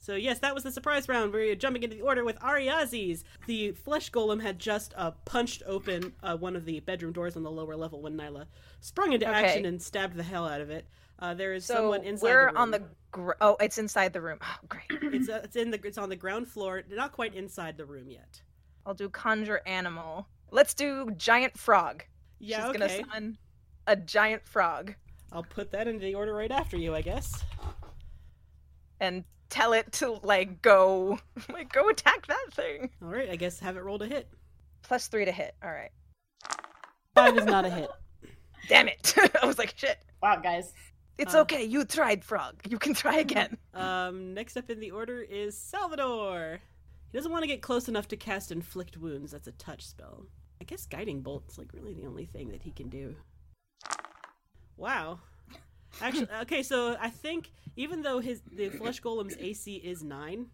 So 0.00 0.16
yes, 0.16 0.40
that 0.40 0.52
was 0.54 0.64
the 0.64 0.72
surprise 0.72 1.08
round. 1.08 1.32
We're 1.32 1.54
jumping 1.54 1.84
into 1.84 1.94
the 1.96 2.02
order 2.02 2.24
with 2.24 2.36
Ariazis. 2.40 3.22
The 3.46 3.70
flesh 3.72 4.10
golem 4.10 4.42
had 4.42 4.58
just 4.58 4.92
uh, 4.96 5.12
punched 5.24 5.62
open 5.64 6.12
uh, 6.24 6.36
one 6.36 6.56
of 6.56 6.64
the 6.64 6.80
bedroom 6.80 7.12
doors 7.12 7.36
on 7.36 7.44
the 7.44 7.50
lower 7.50 7.76
level 7.76 8.02
when 8.02 8.16
Nyla 8.16 8.46
sprung 8.80 9.12
into 9.12 9.28
Okay. 9.28 9.44
action 9.44 9.64
and 9.64 9.80
stabbed 9.80 10.16
the 10.16 10.24
hell 10.24 10.44
out 10.46 10.60
of 10.60 10.70
it. 10.70 10.86
Uh, 11.20 11.34
there 11.34 11.52
is 11.52 11.64
So 11.64 11.74
someone 11.74 12.02
inside. 12.02 12.24
we're 12.26 12.50
the 12.52 12.58
on 12.58 12.70
the 12.72 12.82
gr- 13.12 13.30
oh, 13.40 13.56
it's 13.60 13.78
inside 13.78 14.12
the 14.12 14.20
room. 14.20 14.38
Oh, 14.42 14.56
great. 14.68 14.90
It's 15.14 15.28
uh, 15.28 15.42
it's 15.44 15.54
in 15.54 15.70
the 15.70 15.80
it's 15.86 15.98
on 15.98 16.08
the 16.08 16.16
ground 16.16 16.48
floor, 16.48 16.82
not 16.90 17.12
quite 17.12 17.34
inside 17.36 17.76
the 17.76 17.84
room 17.86 18.10
yet. 18.10 18.42
I'll 18.84 18.94
do 18.94 19.08
conjure 19.08 19.62
animal. 19.66 20.26
Let's 20.50 20.74
do 20.74 21.12
giant 21.16 21.56
frog. 21.56 22.02
Yeah, 22.40 22.56
She's 22.62 22.68
okay. 22.70 22.78
gonna 22.78 22.96
summon 22.96 23.38
a 23.86 23.94
giant 23.94 24.44
frog 24.48 24.96
I'll 25.32 25.42
put 25.42 25.70
that 25.72 25.88
into 25.88 26.04
the 26.04 26.14
order 26.14 26.34
right 26.34 26.50
after 26.50 26.76
you, 26.76 26.94
I 26.94 27.00
guess. 27.02 27.42
and 29.00 29.24
tell 29.48 29.72
it 29.72 29.92
to 29.92 30.18
like 30.22 30.62
go 30.62 31.18
like 31.52 31.72
go 31.72 31.88
attack 31.88 32.26
that 32.26 32.46
thing. 32.52 32.90
All 33.02 33.08
right, 33.08 33.30
I 33.30 33.36
guess 33.36 33.58
have 33.60 33.76
it 33.76 33.82
roll 33.82 33.98
to 33.98 34.06
hit. 34.06 34.28
Plus 34.82 35.06
three 35.08 35.24
to 35.24 35.32
hit. 35.32 35.54
All 35.62 35.70
right. 35.70 35.90
Five 37.14 37.36
is 37.38 37.44
not 37.44 37.64
a 37.64 37.70
hit. 37.70 37.90
Damn 38.68 38.88
it! 38.88 39.14
I 39.42 39.46
was 39.46 39.58
like, 39.58 39.74
shit. 39.76 39.98
wow, 40.22 40.36
guys. 40.36 40.72
It's 41.18 41.34
Uh. 41.34 41.40
okay. 41.40 41.64
You 41.64 41.84
tried, 41.84 42.24
frog. 42.24 42.54
You 42.68 42.78
can 42.78 42.94
try 42.94 43.16
again. 43.18 43.56
Um, 43.74 44.34
next 44.34 44.56
up 44.56 44.70
in 44.70 44.80
the 44.80 44.90
order 44.92 45.20
is 45.20 45.56
Salvador. 45.56 46.60
He 47.10 47.18
doesn't 47.18 47.30
want 47.30 47.42
to 47.42 47.48
get 47.48 47.60
close 47.60 47.88
enough 47.88 48.08
to 48.08 48.16
cast 48.16 48.50
Inflict 48.50 48.96
Wounds. 48.96 49.32
That's 49.32 49.46
a 49.46 49.52
touch 49.52 49.86
spell. 49.86 50.24
I 50.60 50.64
guess 50.64 50.86
Guiding 50.86 51.20
Bolt's 51.20 51.58
like 51.58 51.72
really 51.74 51.92
the 51.92 52.06
only 52.06 52.24
thing 52.24 52.48
that 52.50 52.62
he 52.62 52.70
can 52.70 52.88
do. 52.88 53.14
Wow. 54.76 55.20
Actually, 56.00 56.28
okay, 56.42 56.62
so 56.62 56.96
I 57.00 57.10
think 57.10 57.50
even 57.76 58.02
though 58.02 58.20
his 58.20 58.42
the 58.50 58.68
Flesh 58.70 59.00
Golem's 59.00 59.36
AC 59.38 59.76
is 59.76 60.02
nine, 60.02 60.46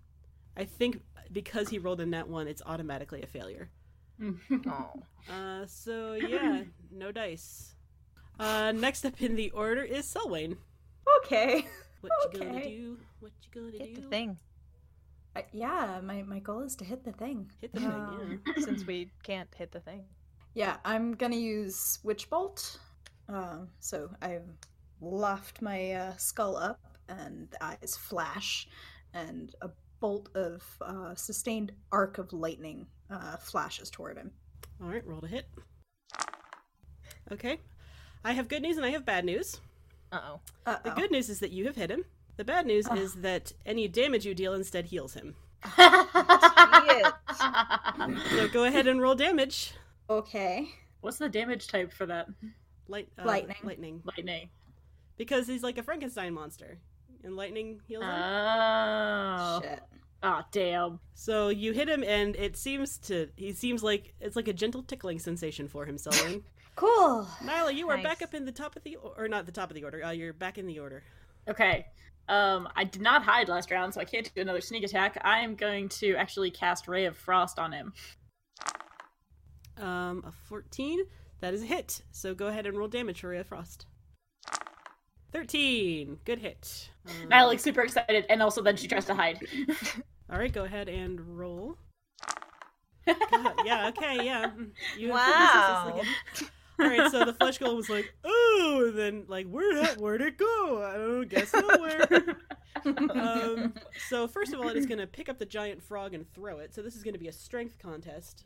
I 0.57 0.65
think 0.65 1.01
because 1.33 1.69
he 1.69 1.79
rolled 1.79 2.01
a 2.01 2.07
nat 2.07 2.29
one, 2.29 2.49
it's 2.49 2.63
automatically 2.65 3.23
a 3.23 3.27
failure. 3.27 3.71
Oh. 4.67 5.03
Uh, 5.31 5.65
so 5.67 6.15
yeah, 6.15 6.63
no 6.91 7.13
dice. 7.13 7.75
Uh, 8.41 8.73
next 8.75 9.05
up 9.05 9.21
in 9.21 9.37
the 9.37 9.51
order 9.51 9.83
is 9.83 10.07
Selwyn. 10.07 10.57
Okay. 11.25 11.67
What 12.01 12.13
you 12.33 12.41
gonna 12.41 12.63
do? 12.63 12.99
What 13.21 13.33
you 13.43 13.61
gonna 13.61 13.77
Hit 13.85 13.95
do? 13.97 14.01
the 14.03 14.09
thing. 14.09 14.39
Uh, 15.37 15.43
yeah, 15.53 16.01
my, 16.03 16.23
my 16.23 16.39
goal 16.39 16.63
is 16.63 16.75
to 16.77 16.85
hit 16.85 17.05
the 17.05 17.13
thing. 17.13 17.51
Hit 17.61 17.73
the 17.75 17.81
thing. 17.81 17.91
Um, 17.91 18.41
Yeah. 18.47 18.65
Since 18.65 18.87
we 18.87 19.11
can't 19.23 19.49
hit 19.55 19.73
the 19.73 19.81
thing. 19.81 20.05
Yeah, 20.55 20.77
I'm 20.85 21.15
gonna 21.15 21.37
use 21.37 21.99
Witch 22.03 22.29
Bolt. 22.31 22.79
Uh, 23.33 23.59
so 23.81 24.09
I've 24.23 24.49
laughed 25.01 25.61
my 25.63 25.93
uh, 25.93 26.17
skull 26.17 26.57
up, 26.57 26.81
and 27.09 27.49
the 27.51 27.63
eyes 27.65 27.97
flash, 28.01 28.69
and 29.15 29.55
a 29.63 29.71
bolt 30.01 30.29
of 30.35 30.63
uh, 30.81 31.15
sustained 31.15 31.73
arc 31.93 32.19
of 32.19 32.33
lightning 32.33 32.87
uh, 33.11 33.37
flashes 33.37 33.91
toward 33.91 34.17
him. 34.17 34.31
All 34.83 34.89
right, 34.89 35.05
roll 35.07 35.21
to 35.21 35.27
hit. 35.27 35.47
Okay. 37.33 37.59
I 38.25 38.33
have 38.33 38.49
good 38.49 38.63
news 38.63 38.77
and 38.77 38.87
I 38.87 38.91
have 38.91 39.05
bad 39.05 39.25
news. 39.25 39.61
Uh 40.13 40.21
oh. 40.67 40.77
The 40.85 40.91
good 40.91 41.11
news 41.11 41.29
is 41.29 41.41
that 41.41 41.51
you 41.53 41.67
have 41.67 41.77
hit 41.77 41.91
him. 41.91 42.05
The 42.37 42.45
bad 42.45 42.67
news 42.67 42.87
Ah. 42.89 42.95
is 42.95 43.15
that 43.17 43.53
any 43.67 43.89
damage 43.89 44.25
you 44.25 44.35
deal 44.35 44.55
instead 44.55 44.87
heals 44.87 45.15
him. 45.15 45.35
So 48.31 48.49
go 48.49 48.65
ahead 48.65 48.87
and 48.87 49.01
roll 49.01 49.15
damage. 49.15 49.73
Okay. 50.09 50.69
What's 51.01 51.19
the 51.19 51.29
damage 51.29 51.67
type 51.69 51.93
for 51.93 52.07
that? 52.07 52.29
Light, 52.89 53.09
uh, 53.19 53.25
Lightning. 53.25 53.57
Lightning. 53.63 54.03
Lightning. 54.05 54.49
Because 55.17 55.47
he's 55.47 55.63
like 55.63 55.79
a 55.79 55.83
Frankenstein 55.83 56.35
monster. 56.35 56.79
And 57.25 57.37
lightning 57.37 57.81
heals 57.87 58.05
him. 58.05 58.11
Oh. 58.11 59.61
Shit. 59.63 59.81
Oh, 60.23 60.43
damn. 60.51 61.01
So 61.15 61.49
you 61.49 61.73
hit 61.73 61.89
him 61.89 62.03
and 62.03 62.35
it 62.37 62.57
seems 62.57 62.99
to 62.99 63.29
he 63.37 63.53
seems 63.53 63.83
like 63.83 64.15
it's 64.21 64.37
like 64.37 64.49
a 64.49 64.53
gentle 64.53 64.83
tickling 64.83 65.19
sensation 65.19 65.69
for 65.69 65.85
him, 65.87 65.99
Selwyn. 65.99 66.43
Cool. 66.77 67.27
Nyla, 67.43 67.75
you 67.75 67.91
are 67.91 67.97
Nice. 67.97 68.05
back 68.05 68.23
up 68.23 68.35
in 68.35 68.45
the 68.45 68.53
top 68.53 68.77
of 68.77 68.85
the 68.85 68.97
or 69.17 69.27
not 69.27 69.47
the 69.47 69.51
top 69.53 69.69
of 69.69 69.75
the 69.75 69.83
order. 69.83 70.05
Uh, 70.05 70.13
you're 70.13 70.33
back 70.33 70.59
in 70.59 70.67
the 70.69 70.79
order. 70.79 71.03
Okay. 71.49 71.87
Um, 72.29 72.69
I 72.77 72.85
did 72.85 73.03
not 73.03 73.25
hide 73.25 73.49
last 73.49 73.73
round, 73.73 73.95
so 73.95 74.01
I 74.01 74.05
can't 74.05 74.33
do 74.33 74.41
another 74.43 74.61
sneak 74.61 74.85
attack. 74.85 75.21
I 75.25 75.41
am 75.41 75.57
going 75.57 75.89
to 75.89 76.15
actually 76.15 76.53
cast 76.53 76.87
Ray 76.87 77.07
of 77.07 77.17
Frost 77.17 77.59
on 77.59 77.73
him. 77.73 77.93
Um, 79.77 80.23
a 80.25 80.31
14. 80.49 81.01
That 81.41 81.55
is 81.55 81.63
a 81.63 81.67
hit. 81.67 82.03
So 82.11 82.35
go 82.35 82.49
ahead 82.49 82.67
and 82.67 82.77
roll 82.77 82.89
damage 82.89 83.21
for 83.21 83.29
Ray 83.29 83.43
Frost. 83.43 83.87
13. 85.33 86.19
Good 86.25 86.39
hit. 86.39 86.91
Um, 87.07 87.29
Nyla 87.31 87.47
like 87.47 87.61
super 87.61 87.83
excited, 87.83 88.25
and 88.29 88.43
also 88.43 88.63
then 88.63 88.77
she 88.77 88.89
tries 88.89 89.05
to 89.07 89.15
hide. 89.15 89.39
all 90.31 90.39
right, 90.39 90.53
go 90.53 90.65
ahead 90.65 90.89
and 90.89 91.39
roll. 91.39 91.77
God, 93.07 93.55
yeah, 93.65 93.89
okay, 93.89 94.25
yeah. 94.25 94.51
You 94.97 95.11
Wow. 95.11 95.27
good 95.27 95.97
resistance 95.97 96.09
again. 96.41 96.51
All 96.81 96.87
right, 96.87 97.11
so 97.11 97.25
the 97.25 97.33
flesh 97.33 97.59
golem 97.59 97.75
was 97.77 97.91
like, 97.91 98.13
"Oh," 98.23 98.85
and 98.89 98.97
then 98.99 99.25
like, 99.27 99.49
"Where'd 99.49 99.77
it, 99.77 99.99
where'd 99.99 100.21
it 100.23 100.39
go? 100.39 100.85
I 100.85 100.97
don't 100.97 101.09
know. 101.09 101.25
Guess 101.25 101.53
nowhere." 101.53 102.37
um, 103.11 103.75
so 104.09 104.29
first 104.29 104.53
of 104.53 104.61
all, 104.61 104.69
it 104.69 104.77
is 104.77 104.87
going 104.87 104.99
to 105.01 105.07
pick 105.07 105.29
up 105.29 105.39
the 105.39 105.47
giant 105.47 105.83
frog 105.83 106.15
and 106.15 106.31
throw 106.35 106.59
it. 106.59 106.73
So 106.75 106.83
this 106.83 106.95
is 106.95 107.03
going 107.03 107.15
to 107.15 107.19
be 107.19 107.29
a 107.29 107.33
strength 107.33 107.79
contest. 107.81 108.45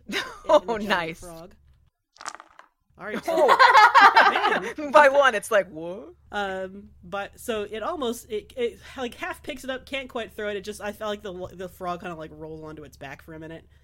Oh, 0.48 0.78
nice. 0.78 1.20
Frog. 1.20 1.54
All 2.98 3.06
right. 3.06 3.20
Oh. 3.26 4.90
By 4.92 5.08
one, 5.08 5.34
it's 5.34 5.50
like 5.50 5.68
what? 5.70 6.14
Um, 6.30 6.90
but 7.02 7.38
so 7.38 7.66
it 7.70 7.82
almost 7.82 8.30
it, 8.30 8.52
it 8.56 8.78
like 8.96 9.14
half 9.14 9.42
picks 9.42 9.64
it 9.64 9.70
up, 9.70 9.86
can't 9.86 10.08
quite 10.08 10.32
throw 10.32 10.48
it. 10.48 10.56
It 10.56 10.64
just 10.64 10.80
I 10.80 10.92
felt 10.92 11.10
like 11.10 11.22
the 11.22 11.56
the 11.56 11.68
frog 11.68 12.00
kind 12.00 12.12
of 12.12 12.18
like 12.18 12.30
rolls 12.34 12.62
onto 12.62 12.84
its 12.84 12.96
back 12.96 13.22
for 13.22 13.34
a 13.34 13.38
minute. 13.38 13.64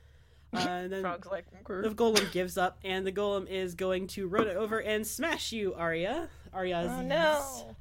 Uh, 0.51 0.61
and 0.61 0.91
then 0.91 1.03
Frog's 1.03 1.29
like, 1.29 1.45
the 1.67 1.91
golem 1.91 2.33
gives 2.33 2.57
up, 2.57 2.79
and 2.83 3.07
the 3.07 3.13
golem 3.13 3.47
is 3.51 3.75
going 3.75 4.07
to 4.07 4.27
run 4.27 4.47
it 4.47 4.57
over 4.57 4.81
and 4.81 5.07
smash 5.07 5.53
you, 5.53 5.75
Arya. 5.75 6.31
Arya, 6.55 6.91
oh 6.91 7.03
no. 7.03 7.77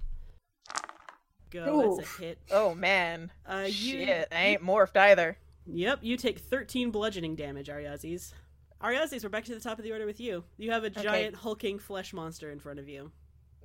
go. 1.49 1.95
That's 1.95 2.19
a 2.19 2.21
hit. 2.21 2.39
Oh 2.51 2.75
man. 2.75 3.31
Uh, 3.47 3.67
you, 3.67 3.71
Shit, 3.71 4.27
I 4.33 4.47
ain't 4.47 4.61
morphed 4.61 4.97
either. 4.97 5.37
Yep, 5.65 5.99
you 6.01 6.17
take 6.17 6.39
13 6.39 6.91
bludgeoning 6.91 7.37
damage, 7.37 7.67
Ariazis. 7.67 8.33
Ariazis, 8.81 9.23
we're 9.23 9.29
back 9.29 9.45
to 9.45 9.53
the 9.55 9.59
top 9.59 9.79
of 9.79 9.83
the 9.83 9.91
order 9.91 10.05
with 10.05 10.19
you. 10.19 10.43
You 10.57 10.71
have 10.71 10.83
a 10.83 10.87
Okay. 10.87 11.01
giant 11.01 11.35
hulking 11.35 11.79
flesh 11.79 12.13
monster 12.13 12.51
in 12.51 12.59
front 12.59 12.79
of 12.79 12.87
you. 12.87 13.11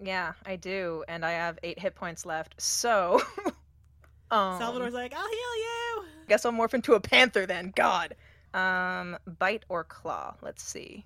Yeah, 0.02 0.32
I 0.46 0.56
do, 0.56 1.04
and 1.06 1.24
I 1.24 1.32
have 1.32 1.58
eight 1.62 1.78
hit 1.78 1.94
points 1.94 2.24
left. 2.24 2.54
So, 2.60 3.20
um, 4.30 4.58
Salvador's 4.58 4.94
like, 4.94 5.12
I'll 5.14 5.28
heal 5.28 5.56
you! 5.56 6.04
guess 6.28 6.46
I'll 6.46 6.52
morph 6.52 6.72
into 6.72 6.94
a 6.94 7.00
panther 7.00 7.44
then. 7.46 7.72
God. 7.76 8.14
Um, 8.54 9.18
bite 9.38 9.64
or 9.68 9.84
claw? 9.84 10.34
Let's 10.40 10.62
see. 10.62 11.04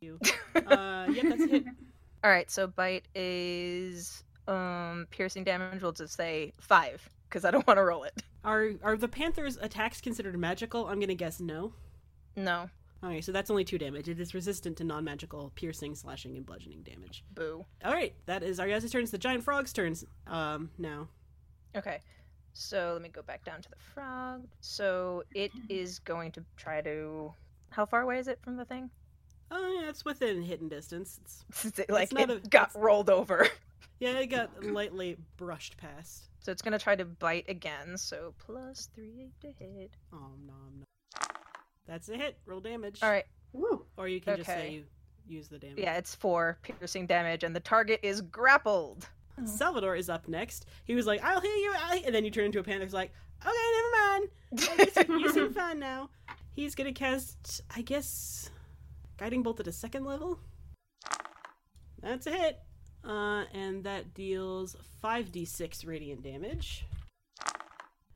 you. 0.00 0.18
Uh, 0.66 1.06
yep, 1.12 1.26
that's 1.28 1.44
hit. 1.44 1.64
All 2.24 2.30
right, 2.30 2.50
so 2.50 2.66
bite 2.66 3.06
is 3.14 4.24
um 4.48 5.06
piercing 5.10 5.44
damage. 5.44 5.80
We'll 5.82 5.92
just 5.92 6.16
say 6.16 6.52
five 6.60 7.06
because 7.28 7.44
I 7.44 7.50
don't 7.52 7.64
want 7.66 7.76
to 7.78 7.84
roll 7.84 8.02
it. 8.04 8.22
Are 8.44 8.70
are 8.82 8.96
the 8.96 9.06
panther's 9.06 9.56
attacks 9.58 10.00
considered 10.00 10.36
magical? 10.36 10.88
I'm 10.88 10.98
gonna 10.98 11.14
guess 11.14 11.38
no. 11.38 11.74
No, 12.34 12.68
Okay, 13.04 13.20
so 13.20 13.30
that's 13.30 13.48
only 13.50 13.64
two 13.64 13.78
damage. 13.78 14.08
It 14.08 14.18
is 14.18 14.34
resistant 14.34 14.76
to 14.78 14.84
non-magical 14.84 15.52
piercing, 15.54 15.94
slashing, 15.94 16.36
and 16.36 16.44
bludgeoning 16.44 16.82
damage. 16.82 17.22
boo. 17.34 17.64
All 17.84 17.92
right, 17.92 18.12
that 18.26 18.42
is 18.42 18.58
Ariaz's 18.58 18.90
turn. 18.90 19.02
It's 19.02 19.12
the 19.12 19.18
giant 19.18 19.44
frog's 19.44 19.72
turns. 19.72 20.04
Um, 20.26 20.70
now. 20.78 21.06
Okay, 21.76 22.00
so 22.54 22.90
let 22.94 23.02
me 23.02 23.08
go 23.08 23.22
back 23.22 23.44
down 23.44 23.62
to 23.62 23.68
the 23.70 23.76
frog. 23.94 24.46
So 24.60 25.22
it 25.34 25.52
is 25.68 26.00
going 26.00 26.32
to 26.32 26.44
try 26.56 26.80
to. 26.80 27.32
How 27.70 27.86
far 27.86 28.02
away 28.02 28.18
is 28.18 28.26
it 28.26 28.40
from 28.42 28.56
the 28.56 28.64
thing? 28.64 28.90
Oh 29.50 29.80
yeah, 29.80 29.88
it's 29.88 30.04
within 30.04 30.42
hitting 30.42 30.68
distance. 30.68 31.20
It's 31.64 31.80
like 31.88 32.12
not 32.12 32.30
it 32.30 32.44
a- 32.44 32.48
got 32.48 32.70
it's- 32.70 32.82
rolled 32.82 33.10
over. 33.10 33.46
yeah, 34.00 34.18
it 34.18 34.26
got 34.26 34.64
lightly 34.64 35.16
brushed 35.36 35.76
past. 35.76 36.24
So 36.40 36.50
it's 36.50 36.62
gonna 36.62 36.78
try 36.80 36.96
to 36.96 37.04
bite 37.04 37.44
again. 37.48 37.96
So 37.96 38.34
plus 38.38 38.88
three 38.94 39.28
to 39.40 39.46
hit. 39.52 39.92
Oh 40.12 40.32
nom 40.46 40.80
nom. 40.80 40.87
That's 41.88 42.08
a 42.10 42.16
hit. 42.16 42.36
Roll 42.46 42.60
damage. 42.60 43.02
All 43.02 43.10
right. 43.10 43.24
Woo. 43.52 43.84
Or 43.96 44.06
you 44.06 44.20
can 44.20 44.36
just 44.36 44.46
say 44.46 44.70
you 44.70 44.84
use 45.26 45.48
the 45.48 45.58
damage. 45.58 45.78
Yeah, 45.78 45.96
it's 45.96 46.14
four 46.14 46.58
piercing 46.62 47.06
damage, 47.06 47.42
and 47.42 47.56
the 47.56 47.60
target 47.60 48.00
is 48.02 48.20
grappled. 48.20 49.08
Salvador 49.44 49.96
is 49.96 50.10
up 50.10 50.28
next. 50.28 50.66
He 50.84 50.94
was 50.94 51.06
like, 51.06 51.24
"I'll 51.24 51.40
heal 51.40 51.56
you," 51.56 51.72
I'll... 51.76 52.04
and 52.04 52.14
then 52.14 52.24
you 52.24 52.30
turn 52.30 52.44
into 52.44 52.58
a 52.58 52.62
panther. 52.62 52.84
He's 52.84 52.92
like, 52.92 53.12
"Okay, 53.46 53.56
never 53.76 53.90
mind. 54.12 54.28
You 54.52 54.90
seem, 54.90 55.18
you 55.18 55.32
seem 55.32 55.52
fine 55.54 55.78
now." 55.78 56.10
He's 56.52 56.74
gonna 56.74 56.92
cast, 56.92 57.62
I 57.74 57.82
guess, 57.82 58.50
guiding 59.16 59.42
bolt 59.42 59.60
at 59.60 59.66
a 59.66 59.72
second 59.72 60.04
level. 60.04 60.40
That's 62.02 62.26
a 62.26 62.32
hit, 62.32 62.58
uh, 63.04 63.44
and 63.54 63.84
that 63.84 64.12
deals 64.12 64.76
five 65.00 65.30
d 65.30 65.44
six 65.44 65.84
radiant 65.84 66.22
damage. 66.22 66.84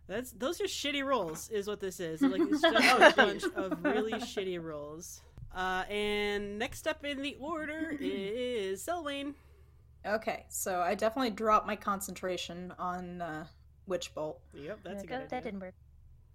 That's 0.09 0.33
those 0.33 0.61
are 0.61 0.65
shitty 0.65 1.05
rolls, 1.05 1.49
is 1.51 1.67
what 1.67 1.81
this 1.81 2.01
is. 2.01 2.21
Like 2.23 2.41
it's 2.43 2.61
just 2.61 2.77
Oh, 2.77 3.07
a 3.09 3.13
bunch 3.13 3.45
of 3.57 3.85
really 3.85 4.13
shitty 4.13 4.63
rolls. 4.63 5.21
Uh, 5.55 5.85
and 5.91 6.59
next 6.59 6.87
up 6.89 7.05
in 7.05 7.21
the 7.23 7.37
order 7.39 7.95
is 8.01 8.83
Selwyn. 8.83 9.35
Okay, 10.05 10.47
so 10.49 10.81
I 10.81 10.95
definitely 10.95 11.31
dropped 11.31 11.67
my 11.67 11.77
concentration 11.77 12.73
on 12.79 13.23
uh, 13.23 13.47
Witch 13.87 14.13
Bolt, 14.15 14.41
Yep, 14.55 14.81
that's 14.83 15.03
a 15.05 15.07
good 15.07 15.15
idea. 15.17 15.29
that 15.31 15.45
didn't 15.45 15.61
work. 15.61 15.75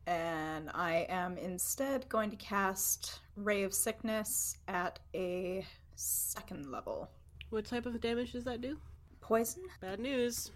and 0.06 0.70
I 0.74 1.06
am 1.10 1.38
instead 1.38 2.08
going 2.08 2.30
to 2.30 2.36
cast 2.38 3.20
Ray 3.36 3.64
of 3.64 3.74
Sickness 3.74 4.58
at 4.70 5.00
a 5.14 5.66
second 5.96 6.72
level. 6.72 7.10
What 7.50 7.66
type 7.66 7.86
of 7.86 8.00
damage 8.00 8.32
does 8.34 8.44
that 8.46 8.62
do? 8.62 8.78
Poison? 9.20 9.64
Bad 9.82 10.00
news. 10.00 10.52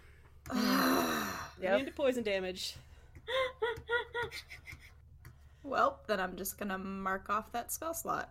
Yep. 1.60 1.80
Into 1.80 1.92
poison 1.92 2.22
damage. 2.24 2.74
Well, 5.62 6.00
then 6.06 6.20
I'm 6.20 6.36
just 6.36 6.58
gonna 6.58 6.78
mark 6.78 7.30
off 7.30 7.52
that 7.52 7.72
spell 7.72 7.94
slot. 7.94 8.30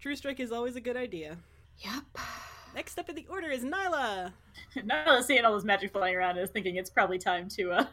True 0.00 0.16
strike 0.16 0.40
is 0.40 0.52
always 0.52 0.76
a 0.76 0.80
good 0.80 0.96
idea. 0.96 1.36
Yep. 1.78 2.18
Next 2.74 2.98
up 2.98 3.08
in 3.08 3.14
the 3.14 3.26
order 3.28 3.50
is 3.50 3.64
Nyla. 3.64 4.32
Nyla 4.76 5.22
seeing 5.22 5.44
all 5.44 5.54
this 5.54 5.64
magic 5.64 5.92
flying 5.92 6.16
around 6.16 6.38
is 6.38 6.50
thinking 6.50 6.76
it's 6.76 6.88
probably 6.88 7.18
time 7.18 7.48
to 7.50 7.70
uh, 7.72 7.84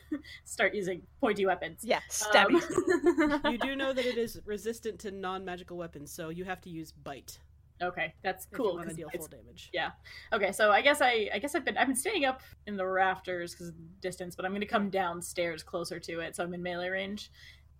start 0.44 0.74
using 0.74 1.02
pointy 1.20 1.46
weapons. 1.46 1.80
Yeah, 1.82 2.00
stabby. 2.10 2.62
Um, 2.62 3.42
You 3.52 3.58
do 3.58 3.76
know 3.76 3.92
that 3.92 4.04
it 4.04 4.18
is 4.18 4.40
resistant 4.44 4.98
to 5.00 5.10
non-magical 5.10 5.76
weapons, 5.76 6.10
so 6.10 6.28
you 6.28 6.44
have 6.44 6.60
to 6.62 6.70
use 6.70 6.92
bite 6.92 7.38
okay, 7.82 8.14
that's 8.22 8.44
if 8.46 8.52
you 8.52 8.56
cool. 8.58 8.74
want 8.74 8.82
to 8.82 8.86
'cause 8.88 8.96
deal 8.96 9.08
full 9.10 9.26
damage. 9.28 9.70
Yeah. 9.72 9.90
Okay, 10.32 10.52
so 10.52 10.70
I 10.70 10.80
guess 10.82 11.00
I 11.00 11.28
I 11.32 11.38
guess 11.38 11.54
I've 11.54 11.64
been 11.64 11.76
I've 11.76 11.86
been 11.86 11.96
staying 11.96 12.24
up 12.24 12.42
in 12.66 12.76
the 12.76 12.86
rafters 12.86 13.52
because 13.52 13.68
of 13.68 14.00
distance, 14.00 14.34
but 14.36 14.44
I'm 14.44 14.52
gonna 14.52 14.66
come 14.66 14.90
downstairs 14.90 15.62
closer 15.62 15.98
to 16.00 16.20
it, 16.20 16.36
so 16.36 16.44
I'm 16.44 16.54
in 16.54 16.62
melee 16.62 16.88
range, 16.88 17.30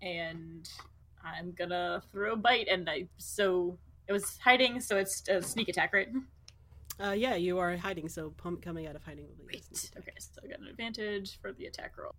and 0.02 0.68
I'm 1.24 1.52
gonna 1.52 2.02
throw 2.12 2.32
a 2.34 2.36
bite, 2.36 2.68
and 2.68 2.88
I 2.88 3.08
so 3.18 3.78
it 4.08 4.12
was 4.12 4.38
hiding, 4.38 4.80
so 4.80 4.96
it's 4.98 5.28
a 5.28 5.42
sneak 5.42 5.68
attack, 5.68 5.92
right? 5.92 6.08
Uh, 6.98 7.10
yeah, 7.12 7.34
you 7.34 7.58
are 7.58 7.76
hiding, 7.76 8.08
so 8.08 8.30
pump 8.30 8.62
coming 8.62 8.86
out 8.86 8.96
of 8.96 9.02
hiding 9.04 9.26
will 9.26 9.34
be 9.34 9.42
a 9.42 9.46
Great. 9.46 9.90
Okay, 9.98 10.12
so 10.18 10.40
I 10.42 10.46
got 10.46 10.60
an 10.60 10.66
advantage 10.68 11.38
for 11.40 11.52
the 11.52 11.66
attack 11.66 11.98
roll. 11.98 12.14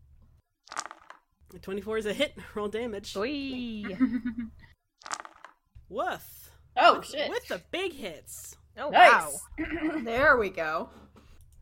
24 1.61 1.97
is 1.99 2.05
a 2.05 2.13
hit. 2.13 2.37
Roll 2.55 2.67
damage. 2.67 3.15
Oi. 3.15 3.83
Woof. 5.89 6.36
Oh 6.79 6.97
With- 6.99 7.07
shit! 7.07 7.29
With 7.29 7.47
the 7.47 7.61
big 7.71 7.93
hits. 7.93 8.55
Oh 8.77 8.89
wow. 8.89 9.31
There 10.03 10.37
we 10.37 10.49
go. 10.49 10.89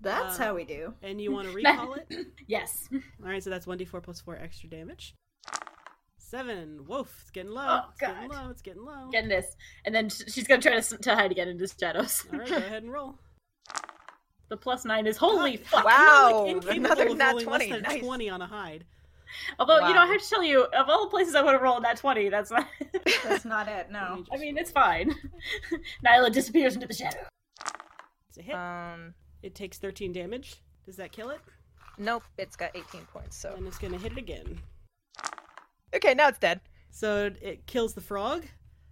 That's 0.01 0.39
Uh, 0.39 0.43
how 0.43 0.55
we 0.55 0.65
do. 0.65 0.93
And 1.01 1.19
you 1.21 1.31
want 1.31 1.47
to 1.47 1.53
recall 1.55 1.93
it? 1.95 2.27
yes. 2.47 2.89
Alright, 3.23 3.43
so 3.43 3.49
that's 3.49 3.65
1d4 3.65 4.03
plus 4.03 4.21
4 4.21 4.35
extra 4.37 4.69
damage. 4.69 5.15
Seven. 6.19 6.85
Woof. 6.87 7.15
It's 7.21 7.31
getting 7.31 7.51
low. 7.51 7.65
Oh, 7.65 7.89
it's 7.91 7.99
getting 7.99 8.27
God. 8.29 8.43
low. 8.45 8.49
It's 8.51 8.61
getting 8.61 8.83
low. 8.83 9.09
Getting 9.11 9.29
this, 9.29 9.55
and 9.85 9.93
then 9.95 10.09
she's 10.09 10.45
gonna 10.47 10.61
try 10.61 10.79
to, 10.79 10.97
to 10.97 11.15
hide 11.15 11.31
again 11.31 11.47
into 11.47 11.67
shadows. 11.67 12.25
Alright, 12.31 12.49
go 12.49 12.57
ahead 12.57 12.83
and 12.83 12.91
roll. 12.91 13.17
the 14.49 14.57
plus 14.57 14.85
nine 14.85 15.07
is 15.07 15.17
holy 15.17 15.57
God, 15.57 15.65
fuck. 15.67 15.83
you're, 15.83 15.91
Wow, 15.93 16.59
like, 16.65 16.77
another 16.77 17.07
of 17.07 17.17
nat 17.17 17.27
rolling 17.31 17.45
20, 17.45 17.67
Less 17.69 17.73
than 17.81 17.81
nice. 17.93 18.01
20 18.03 18.29
on 18.29 18.41
a 18.41 18.47
hide. 18.47 18.85
Although 19.59 19.87
you 19.87 19.93
know, 19.93 20.01
I 20.01 20.07
have 20.07 20.21
to 20.21 20.29
tell 20.29 20.43
you, 20.43 20.63
of 20.63 20.89
all 20.89 21.05
the 21.05 21.09
places 21.09 21.35
I 21.35 21.41
would 21.41 21.53
have 21.53 21.61
rolled 21.61 21.83
that 21.83 21.97
twenty, 21.97 22.29
that's 22.29 22.51
not. 22.51 22.67
That's 23.23 23.45
not 23.45 23.67
it, 23.67 23.91
no. 23.91 24.23
I 24.31 24.37
mean, 24.37 24.57
it's 24.57 24.71
fine. 24.71 25.13
Nyla 26.05 26.31
disappears 26.31 26.75
into 26.75 26.87
the 26.87 26.93
shadow. 26.93 27.27
It's 28.29 28.37
a 28.37 28.41
hit. 28.41 28.55
Um, 28.55 29.13
it 29.43 29.53
takes 29.55 29.77
13 29.77 30.11
damage. 30.11 30.55
Does 30.85 30.95
that 30.97 31.11
kill 31.11 31.29
it? 31.29 31.39
nope, 31.97 32.23
it's 32.37 32.55
got 32.55 32.71
18 32.75 33.01
points. 33.13 33.37
So 33.37 33.53
And 33.55 33.67
it's 33.67 33.77
gonna 33.77 33.97
hit 33.97 34.13
it 34.13 34.17
again. 34.17 34.59
okay, 35.95 36.13
now 36.13 36.27
it's 36.29 36.39
dead. 36.39 36.61
So 36.91 37.31
it 37.41 37.65
kills 37.67 37.93
the 37.93 38.01
frog. 38.01 38.45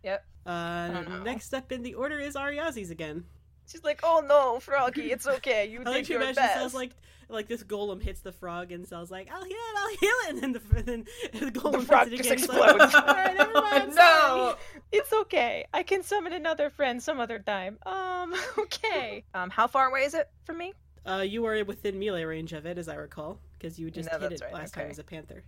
Yep. 0.04 0.26
Uh. 0.46 1.02
Next 1.24 1.54
up 1.54 1.72
in 1.72 1.82
the 1.84 1.94
order 1.96 2.20
is 2.20 2.36
Ariazi's 2.36 2.92
again. 2.92 3.26
She's 3.74 3.84
like, 3.84 4.00
"Oh 4.04 4.24
no, 4.26 4.60
Froggy, 4.62 5.12
it's 5.12 5.28
okay. 5.28 5.66
You 5.68 5.82
I 5.82 5.84
like 5.84 5.96
did 5.96 6.06
to 6.06 6.14
your 6.14 6.22
imagine 6.22 6.44
best." 6.44 6.54
Sal's 6.60 6.74
like 6.74 6.92
like 7.30 7.48
this 7.48 7.64
golem 7.64 8.02
hits 8.02 8.20
the 8.22 8.32
frog 8.32 8.72
and 8.72 8.88
Sal's 8.88 9.10
like, 9.10 9.28
I'll 9.34 9.44
heal 9.44 9.58
it, 9.58 9.78
I'll 9.78 9.98
heal 9.98 10.16
it, 10.28 10.30
and 10.30 10.40
then 10.42 10.52
the, 10.54 10.62
and 10.78 10.86
then 10.86 11.06
the 11.52 11.52
golem 11.60 11.84
frog 11.84 12.10
hits 12.10 12.28
it 12.28 12.38
just 12.38 12.46
again. 12.46 12.60
Like, 12.60 12.76
explodes. 12.76 12.96
All 13.08 13.16
right, 13.16 13.36
never 13.36 13.54
mind. 13.54 13.96
no! 13.96 14.56
It's 14.92 15.12
okay. 15.12 15.66
I 15.74 15.82
can 15.84 16.04
summon 16.04 16.34
another 16.34 16.70
friend 16.70 17.02
some 17.02 17.20
other 17.20 17.40
time. 17.40 17.80
Um, 17.86 18.36
okay. 18.60 19.24
Um, 19.34 19.50
how 19.50 19.66
far 19.68 19.88
away 19.90 20.02
is 20.04 20.14
it 20.14 20.30
from 20.46 20.60
me? 20.60 20.74
Uh, 21.06 21.26
you 21.28 21.42
were 21.42 21.64
within 21.66 21.98
melee 21.98 22.24
range 22.24 22.54
of 22.54 22.66
it, 22.68 22.78
as 22.78 22.88
I 22.88 22.96
recall, 22.96 23.40
because 23.54 23.80
you 23.80 23.90
just 23.90 24.12
No, 24.12 24.20
hit 24.20 24.34
it 24.34 24.42
right, 24.42 24.54
last 24.54 24.74
time 24.76 24.92
as 24.92 25.00
a 25.00 25.04
panther. 25.04 25.44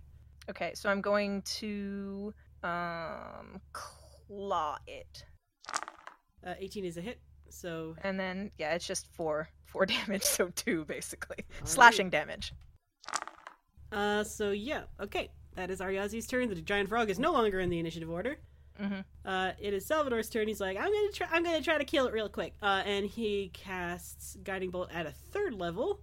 Okay, 0.50 0.72
so 0.74 0.90
I'm 0.90 1.00
going 1.00 1.42
to 1.60 2.34
um 2.64 3.60
claw 3.72 4.78
it, 4.86 5.24
Uh, 6.44 6.54
18 6.58 6.84
is 6.84 6.96
a 6.96 7.00
hit, 7.00 7.20
so 7.48 7.96
and 8.02 8.18
then 8.18 8.50
yeah, 8.58 8.74
it's 8.74 8.86
just 8.86 9.06
four 9.14 9.48
four 9.64 9.86
damage, 9.94 10.22
so 10.24 10.50
two 10.54 10.84
basically 10.84 11.44
Alright. 11.54 11.68
slashing 11.68 12.10
damage. 12.10 12.52
uh, 13.92 14.24
so 14.24 14.50
yeah, 14.50 14.82
okay. 15.00 15.30
That 15.54 15.70
is 15.70 15.80
Ariazi's 15.80 16.26
turn. 16.26 16.48
The 16.50 16.54
giant 16.56 16.88
frog 16.90 17.08
is 17.08 17.18
no 17.18 17.32
longer 17.32 17.60
in 17.60 17.70
the 17.70 17.78
initiative 17.78 18.10
order. 18.10 18.36
Mhm. 18.78 19.04
Uh, 19.24 19.52
it 19.58 19.72
is 19.72 19.86
Salvador's 19.86 20.28
turn. 20.28 20.48
He's 20.48 20.60
like, 20.60 20.76
I'm 20.76 20.92
gonna 20.92 21.12
try. 21.12 21.28
I'm 21.32 21.42
gonna 21.42 21.62
try 21.62 21.78
to 21.78 21.84
kill 21.84 22.06
it 22.06 22.12
real 22.12 22.28
quick. 22.28 22.52
Uh, 22.60 22.82
and 22.84 23.06
he 23.06 23.50
casts 23.54 24.36
guiding 24.44 24.68
bolt 24.70 24.90
at 24.92 25.06
a 25.06 25.12
third 25.12 25.54
level. 25.54 26.00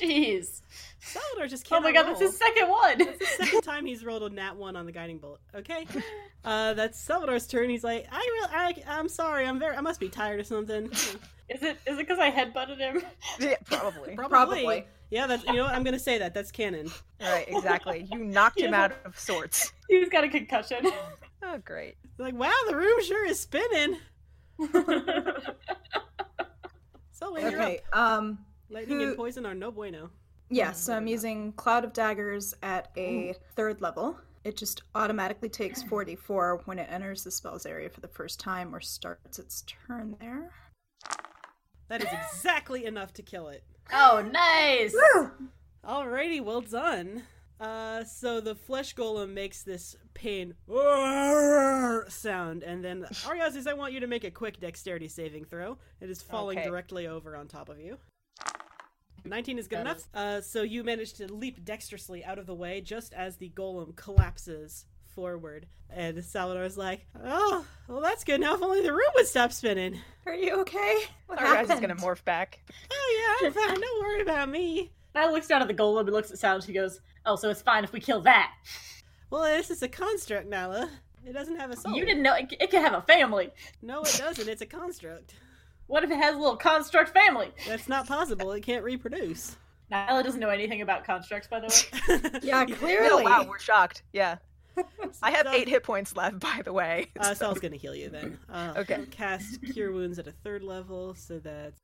Jeez. 0.00 0.60
Salvador 1.00 1.46
just 1.46 1.66
Oh 1.66 1.68
can't. 1.76 1.84
my 1.84 1.92
god, 1.92 2.06
that's 2.08 2.20
his 2.20 2.36
second 2.36 2.68
one. 2.68 3.00
Second 3.38 3.62
time 3.62 3.86
he's 3.86 4.04
rolled 4.04 4.22
a 4.24 4.30
nat 4.30 4.56
one 4.56 4.74
on 4.76 4.86
the 4.86 4.92
guiding 4.92 5.18
bolt. 5.18 5.38
Okay, 5.54 5.86
uh, 6.44 6.74
that's 6.74 6.98
Salvador's 7.00 7.46
turn. 7.46 7.70
He's 7.70 7.84
like, 7.84 8.06
I 8.10 8.16
real, 8.16 8.50
I, 8.52 8.98
I'm 8.98 9.08
sorry. 9.08 9.46
I'm 9.46 9.58
very. 9.60 9.76
I 9.76 9.80
must 9.82 10.00
be 10.00 10.08
tired 10.08 10.40
or 10.40 10.44
something. 10.44 10.90
Is 11.48 11.62
it 11.62 11.78
is 11.86 11.94
it 11.94 11.98
because 11.98 12.18
I 12.18 12.28
headbutted 12.32 12.78
him? 12.78 13.02
Yeah, 13.38 13.54
probably. 13.66 14.16
Probably. 14.16 14.28
Probably. 14.64 14.84
Yeah, 15.10 15.28
that's 15.28 15.44
you 15.46 15.52
know 15.52 15.62
what 15.62 15.74
I'm 15.76 15.84
gonna 15.84 15.96
say 16.00 16.18
that. 16.18 16.34
That's 16.34 16.50
canon. 16.50 16.90
Right, 17.20 17.44
exactly. 17.46 18.08
You 18.10 18.24
knocked 18.24 18.58
him 18.58 18.74
out 18.82 18.90
of 19.04 19.16
sorts. 19.16 19.72
He's 19.88 20.08
got 20.08 20.24
a 20.24 20.28
concussion. 20.28 20.78
Oh, 21.44 21.58
great. 21.64 21.94
Like, 22.18 22.34
wow, 22.34 22.50
the 22.66 22.74
room 22.74 23.00
sure 23.04 23.24
is 23.24 23.38
spinning. 23.38 23.98
So 27.12 27.32
when 27.32 27.50
you're 27.50 27.60
up, 27.60 27.68
Okay. 27.68 27.80
Um. 27.92 28.38
Lightning 28.68 29.00
who- 29.00 29.08
and 29.08 29.16
poison 29.16 29.46
are 29.46 29.54
no 29.54 29.70
bueno. 29.70 30.10
Yeah. 30.48 30.72
So 30.72 30.94
I'm 30.94 31.06
using 31.08 31.52
Cloud 31.52 31.84
of 31.84 31.92
Daggers 31.92 32.54
at 32.62 32.90
a 32.96 33.34
third 33.56 33.80
level. 33.80 34.18
It 34.44 34.56
just 34.56 34.82
automatically 34.94 35.48
takes 35.48 35.82
44 35.82 36.62
when 36.66 36.78
it 36.78 36.88
enters 36.88 37.24
the 37.24 37.32
spell's 37.32 37.66
area 37.66 37.90
for 37.90 38.00
the 38.00 38.06
first 38.08 38.38
time 38.38 38.72
or 38.72 38.80
starts 38.80 39.40
its 39.40 39.62
turn 39.62 40.16
there. 40.20 40.52
That 41.88 42.00
is 42.02 42.08
exactly 42.12 42.84
enough 42.84 43.12
to 43.14 43.22
kill 43.22 43.48
it. 43.48 43.64
oh, 43.92 44.20
nice. 44.32 44.94
Alrighty, 45.84 46.40
well 46.40 46.60
done. 46.60 47.22
Uh, 47.58 48.04
so 48.04 48.40
the 48.40 48.54
flesh 48.54 48.94
golem 48.94 49.32
makes 49.32 49.62
this 49.62 49.96
pain 50.14 50.54
sound, 52.08 52.62
and 52.62 52.84
then 52.84 53.02
Ariazis, 53.24 53.66
I 53.66 53.72
want 53.74 53.92
you 53.94 54.00
to 54.00 54.06
make 54.06 54.24
a 54.24 54.30
quick 54.30 54.60
dexterity 54.60 55.08
saving 55.08 55.44
throw. 55.46 55.78
It 56.00 56.10
is 56.10 56.22
falling 56.22 56.58
Okay. 56.58 56.68
directly 56.68 57.06
over 57.06 57.34
on 57.36 57.48
top 57.48 57.68
of 57.68 57.80
you. 57.80 57.98
19 59.28 59.58
is 59.58 59.68
good 59.68 59.76
That 59.78 59.80
enough. 59.82 59.96
is- 59.98 60.08
Uh, 60.14 60.40
so 60.40 60.62
you 60.62 60.82
manage 60.84 61.14
to 61.14 61.32
leap 61.32 61.64
dexterously 61.64 62.24
out 62.24 62.38
of 62.38 62.46
the 62.46 62.54
way 62.54 62.80
just 62.80 63.12
as 63.14 63.36
the 63.36 63.50
golem 63.50 63.94
collapses 63.96 64.84
forward. 65.14 65.66
And 65.88 66.22
Salvador's 66.24 66.76
like, 66.76 67.06
oh, 67.24 67.64
well, 67.88 68.00
that's 68.00 68.24
good. 68.24 68.40
Now 68.40 68.54
if 68.54 68.62
only 68.62 68.82
the 68.82 68.92
room 68.92 69.08
would 69.14 69.26
stop 69.26 69.52
spinning. 69.52 69.98
Are 70.26 70.34
you 70.34 70.60
okay? 70.60 71.04
What 71.26 71.38
Our 71.38 71.44
guy's 71.54 71.68
happened? 71.68 71.88
gonna 71.88 72.00
morph 72.00 72.24
back. 72.24 72.58
Oh, 72.90 73.36
yeah, 73.40 73.46
I'm 73.46 73.52
fine. 73.52 73.80
Don't 73.80 74.00
worry 74.02 74.20
about 74.22 74.48
me. 74.48 74.92
Now 75.14 75.30
looks 75.32 75.46
down 75.46 75.62
at 75.62 75.68
the 75.68 75.74
golem 75.74 76.00
and 76.00 76.12
looks 76.12 76.30
at 76.30 76.38
Sal 76.38 76.56
and 76.56 76.64
she 76.64 76.72
goes, 76.72 77.00
Oh, 77.24 77.36
so 77.36 77.48
it's 77.50 77.62
fine 77.62 77.82
if 77.84 77.92
we 77.92 78.00
kill 78.00 78.20
that. 78.22 78.52
Well, 79.30 79.42
this 79.42 79.70
is 79.70 79.82
a 79.82 79.88
construct, 79.88 80.48
Nyla. 80.50 80.88
It 81.26 81.32
doesn't 81.32 81.56
have 81.56 81.70
a 81.72 81.76
soul. 81.76 81.92
You 81.96 82.04
didn't 82.04 82.22
know 82.22 82.34
it, 82.34 82.52
it 82.60 82.70
could 82.70 82.82
have 82.82 82.94
a 82.94 83.02
family. 83.02 83.50
No, 83.82 84.02
it 84.02 84.14
doesn't. 84.18 84.48
It's 84.48 84.62
a 84.62 84.66
construct. 84.66 85.34
What 85.86 86.02
if 86.04 86.10
it 86.10 86.16
has 86.16 86.34
a 86.34 86.38
little 86.38 86.56
construct 86.56 87.10
family? 87.10 87.52
That's 87.66 87.88
not 87.88 88.06
possible. 88.08 88.52
It 88.52 88.62
can't 88.62 88.82
reproduce. 88.84 89.56
Nyla 89.92 90.24
doesn't 90.24 90.40
know 90.40 90.48
anything 90.48 90.82
about 90.82 91.04
constructs, 91.04 91.46
by 91.48 91.60
the 91.60 91.66
way. 91.68 92.40
Yeah, 92.42 92.64
No, 92.68 92.74
clearly. 92.74 93.22
wow, 93.24 93.46
we're 93.48 93.58
shocked. 93.60 94.02
Yeah. 94.12 94.38
I 95.22 95.30
have 95.30 95.46
eight 95.46 95.68
hit 95.68 95.84
points 95.84 96.16
left, 96.16 96.40
by 96.40 96.60
the 96.64 96.72
way. 96.72 97.06
Uh, 97.18 97.28
so- 97.28 97.34
Sal's 97.34 97.60
gonna 97.60 97.76
heal 97.76 97.94
you 97.94 98.08
then. 98.10 98.38
Uh, 98.52 98.74
Okay. 98.78 99.04
Cast 99.10 99.62
Cure 99.72 99.92
Wounds 99.92 100.18
at 100.18 100.26
a 100.26 100.32
third 100.32 100.62
level, 100.62 101.14
so 101.14 101.38
that's. 101.38 101.80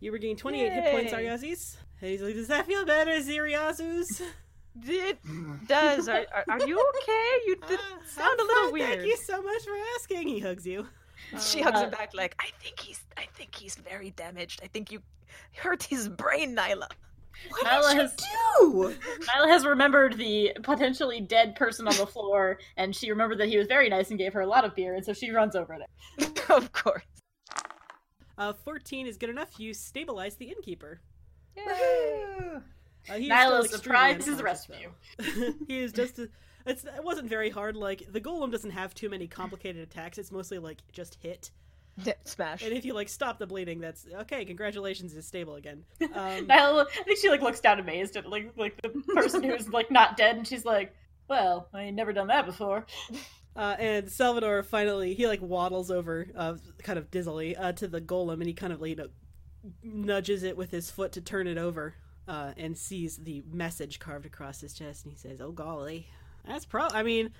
You 0.00 0.12
regain 0.12 0.36
28 0.36 0.72
hit 0.72 0.92
points, 0.92 1.12
Yay. 1.12 1.24
Ariazis. 1.26 1.76
And 2.00 2.10
he's 2.10 2.22
like, 2.22 2.34
Does 2.34 2.48
that 2.48 2.66
feel 2.66 2.84
better, 2.84 3.12
Ziriazus? 3.20 4.22
It 4.86 5.18
does. 5.66 6.08
Are, 6.08 6.24
are, 6.32 6.44
are 6.48 6.66
you 6.68 6.78
okay? 7.02 7.30
You 7.46 7.56
did 7.66 7.80
"Ah, 7.82 7.98
sound 8.06 8.38
a 8.38 8.42
I'm 8.42 8.46
little 8.46 8.62
fine, 8.64 8.72
weird. 8.74 8.98
Thank 9.00 9.06
you 9.10 9.16
so 9.16 9.42
much 9.42 9.62
for 9.64 9.72
asking. 9.96 10.28
He 10.28 10.38
hugs 10.38 10.64
you. 10.66 10.86
She 11.40 11.62
Um, 11.62 11.72
hugs 11.72 11.80
him 11.82 11.90
back 11.90 12.14
like, 12.14 12.34
I 12.38 12.48
think 12.62 12.80
he's 12.80 13.00
I 13.16 13.26
think 13.36 13.54
he's 13.54 13.76
very 13.76 14.10
damaged. 14.10 14.60
I 14.62 14.66
think 14.68 14.90
you 14.92 15.02
hurt 15.56 15.82
his 15.82 16.08
brain, 16.08 16.54
Nyla. 16.56 16.88
What 17.50 17.66
Nyla 17.66 17.88
did 17.90 17.94
you 17.94 18.00
has- 18.00 18.16
do? 18.16 18.96
Nyla 19.26 19.48
has 19.48 19.64
remembered 19.66 20.16
the 20.16 20.52
potentially 20.62 21.20
dead 21.20 21.54
person 21.54 21.86
on 21.86 21.96
the 21.96 22.06
floor, 22.14 22.58
and 22.76 22.94
she 22.96 23.10
remembered 23.10 23.38
that 23.38 23.48
he 23.48 23.56
was 23.58 23.66
very 23.66 23.88
nice 23.88 24.10
and 24.10 24.18
gave 24.18 24.32
her 24.32 24.40
a 24.40 24.46
lot 24.46 24.64
of 24.64 24.74
beer, 24.74 24.94
and 24.94 25.04
so 25.04 25.12
she 25.12 25.30
runs 25.30 25.54
over 25.54 25.76
there. 25.78 26.28
of 26.56 26.72
course. 26.72 27.02
Uh, 28.36 28.52
14 28.64 29.06
is 29.06 29.16
good 29.16 29.30
enough. 29.30 29.58
You 29.58 29.74
stabilize 29.74 30.36
the 30.36 30.46
innkeeper. 30.46 31.00
Woohoo. 31.56 32.62
Uh, 33.10 33.14
he 33.14 33.24
is 33.26 33.30
Nyla 33.30 33.44
still 33.46 33.58
is 33.58 33.64
extremely 33.66 33.76
surprised 33.76 34.28
as 34.28 34.36
the 34.36 34.42
rest 34.44 34.68
of 34.68 34.74
unconscious, 34.76 35.44
though. 35.58 35.64
he 35.68 35.78
is 35.80 35.92
just. 35.92 36.20
It's, 36.66 36.84
it 36.84 37.02
wasn't 37.02 37.28
very 37.28 37.50
hard. 37.50 37.76
Like 37.76 38.12
the 38.12 38.20
golem 38.20 38.50
doesn't 38.50 38.70
have 38.70 38.94
too 38.94 39.08
many 39.08 39.26
complicated 39.26 39.82
attacks. 39.82 40.18
It's 40.18 40.32
mostly 40.32 40.58
like 40.58 40.78
just 40.92 41.16
hit. 41.20 41.50
Smash. 42.24 42.62
And 42.62 42.72
if 42.72 42.84
you 42.84 42.94
like 42.94 43.08
stop 43.08 43.38
the 43.38 43.46
bleeding, 43.46 43.80
that's 43.80 44.06
okay. 44.20 44.44
Congratulations, 44.44 45.14
is 45.14 45.26
stable 45.26 45.56
again. 45.56 45.84
Um, 46.14 46.50
I 46.50 46.84
think 47.04 47.18
she 47.18 47.28
like 47.28 47.42
looks 47.42 47.60
down 47.60 47.78
amazed 47.78 48.16
at 48.16 48.28
like 48.28 48.52
like 48.56 48.80
the 48.82 48.88
person 49.14 49.42
who's 49.42 49.68
like 49.68 49.90
not 49.90 50.16
dead, 50.16 50.36
and 50.36 50.46
she's 50.46 50.64
like, 50.64 50.94
"Well, 51.28 51.68
I 51.72 51.84
ain't 51.84 51.96
never 51.96 52.12
done 52.12 52.28
that 52.28 52.46
before." 52.46 52.86
uh, 53.56 53.76
and 53.78 54.10
Salvador 54.10 54.62
finally 54.62 55.14
he 55.14 55.26
like 55.26 55.40
waddles 55.42 55.90
over, 55.90 56.26
uh, 56.34 56.54
kind 56.82 56.98
of 56.98 57.10
dizzily, 57.10 57.56
uh, 57.58 57.72
to 57.72 57.88
the 57.88 58.00
golem, 58.00 58.34
and 58.34 58.46
he 58.46 58.54
kind 58.54 58.72
of 58.72 58.84
you 58.86 58.96
know 58.96 59.08
nudges 59.82 60.42
it 60.42 60.56
with 60.56 60.70
his 60.70 60.90
foot 60.90 61.12
to 61.12 61.20
turn 61.20 61.46
it 61.46 61.58
over, 61.58 61.94
uh, 62.26 62.52
and 62.56 62.76
sees 62.76 63.18
the 63.18 63.42
message 63.50 63.98
carved 63.98 64.26
across 64.26 64.60
his 64.60 64.72
chest, 64.74 65.04
and 65.04 65.12
he 65.12 65.18
says, 65.18 65.40
"Oh 65.40 65.52
golly, 65.52 66.08
that's 66.48 66.64
pro." 66.66 66.88
I 66.88 67.02
mean, 67.02 67.30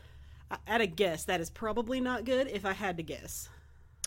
at 0.67 0.81
a 0.81 0.87
guess, 0.87 1.25
that 1.25 1.41
is 1.41 1.51
probably 1.51 2.01
not 2.01 2.25
good. 2.25 2.49
If 2.49 2.65
I 2.65 2.73
had 2.73 2.97
to 2.99 3.03
guess, 3.03 3.49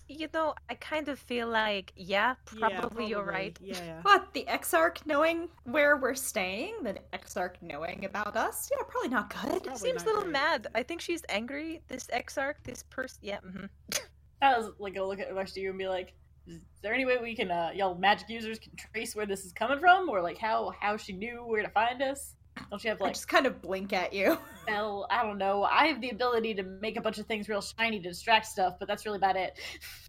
You 0.08 0.28
know, 0.34 0.56
I 0.70 0.74
kind 0.76 1.08
of 1.08 1.18
feel 1.20 1.48
like, 1.48 1.94
yeah, 1.96 2.36
Yeah, 2.58 2.80
probably, 2.82 3.06
you're 3.08 3.24
right. 3.24 3.58
Yeah, 3.62 3.78
yeah. 3.82 4.02
What, 4.04 4.34
the 4.34 4.46
Exarch 4.48 5.06
knowing 5.06 5.48
where 5.64 5.96
we're 5.96 6.16
staying? 6.16 6.74
The 6.84 6.98
Exarch 7.14 7.56
knowing 7.62 8.04
about 8.04 8.36
us? 8.36 8.70
Yeah, 8.72 8.84
probably 8.90 9.10
not 9.10 9.30
good. 9.30 9.64
Probably 9.64 9.78
Seems 9.78 10.04
a 10.04 10.06
little 10.06 10.24
great. 10.24 10.34
mad. 10.34 10.68
I 10.76 10.84
think 10.84 11.00
she's 11.02 11.22
angry. 11.30 11.82
This 11.88 12.08
exarch, 12.12 12.58
this 12.66 12.84
person. 12.90 13.20
Yeah. 13.22 13.40
hmm 13.40 13.66
I 14.42 14.58
was 14.58 14.72
like, 14.80 14.96
go 14.96 15.08
look 15.08 15.20
at 15.20 15.30
the 15.30 15.36
rest 15.36 15.56
of 15.56 15.64
you 15.64 15.70
and 15.70 15.78
be 15.80 15.88
like, 15.88 16.14
"Is 16.48 16.60
there 16.82 16.94
any 16.94 17.06
way 17.06 17.18
we 17.22 17.36
can, 17.36 17.52
uh, 17.52 17.70
y'all 17.74 17.96
magic 17.96 18.28
users 18.28 18.60
can 18.60 18.74
trace 18.76 19.16
where 19.16 19.28
this 19.28 19.46
is 19.46 19.54
coming 19.54 19.80
from, 19.80 20.10
or 20.10 20.22
like 20.22 20.40
how 20.40 20.74
how 20.82 20.98
she 20.98 21.14
knew 21.14 21.46
where 21.46 21.62
to 21.62 21.70
find 21.70 22.02
us? 22.02 22.36
Don't 22.70 22.84
you 22.84 22.90
have 22.90 23.02
I 23.02 23.06
like 23.06 23.14
just 23.14 23.28
kind 23.28 23.46
of 23.46 23.62
blink 23.62 23.94
at 23.94 24.14
you. 24.14 24.38
spell? 24.62 25.08
I 25.10 25.24
don't 25.24 25.38
know. 25.38 25.64
I 25.64 25.88
have 25.88 26.00
the 26.02 26.10
ability 26.12 26.54
to 26.56 26.64
make 26.64 26.98
a 26.98 27.02
bunch 27.02 27.18
of 27.18 27.26
things 27.26 27.50
real 27.50 27.62
shiny 27.62 28.00
to 28.00 28.10
distract 28.10 28.46
stuff, 28.46 28.76
but 28.80 28.88
that's 28.88 29.06
really 29.06 29.18
about 29.18 29.36
it. 29.36 29.58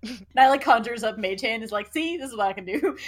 Nyla 0.36 0.60
conjures 0.60 1.02
up 1.04 1.18
Mage 1.18 1.40
Hand, 1.40 1.62
is 1.62 1.72
like, 1.72 1.92
see, 1.92 2.16
this 2.16 2.30
is 2.30 2.36
what 2.36 2.48
I 2.48 2.52
can 2.52 2.64
do. 2.64 2.96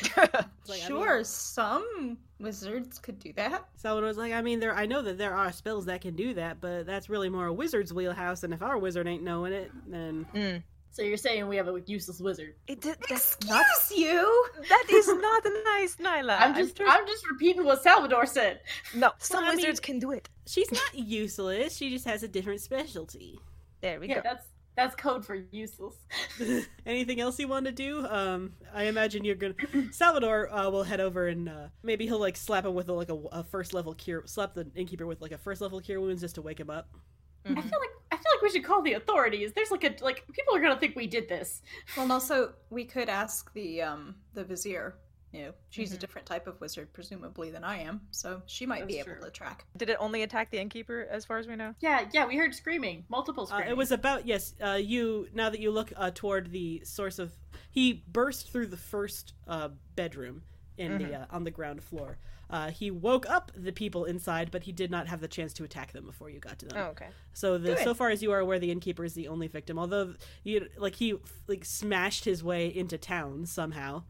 Like, 0.66 0.80
I 0.82 0.88
mean- 0.88 0.88
sure, 0.88 1.24
some 1.24 2.16
wizards 2.40 2.98
could 2.98 3.18
do 3.18 3.34
that. 3.34 3.66
Salvador's 3.76 4.16
like, 4.16 4.32
I 4.32 4.40
mean, 4.40 4.60
there. 4.60 4.74
I 4.74 4.86
know 4.86 5.02
that 5.02 5.18
there 5.18 5.34
are 5.34 5.52
spells 5.52 5.84
that 5.86 6.00
can 6.00 6.16
do 6.16 6.32
that, 6.34 6.58
but 6.62 6.86
that's 6.86 7.10
really 7.10 7.28
more 7.28 7.46
a 7.46 7.52
wizard's 7.52 7.92
wheelhouse. 7.92 8.44
And 8.44 8.54
if 8.54 8.62
our 8.62 8.78
wizard 8.78 9.06
ain't 9.06 9.22
knowing 9.22 9.52
it, 9.52 9.70
then 9.86 10.26
Mm. 10.34 10.62
So 10.94 11.02
you're 11.02 11.16
saying 11.16 11.48
we 11.48 11.56
have 11.56 11.66
a 11.66 11.80
useless 11.86 12.20
wizard? 12.20 12.54
It 12.68 12.80
did, 12.80 12.96
that's 13.08 13.34
Excuse 13.34 13.50
not. 13.50 13.66
you! 13.98 14.46
That 14.68 14.84
is 14.90 15.08
not 15.08 15.44
a 15.44 15.62
nice, 15.64 15.96
Nyla. 15.96 16.36
I'm 16.40 16.54
just 16.54 16.80
I'm 16.86 17.04
just 17.04 17.28
repeating 17.28 17.64
what 17.64 17.82
Salvador 17.82 18.26
said. 18.26 18.60
No, 18.94 19.10
some 19.18 19.42
Well, 19.42 19.50
I 19.50 19.56
wizards 19.56 19.80
mean- 19.80 19.84
can 19.84 19.98
do 19.98 20.12
it. 20.12 20.28
she's 20.46 20.70
not 20.70 20.94
useless. 20.94 21.76
She 21.76 21.90
just 21.90 22.04
has 22.06 22.22
a 22.22 22.28
different 22.28 22.60
specialty. 22.60 23.40
There 23.80 23.98
we 23.98 24.08
Yeah, 24.08 24.14
go. 24.16 24.20
that's 24.22 24.46
that's 24.76 24.94
code 24.94 25.24
for 25.26 25.34
useless. 25.50 25.96
Anything 26.86 27.20
else 27.20 27.38
you 27.40 27.48
want 27.48 27.66
to 27.66 27.72
do? 27.72 28.06
Um, 28.06 28.52
I 28.72 28.84
imagine 28.84 29.24
you're 29.24 29.34
gonna. 29.34 29.54
Salvador 29.92 30.48
uh, 30.52 30.70
will 30.70 30.82
head 30.84 31.00
over 31.00 31.26
and 31.26 31.48
uh, 31.48 31.68
maybe 31.82 32.06
he'll 32.06 32.18
like 32.20 32.36
slap 32.36 32.64
him 32.64 32.74
with 32.74 32.88
a, 32.88 32.92
like 32.92 33.08
a, 33.08 33.14
a 33.32 33.42
first 33.44 33.74
level 33.74 33.94
cure. 33.94 34.22
Slap 34.26 34.54
the 34.54 34.66
innkeeper 34.76 35.06
with 35.06 35.20
like 35.20 35.32
a 35.32 35.38
first 35.38 35.60
level 35.60 35.80
cure 35.80 36.00
wounds 36.00 36.22
just 36.22 36.36
to 36.36 36.42
wake 36.42 36.60
him 36.60 36.70
up. 36.70 36.88
I 37.46 37.54
feel 37.60 37.78
like 37.80 37.90
I 38.12 38.16
feel 38.16 38.24
like 38.34 38.42
we 38.42 38.50
should 38.50 38.64
call 38.64 38.82
the 38.82 38.94
authorities. 38.94 39.52
There's 39.52 39.70
like 39.70 39.84
a 39.84 39.94
like 40.02 40.24
people 40.32 40.54
are 40.54 40.60
gonna 40.60 40.78
think 40.78 40.96
we 40.96 41.06
did 41.06 41.28
this. 41.28 41.62
Well, 41.96 42.04
and 42.04 42.12
also, 42.12 42.54
we 42.70 42.84
could 42.84 43.08
ask 43.08 43.52
the 43.54 43.82
um 43.82 44.16
the 44.34 44.44
vizier. 44.44 44.96
You 45.32 45.46
know, 45.46 45.52
she's 45.68 45.92
a 45.92 45.96
Mhm. 45.96 45.98
different 45.98 46.26
type 46.28 46.46
of 46.46 46.60
wizard, 46.60 46.92
presumably, 46.92 47.50
than 47.50 47.64
I 47.64 47.78
am, 47.78 48.02
so 48.12 48.40
she 48.46 48.66
might 48.66 48.86
be 48.86 48.98
That's 48.98 49.08
able 49.08 49.20
to 49.24 49.32
track. 49.32 49.64
Did 49.76 49.90
it 49.90 49.96
only 49.98 50.22
attack 50.22 50.52
the 50.52 50.60
innkeeper, 50.60 51.08
as 51.10 51.24
far 51.24 51.38
as 51.38 51.48
we 51.48 51.56
know? 51.56 51.74
Yeah, 51.80 52.08
yeah, 52.12 52.24
we 52.24 52.36
heard 52.36 52.54
screaming, 52.54 53.04
multiple 53.08 53.48
Uh, 53.50 53.62
it 53.66 53.76
was 53.76 53.90
about 53.90 54.26
yes. 54.28 54.54
Uh, 54.64 54.74
you 54.80 55.28
now 55.34 55.50
that 55.50 55.58
you 55.58 55.72
look 55.72 55.92
uh, 55.96 56.12
toward 56.14 56.52
the 56.52 56.82
source 56.84 57.18
of, 57.18 57.32
he 57.72 58.04
burst 58.06 58.52
through 58.52 58.68
the 58.68 58.76
first 58.76 59.34
uh, 59.48 59.70
bedroom 59.96 60.44
in 60.78 60.98
the 60.98 61.16
uh, 61.16 61.26
on 61.30 61.42
the 61.42 61.50
ground 61.50 61.82
floor. 61.82 62.16
Uh, 62.50 62.70
he 62.70 62.90
woke 62.90 63.28
up 63.28 63.52
the 63.56 63.72
people 63.72 64.04
inside, 64.04 64.50
but 64.50 64.64
he 64.64 64.72
did 64.72 64.90
not 64.90 65.06
have 65.08 65.20
the 65.20 65.28
chance 65.28 65.52
to 65.54 65.64
attack 65.64 65.92
them 65.92 66.04
before 66.04 66.30
you 66.30 66.38
got 66.38 66.58
to 66.60 66.66
them. 66.66 66.78
Oh, 66.78 66.90
okay. 66.90 67.08
So 67.32 67.58
the 67.58 67.74
Good. 67.74 67.84
so 67.84 67.94
far 67.94 68.10
as 68.10 68.22
you 68.22 68.32
are 68.32 68.38
aware, 68.38 68.58
the 68.58 68.70
innkeeper 68.70 69.04
is 69.04 69.14
the 69.14 69.28
only 69.28 69.48
victim. 69.48 69.78
Although 69.78 70.14
you 70.42 70.68
like 70.76 70.96
he 70.96 71.14
like 71.46 71.64
smashed 71.64 72.24
his 72.24 72.42
way 72.44 72.66
into 72.66 72.98
town 72.98 73.46
somehow. 73.46 74.04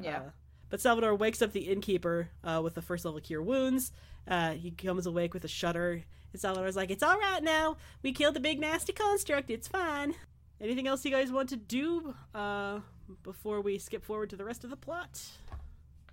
Yeah. 0.00 0.18
Uh, 0.18 0.30
but 0.70 0.80
Salvador 0.80 1.14
wakes 1.14 1.40
up 1.40 1.52
the 1.52 1.68
innkeeper 1.68 2.28
uh, 2.44 2.60
with 2.62 2.74
the 2.74 2.82
first 2.82 3.04
level 3.04 3.20
cure 3.20 3.42
wounds. 3.42 3.90
Uh, 4.26 4.52
he 4.52 4.70
comes 4.70 5.06
awake 5.06 5.32
with 5.32 5.44
a 5.44 5.48
shudder. 5.48 6.04
And 6.32 6.40
Salvador's 6.40 6.76
like, 6.76 6.90
"It's 6.90 7.02
all 7.02 7.18
right 7.18 7.42
now. 7.42 7.78
We 8.02 8.12
killed 8.12 8.34
the 8.34 8.40
big 8.40 8.60
nasty 8.60 8.92
construct. 8.92 9.50
It's 9.50 9.66
fine." 9.66 10.14
Anything 10.60 10.88
else 10.88 11.04
you 11.04 11.10
guys 11.10 11.30
want 11.30 11.48
to 11.50 11.56
do 11.56 12.14
uh, 12.34 12.80
before 13.22 13.60
we 13.60 13.78
skip 13.78 14.04
forward 14.04 14.30
to 14.30 14.36
the 14.36 14.44
rest 14.44 14.64
of 14.64 14.70
the 14.70 14.76
plot? 14.76 15.22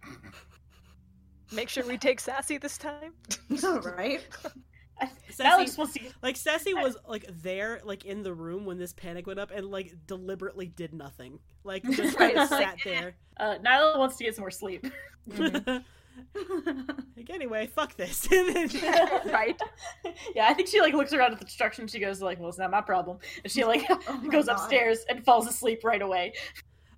Make 1.51 1.69
sure 1.69 1.85
we 1.85 1.97
take 1.97 2.19
Sassy 2.19 2.57
this 2.57 2.77
time. 2.77 3.13
right? 3.97 4.25
I, 4.99 5.09
Sassy- 5.29 5.43
Alex 5.43 5.71
supposed 5.71 5.93
to. 5.95 6.01
Like 6.21 6.37
Sassy 6.37 6.73
was 6.73 6.97
like 7.07 7.25
there, 7.43 7.81
like 7.83 8.05
in 8.05 8.23
the 8.23 8.33
room 8.33 8.65
when 8.65 8.77
this 8.77 8.93
panic 8.93 9.27
went 9.27 9.39
up, 9.39 9.51
and 9.51 9.67
like 9.67 9.93
deliberately 10.07 10.67
did 10.67 10.93
nothing. 10.93 11.39
Like 11.63 11.83
just 11.83 12.17
kind 12.17 12.31
of 12.37 12.49
Right. 12.51 12.61
sat 12.61 12.77
there. 12.83 13.15
Uh, 13.37 13.55
Nyla 13.63 13.97
wants 13.97 14.17
to 14.17 14.23
get 14.23 14.35
some 14.35 14.43
more 14.43 14.51
sleep. 14.51 14.85
Like, 17.17 17.29
anyway, 17.29 17.67
fuck 17.67 17.95
this. 17.97 18.27
right? 18.31 19.59
Yeah, 20.33 20.47
I 20.47 20.53
think 20.53 20.69
she 20.69 20.79
like 20.81 20.93
looks 20.93 21.13
around 21.13 21.33
at 21.33 21.39
the 21.39 21.45
destruction. 21.45 21.83
And 21.83 21.91
she 21.91 21.99
goes 21.99 22.21
like, 22.21 22.39
"Well, 22.39 22.49
it's 22.49 22.57
not 22.57 22.71
my 22.71 22.81
problem," 22.81 23.17
and 23.43 23.51
she 23.51 23.63
like 23.65 23.85
Oh 23.89 24.21
goes 24.31 24.45
God. 24.45 24.53
upstairs 24.57 24.99
and 25.09 25.23
falls 25.25 25.47
asleep 25.47 25.83
right 25.83 26.01
away. 26.01 26.33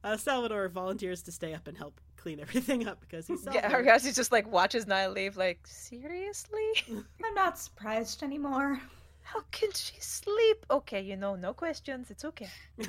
uh, 0.04 0.18
Salvador 0.18 0.70
volunteers 0.70 1.24
to 1.24 1.32
stay 1.32 1.54
up 1.54 1.68
and 1.68 1.78
help 1.78 2.00
clean 2.18 2.40
everything 2.40 2.88
up 2.88 3.00
because 3.02 3.28
he's 3.28 3.46
Yeah, 3.46 3.62
Salvador. 3.70 3.84
Ariasis 3.84 4.16
just 4.16 4.32
like 4.32 4.52
watches 4.52 4.86
Nyla 4.86 5.14
leave, 5.14 5.38
like, 5.38 5.60
seriously? 5.66 6.62
I'm 7.24 7.34
not 7.36 7.58
surprised 7.58 8.24
anymore. 8.24 8.80
How 9.24 9.42
can 9.52 9.72
she 9.74 9.96
sleep? 10.00 10.66
Okay, 10.72 11.02
you 11.02 11.16
know, 11.18 11.36
no 11.36 11.54
questions. 11.54 12.10
It's 12.12 12.26
okay. 12.26 12.50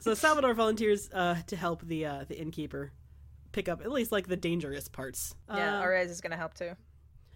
So 0.00 0.14
Salvador 0.14 0.54
volunteers 0.54 1.10
uh, 1.12 1.36
to 1.48 1.56
help 1.56 1.82
the 1.82 2.06
uh, 2.06 2.24
the 2.28 2.38
innkeeper 2.38 2.92
pick 3.50 3.68
up 3.68 3.80
at 3.80 3.90
least 3.90 4.12
like 4.12 4.28
the 4.28 4.36
dangerous 4.36 4.86
parts. 4.88 5.34
Yeah, 5.52 5.78
Uh, 5.78 5.80
Arias 5.80 6.10
is 6.12 6.20
gonna 6.20 6.36
help 6.36 6.54
too. 6.54 6.70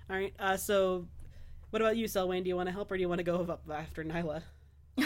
All 0.09 0.17
right. 0.17 0.33
Uh, 0.39 0.57
so, 0.57 1.09
what 1.71 1.83
about 1.83 1.97
you, 1.97 2.07
Selwyn? 2.07 2.45
Do 2.45 2.49
you 2.49 2.55
want 2.57 2.69
to 2.69 2.73
help 2.73 2.93
or 2.93 2.97
do 2.97 3.01
you 3.01 3.09
want 3.09 3.19
to 3.19 3.25
go 3.25 3.37
up 3.41 3.63
after 3.71 4.05
Nyla? 4.05 4.43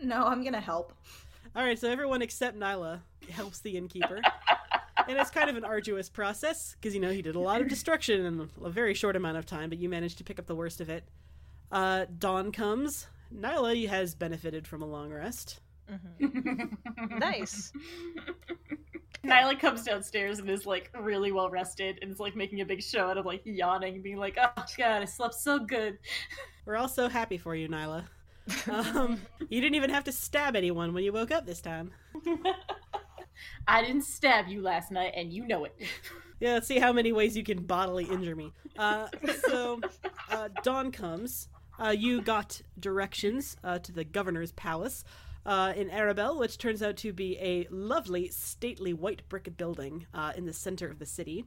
No, 0.00 0.24
I'm 0.26 0.42
gonna 0.44 0.60
help. 0.60 0.92
All 1.56 1.62
right. 1.64 1.78
So 1.78 1.88
everyone 1.90 2.22
except 2.22 2.56
Nyla 2.58 3.00
helps 3.30 3.60
the 3.60 3.76
innkeeper, 3.76 4.20
and 5.08 5.18
it's 5.18 5.30
kind 5.30 5.50
of 5.50 5.56
an 5.56 5.64
arduous 5.64 6.08
process 6.08 6.76
because 6.80 6.94
you 6.94 7.00
know 7.00 7.10
he 7.10 7.22
did 7.22 7.34
a 7.34 7.40
lot 7.40 7.60
of 7.60 7.68
destruction 7.68 8.24
in 8.24 8.50
a 8.64 8.70
very 8.70 8.94
short 8.94 9.16
amount 9.16 9.36
of 9.36 9.46
time, 9.46 9.68
but 9.68 9.78
you 9.78 9.88
managed 9.88 10.18
to 10.18 10.24
pick 10.24 10.38
up 10.38 10.46
the 10.46 10.54
worst 10.54 10.80
of 10.80 10.88
it. 10.88 11.04
Uh, 11.70 12.06
dawn 12.18 12.52
comes. 12.52 13.06
Nyla 13.34 13.88
has 13.88 14.14
benefited 14.14 14.66
from 14.66 14.82
a 14.82 14.86
long 14.86 15.10
rest. 15.10 15.60
Nice. 17.18 17.72
Nyla 19.24 19.58
comes 19.58 19.84
downstairs 19.84 20.38
and 20.38 20.50
is 20.50 20.66
like 20.66 20.90
really 20.98 21.32
well 21.32 21.48
rested 21.48 21.98
and 22.02 22.10
is 22.10 22.18
like 22.18 22.34
making 22.34 22.60
a 22.60 22.66
big 22.66 22.82
show 22.82 23.08
out 23.08 23.18
of 23.18 23.26
like 23.26 23.42
yawning, 23.44 23.94
and 23.94 24.02
being 24.02 24.16
like, 24.16 24.36
"Oh 24.38 24.64
god, 24.76 25.02
I 25.02 25.04
slept 25.04 25.34
so 25.34 25.58
good." 25.60 25.98
We're 26.64 26.76
all 26.76 26.88
so 26.88 27.08
happy 27.08 27.38
for 27.38 27.54
you, 27.54 27.68
Nyla. 27.68 28.04
Um, 28.68 29.20
you 29.48 29.60
didn't 29.60 29.76
even 29.76 29.90
have 29.90 30.04
to 30.04 30.12
stab 30.12 30.56
anyone 30.56 30.92
when 30.92 31.04
you 31.04 31.12
woke 31.12 31.30
up 31.30 31.46
this 31.46 31.60
time. 31.60 31.92
I 33.66 33.82
didn't 33.82 34.04
stab 34.04 34.48
you 34.48 34.60
last 34.62 34.90
night, 34.90 35.12
and 35.16 35.32
you 35.32 35.46
know 35.46 35.64
it. 35.64 35.74
Yeah, 36.40 36.54
let's 36.54 36.66
see 36.66 36.80
how 36.80 36.92
many 36.92 37.12
ways 37.12 37.36
you 37.36 37.44
can 37.44 37.62
bodily 37.62 38.02
injure 38.02 38.34
me. 38.34 38.52
Uh, 38.76 39.06
so, 39.46 39.80
uh, 40.28 40.48
dawn 40.64 40.90
comes. 40.90 41.46
Uh, 41.78 41.90
you 41.90 42.20
got 42.20 42.60
directions 42.80 43.56
uh, 43.62 43.78
to 43.78 43.92
the 43.92 44.02
governor's 44.02 44.50
palace 44.50 45.04
uh, 45.46 45.72
in 45.76 45.88
Arabel, 45.88 46.40
which 46.40 46.58
turns 46.58 46.82
out 46.82 46.96
to 46.96 47.12
be 47.12 47.38
a 47.38 47.68
lovely, 47.70 48.28
stately 48.28 48.92
white 48.92 49.22
brick 49.28 49.56
building 49.56 50.06
uh, 50.14 50.32
in 50.36 50.44
the 50.44 50.52
center 50.52 50.88
of 50.88 50.98
the 50.98 51.06
city. 51.06 51.44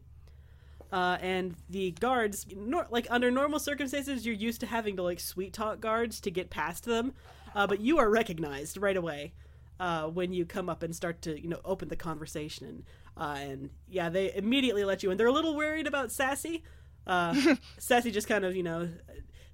Uh, 0.93 1.17
and 1.19 1.55
the 1.69 1.91
guards, 1.91 2.45
nor- 2.55 2.87
like 2.89 3.07
under 3.09 3.29
normal 3.29 3.59
circumstances, 3.59 4.25
you're 4.25 4.33
used 4.33 4.61
to 4.61 4.65
having 4.65 4.95
to 4.95 5.03
like 5.03 5.19
sweet 5.19 5.51
talk 5.51 5.81
guards 5.81 6.21
to 6.21 6.31
get 6.31 6.49
past 6.49 6.85
them, 6.85 7.13
uh, 7.53 7.67
but 7.67 7.81
you 7.81 7.97
are 7.97 8.09
recognized 8.09 8.77
right 8.77 8.95
away 8.95 9.33
uh, 9.79 10.07
when 10.07 10.33
you 10.33 10.45
come 10.45 10.69
up 10.69 10.83
and 10.83 10.95
start 10.95 11.21
to 11.23 11.39
you 11.39 11.49
know 11.49 11.59
open 11.65 11.87
the 11.87 11.95
conversation. 11.95 12.85
Uh, 13.17 13.37
and 13.39 13.69
yeah, 13.87 14.09
they 14.09 14.33
immediately 14.33 14.83
let 14.83 15.03
you 15.03 15.11
in. 15.11 15.17
They're 15.17 15.27
a 15.27 15.31
little 15.31 15.55
worried 15.55 15.87
about 15.87 16.11
Sassy. 16.11 16.63
Uh, 17.07 17.55
Sassy 17.77 18.11
just 18.11 18.27
kind 18.27 18.45
of 18.45 18.55
you 18.55 18.63
know 18.63 18.89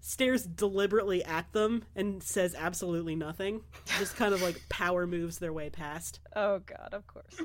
stares 0.02 0.44
deliberately 0.44 1.24
at 1.24 1.52
them 1.54 1.84
and 1.96 2.22
says 2.24 2.56
absolutely 2.58 3.16
nothing. 3.16 3.62
Just 4.00 4.16
kind 4.16 4.34
of 4.34 4.42
like 4.42 4.62
power 4.70 5.06
moves 5.08 5.38
their 5.38 5.54
way 5.54 5.70
past. 5.70 6.20
Oh 6.36 6.60
god, 6.60 6.90
of 6.94 7.08
course. 7.08 7.40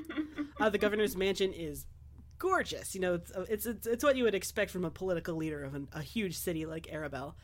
Uh, 0.59 0.71
the 0.71 0.79
governor's 0.79 1.15
mansion 1.15 1.53
is 1.53 1.85
gorgeous. 2.39 2.95
You 2.95 3.01
know, 3.01 3.13
it's, 3.13 3.31
it's 3.47 3.65
it's 3.67 3.85
it's 3.85 4.03
what 4.03 4.17
you 4.17 4.23
would 4.23 4.33
expect 4.33 4.71
from 4.71 4.85
a 4.85 4.89
political 4.89 5.35
leader 5.35 5.63
of 5.63 5.75
an, 5.75 5.87
a 5.93 6.01
huge 6.01 6.35
city 6.35 6.65
like 6.65 6.87
Arabel. 6.91 7.35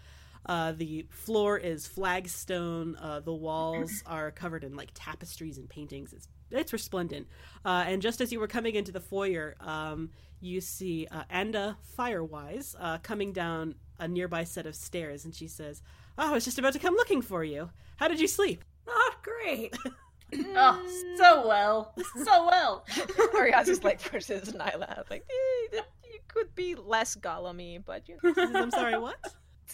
Uh, 0.45 0.73
the 0.73 1.05
floor 1.09 1.57
is 1.57 1.87
flagstone. 1.87 2.95
Uh, 2.97 3.19
the 3.19 3.33
walls 3.33 4.03
are 4.05 4.31
covered 4.31 4.63
in 4.63 4.75
like 4.75 4.91
tapestries 4.93 5.57
and 5.57 5.69
paintings. 5.69 6.13
It's 6.13 6.27
it's 6.51 6.73
resplendent. 6.73 7.27
Uh, 7.65 7.85
and 7.87 8.01
just 8.01 8.21
as 8.21 8.31
you 8.31 8.39
were 8.39 8.47
coming 8.47 8.75
into 8.75 8.91
the 8.91 8.99
foyer, 8.99 9.55
um, 9.59 10.11
you 10.39 10.61
see 10.61 11.07
uh, 11.09 11.23
Anda 11.29 11.77
Firewise 11.97 12.75
uh, 12.79 12.99
coming 12.99 13.31
down 13.33 13.75
a 13.99 14.07
nearby 14.07 14.43
set 14.43 14.65
of 14.65 14.75
stairs, 14.75 15.25
and 15.25 15.33
she 15.33 15.47
says, 15.47 15.81
"Oh, 16.17 16.29
I 16.29 16.33
was 16.33 16.45
just 16.45 16.59
about 16.59 16.73
to 16.73 16.79
come 16.79 16.95
looking 16.95 17.21
for 17.21 17.43
you. 17.43 17.69
How 17.97 18.07
did 18.07 18.19
you 18.19 18.27
sleep?" 18.27 18.63
Not 18.85 19.23
great. 19.23 19.75
Oh, 20.55 21.13
so 21.17 21.47
well, 21.47 21.93
so 22.23 22.47
well. 22.47 22.85
Arias 23.35 23.69
is 23.69 23.83
like 23.83 24.01
versus 24.01 24.51
Nyla. 24.51 25.07
Like, 25.09 25.25
eh, 25.29 25.81
you 26.11 26.19
could 26.27 26.53
be 26.55 26.75
less 26.75 27.15
golem 27.15 27.83
but 27.85 28.09
you 28.09 28.17
She 28.35 28.41
I'm 28.41 28.71
sorry, 28.71 28.97
what? 28.97 29.15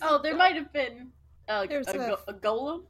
Oh, 0.02 0.20
there 0.22 0.36
might 0.36 0.56
have 0.56 0.72
been 0.74 1.12
a, 1.48 1.68
There's 1.68 1.88
a, 1.88 1.92
a- 1.92 1.94
go- 1.98 2.20
a 2.28 2.34
golem. 2.34 2.84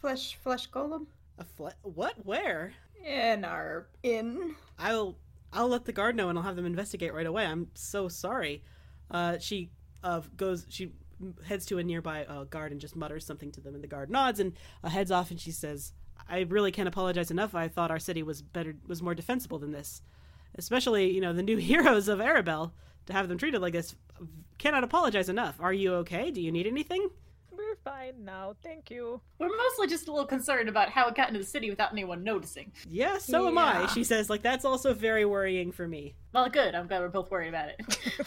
Flesh, 0.00 0.36
flesh 0.42 0.70
golem 0.70 1.06
A 1.38 1.44
fle- 1.44 1.68
what? 1.82 2.14
Where? 2.24 2.72
in 3.04 3.44
our 3.44 3.86
inn. 4.02 4.56
I'll 4.78 5.16
I'll 5.52 5.68
let 5.68 5.84
the 5.84 5.92
guard 5.92 6.16
know 6.16 6.28
and 6.28 6.36
I'll 6.38 6.44
have 6.44 6.56
them 6.56 6.66
investigate 6.66 7.14
right 7.14 7.26
away. 7.26 7.46
I'm 7.46 7.68
so 7.74 8.08
sorry. 8.08 8.62
Uh, 9.10 9.38
she 9.38 9.70
uh, 10.02 10.22
goes. 10.36 10.66
She 10.68 10.90
heads 11.46 11.64
to 11.66 11.78
a 11.78 11.84
nearby 11.84 12.24
uh, 12.24 12.44
guard 12.44 12.72
and 12.72 12.80
just 12.80 12.96
mutters 12.96 13.24
something 13.24 13.52
to 13.52 13.60
them, 13.60 13.74
and 13.74 13.82
the 13.84 13.88
guard 13.88 14.10
nods 14.10 14.40
and 14.40 14.52
uh, 14.82 14.88
heads 14.88 15.10
off. 15.12 15.30
And 15.30 15.40
she 15.40 15.52
says, 15.52 15.92
"I 16.28 16.40
really 16.40 16.72
can't 16.72 16.88
apologize 16.88 17.30
enough. 17.30 17.54
I 17.54 17.68
thought 17.68 17.90
our 17.92 18.00
city 18.00 18.22
was 18.24 18.42
better, 18.42 18.74
was 18.88 19.02
more 19.02 19.14
defensible 19.14 19.58
than 19.60 19.70
this. 19.70 20.02
Especially, 20.56 21.12
you 21.12 21.20
know, 21.20 21.32
the 21.32 21.42
new 21.44 21.56
heroes 21.58 22.08
of 22.08 22.20
Arabel. 22.20 22.72
To 23.06 23.12
have 23.12 23.28
them 23.28 23.38
treated 23.38 23.60
like 23.62 23.72
this, 23.72 23.94
cannot 24.58 24.84
apologize 24.84 25.28
enough. 25.28 25.56
Are 25.60 25.72
you 25.72 25.94
okay? 25.96 26.30
Do 26.30 26.40
you 26.40 26.50
need 26.52 26.66
anything?" 26.66 27.08
We're 27.56 27.76
fine 27.76 28.22
now, 28.24 28.54
thank 28.62 28.90
you. 28.90 29.20
We're 29.38 29.48
mostly 29.56 29.86
just 29.86 30.08
a 30.08 30.12
little 30.12 30.26
concerned 30.26 30.68
about 30.68 30.90
how 30.90 31.08
it 31.08 31.14
got 31.14 31.28
into 31.28 31.40
the 31.40 31.46
city 31.46 31.70
without 31.70 31.90
anyone 31.90 32.22
noticing. 32.22 32.70
Yeah, 32.88 33.16
so 33.16 33.48
am 33.48 33.56
I. 33.56 33.86
She 33.86 34.04
says, 34.04 34.28
like 34.28 34.42
that's 34.42 34.66
also 34.66 34.92
very 34.92 35.24
worrying 35.24 35.72
for 35.72 35.88
me. 35.88 36.14
Well, 36.34 36.50
good. 36.50 36.74
I'm 36.74 36.86
glad 36.86 37.00
we're 37.00 37.08
both 37.08 37.30
worried 37.30 37.48
about 37.48 37.70
it. 37.70 37.80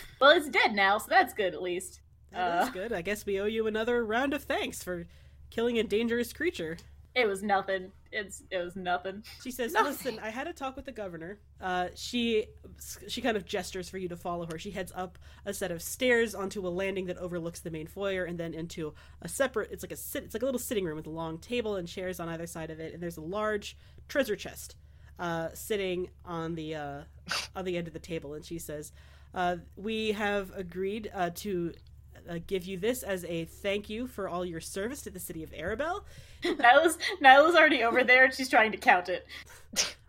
well, 0.20 0.32
it's 0.32 0.50
dead 0.50 0.74
now, 0.74 0.98
so 0.98 1.06
that's 1.10 1.34
good 1.36 1.54
at 1.54 1.62
least. 1.62 2.00
That's 2.32 2.70
Uh. 2.70 2.72
good. 2.72 2.92
I 2.92 3.04
guess 3.04 3.26
we 3.26 3.40
owe 3.40 3.46
you 3.46 3.68
another 3.68 4.04
round 4.04 4.34
of 4.34 4.44
thanks 4.44 4.82
for 4.84 5.06
killing 5.52 5.78
a 5.78 5.84
dangerous 5.84 6.34
creature. 6.34 6.78
It 7.16 7.28
was 7.28 7.42
nothing. 7.42 7.92
It's 8.12 8.44
it 8.52 8.58
was 8.58 8.76
nothing. 8.76 9.24
She 9.44 9.52
says, 9.52 9.74
Nothing. 9.74 9.92
"Listen, 9.92 10.20
I 10.20 10.30
had 10.30 10.48
a 10.48 10.54
talk 10.54 10.76
with 10.76 10.86
the 10.86 10.92
governor. 10.92 11.40
Uh, 11.60 11.88
she 11.96 12.46
she 13.08 13.22
kind 13.22 13.36
of 13.36 13.46
gestures 13.46 13.90
for 13.90 13.98
you 13.98 14.08
to 14.10 14.16
follow 14.16 14.48
her. 14.52 14.58
She 14.58 14.72
heads 14.72 14.92
up 14.96 15.18
a 15.46 15.54
set 15.54 15.72
of 15.72 15.82
stairs 15.82 16.34
onto 16.36 16.66
a 16.68 16.70
landing 16.70 17.08
that 17.08 17.18
overlooks 17.18 17.60
the 17.60 17.72
main 17.72 17.88
foyer, 17.88 18.26
and 18.26 18.40
then 18.40 18.54
into 18.54 18.94
a 19.22 19.28
separate. 19.28 19.72
It's 19.72 19.84
like 19.84 19.92
a 19.92 19.96
sit. 19.98 20.24
It's 20.24 20.34
like 20.34 20.44
a 20.44 20.46
little 20.46 20.60
sitting 20.60 20.86
room 20.86 20.96
with 20.96 21.08
a 21.08 21.12
long 21.12 21.40
table 21.40 21.76
and 21.76 21.88
chairs 21.88 22.20
on 22.20 22.30
either 22.30 22.48
side 22.48 22.70
of 22.70 22.80
it, 22.80 22.94
and 22.94 23.02
there's 23.02 23.18
a 23.18 23.22
large 23.22 23.76
treasure 24.08 24.36
chest 24.36 24.76
uh, 25.18 25.50
sitting 25.54 26.10
on 26.26 26.56
the 26.56 26.76
uh, 26.76 27.02
on 27.56 27.66
the 27.66 27.78
end 27.78 27.88
of 27.88 27.94
the 27.94 28.00
table. 28.00 28.34
And 28.34 28.46
she 28.46 28.60
says, 28.60 28.92
uh, 29.34 29.58
"We 29.76 30.12
have 30.12 30.52
agreed 30.56 31.12
uh, 31.14 31.32
to." 31.36 31.74
Uh, 32.30 32.38
give 32.46 32.66
you 32.66 32.78
this 32.78 33.02
as 33.02 33.24
a 33.26 33.46
thank 33.46 33.90
you 33.90 34.06
for 34.06 34.28
all 34.28 34.46
your 34.46 34.60
service 34.60 35.02
to 35.02 35.10
the 35.10 35.20
city 35.20 35.42
of 35.42 35.52
Arabel. 35.54 36.06
Nyla's 36.44 36.98
Nyla's 37.22 37.56
already 37.56 37.84
over 37.84 38.04
there 38.04 38.26
and 38.26 38.34
she's 38.34 38.50
trying 38.50 38.72
to 38.72 38.78
count 38.78 39.10
it. 39.10 39.26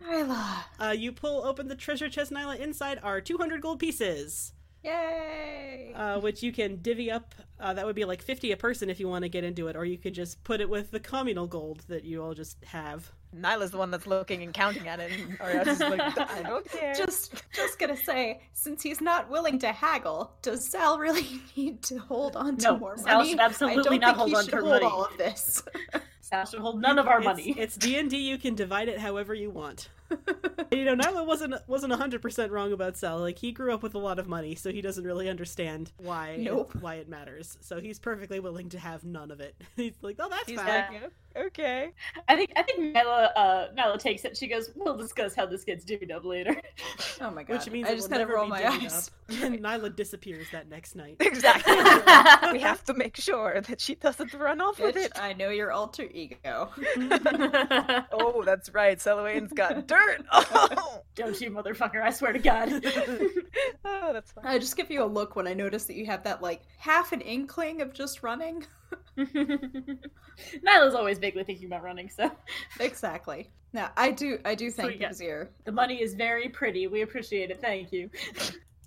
Nyla. 0.03 0.63
Uh, 0.79 0.89
you 0.97 1.11
pull 1.11 1.43
open 1.45 1.67
the 1.67 1.75
treasure 1.75 2.09
chest, 2.09 2.31
Nyla. 2.31 2.59
Inside 2.59 2.99
are 3.03 3.21
200 3.21 3.61
gold 3.61 3.79
pieces, 3.79 4.53
Yay! 4.83 5.93
uh, 5.95 6.19
which 6.19 6.41
you 6.41 6.51
can 6.51 6.77
divvy 6.77 7.11
up. 7.11 7.35
Uh, 7.59 7.73
that 7.73 7.85
would 7.85 7.95
be 7.95 8.05
like 8.05 8.23
50 8.23 8.51
a 8.51 8.57
person 8.57 8.89
if 8.89 8.99
you 8.99 9.07
want 9.07 9.23
to 9.23 9.29
get 9.29 9.43
into 9.43 9.67
it, 9.67 9.75
or 9.75 9.85
you 9.85 9.97
could 9.99 10.15
just 10.15 10.43
put 10.43 10.59
it 10.61 10.67
with 10.69 10.89
the 10.89 10.99
communal 10.99 11.45
gold 11.45 11.83
that 11.87 12.03
you 12.03 12.23
all 12.23 12.33
just 12.33 12.57
have. 12.65 13.11
Nyla's 13.37 13.69
the 13.71 13.77
one 13.77 13.91
that's 13.91 14.07
looking 14.07 14.41
and 14.41 14.51
counting 14.53 14.87
at 14.87 14.99
it, 14.99 15.11
and 15.11 15.37
Arias 15.39 15.79
like, 15.79 16.01
I 16.17 16.41
don't 16.41 16.67
care. 16.71 16.95
Just, 16.95 17.43
just 17.53 17.77
gonna 17.77 17.95
say, 17.95 18.41
since 18.53 18.81
he's 18.81 18.99
not 18.99 19.29
willing 19.29 19.59
to 19.59 19.71
haggle, 19.71 20.33
does 20.41 20.67
Sal 20.67 20.97
really 20.97 21.27
need 21.55 21.83
to 21.83 21.99
hold 21.99 22.35
on 22.35 22.57
to 22.57 22.71
No, 22.71 22.77
more 22.79 22.97
Sal 22.97 23.19
money? 23.19 23.29
should 23.29 23.39
absolutely 23.39 23.81
I 23.81 23.83
don't 23.83 24.01
not 24.01 24.05
think 24.07 24.17
hold 24.17 24.29
he 24.29 24.35
on 24.35 24.43
should 24.45 24.51
to 24.51 24.57
hold 24.57 24.69
money. 24.71 24.85
all 24.85 25.05
of 25.05 25.15
this. 25.17 25.61
Sal 26.31 26.45
should 26.45 26.59
hold 26.61 26.79
none 26.81 26.97
of 26.97 27.07
our 27.07 27.19
It's- 27.19 27.25
money. 27.37 27.53
It's 27.57 27.75
D 27.75 27.97
and 27.99 28.09
D. 28.09 28.17
You 28.17 28.37
can 28.37 28.55
divide 28.55 28.87
it 28.87 28.99
however 28.99 29.33
you 29.33 29.49
want. 29.49 29.89
you 30.71 30.85
know, 30.85 30.95
Nyla 30.95 31.25
wasn't 31.25 31.55
wasn't 31.67 31.91
100 31.91 32.21
percent 32.21 32.51
wrong 32.51 32.71
about 32.73 32.97
Sal. 32.97 33.19
Like 33.19 33.37
he 33.37 33.51
grew 33.51 33.73
up 33.73 33.83
with 33.83 33.95
a 33.95 33.99
lot 33.99 34.19
of 34.19 34.27
money, 34.27 34.55
so 34.55 34.71
he 34.71 34.81
doesn't 34.81 35.03
really 35.03 35.29
understand 35.29 35.91
why 35.97 36.37
Nope. 36.39 36.73
it, 36.75 36.81
why 36.81 36.95
it 36.95 37.09
matters. 37.09 37.57
So 37.61 37.79
he's 37.79 37.99
perfectly 37.99 38.39
willing 38.39 38.69
to 38.69 38.79
have 38.79 39.03
none 39.03 39.31
of 39.31 39.39
it. 39.39 39.55
He's 39.75 39.93
like, 40.01 40.17
oh, 40.19 40.29
that's 40.29 40.49
He's 40.49 40.59
fine. 40.59 40.67
like, 40.67 41.01
"Yeah, 41.35 41.41
okay. 41.43 41.91
I 42.27 42.35
think 42.35 42.51
I 42.55 42.63
think 42.63 42.95
Nyla 42.95 43.29
uh 43.35 43.65
Nyla 43.77 43.97
takes 43.99 44.25
it. 44.25 44.37
She 44.37 44.47
goes, 44.47 44.71
"We'll 44.75 44.97
discuss 44.97 45.33
how 45.35 45.45
this 45.45 45.63
gets 45.63 45.83
divvied 45.85 46.11
up 46.11 46.25
later." 46.25 46.55
oh 47.21 47.31
my 47.31 47.43
god! 47.43 47.57
Which 47.57 47.69
means 47.71 47.87
I 47.87 47.95
just 47.95 48.09
kind 48.09 48.21
of 48.21 48.27
never 48.27 48.39
roll 48.39 48.47
my 48.47 48.67
eyes. 48.67 49.07
up. 49.07 49.13
And 49.43 49.59
Nyla 49.61 49.95
disappears 49.95 50.47
that 50.51 50.67
next 50.67 50.93
night. 50.95 51.15
Exactly. 51.21 51.73
we 52.51 52.59
have 52.59 52.83
to 52.83 52.93
make 52.93 53.15
sure 53.15 53.61
that 53.61 53.79
she 53.79 53.95
doesn't 53.95 54.33
run 54.33 54.59
off 54.59 54.77
with 54.77 54.97
it. 54.97 55.13
I 55.15 55.31
know 55.31 55.49
your 55.49 55.71
alter 55.71 56.03
ego. 56.13 56.69
Oh, 58.11 58.43
that's 58.45 58.69
right. 58.73 58.99
Selwyn's 58.99 59.53
got 59.53 59.87
dirt 59.87 60.00
hurt. 60.01 60.25
Oh, 60.31 61.01
Don't 61.15 61.39
you, 61.41 61.51
motherfucker! 61.51 62.01
I 62.01 62.09
swear 62.11 62.31
to 62.33 62.39
God. 62.39 62.69
oh 63.85 64.13
that's 64.13 64.31
fine. 64.31 64.45
I 64.45 64.57
just 64.59 64.77
give 64.77 64.89
you 64.89 65.03
a 65.03 65.05
look 65.05 65.35
when 65.35 65.45
I 65.47 65.53
notice 65.53 65.83
that 65.85 65.95
you 65.95 66.05
have 66.05 66.23
that 66.23 66.41
like 66.41 66.61
half 66.77 67.11
an 67.11 67.21
inkling 67.21 67.81
of 67.81 67.93
just 67.93 68.23
running. 68.23 68.65
Nyla's 69.17 70.95
always 70.95 71.19
vaguely 71.19 71.43
thinking 71.43 71.65
about 71.67 71.83
running, 71.83 72.09
so 72.09 72.31
exactly. 72.79 73.49
Now 73.73 73.91
I 73.97 74.11
do 74.11 74.39
I 74.45 74.55
do 74.55 74.71
thank 74.71 74.89
Sweet, 74.89 74.95
you, 74.95 75.01
yes. 75.01 75.17
Vizier. 75.19 75.49
the 75.65 75.71
money 75.71 76.01
is 76.01 76.13
very 76.13 76.49
pretty. 76.49 76.87
We 76.87 77.01
appreciate 77.01 77.51
it. 77.51 77.61
Thank 77.61 77.91
you. 77.91 78.09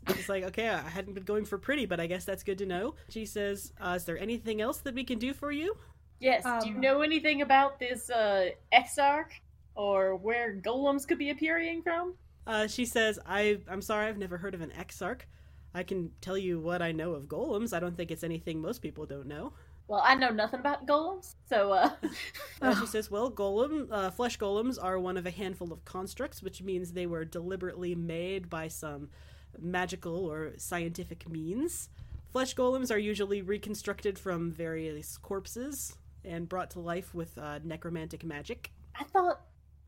It's 0.09 0.29
like, 0.29 0.45
okay, 0.45 0.69
I 0.69 0.81
hadn't 0.89 1.15
been 1.15 1.25
going 1.25 1.47
for 1.47 1.57
pretty, 1.57 1.87
but 1.87 1.99
I 2.01 2.07
guess 2.07 2.25
that's 2.27 2.43
good 2.43 2.59
to 2.59 2.67
know. 2.67 2.95
She 3.09 3.25
says, 3.25 3.73
uh, 3.81 3.95
is 3.97 4.05
there 4.05 4.19
anything 4.19 4.61
else 4.61 4.79
that 4.79 4.95
we 4.95 5.03
can 5.05 5.19
do 5.19 5.33
for 5.33 5.51
you? 5.51 5.75
Yes. 6.21 6.45
do 6.63 6.69
you 6.69 6.75
Um, 6.75 6.81
know 6.83 7.01
anything 7.01 7.41
about 7.43 7.79
this 7.79 8.11
uh, 8.11 8.51
Exarch 8.73 9.41
or 9.75 10.17
where 10.17 10.57
golems 10.57 11.07
could 11.07 11.19
be 11.19 11.31
appearing 11.31 11.83
from? 11.83 12.15
Uh, 12.47 12.67
she 12.67 12.85
says, 12.85 13.19
I, 13.27 13.59
I'm 13.69 13.83
sorry, 13.83 14.07
I've 14.07 14.19
never 14.19 14.37
heard 14.37 14.55
of 14.55 14.61
an 14.61 14.73
exarch. 14.79 15.27
I 15.75 15.83
can 15.83 16.11
tell 16.21 16.39
you 16.39 16.61
what 16.61 16.83
I 16.83 16.93
know 16.93 17.13
of 17.13 17.25
golems. 17.25 17.73
I 17.73 17.81
don't 17.81 17.97
think 17.97 18.11
it's 18.11 18.23
anything 18.23 18.61
most 18.61 18.81
people 18.81 19.07
don't 19.07 19.27
know. 19.27 19.53
Well, 19.89 20.03
I 20.03 20.15
know 20.15 20.31
nothing 20.31 20.61
about 20.61 20.87
golems, 20.87 21.35
so 21.47 21.73
uh, 21.73 21.91
Uh, 22.63 22.75
she 22.81 22.87
says, 22.87 23.11
well, 23.11 23.31
golem, 23.31 23.89
uh, 23.91 24.11
flesh 24.11 24.39
golems 24.39 24.83
are 24.83 24.99
one 24.99 25.17
of 25.17 25.27
a 25.27 25.31
handful 25.31 25.73
of 25.73 25.85
constructs, 25.85 26.43
which 26.43 26.63
means 26.63 26.93
they 26.93 27.07
were 27.07 27.25
deliberately 27.25 27.95
made 27.95 28.49
by 28.49 28.69
some 28.69 29.11
magical 29.59 30.25
or 30.27 30.53
scientific 30.57 31.29
means. 31.29 31.91
Flesh 32.31 32.55
golems 32.55 32.91
are 32.91 32.99
usually 32.99 33.43
reconstructed 33.43 34.19
from 34.19 34.51
various 34.51 35.19
corpses 35.19 35.97
and 36.25 36.49
brought 36.49 36.71
to 36.71 36.81
life 36.81 37.15
with 37.15 37.37
uh, 37.37 37.59
necromantic 37.63 38.25
magic. 38.25 38.73
I 38.99 39.05
thought, 39.05 39.41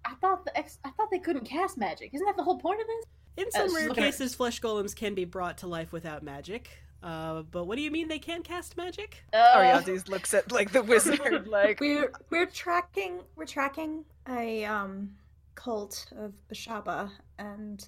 I 0.06 0.14
thought 0.20 0.44
the 0.44 0.56
ex, 0.56 0.78
I 0.84 0.90
thought 0.90 1.10
they 1.10 1.18
couldn't 1.18 1.44
cast 1.44 1.76
magic. 1.76 2.14
Isn't 2.14 2.26
that 2.26 2.36
the 2.36 2.42
whole 2.44 2.58
point 2.58 2.80
of 2.80 2.86
this? 2.86 3.04
In 3.38 3.46
Uh, 3.48 3.50
some 3.50 3.68
she's 3.68 3.74
rare 3.74 3.88
looking 3.88 4.04
at- 4.04 4.06
cases, 4.08 4.34
flesh 4.34 4.60
golems 4.60 4.94
can 4.94 5.14
be 5.14 5.24
brought 5.24 5.58
to 5.58 5.66
life 5.66 5.92
without 5.92 6.22
magic. 6.22 6.70
Uh, 7.02 7.42
but 7.42 7.64
what 7.64 7.76
do 7.76 7.82
you 7.82 7.90
mean 7.90 8.08
they 8.08 8.18
can't 8.18 8.42
cast 8.44 8.76
magic? 8.76 9.22
Uh, 9.32 9.52
Ariadne 9.56 10.02
looks 10.08 10.32
at 10.32 10.50
like 10.50 10.72
the 10.72 10.82
wizard, 10.82 11.46
like 11.48 11.78
We're 11.80 12.10
we're 12.30 12.46
tracking 12.46 13.20
we're 13.36 13.44
tracking 13.46 14.04
a 14.28 14.64
um 14.64 15.14
cult 15.54 16.06
of 16.16 16.32
Beshaba 16.50 17.10
and 17.38 17.86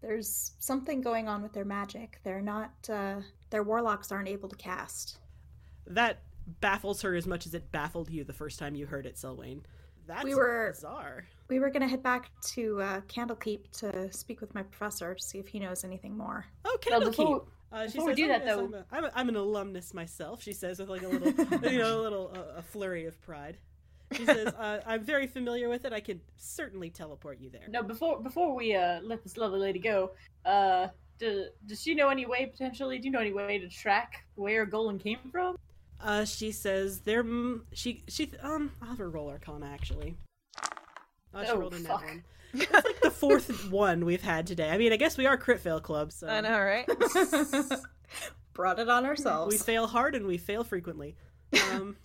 there's 0.00 0.52
something 0.58 1.00
going 1.00 1.28
on 1.28 1.42
with 1.42 1.52
their 1.52 1.64
magic. 1.64 2.20
They're 2.24 2.42
not 2.42 2.72
uh 2.90 3.20
their 3.50 3.62
warlocks 3.62 4.10
aren't 4.10 4.28
able 4.28 4.48
to 4.48 4.56
cast. 4.56 5.18
That 5.86 6.18
baffles 6.60 7.02
her 7.02 7.14
as 7.14 7.26
much 7.26 7.46
as 7.46 7.54
it 7.54 7.70
baffled 7.70 8.10
you 8.10 8.24
the 8.24 8.32
first 8.32 8.58
time 8.58 8.74
you 8.74 8.86
heard 8.86 9.06
it, 9.06 9.16
Selwyn. 9.16 9.64
That's 10.08 10.24
We 10.24 10.34
were- 10.34 10.70
bizarre. 10.72 11.24
We 11.48 11.60
were 11.60 11.70
gonna 11.70 11.86
head 11.88 12.02
back 12.02 12.30
to 12.54 12.80
uh, 12.82 13.00
Candlekeep 13.02 13.70
to 13.78 14.12
speak 14.12 14.40
with 14.40 14.54
my 14.54 14.62
professor 14.62 15.14
to 15.14 15.22
see 15.22 15.38
if 15.38 15.46
he 15.48 15.58
knows 15.58 15.84
anything 15.84 16.16
more. 16.16 16.44
Oh, 16.64 16.76
Well, 16.90 17.00
Candlekeep. 17.00 17.06
before, 17.16 17.44
Uh, 17.70 17.86
she 17.86 17.92
before 17.98 18.06
we 18.08 18.14
do 18.14 18.24
"Oh, 18.24 18.28
that, 18.28 18.44
though- 18.46 18.64
I'm, 18.64 18.74
a, 18.74 18.84
I'm, 18.92 19.04
a, 19.04 19.12
I'm 19.14 19.28
an 19.28 19.36
alumnus 19.36 19.92
myself. 19.94 20.42
She 20.42 20.52
says 20.54 20.78
with 20.78 20.88
like 20.88 21.02
a 21.02 21.08
little, 21.08 21.28
you 21.70 21.78
know, 21.78 22.00
a 22.00 22.02
little 22.02 22.32
uh, 22.34 22.58
a 22.58 22.62
flurry 22.62 23.04
of 23.06 23.20
pride. 23.20 23.58
She 24.12 24.24
says, 24.34 24.48
uh, 24.58 24.80
"I'm 24.86 25.02
very 25.02 25.26
familiar 25.26 25.68
with 25.68 25.84
it. 25.84 25.92
I 25.92 26.00
can 26.00 26.20
certainly 26.36 26.88
teleport 26.90 27.38
you 27.40 27.50
there." 27.50 27.66
no, 27.68 27.82
before 27.82 28.20
before 28.20 28.54
we 28.54 28.74
uh 28.74 29.00
let 29.02 29.22
this 29.22 29.36
lovely 29.36 29.60
lady 29.60 29.78
go, 29.78 30.12
uh, 30.46 30.88
do, 31.18 31.46
does 31.66 31.82
she 31.82 31.94
know 31.94 32.08
any 32.08 32.24
way 32.26 32.46
potentially? 32.46 32.98
Do 32.98 33.04
you 33.06 33.10
know 33.12 33.20
any 33.20 33.32
way 33.34 33.58
to 33.58 33.68
track 33.68 34.24
where 34.36 34.64
Golan 34.64 34.98
came 34.98 35.18
from? 35.30 35.58
Uh, 36.00 36.24
she 36.24 36.52
says 36.52 37.00
there. 37.00 37.24
She 37.72 38.04
she 38.08 38.30
um. 38.42 38.72
I'll 38.80 38.88
have 38.88 38.98
her 38.98 39.10
roll 39.10 39.28
Arcana 39.28 39.66
actually. 39.66 40.16
Oh, 41.34 41.42
she 41.44 41.50
Oh, 41.50 41.58
rolled 41.58 41.74
a 41.74 41.78
nat 41.80 41.88
fuck. 41.88 42.04
one. 42.04 42.24
It's 42.54 42.72
like 42.72 43.00
the 43.02 43.10
fourth 43.10 43.70
one 43.70 44.04
we've 44.04 44.22
had 44.22 44.46
today. 44.46 44.70
I 44.70 44.78
mean, 44.78 44.92
I 44.92 44.96
guess 44.96 45.18
we 45.18 45.26
are 45.26 45.36
crit 45.36 45.60
fail 45.60 45.80
club, 45.80 46.12
so 46.12 46.28
I 46.28 46.40
know, 46.40 46.58
right? 46.58 46.88
Brought 48.54 48.78
it 48.78 48.88
on 48.88 49.04
ourselves. 49.04 49.52
we 49.52 49.58
fail 49.58 49.86
hard 49.86 50.14
and 50.14 50.26
we 50.26 50.38
fail 50.38 50.64
frequently. 50.64 51.16
Um, 51.72 51.96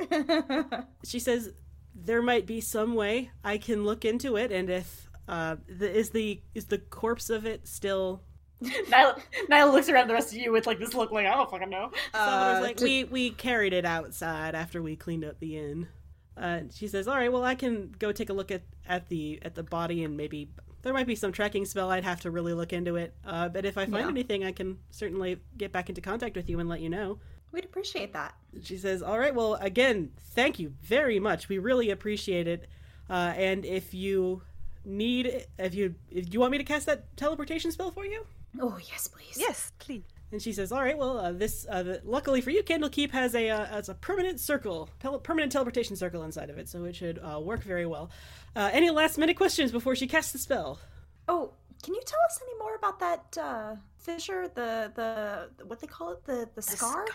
she 1.06 1.20
says 1.20 1.52
there 1.96 2.22
might 2.22 2.46
be 2.46 2.62
some 2.62 2.94
way 2.96 3.32
I 3.44 3.58
can 3.58 3.86
look 3.86 4.06
into 4.06 4.36
it, 4.36 4.52
and 4.52 4.70
if 4.70 5.10
uh, 5.28 5.56
the, 5.68 5.90
is 5.92 6.10
the 6.12 6.42
is 6.54 6.66
the 6.66 6.78
corpse 6.78 7.30
of 7.30 7.46
it 7.46 7.68
still? 7.68 8.22
Nyla, 8.64 9.20
Nyla 9.50 9.72
looks 9.74 9.90
around 9.90 10.08
the 10.08 10.14
rest 10.14 10.32
of 10.34 10.38
you 10.40 10.52
with 10.52 10.66
like 10.68 10.80
this 10.80 10.94
look 10.94 11.12
like 11.12 11.26
I 11.26 11.36
don't 11.36 11.50
fucking 11.50 11.70
know. 11.70 11.92
Salvador's 12.14 12.58
Uh, 12.60 12.62
like 12.62 12.78
did- 12.78 12.86
we 12.86 13.04
we 13.06 13.30
carried 13.32 13.74
it 13.74 13.86
outside 13.86 14.56
after 14.56 14.82
we 14.82 14.96
cleaned 14.96 15.26
up 15.26 15.40
the 15.40 15.58
inn. 15.58 15.88
Uh, 16.36 16.62
she 16.74 16.88
says, 16.88 17.08
"All 17.08 17.16
right, 17.16 17.32
well, 17.32 17.44
I 17.44 17.54
can 17.56 17.94
go 18.00 18.12
take 18.12 18.30
a 18.30 18.34
look 18.34 18.50
at 18.52 18.64
at 18.88 19.08
the 19.10 19.40
at 19.44 19.56
the 19.56 19.64
body, 19.64 20.04
and 20.04 20.18
maybe 20.18 20.50
there 20.82 20.92
might 20.94 21.08
be 21.08 21.16
some 21.16 21.32
tracking 21.32 21.64
spell. 21.66 21.92
I'd 21.92 22.04
have 22.04 22.22
to 22.22 22.32
really 22.32 22.54
look 22.54 22.74
into 22.74 22.96
it. 22.96 23.14
Uh, 23.26 23.50
but 23.50 23.66
if 23.66 23.78
I 23.78 23.86
find 23.86 24.06
Yeah. 24.06 24.10
anything, 24.10 24.44
I 24.44 24.52
can 24.52 24.80
certainly 24.90 25.40
get 25.58 25.72
back 25.72 25.90
into 25.90 26.02
contact 26.02 26.36
with 26.36 26.50
you 26.50 26.60
and 26.60 26.68
let 26.68 26.82
you 26.82 26.90
know." 26.90 27.20
We'd 27.52 27.66
appreciate 27.66 28.14
that. 28.14 28.34
She 28.64 28.78
says, 28.78 29.04
"All 29.04 29.20
right, 29.20 29.34
well, 29.36 29.56
again, 29.56 30.12
thank 30.32 30.58
you 30.58 30.74
very 30.82 31.20
much. 31.20 31.50
We 31.50 31.60
really 31.60 31.92
appreciate 31.92 32.48
it. 32.48 32.68
Uh, 33.08 33.34
and 33.36 33.64
if 33.64 33.94
you 33.94 34.42
need, 34.84 35.46
if 35.60 35.76
you, 35.76 35.94
if 36.10 36.34
you 36.34 36.40
want 36.40 36.52
me 36.52 36.58
to 36.58 36.64
cast 36.64 36.88
that 36.88 37.16
teleportation 37.16 37.72
spell 37.72 37.92
for 37.92 38.06
you." 38.06 38.26
Oh 38.60 38.78
yes, 38.90 39.08
please. 39.08 39.38
yes, 39.38 39.72
please. 39.80 40.04
And 40.32 40.42
she 40.42 40.52
says, 40.52 40.72
"All 40.72 40.82
right, 40.82 40.98
well, 40.98 41.18
uh, 41.20 41.32
this, 41.32 41.66
uh, 41.70 41.84
the, 41.84 42.02
luckily 42.04 42.42
for 42.42 42.50
you, 42.50 42.64
Candlekeep 42.64 43.12
has 43.12 43.36
a 43.36 43.50
uh, 43.50 43.66
has 43.66 43.90
a 43.90 43.94
permanent 43.94 44.40
circle, 44.40 44.90
pel- 45.00 45.20
permanent 45.20 45.52
teleportation 45.52 45.96
circle 45.96 46.24
inside 46.24 46.50
of 46.50 46.58
it, 46.58 46.68
so 46.70 46.84
it 46.86 46.96
should 46.96 47.20
uh, 47.20 47.40
work 47.40 47.62
very 47.64 47.86
well. 47.86 48.10
Uh, 48.56 48.70
any 48.74 48.90
last 48.90 49.18
minute 49.18 49.38
questions 49.38 49.72
before 49.72 49.96
she 49.96 50.08
casts 50.08 50.32
the 50.32 50.40
spell? 50.40 50.80
Oh, 51.28 51.54
can 51.84 51.94
you 51.94 52.02
tell 52.06 52.20
us 52.26 52.40
any 52.42 52.58
more 52.60 52.76
about 52.76 53.00
that 53.00 53.38
uh, 53.40 53.76
fissure? 53.98 54.48
The 54.48 54.92
the 54.96 55.66
what 55.66 55.80
they 55.80 55.88
call 55.88 56.12
it? 56.14 56.24
The 56.26 56.50
the 56.56 56.62
scar? 56.62 57.06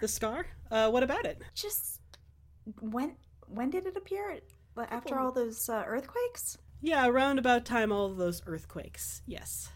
The 0.00 0.08
scar? 0.08 0.46
Uh, 0.70 0.90
what 0.90 1.02
about 1.02 1.24
it? 1.24 1.40
Just 1.54 2.00
when 2.80 3.16
when 3.46 3.70
did 3.70 3.86
it 3.86 3.96
appear? 3.96 4.38
After 4.90 5.18
all 5.18 5.32
those 5.32 5.68
uh, 5.68 5.82
earthquakes? 5.86 6.58
Yeah, 6.80 7.08
around 7.08 7.40
about 7.40 7.64
time 7.64 7.90
all 7.90 8.06
of 8.06 8.16
those 8.16 8.42
earthquakes. 8.46 9.22
Yes. 9.26 9.70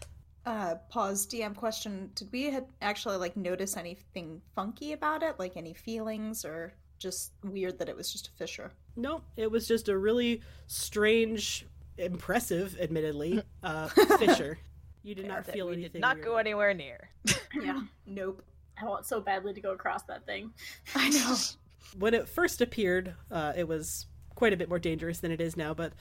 Uh, 0.45 0.75
pause. 0.89 1.25
DM 1.27 1.55
question: 1.55 2.11
Did 2.15 2.29
we 2.31 2.43
had 2.51 2.65
actually 2.81 3.17
like 3.17 3.37
notice 3.37 3.77
anything 3.77 4.41
funky 4.55 4.93
about 4.93 5.23
it? 5.23 5.39
Like 5.39 5.55
any 5.55 5.73
feelings, 5.73 6.43
or 6.43 6.73
just 6.99 7.31
weird 7.43 7.79
that 7.79 7.89
it 7.89 7.95
was 7.95 8.11
just 8.11 8.27
a 8.27 8.31
fissure? 8.31 8.71
No, 8.95 9.21
it 9.37 9.49
was 9.49 9.67
just 9.67 9.87
a 9.89 9.97
really 9.97 10.41
strange, 10.67 11.65
impressive, 11.97 12.77
admittedly, 12.79 13.41
uh, 13.63 13.87
fissure. 13.87 14.57
You 15.03 15.15
did 15.15 15.27
not 15.27 15.45
feel 15.45 15.67
anything. 15.69 15.91
did 15.93 16.01
not 16.01 16.15
weird. 16.17 16.25
go 16.25 16.37
anywhere 16.37 16.73
near. 16.73 17.09
Yeah. 17.61 17.81
nope. 18.07 18.41
I 18.81 18.85
want 18.85 19.05
so 19.05 19.21
badly 19.21 19.53
to 19.53 19.61
go 19.61 19.71
across 19.73 20.01
that 20.03 20.25
thing. 20.25 20.51
I 20.95 21.09
know. 21.09 21.35
when 21.99 22.15
it 22.15 22.27
first 22.27 22.61
appeared, 22.61 23.13
uh, 23.29 23.53
it 23.55 23.67
was 23.67 24.07
quite 24.33 24.53
a 24.53 24.57
bit 24.57 24.69
more 24.69 24.79
dangerous 24.79 25.19
than 25.19 25.31
it 25.31 25.39
is 25.39 25.55
now. 25.55 25.73
But 25.75 25.93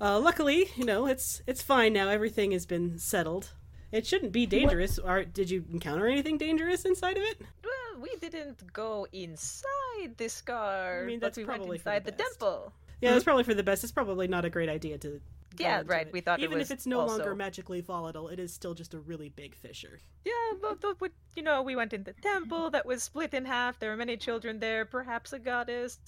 uh, 0.00 0.20
luckily, 0.20 0.68
you 0.76 0.84
know, 0.84 1.06
it's 1.06 1.40
it's 1.46 1.62
fine 1.62 1.92
now. 1.94 2.08
Everything 2.08 2.50
has 2.52 2.66
been 2.66 2.98
settled. 2.98 3.52
It 3.90 4.06
shouldn't 4.06 4.32
be 4.32 4.46
dangerous. 4.46 4.98
Are, 4.98 5.24
did 5.24 5.50
you 5.50 5.64
encounter 5.72 6.06
anything 6.06 6.36
dangerous 6.36 6.84
inside 6.84 7.16
of 7.16 7.22
it? 7.22 7.40
Well, 7.64 8.02
we 8.02 8.14
didn't 8.20 8.72
go 8.72 9.06
inside 9.12 10.16
this 10.16 10.40
car. 10.42 11.02
I 11.02 11.06
mean, 11.06 11.20
but 11.20 11.28
that's 11.28 11.36
we 11.38 11.44
went 11.44 11.60
probably 11.60 11.78
for 11.78 11.84
the 11.84 11.96
inside 11.96 12.04
the, 12.04 12.12
best. 12.12 12.40
temple. 12.40 12.72
Yeah, 13.00 13.12
that's 13.12 13.24
probably 13.24 13.44
for 13.44 13.54
the 13.54 13.62
best. 13.62 13.84
It's 13.84 13.92
probably 13.92 14.28
not 14.28 14.44
a 14.44 14.50
great 14.50 14.68
idea 14.68 14.98
to. 14.98 15.20
Yeah, 15.58 15.82
right, 15.86 16.06
it. 16.06 16.12
we 16.12 16.20
thought 16.20 16.40
it 16.40 16.44
even 16.44 16.60
if 16.60 16.70
it's 16.70 16.86
no 16.86 17.04
longer 17.04 17.34
magically 17.34 17.80
volatile, 17.80 18.28
it 18.28 18.38
is 18.38 18.52
still 18.52 18.74
just 18.74 18.94
a 18.94 18.98
really 18.98 19.30
big 19.30 19.56
fissure. 19.56 19.98
Yeah, 20.24 20.32
but, 20.60 20.80
but, 20.80 20.98
but 20.98 21.10
you 21.34 21.42
know, 21.42 21.62
we 21.62 21.74
went 21.74 21.92
in 21.92 22.04
the 22.04 22.12
temple 22.12 22.70
that 22.70 22.86
was 22.86 23.02
split 23.02 23.34
in 23.34 23.44
half. 23.44 23.78
There 23.80 23.90
were 23.90 23.96
many 23.96 24.16
children 24.16 24.60
there, 24.60 24.84
perhaps 24.84 25.32
a 25.32 25.38
goddess, 25.38 25.98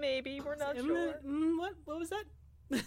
maybe. 0.00 0.40
We're 0.40 0.56
not 0.56 0.76
sure. 0.76 1.14
mm, 1.24 1.58
what? 1.58 1.74
What 1.84 1.98
was 1.98 2.10
that? 2.10 2.24
It 2.70 2.84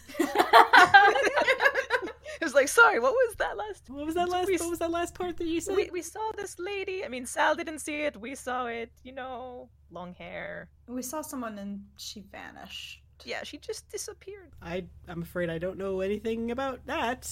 was 2.46 2.56
like, 2.56 2.68
sorry, 2.70 3.00
what 3.00 3.14
was 3.14 3.36
that 3.36 3.56
last? 3.56 3.84
What 3.88 4.04
was 4.06 4.16
that 4.16 4.30
last? 4.30 4.48
We- 4.48 4.58
What 4.58 4.70
was 4.72 4.80
that 4.80 4.90
last 4.90 5.14
part 5.14 5.38
that 5.38 5.46
you 5.46 5.62
said? 5.62 5.76
We, 5.76 5.90
we 5.92 6.02
saw 6.02 6.32
this 6.36 6.58
lady. 6.58 7.06
I 7.06 7.08
mean, 7.08 7.28
Sal 7.28 7.54
didn't 7.56 7.80
see 7.80 8.02
it. 8.02 8.18
We 8.18 8.34
saw 8.34 8.66
it. 8.66 8.92
You 9.04 9.14
know, 9.14 9.70
long 9.92 10.16
hair. 10.16 10.70
We 10.88 11.04
saw 11.04 11.22
someone 11.22 11.60
and 11.60 11.84
she 11.98 12.22
vanished. 12.32 13.04
Yeah, 13.26 13.44
she 13.44 13.60
just 13.60 13.88
disappeared. 13.90 14.54
I 14.62 14.86
I'm 15.08 15.22
afraid 15.22 15.52
I 15.52 15.60
don't 15.60 15.78
know 15.78 16.02
anything 16.02 16.50
about 16.50 16.84
that. 16.88 17.32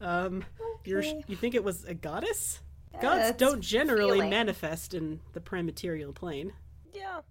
Um, 0.00 0.44
you're 0.84 1.00
Okay. 1.00 1.24
you 1.26 1.34
think 1.34 1.56
it 1.56 1.64
was 1.64 1.84
a 1.84 1.94
goddess? 1.94 2.60
Yeah, 2.92 3.00
Gods 3.02 3.32
don't 3.36 3.60
generally 3.60 4.18
feeling. 4.18 4.30
manifest 4.30 4.94
in 4.94 5.18
the 5.32 5.40
prime 5.40 5.66
material 5.66 6.12
plane. 6.12 6.52
Yeah, 6.92 7.22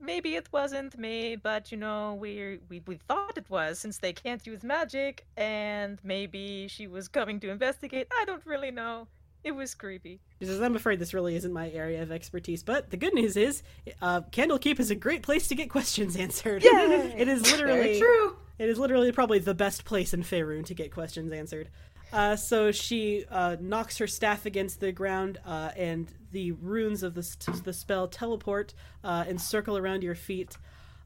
maybe 0.00 0.34
it 0.36 0.48
wasn't 0.52 0.98
me, 0.98 1.36
but 1.36 1.70
you 1.72 1.78
know, 1.78 2.14
we 2.14 2.58
we 2.68 2.82
we 2.86 2.96
thought 2.96 3.36
it 3.36 3.48
was 3.50 3.78
since 3.78 3.98
they 3.98 4.12
can't 4.12 4.46
use 4.46 4.62
magic, 4.62 5.26
and 5.36 5.98
maybe 6.02 6.66
she 6.68 6.86
was 6.86 7.08
coming 7.08 7.40
to 7.40 7.50
investigate. 7.50 8.08
I 8.20 8.24
don't 8.24 8.44
really 8.46 8.70
know. 8.70 9.08
It 9.44 9.52
was 9.52 9.74
creepy. 9.74 10.20
She 10.40 10.46
says, 10.46 10.60
"I'm 10.60 10.76
afraid 10.76 10.98
this 10.98 11.14
really 11.14 11.36
isn't 11.36 11.52
my 11.52 11.70
area 11.70 12.02
of 12.02 12.10
expertise, 12.10 12.62
but 12.62 12.90
the 12.90 12.96
good 12.96 13.14
news 13.14 13.36
is, 13.36 13.62
uh, 14.02 14.22
Candlekeep 14.32 14.80
is 14.80 14.90
a 14.90 14.96
great 14.96 15.22
place 15.22 15.46
to 15.48 15.54
get 15.54 15.70
questions 15.70 16.16
answered. 16.16 16.64
Yay! 16.64 16.70
it 17.16 17.28
is 17.28 17.42
Very 17.42 17.62
literally 17.62 18.00
true. 18.00 18.36
It 18.58 18.68
is 18.68 18.78
literally 18.78 19.12
probably 19.12 19.38
the 19.38 19.54
best 19.54 19.84
place 19.84 20.12
in 20.12 20.24
Faerun 20.24 20.64
to 20.66 20.74
get 20.74 20.92
questions 20.92 21.32
answered. 21.32 21.68
Uh, 22.12 22.36
so 22.36 22.72
she 22.72 23.24
uh, 23.30 23.56
knocks 23.60 23.98
her 23.98 24.06
staff 24.06 24.46
against 24.46 24.80
the 24.80 24.92
ground, 24.92 25.38
uh, 25.44 25.70
and 25.76 26.12
the 26.32 26.52
runes 26.52 27.02
of 27.02 27.14
the, 27.14 27.60
the 27.64 27.72
spell 27.72 28.08
teleport 28.08 28.74
uh, 29.04 29.24
and 29.28 29.40
circle 29.40 29.76
around 29.76 30.02
your 30.02 30.14
feet. 30.14 30.56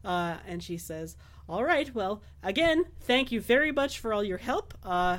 Uh, 0.05 0.37
and 0.47 0.63
she 0.63 0.79
says, 0.79 1.17
All 1.49 1.65
right, 1.65 1.93
well, 1.95 2.23
again, 2.43 2.85
thank 3.01 3.33
you 3.33 3.41
very 3.41 3.73
much 3.73 3.99
for 3.99 4.13
all 4.13 4.25
your 4.25 4.39
help. 4.39 4.75
Uh, 4.85 5.19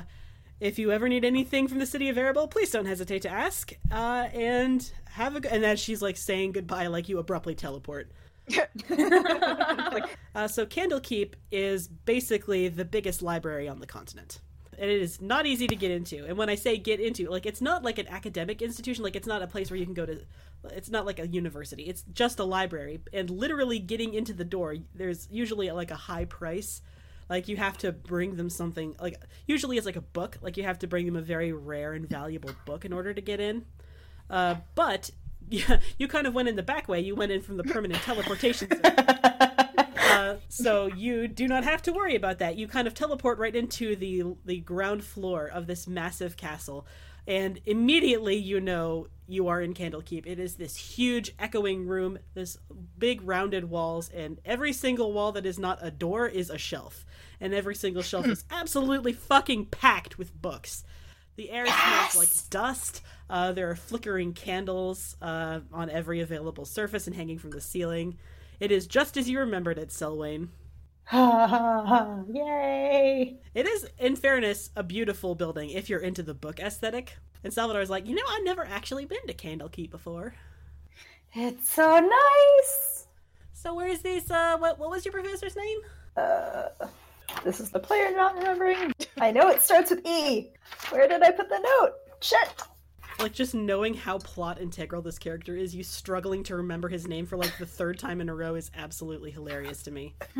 if 0.60 0.78
you 0.78 0.92
ever 0.92 1.08
need 1.08 1.24
anything 1.24 1.68
from 1.68 1.78
the 1.78 1.86
city 1.86 2.08
of 2.08 2.16
Iriaebor, 2.16 2.50
please 2.50 2.70
don't 2.70 2.86
hesitate 2.86 3.22
to 3.22 3.30
ask. 3.30 3.72
and 3.90 4.90
have 5.10 5.36
a 5.36 5.40
good. 5.40 5.52
And 5.52 5.64
as 5.64 5.80
she's 5.80 6.00
like 6.02 6.16
saying 6.16 6.52
goodbye, 6.52 6.86
like 6.86 7.08
you 7.08 7.18
abruptly 7.18 7.54
teleport. 7.54 8.10
uh, 10.34 10.48
so 10.48 10.66
Candlekeep 10.66 11.34
is 11.50 11.88
basically 11.88 12.68
the 12.68 12.84
biggest 12.84 13.22
library 13.22 13.68
on 13.68 13.80
the 13.80 13.86
continent. 13.86 14.40
And 14.78 14.90
it 14.90 15.00
is 15.00 15.20
not 15.20 15.46
easy 15.46 15.66
to 15.66 15.76
get 15.76 15.90
into. 15.90 16.24
And 16.26 16.36
when 16.36 16.48
I 16.48 16.54
say 16.54 16.76
get 16.76 17.00
into, 17.00 17.28
like 17.28 17.46
it's 17.46 17.60
not 17.60 17.82
like 17.82 17.98
an 17.98 18.08
academic 18.08 18.62
institution, 18.62 19.04
like 19.04 19.16
it's 19.16 19.26
not 19.26 19.42
a 19.42 19.46
place 19.46 19.70
where 19.70 19.78
you 19.78 19.84
can 19.84 19.94
go 19.94 20.06
to 20.06 20.20
it's 20.72 20.90
not 20.90 21.06
like 21.06 21.18
a 21.18 21.26
university. 21.26 21.84
It's 21.84 22.04
just 22.14 22.38
a 22.38 22.44
library. 22.44 23.00
And 23.12 23.30
literally 23.30 23.78
getting 23.78 24.14
into 24.14 24.32
the 24.32 24.44
door, 24.44 24.76
there's 24.94 25.28
usually 25.30 25.70
like 25.70 25.90
a 25.90 25.96
high 25.96 26.24
price. 26.24 26.80
Like 27.28 27.48
you 27.48 27.56
have 27.56 27.78
to 27.78 27.92
bring 27.92 28.36
them 28.36 28.50
something 28.50 28.94
like 29.00 29.20
usually 29.46 29.76
it's 29.76 29.86
like 29.86 29.96
a 29.96 30.02
book, 30.02 30.38
like 30.42 30.56
you 30.56 30.64
have 30.64 30.78
to 30.80 30.86
bring 30.86 31.06
them 31.06 31.16
a 31.16 31.22
very 31.22 31.52
rare 31.52 31.94
and 31.94 32.08
valuable 32.08 32.50
book 32.66 32.84
in 32.84 32.92
order 32.92 33.14
to 33.14 33.20
get 33.20 33.40
in. 33.40 33.64
Uh, 34.28 34.56
but 34.74 35.10
yeah, 35.48 35.80
you 35.98 36.08
kind 36.08 36.26
of 36.26 36.34
went 36.34 36.48
in 36.48 36.56
the 36.56 36.62
back 36.62 36.88
way. 36.88 37.00
You 37.00 37.14
went 37.14 37.32
in 37.32 37.40
from 37.40 37.56
the 37.56 37.64
permanent 37.64 38.02
teleportation 38.02 38.68
so 40.54 40.86
you 40.86 41.26
do 41.26 41.48
not 41.48 41.64
have 41.64 41.82
to 41.82 41.92
worry 41.92 42.14
about 42.14 42.38
that. 42.38 42.56
You 42.56 42.68
kind 42.68 42.86
of 42.86 42.94
teleport 42.94 43.38
right 43.38 43.54
into 43.54 43.96
the 43.96 44.22
the 44.44 44.60
ground 44.60 45.02
floor 45.02 45.48
of 45.48 45.66
this 45.66 45.88
massive 45.88 46.36
castle, 46.36 46.86
and 47.26 47.60
immediately 47.66 48.36
you 48.36 48.60
know 48.60 49.08
you 49.26 49.48
are 49.48 49.60
in 49.60 49.74
Candlekeep. 49.74 50.26
It 50.26 50.38
is 50.38 50.54
this 50.54 50.76
huge 50.76 51.34
echoing 51.40 51.86
room, 51.86 52.18
this 52.34 52.56
big 52.96 53.20
rounded 53.22 53.68
walls, 53.68 54.08
and 54.10 54.40
every 54.44 54.72
single 54.72 55.12
wall 55.12 55.32
that 55.32 55.44
is 55.44 55.58
not 55.58 55.78
a 55.82 55.90
door 55.90 56.28
is 56.28 56.50
a 56.50 56.58
shelf, 56.58 57.04
and 57.40 57.52
every 57.52 57.74
single 57.74 58.02
shelf 58.02 58.26
is 58.26 58.44
absolutely 58.50 59.12
fucking 59.12 59.66
packed 59.66 60.18
with 60.18 60.40
books. 60.40 60.84
The 61.34 61.50
air 61.50 61.66
yes! 61.66 62.12
smells 62.12 62.16
like 62.16 62.50
dust. 62.50 63.02
Uh, 63.28 63.50
there 63.50 63.70
are 63.70 63.76
flickering 63.76 64.34
candles 64.34 65.16
uh, 65.20 65.60
on 65.72 65.90
every 65.90 66.20
available 66.20 66.64
surface 66.64 67.08
and 67.08 67.16
hanging 67.16 67.38
from 67.38 67.50
the 67.50 67.60
ceiling. 67.60 68.18
It 68.64 68.72
is 68.72 68.86
just 68.86 69.18
as 69.18 69.28
you 69.28 69.40
remembered 69.40 69.76
it, 69.76 69.92
Selwyn. 69.92 70.48
Yay! 71.12 73.36
It 73.54 73.66
is, 73.66 73.86
in 73.98 74.16
fairness, 74.16 74.70
a 74.74 74.82
beautiful 74.82 75.34
building 75.34 75.68
if 75.68 75.90
you're 75.90 76.00
into 76.00 76.22
the 76.22 76.32
book 76.32 76.60
aesthetic. 76.60 77.18
And 77.42 77.52
Salvador's 77.52 77.90
like, 77.90 78.06
you 78.06 78.14
know, 78.14 78.22
I've 78.26 78.42
never 78.42 78.64
actually 78.64 79.04
been 79.04 79.26
to 79.26 79.34
Candlekeep 79.34 79.90
before. 79.90 80.34
It's 81.34 81.68
so 81.68 82.00
nice. 82.00 83.06
So 83.52 83.74
where's 83.74 83.98
this? 83.98 84.30
Uh, 84.30 84.56
what 84.56 84.78
what 84.78 84.88
was 84.88 85.04
your 85.04 85.12
professor's 85.12 85.56
name? 85.56 85.80
Uh, 86.16 86.68
this 87.44 87.60
is 87.60 87.68
the 87.68 87.80
player 87.80 88.16
not 88.16 88.34
remembering. 88.34 88.94
I 89.20 89.30
know 89.30 89.50
it 89.50 89.60
starts 89.60 89.90
with 89.90 90.06
E. 90.06 90.52
Where 90.88 91.06
did 91.06 91.22
I 91.22 91.32
put 91.32 91.50
the 91.50 91.58
note? 91.58 91.92
Shit. 92.22 92.62
Like 93.18 93.32
just 93.32 93.54
knowing 93.54 93.94
how 93.94 94.18
plot 94.18 94.60
integral 94.60 95.02
this 95.02 95.18
character 95.18 95.56
is, 95.56 95.74
you 95.74 95.82
struggling 95.82 96.42
to 96.44 96.56
remember 96.56 96.88
his 96.88 97.06
name 97.06 97.26
for 97.26 97.36
like 97.36 97.56
the 97.58 97.66
third 97.66 97.98
time 97.98 98.20
in 98.20 98.28
a 98.28 98.34
row 98.34 98.54
is 98.54 98.70
absolutely 98.76 99.30
hilarious 99.30 99.82
to 99.84 99.90
me. 99.90 100.14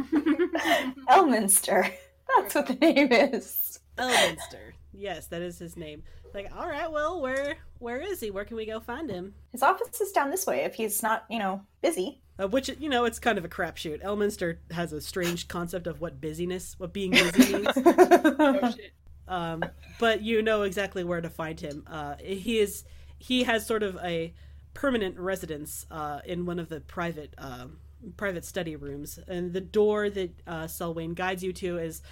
Elminster. 1.09 1.93
That's 2.37 2.55
what 2.55 2.67
the 2.67 2.75
name 2.75 3.13
is. 3.13 3.79
Elminster. 3.97 4.73
Yes, 4.93 5.27
that 5.29 5.43
is 5.43 5.59
his 5.59 5.77
name. 5.77 6.03
Like, 6.33 6.51
all 6.57 6.69
right, 6.69 6.91
well, 6.91 7.21
where 7.21 7.57
where 7.79 8.01
is 8.01 8.21
he? 8.21 8.31
Where 8.31 8.45
can 8.45 8.57
we 8.57 8.67
go 8.67 8.81
find 8.81 9.09
him? 9.09 9.35
His 9.53 9.63
office 9.63 10.01
is 10.01 10.13
down 10.13 10.31
this 10.31 10.47
way. 10.47 10.61
If 10.65 10.75
he's 10.75 11.03
not, 11.03 11.25
you 11.31 11.39
know, 11.39 11.63
busy. 11.81 12.21
Uh, 12.41 12.49
which 12.49 12.69
you 12.81 12.89
know, 12.89 13.05
it's 13.05 13.21
kind 13.21 13.39
of 13.39 13.45
a 13.45 13.49
crapshoot. 13.49 14.03
Elminster 14.03 14.59
has 14.73 14.93
a 14.93 15.01
strange 15.01 15.47
concept 15.47 15.87
of 15.87 16.01
what 16.01 16.21
busyness, 16.21 16.75
what 16.79 16.93
being 16.93 17.13
busy 17.13 17.53
means. 17.55 17.69
oh, 17.77 18.75
um, 19.29 19.65
but 19.99 20.23
you 20.23 20.43
know 20.43 20.63
exactly 20.63 21.05
where 21.05 21.21
to 21.21 21.31
find 21.31 21.61
him. 21.61 21.85
Uh, 21.87 22.17
he 22.19 22.59
is 22.59 22.85
he 23.19 23.45
has 23.45 23.67
sort 23.67 23.83
of 23.83 23.97
a 24.03 24.33
permanent 24.75 25.19
residence 25.19 25.87
uh, 25.91 26.21
in 26.25 26.47
one 26.47 26.59
of 26.59 26.69
the 26.69 26.81
private 26.81 27.35
uh, 27.39 27.67
private 28.17 28.45
study 28.45 28.77
rooms, 28.77 29.19
and 29.29 29.53
the 29.53 29.61
door 29.61 30.11
that 30.11 30.31
uh, 30.47 30.67
Selwyn 30.67 31.15
guides 31.15 31.43
you 31.43 31.53
to 31.55 31.79
is 31.79 32.03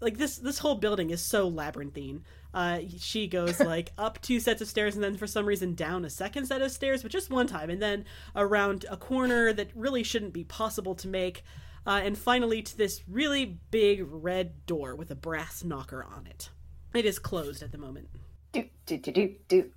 like 0.00 0.18
this. 0.18 0.36
This 0.36 0.58
whole 0.58 0.76
building 0.76 1.10
is 1.10 1.22
so 1.22 1.48
labyrinthine 1.48 2.22
uh, 2.56 2.80
she 2.98 3.28
goes 3.28 3.60
like 3.74 3.92
up 3.98 4.20
two 4.22 4.40
sets 4.40 4.62
of 4.62 4.66
stairs 4.66 4.94
and 4.94 5.04
then 5.04 5.16
for 5.16 5.26
some 5.26 5.46
reason 5.46 5.74
down 5.74 6.04
a 6.04 6.10
second 6.10 6.46
set 6.46 6.62
of 6.62 6.72
stairs, 6.72 7.02
but 7.02 7.12
just 7.12 7.30
one 7.30 7.46
time, 7.46 7.70
and 7.70 7.80
then 7.80 8.04
around 8.34 8.86
a 8.90 8.96
corner 8.96 9.52
that 9.52 9.68
really 9.76 10.02
shouldn't 10.02 10.32
be 10.32 10.42
possible 10.42 10.94
to 10.94 11.06
make, 11.06 11.44
uh, 11.86 12.00
and 12.02 12.16
finally 12.16 12.62
to 12.62 12.76
this 12.76 13.02
really 13.08 13.58
big 13.70 14.04
red 14.08 14.66
door 14.66 14.94
with 14.94 15.10
a 15.10 15.14
brass 15.14 15.62
knocker 15.64 16.04
on 16.04 16.26
it. 16.26 16.50
It 16.94 17.04
is 17.04 17.18
closed 17.18 17.62
at 17.62 17.72
the 17.72 17.78
moment. 17.78 18.08
Do 18.52 18.64
do 18.86 18.96
do 18.98 19.12
do 19.12 19.34
do. 19.48 19.70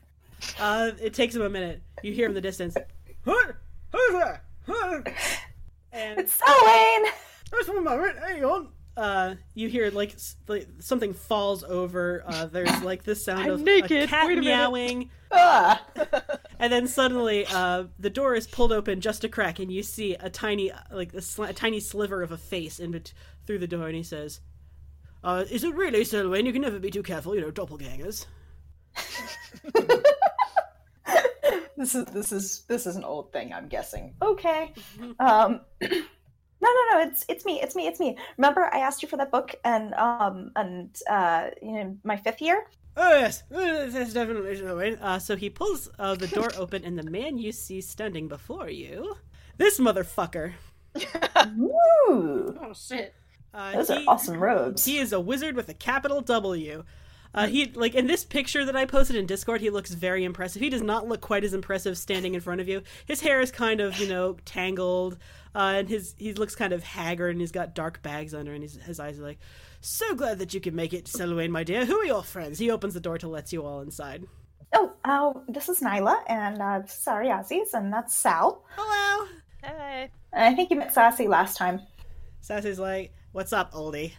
Uh, 0.59 0.91
it 1.01 1.13
takes 1.13 1.35
him 1.35 1.41
a 1.41 1.49
minute. 1.49 1.81
You 2.01 2.13
hear 2.13 2.25
him 2.25 2.31
in 2.31 2.35
the 2.35 2.41
distance. 2.41 2.75
Who's 3.23 3.53
there? 4.11 4.43
And 5.91 6.19
it's 6.19 6.33
Selwyn. 6.33 7.11
Just 7.49 7.67
one 7.67 7.83
moment. 7.83 8.19
Hang 8.19 8.45
on 8.45 8.69
uh, 8.99 9.35
you 9.53 9.69
hear 9.69 9.89
like, 9.91 10.15
like 10.47 10.67
something 10.79 11.13
falls 11.13 11.63
over. 11.63 12.23
Uh, 12.27 12.45
there's 12.47 12.81
like 12.83 13.03
this 13.03 13.23
sound 13.23 13.43
I'm 13.43 13.51
of 13.51 13.61
naked. 13.61 14.03
a 14.03 14.07
cat 14.07 14.27
Wait 14.27 14.37
a 14.37 14.41
meowing, 14.41 15.09
ah. 15.31 15.81
and 16.59 16.71
then 16.71 16.87
suddenly 16.87 17.45
uh, 17.49 17.85
the 17.97 18.09
door 18.09 18.35
is 18.35 18.45
pulled 18.45 18.73
open 18.73 18.99
just 18.99 19.23
a 19.23 19.29
crack, 19.29 19.59
and 19.59 19.71
you 19.71 19.83
see 19.83 20.15
a 20.15 20.29
tiny 20.29 20.71
like 20.91 21.13
a, 21.13 21.21
sl- 21.21 21.43
a 21.43 21.53
tiny 21.53 21.79
sliver 21.79 22.21
of 22.21 22.31
a 22.33 22.37
face 22.37 22.79
in 22.79 22.91
bet- 22.91 23.13
through 23.47 23.59
the 23.59 23.67
door, 23.67 23.87
and 23.87 23.95
he 23.95 24.03
says, 24.03 24.41
uh, 25.23 25.45
"Is 25.49 25.63
it 25.63 25.73
really 25.75 26.03
Selwyn? 26.03 26.45
You 26.45 26.51
can 26.51 26.61
never 26.61 26.79
be 26.79 26.91
too 26.91 27.03
careful, 27.03 27.33
you 27.35 27.41
know, 27.41 27.51
doppelgangers." 27.51 28.25
this 31.77 31.95
is 31.95 32.05
this 32.05 32.31
is 32.33 32.63
this 32.67 32.85
is 32.85 32.95
an 32.97 33.05
old 33.05 33.31
thing, 33.31 33.53
I'm 33.53 33.69
guessing. 33.69 34.15
Okay. 34.21 34.73
Um 35.19 35.61
no 36.61 36.69
no 36.69 36.97
no 36.97 37.07
it's 37.07 37.25
it's 37.27 37.45
me 37.45 37.61
it's 37.61 37.75
me 37.75 37.87
it's 37.87 37.99
me 37.99 38.17
remember 38.37 38.69
i 38.73 38.79
asked 38.79 39.01
you 39.01 39.07
for 39.07 39.17
that 39.17 39.31
book 39.31 39.55
and 39.63 39.93
um 39.95 40.51
and 40.55 41.01
uh 41.09 41.47
you 41.61 41.71
know 41.71 41.97
my 42.03 42.17
fifth 42.17 42.41
year 42.41 42.65
Oh 43.01 43.17
yes, 43.17 43.43
that's 43.49 44.13
definitely 44.13 44.57
showing. 44.57 44.97
Uh, 44.97 45.19
so 45.19 45.37
he 45.37 45.49
pulls 45.49 45.89
uh, 45.99 46.15
the 46.15 46.27
door 46.27 46.49
open, 46.57 46.83
and 46.83 46.99
the 46.99 47.09
man 47.09 47.37
you 47.37 47.53
see 47.53 47.79
standing 47.79 48.27
before 48.27 48.69
you, 48.69 49.15
this 49.57 49.79
motherfucker. 49.79 50.53
Ooh. 51.57 52.57
Oh 52.61 52.73
shit! 52.73 53.13
Uh, 53.53 53.73
Those 53.73 53.87
he, 53.87 53.93
are 53.93 54.03
awesome 54.05 54.37
robes. 54.37 54.83
He 54.83 54.97
is 54.97 55.13
a 55.13 55.19
wizard 55.19 55.55
with 55.55 55.69
a 55.69 55.73
capital 55.73 56.19
W. 56.21 56.83
Uh, 57.33 57.47
he 57.47 57.71
like 57.73 57.93
in 57.93 58.07
this 58.07 58.23
picture 58.23 58.65
that 58.65 58.75
I 58.75 58.85
posted 58.85 59.15
in 59.15 59.25
Discord, 59.25 59.61
he 59.61 59.69
looks 59.69 59.91
very 59.91 60.23
impressive. 60.23 60.61
He 60.61 60.69
does 60.69 60.81
not 60.81 61.07
look 61.07 61.21
quite 61.21 61.43
as 61.43 61.53
impressive 61.53 61.97
standing 61.97 62.33
in 62.33 62.41
front 62.41 62.59
of 62.59 62.67
you. 62.67 62.81
His 63.05 63.21
hair 63.21 63.39
is 63.39 63.51
kind 63.51 63.81
of 63.81 63.97
you 63.99 64.07
know 64.07 64.37
tangled, 64.45 65.17
uh, 65.53 65.73
and 65.77 65.89
his 65.89 66.15
he 66.17 66.33
looks 66.33 66.55
kind 66.55 66.73
of 66.73 66.83
haggard, 66.83 67.29
and 67.29 67.39
he's 67.39 67.51
got 67.51 67.75
dark 67.75 68.01
bags 68.01 68.33
under, 68.33 68.53
and 68.53 68.63
his, 68.63 68.75
his 68.77 68.99
eyes 68.99 69.19
are 69.19 69.23
like, 69.23 69.39
"So 69.81 70.15
glad 70.15 70.39
that 70.39 70.53
you 70.53 70.59
can 70.59 70.75
make 70.75 70.93
it, 70.93 71.07
Selwyn, 71.07 71.51
my 71.51 71.63
dear. 71.63 71.85
Who 71.85 71.99
are 71.99 72.05
your 72.05 72.23
friends?" 72.23 72.57
He 72.57 72.71
opens 72.71 72.95
the 72.95 72.99
door 72.99 73.19
to 73.19 73.27
let 73.27 73.53
you 73.53 73.63
all 73.63 73.81
inside. 73.81 74.25
Oh, 74.73 74.93
uh, 75.05 75.33
this 75.47 75.69
is 75.69 75.81
Nyla, 75.81 76.23
and 76.27 76.59
uh, 76.59 76.79
this 76.79 76.97
is 76.97 77.05
Ariazis, 77.05 77.73
and 77.73 77.93
that's 77.93 78.15
Sal. 78.15 78.63
Hello. 78.75 79.27
Hey. 79.63 80.09
I 80.33 80.53
think 80.53 80.69
you 80.69 80.77
met 80.77 80.93
Sassy 80.93 81.27
last 81.27 81.57
time. 81.57 81.81
Sassy's 82.41 82.79
like, 82.79 83.13
"What's 83.33 83.53
up, 83.53 83.73
oldie?" 83.73 84.13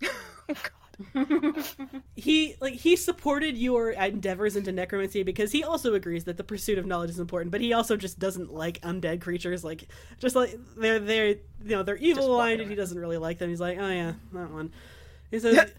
he 2.16 2.54
like 2.60 2.74
he 2.74 2.96
supported 2.96 3.56
your 3.56 3.90
endeavors 3.90 4.56
into 4.56 4.72
necromancy 4.72 5.22
because 5.22 5.52
he 5.52 5.64
also 5.64 5.94
agrees 5.94 6.24
that 6.24 6.36
the 6.36 6.44
pursuit 6.44 6.78
of 6.78 6.86
knowledge 6.86 7.10
is 7.10 7.18
important 7.18 7.50
but 7.50 7.60
he 7.60 7.72
also 7.72 7.96
just 7.96 8.18
doesn't 8.18 8.52
like 8.52 8.80
undead 8.82 9.20
creatures 9.20 9.64
like 9.64 9.88
just 10.18 10.36
like 10.36 10.58
they're 10.76 10.98
they're 10.98 11.28
you 11.64 11.76
know 11.76 11.82
they're 11.82 11.96
evil 11.96 12.34
aligned 12.34 12.60
and 12.60 12.70
he 12.70 12.76
doesn't 12.76 12.98
really 12.98 13.16
like 13.16 13.38
them. 13.38 13.48
He's 13.48 13.60
like 13.60 13.78
oh 13.78 13.88
yeah 13.88 14.12
that 14.32 14.50
one. 14.50 14.72
He 15.30 15.38
says 15.40 15.72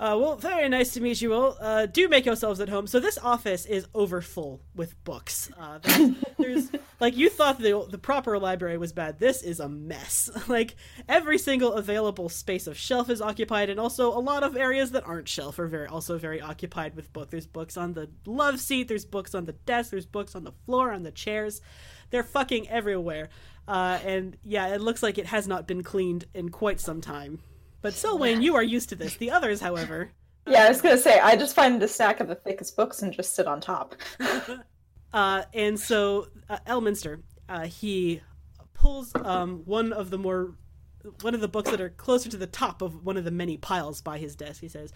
Uh, 0.00 0.16
well, 0.18 0.34
very 0.34 0.66
nice 0.66 0.94
to 0.94 1.00
meet 1.02 1.20
you 1.20 1.34
all. 1.34 1.58
Uh, 1.60 1.84
do 1.84 2.08
make 2.08 2.24
yourselves 2.24 2.58
at 2.58 2.70
home. 2.70 2.86
So 2.86 3.00
this 3.00 3.18
office 3.18 3.66
is 3.66 3.86
overfull 3.94 4.62
with 4.74 5.04
books. 5.04 5.50
Uh, 5.58 5.78
there's, 6.38 6.70
like 7.00 7.18
you 7.18 7.28
thought 7.28 7.58
the 7.58 7.86
the 7.86 7.98
proper 7.98 8.38
library 8.38 8.78
was 8.78 8.94
bad. 8.94 9.18
This 9.18 9.42
is 9.42 9.60
a 9.60 9.68
mess. 9.68 10.30
like 10.48 10.74
every 11.06 11.36
single 11.36 11.74
available 11.74 12.30
space 12.30 12.66
of 12.66 12.78
shelf 12.78 13.10
is 13.10 13.20
occupied, 13.20 13.68
and 13.68 13.78
also 13.78 14.08
a 14.08 14.18
lot 14.18 14.42
of 14.42 14.56
areas 14.56 14.92
that 14.92 15.06
aren't 15.06 15.28
shelf 15.28 15.58
are 15.58 15.66
very 15.66 15.86
also 15.86 16.16
very 16.16 16.40
occupied 16.40 16.96
with 16.96 17.12
book. 17.12 17.28
There's 17.28 17.46
books 17.46 17.76
on 17.76 17.92
the 17.92 18.08
love 18.24 18.58
seat. 18.58 18.88
There's 18.88 19.04
books 19.04 19.34
on 19.34 19.44
the 19.44 19.52
desk. 19.52 19.90
There's 19.90 20.06
books 20.06 20.34
on 20.34 20.44
the 20.44 20.54
floor, 20.64 20.92
on 20.92 21.02
the 21.02 21.12
chairs. 21.12 21.60
They're 22.08 22.22
fucking 22.22 22.70
everywhere. 22.70 23.28
Uh, 23.68 23.98
and 24.02 24.38
yeah, 24.42 24.68
it 24.68 24.80
looks 24.80 25.02
like 25.02 25.18
it 25.18 25.26
has 25.26 25.46
not 25.46 25.68
been 25.68 25.82
cleaned 25.82 26.24
in 26.32 26.48
quite 26.48 26.80
some 26.80 27.02
time. 27.02 27.40
But 27.82 27.94
Selwyn, 27.94 28.42
you 28.42 28.54
are 28.56 28.62
used 28.62 28.88
to 28.90 28.96
this. 28.96 29.16
The 29.16 29.30
others, 29.30 29.60
however, 29.60 30.10
Yeah, 30.46 30.64
I 30.64 30.68
was 30.68 30.80
gonna 30.80 30.98
say 30.98 31.18
I 31.20 31.36
just 31.36 31.54
find 31.54 31.82
a 31.82 31.88
stack 31.88 32.20
of 32.20 32.28
the 32.28 32.34
thickest 32.34 32.76
books 32.76 33.02
and 33.02 33.12
just 33.12 33.34
sit 33.34 33.46
on 33.46 33.60
top. 33.60 33.94
uh, 35.12 35.42
and 35.52 35.78
so 35.78 36.28
uh, 36.48 36.58
Elminster, 36.66 37.22
uh, 37.48 37.66
he 37.66 38.20
pulls 38.74 39.12
um, 39.14 39.62
one 39.64 39.92
of 39.92 40.10
the 40.10 40.18
more 40.18 40.54
one 41.20 41.34
of 41.34 41.40
the 41.40 41.48
books 41.48 41.70
that 41.70 41.80
are 41.80 41.90
closer 41.90 42.28
to 42.30 42.36
the 42.36 42.46
top 42.46 42.82
of 42.82 43.04
one 43.04 43.16
of 43.16 43.24
the 43.24 43.30
many 43.30 43.56
piles 43.56 44.00
by 44.00 44.18
his 44.18 44.34
desk. 44.34 44.60
He 44.60 44.68
says, 44.68 44.92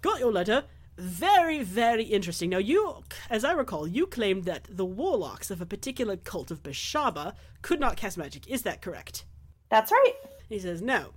"Got 0.00 0.20
your 0.20 0.32
letter. 0.32 0.64
Very, 0.96 1.64
very 1.64 2.04
interesting. 2.04 2.50
Now, 2.50 2.58
you, 2.58 3.02
as 3.28 3.44
I 3.44 3.50
recall, 3.50 3.84
you 3.84 4.06
claimed 4.06 4.44
that 4.44 4.68
the 4.70 4.84
warlocks 4.84 5.50
of 5.50 5.60
a 5.60 5.66
particular 5.66 6.16
cult 6.16 6.52
of 6.52 6.62
Beshaba 6.62 7.34
could 7.62 7.80
not 7.80 7.96
cast 7.96 8.16
magic. 8.18 8.46
Is 8.48 8.62
that 8.62 8.82
correct?" 8.82 9.24
That's 9.70 9.90
right. 9.90 10.14
He 10.48 10.58
says, 10.58 10.82
"No. 10.82 11.14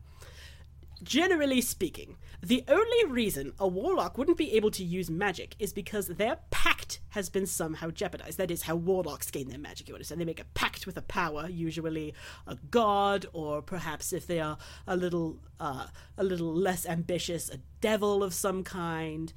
Generally 1.04 1.62
speaking, 1.62 2.18
the 2.41 2.64
only 2.68 3.06
reason 3.06 3.54
a 3.60 3.68
warlock 3.68 4.18
wouldn't 4.18 4.38
be 4.38 4.54
able 4.54 4.72
to 4.72 4.84
use 4.84 5.10
magic 5.12 5.56
is 5.60 5.72
because 5.72 6.08
their 6.08 6.39
pact 6.50 7.00
has 7.10 7.30
been 7.30 7.45
somehow 7.45 7.91
jeopardized. 7.91 8.38
That 8.39 8.50
is 8.50 8.64
how 8.64 8.76
warlocks 8.76 9.30
gain 9.30 9.48
their 9.48 9.60
magic, 9.60 9.88
you 9.88 9.93
understand? 9.93 10.20
They 10.20 10.26
make 10.26 10.39
a 10.39 10.45
pact 10.56 10.88
with 10.88 10.98
a 10.98 11.04
power, 11.04 11.48
usually 11.50 12.16
a 12.48 12.58
god, 12.72 13.28
or 13.32 13.62
perhaps 13.62 14.12
if 14.12 14.26
they 14.26 14.39
are 14.39 14.58
a 14.88 14.95
little 14.95 15.38
uh, 15.60 15.88
a 16.18 16.24
little 16.24 16.54
less 16.54 16.86
ambitious, 16.86 17.50
a 17.50 17.60
devil 17.80 18.24
of 18.24 18.34
some 18.34 18.64
kind, 18.64 19.34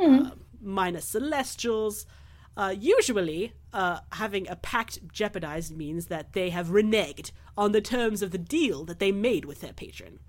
uh, 0.00 0.30
minor 0.60 1.00
celestials. 1.00 2.06
Uh, 2.56 2.74
usually, 2.76 3.52
uh, 3.72 3.98
having 4.12 4.48
a 4.48 4.56
pact 4.56 5.00
jeopardized 5.12 5.76
means 5.76 6.06
that 6.06 6.32
they 6.32 6.50
have 6.50 6.68
reneged 6.68 7.30
on 7.56 7.72
the 7.72 7.80
terms 7.80 8.22
of 8.22 8.30
the 8.30 8.38
deal 8.38 8.84
that 8.84 9.00
they 9.00 9.10
made 9.12 9.44
with 9.44 9.60
their 9.60 9.72
patron 9.72 10.20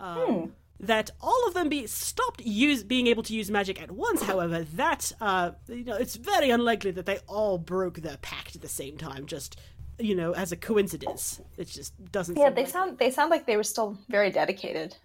um, 0.00 0.52
that 0.78 1.10
all 1.20 1.46
of 1.46 1.54
them 1.54 1.68
be 1.68 1.86
stopped 1.86 2.40
use 2.40 2.82
being 2.82 3.06
able 3.06 3.22
to 3.24 3.34
use 3.34 3.50
magic 3.50 3.80
at 3.80 3.90
once. 3.90 4.22
However, 4.22 4.64
that 4.74 5.12
uh, 5.20 5.52
you 5.68 5.84
know, 5.84 5.96
it's 5.96 6.16
very 6.16 6.50
unlikely 6.50 6.90
that 6.92 7.06
they 7.06 7.18
all 7.26 7.58
broke 7.58 7.98
their 7.98 8.16
pact 8.18 8.56
at 8.56 8.62
the 8.62 8.68
same 8.68 8.96
time. 8.96 9.26
Just 9.26 9.58
you 9.98 10.14
know, 10.14 10.32
as 10.32 10.50
a 10.50 10.56
coincidence, 10.56 11.40
it 11.58 11.68
just 11.68 11.92
doesn't. 12.10 12.38
Yeah, 12.38 12.46
seem 12.46 12.54
they 12.54 12.62
like- 12.62 12.70
sound 12.70 12.98
they 12.98 13.10
sound 13.10 13.30
like 13.30 13.46
they 13.46 13.56
were 13.56 13.62
still 13.62 13.98
very 14.08 14.30
dedicated. 14.30 14.96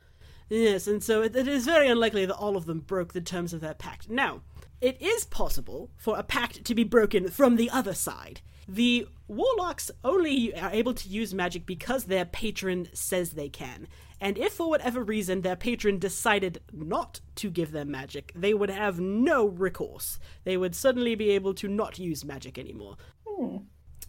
Yes, 0.49 0.85
and 0.87 1.03
so 1.03 1.23
it, 1.23 1.35
it 1.35 1.47
is 1.47 1.65
very 1.65 1.87
unlikely 1.87 2.25
that 2.27 2.35
all 2.35 2.55
of 2.55 2.65
them 2.65 2.79
broke 2.79 3.13
the 3.13 3.21
terms 3.21 3.51
of 3.51 3.61
their 3.61 3.73
pact. 3.73 4.09
Now, 4.09 4.41
it 4.79 5.01
is 5.01 5.25
possible 5.25 5.89
for 5.97 6.17
a 6.19 6.23
pact 6.23 6.63
to 6.65 6.75
be 6.75 6.83
broken 6.83 7.29
from 7.29 7.55
the 7.55 7.69
other 7.71 7.95
side. 7.95 8.41
The 8.67 9.07
warlocks 9.27 9.89
only 10.03 10.55
are 10.55 10.71
able 10.71 10.93
to 10.93 11.09
use 11.09 11.33
magic 11.33 11.65
because 11.65 12.05
their 12.05 12.25
patron 12.25 12.89
says 12.93 13.31
they 13.31 13.49
can. 13.49 13.87
And 14.21 14.37
if 14.37 14.53
for 14.53 14.69
whatever 14.69 15.03
reason 15.03 15.41
their 15.41 15.55
patron 15.55 15.99
decided 15.99 16.61
not 16.71 17.19
to 17.35 17.49
give 17.49 17.71
them 17.71 17.91
magic, 17.91 18.31
they 18.35 18.53
would 18.53 18.69
have 18.69 18.99
no 18.99 19.45
recourse. 19.45 20.19
They 20.43 20.57
would 20.57 20.75
suddenly 20.75 21.15
be 21.15 21.31
able 21.31 21.53
to 21.55 21.67
not 21.67 21.99
use 21.99 22.23
magic 22.23 22.57
anymore. 22.57 22.97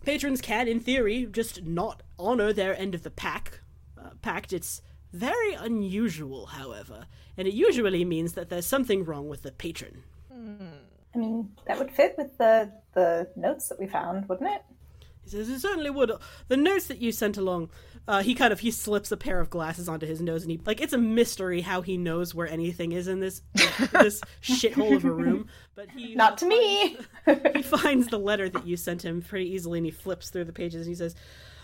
Patrons 0.04 0.40
can, 0.40 0.68
in 0.68 0.78
theory, 0.78 1.26
just 1.26 1.64
not 1.64 2.02
honor 2.18 2.52
their 2.52 2.78
end 2.78 2.94
of 2.94 3.02
the 3.02 3.10
pack. 3.10 3.60
Uh, 3.98 4.10
pact. 4.22 4.52
It's 4.52 4.82
very 5.12 5.54
unusual, 5.54 6.46
however, 6.46 7.06
and 7.36 7.48
it 7.48 7.54
usually 7.54 8.04
means 8.04 8.34
that 8.34 8.48
there's 8.48 8.66
something 8.66 9.04
wrong 9.04 9.28
with 9.28 9.42
the 9.42 9.52
patron. 9.52 10.04
I 10.32 11.18
mean, 11.18 11.50
that 11.66 11.78
would 11.78 11.90
fit 11.90 12.14
with 12.18 12.36
the 12.38 12.70
the 12.92 13.28
notes 13.36 13.68
that 13.68 13.80
we 13.80 13.86
found, 13.86 14.28
wouldn't 14.28 14.50
it? 14.50 14.62
"It 15.32 15.60
certainly 15.60 15.90
would." 15.90 16.12
The 16.48 16.56
notes 16.56 16.86
that 16.88 16.98
you 16.98 17.10
sent 17.10 17.36
along, 17.36 17.70
uh, 18.08 18.22
he 18.22 18.34
kind 18.34 18.52
of 18.52 18.60
he 18.60 18.70
slips 18.70 19.10
a 19.10 19.16
pair 19.16 19.40
of 19.40 19.50
glasses 19.50 19.88
onto 19.88 20.06
his 20.06 20.20
nose, 20.20 20.42
and 20.42 20.50
he 20.50 20.60
like 20.64 20.80
it's 20.80 20.92
a 20.92 20.98
mystery 20.98 21.60
how 21.60 21.82
he 21.82 21.96
knows 21.96 22.34
where 22.34 22.46
anything 22.48 22.92
is 22.92 23.08
in 23.08 23.20
this 23.20 23.42
this 23.92 24.20
shithole 24.42 24.94
of 24.96 25.04
a 25.04 25.10
room. 25.10 25.48
But 25.74 25.90
he 25.90 26.14
Not 26.14 26.38
to 26.38 26.46
me. 26.46 26.98
he 27.54 27.62
finds 27.62 28.08
the 28.08 28.18
letter 28.18 28.48
that 28.48 28.66
you 28.66 28.76
sent 28.76 29.04
him 29.04 29.22
pretty 29.22 29.52
easily, 29.52 29.78
and 29.78 29.86
he 29.86 29.90
flips 29.90 30.30
through 30.30 30.44
the 30.44 30.52
pages, 30.52 30.86
and 30.86 30.88
he 30.88 30.94
says, 30.94 31.14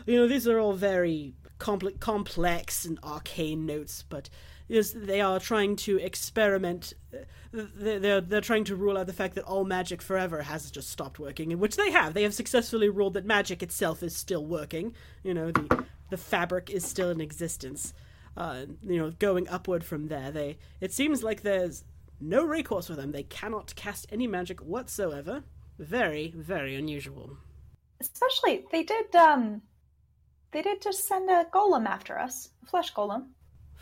"You 0.07 0.17
know, 0.17 0.29
these 0.29 0.49
are 0.49 0.59
all 0.59 0.73
very 0.75 1.35
compl- 1.59 1.99
complex 2.01 2.85
and 2.85 2.99
arcane 3.03 3.65
notes, 3.67 4.05
but." 4.09 4.29
Yes, 4.69 4.95
they 4.97 5.21
are 5.21 5.39
trying 5.39 5.77
to 5.77 5.99
experiment. 5.99 6.95
uh, 7.13 7.19
They're, 7.53 7.99
they're, 7.99 8.21
they're 8.23 8.41
trying 8.41 8.65
to 8.65 8.77
rule 8.77 8.97
out 8.97 9.07
the 9.07 9.13
fact 9.13 9.35
that 9.35 9.45
all 9.45 9.65
magic 9.67 10.01
forever 10.01 10.41
has 10.43 10.71
just 10.71 10.89
stopped 10.89 11.19
working, 11.19 11.59
which 11.59 11.77
they 11.77 11.91
have. 11.91 12.15
They 12.15 12.23
have 12.23 12.33
successfully 12.33 12.89
ruled 12.89 13.13
that 13.15 13.27
magic 13.27 13.63
itself 13.63 14.03
is 14.03 14.17
still 14.17 14.47
working. 14.47 14.95
You 15.25 15.35
know, 15.35 15.51
the 15.51 15.85
the 16.13 16.19
fabric 16.19 16.69
is 16.69 16.85
still 16.85 17.09
in 17.09 17.23
existence. 17.23 17.95
Uh, 18.37 18.67
you 18.83 18.99
know, 18.99 19.11
going 19.19 19.49
upward 19.49 19.83
from 19.83 20.09
there, 20.09 20.31
they 20.31 20.59
it 20.81 20.93
seems 20.93 21.23
like 21.23 21.41
there's 21.41 21.85
no 22.21 22.45
recourse 22.45 22.87
for 22.87 22.95
them. 22.95 23.13
They 23.13 23.23
cannot 23.23 23.75
cast 23.75 24.07
any 24.13 24.27
magic 24.27 24.61
whatsoever. 24.61 25.43
Very, 25.79 26.35
very 26.37 26.77
unusual. 26.77 27.39
Especially 27.99 28.67
they 28.71 28.83
did 28.83 29.17
um 29.17 29.63
they 30.51 30.61
did 30.61 30.83
just 30.83 31.09
send 31.09 31.31
a 31.31 31.47
golem 31.53 31.87
after 31.87 32.19
us. 32.19 32.51
A 32.63 32.67
flesh 32.67 32.93
golem. 32.93 33.29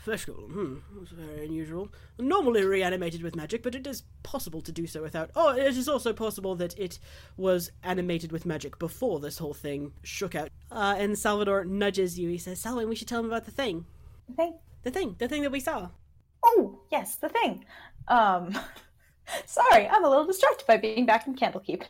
Flesh 0.01 0.25
golem, 0.25 0.51
hmm, 0.51 0.75
that's 0.97 1.11
very 1.11 1.45
unusual. 1.45 1.87
Normally 2.17 2.63
reanimated 2.65 3.21
with 3.21 3.35
magic, 3.35 3.61
but 3.61 3.75
it 3.75 3.85
is 3.85 4.01
possible 4.23 4.59
to 4.61 4.71
do 4.71 4.87
so 4.87 5.03
without. 5.03 5.29
Oh, 5.35 5.55
it 5.55 5.77
is 5.77 5.87
also 5.87 6.11
possible 6.11 6.55
that 6.55 6.77
it 6.77 6.97
was 7.37 7.71
animated 7.83 8.31
with 8.31 8.43
magic 8.43 8.79
before 8.79 9.19
this 9.19 9.37
whole 9.37 9.53
thing 9.53 9.93
shook 10.01 10.33
out. 10.33 10.49
Uh, 10.71 10.95
and 10.97 11.17
Salvador 11.17 11.65
nudges 11.65 12.17
you. 12.17 12.29
He 12.29 12.39
says, 12.39 12.59
Salvin, 12.59 12.89
we 12.89 12.95
should 12.95 13.07
tell 13.07 13.19
him 13.19 13.27
about 13.27 13.45
the 13.45 13.51
thing. 13.51 13.85
The 14.27 14.33
thing. 14.33 14.53
The 14.81 14.91
thing, 14.91 15.15
the 15.19 15.27
thing 15.27 15.43
that 15.43 15.51
we 15.51 15.59
saw. 15.59 15.89
Oh, 16.43 16.79
yes, 16.91 17.17
the 17.17 17.29
thing. 17.29 17.63
Um 18.07 18.57
sorry, 19.45 19.87
I'm 19.87 20.03
a 20.03 20.09
little 20.09 20.25
distracted 20.25 20.65
by 20.65 20.77
being 20.77 21.05
back 21.05 21.27
in 21.27 21.35
Candlekeep. 21.35 21.83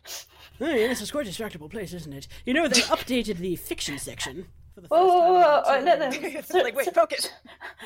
Oh, 0.60 0.70
yes, 0.70 1.02
it's 1.02 1.12
quite 1.12 1.28
a 1.28 1.30
distractible 1.30 1.70
place, 1.70 1.94
isn't 1.94 2.12
it? 2.12 2.28
You 2.46 2.54
know, 2.54 2.68
they 2.68 2.82
updated 2.82 3.38
the 3.38 3.56
fiction 3.56 3.98
section 3.98 4.48
for 4.74 4.82
the 4.82 4.88
first 4.88 4.92
Whoa, 5.02 5.06
whoa, 5.06 5.34
whoa, 5.34 5.64
time. 5.64 5.86
whoa, 5.86 5.96
no, 5.98 6.10
no. 6.10 6.42
So- 6.46 6.58
like, 6.60 6.76
wait, 6.76 6.86
so- 6.86 6.92
focus. 6.92 7.30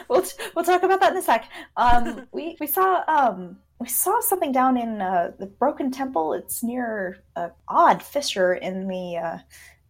we'll 0.09 0.21
t- 0.23 0.43
we'll 0.55 0.65
talk 0.65 0.83
about 0.83 0.99
that 1.01 1.11
in 1.11 1.17
a 1.17 1.21
sec. 1.21 1.45
Um, 1.77 2.27
we 2.31 2.57
we 2.59 2.67
saw 2.67 3.03
um 3.07 3.57
we 3.79 3.87
saw 3.89 4.19
something 4.21 4.51
down 4.51 4.77
in 4.77 5.01
uh, 5.01 5.31
the 5.37 5.47
Broken 5.47 5.91
Temple. 5.91 6.33
It's 6.33 6.63
near 6.63 7.17
a 7.35 7.51
odd 7.67 8.01
fissure 8.01 8.53
in 8.53 8.87
the 8.87 9.17
uh, 9.17 9.37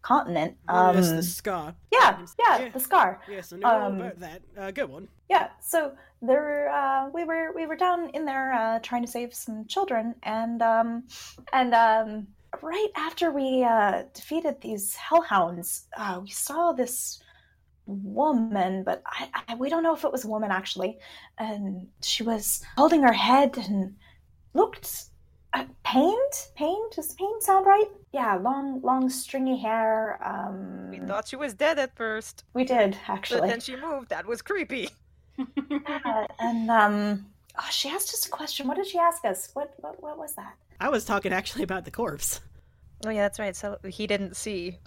continent. 0.02 0.56
Oh, 0.68 0.74
Um, 0.90 0.96
yes, 0.96 1.10
the 1.12 1.22
scar. 1.22 1.74
yeah, 1.92 2.18
yeah, 2.38 2.58
Yeah. 2.58 2.68
the 2.70 2.80
scar. 2.80 3.20
Yes, 3.30 3.52
I 3.52 3.56
know 3.58 3.68
um, 3.68 4.00
about 4.00 4.18
that. 4.20 4.42
Uh, 4.58 4.70
go 4.72 4.92
on. 4.96 5.08
Yeah, 5.30 5.48
so 5.60 5.92
there 6.22 6.68
uh, 6.70 7.10
we 7.10 7.22
were 7.24 7.52
we 7.54 7.66
were 7.66 7.76
down 7.76 8.10
in 8.10 8.24
there 8.24 8.52
uh, 8.54 8.78
trying 8.80 9.04
to 9.04 9.10
save 9.10 9.32
some 9.34 9.66
children, 9.66 10.14
and 10.24 10.62
um, 10.62 11.04
and 11.52 11.72
um, 11.74 12.26
right 12.62 12.88
after 12.96 13.30
we 13.30 13.64
uh, 13.64 14.02
defeated 14.14 14.60
these 14.60 14.94
hellhounds, 14.94 15.86
uh, 15.96 16.20
we 16.22 16.30
saw 16.30 16.72
this 16.72 17.20
woman, 17.86 18.82
but 18.82 19.02
I, 19.06 19.28
I 19.48 19.54
we 19.54 19.68
don't 19.68 19.82
know 19.82 19.94
if 19.94 20.04
it 20.04 20.12
was 20.12 20.24
a 20.24 20.28
woman 20.28 20.50
actually, 20.50 20.98
and 21.38 21.86
she 22.02 22.22
was 22.22 22.64
holding 22.76 23.02
her 23.02 23.12
head 23.12 23.56
and 23.58 23.94
looked 24.54 25.04
uh, 25.52 25.64
pained. 25.84 26.32
Pained 26.56 26.92
does 26.94 27.14
pain 27.14 27.40
sound 27.40 27.66
right? 27.66 27.86
Yeah, 28.12 28.34
long 28.36 28.80
long 28.82 29.08
stringy 29.08 29.56
hair. 29.58 30.18
Um, 30.24 30.90
We 30.90 30.98
thought 30.98 31.28
she 31.28 31.36
was 31.36 31.54
dead 31.54 31.78
at 31.78 31.94
first, 31.96 32.44
we 32.54 32.64
did 32.64 32.96
actually. 33.08 33.40
but 33.40 33.48
then 33.48 33.60
she 33.60 33.76
moved. 33.76 34.08
That 34.08 34.26
was 34.26 34.42
creepy. 34.42 34.88
Yeah, 35.38 36.26
and 36.38 36.70
um, 36.70 37.26
oh, 37.58 37.68
she 37.70 37.88
asked 37.88 38.08
us 38.14 38.26
a 38.26 38.30
question. 38.30 38.66
What 38.68 38.76
did 38.76 38.86
she 38.86 38.98
ask 38.98 39.24
us? 39.24 39.50
What 39.54 39.74
what 39.78 40.02
what 40.02 40.18
was 40.18 40.34
that? 40.34 40.54
I 40.80 40.88
was 40.88 41.04
talking 41.04 41.32
actually 41.32 41.62
about 41.64 41.84
the 41.84 41.90
corpse. 41.90 42.40
Oh 43.04 43.10
yeah, 43.10 43.22
that's 43.22 43.38
right. 43.38 43.54
So 43.56 43.78
he 43.86 44.06
didn't 44.06 44.36
see. 44.36 44.78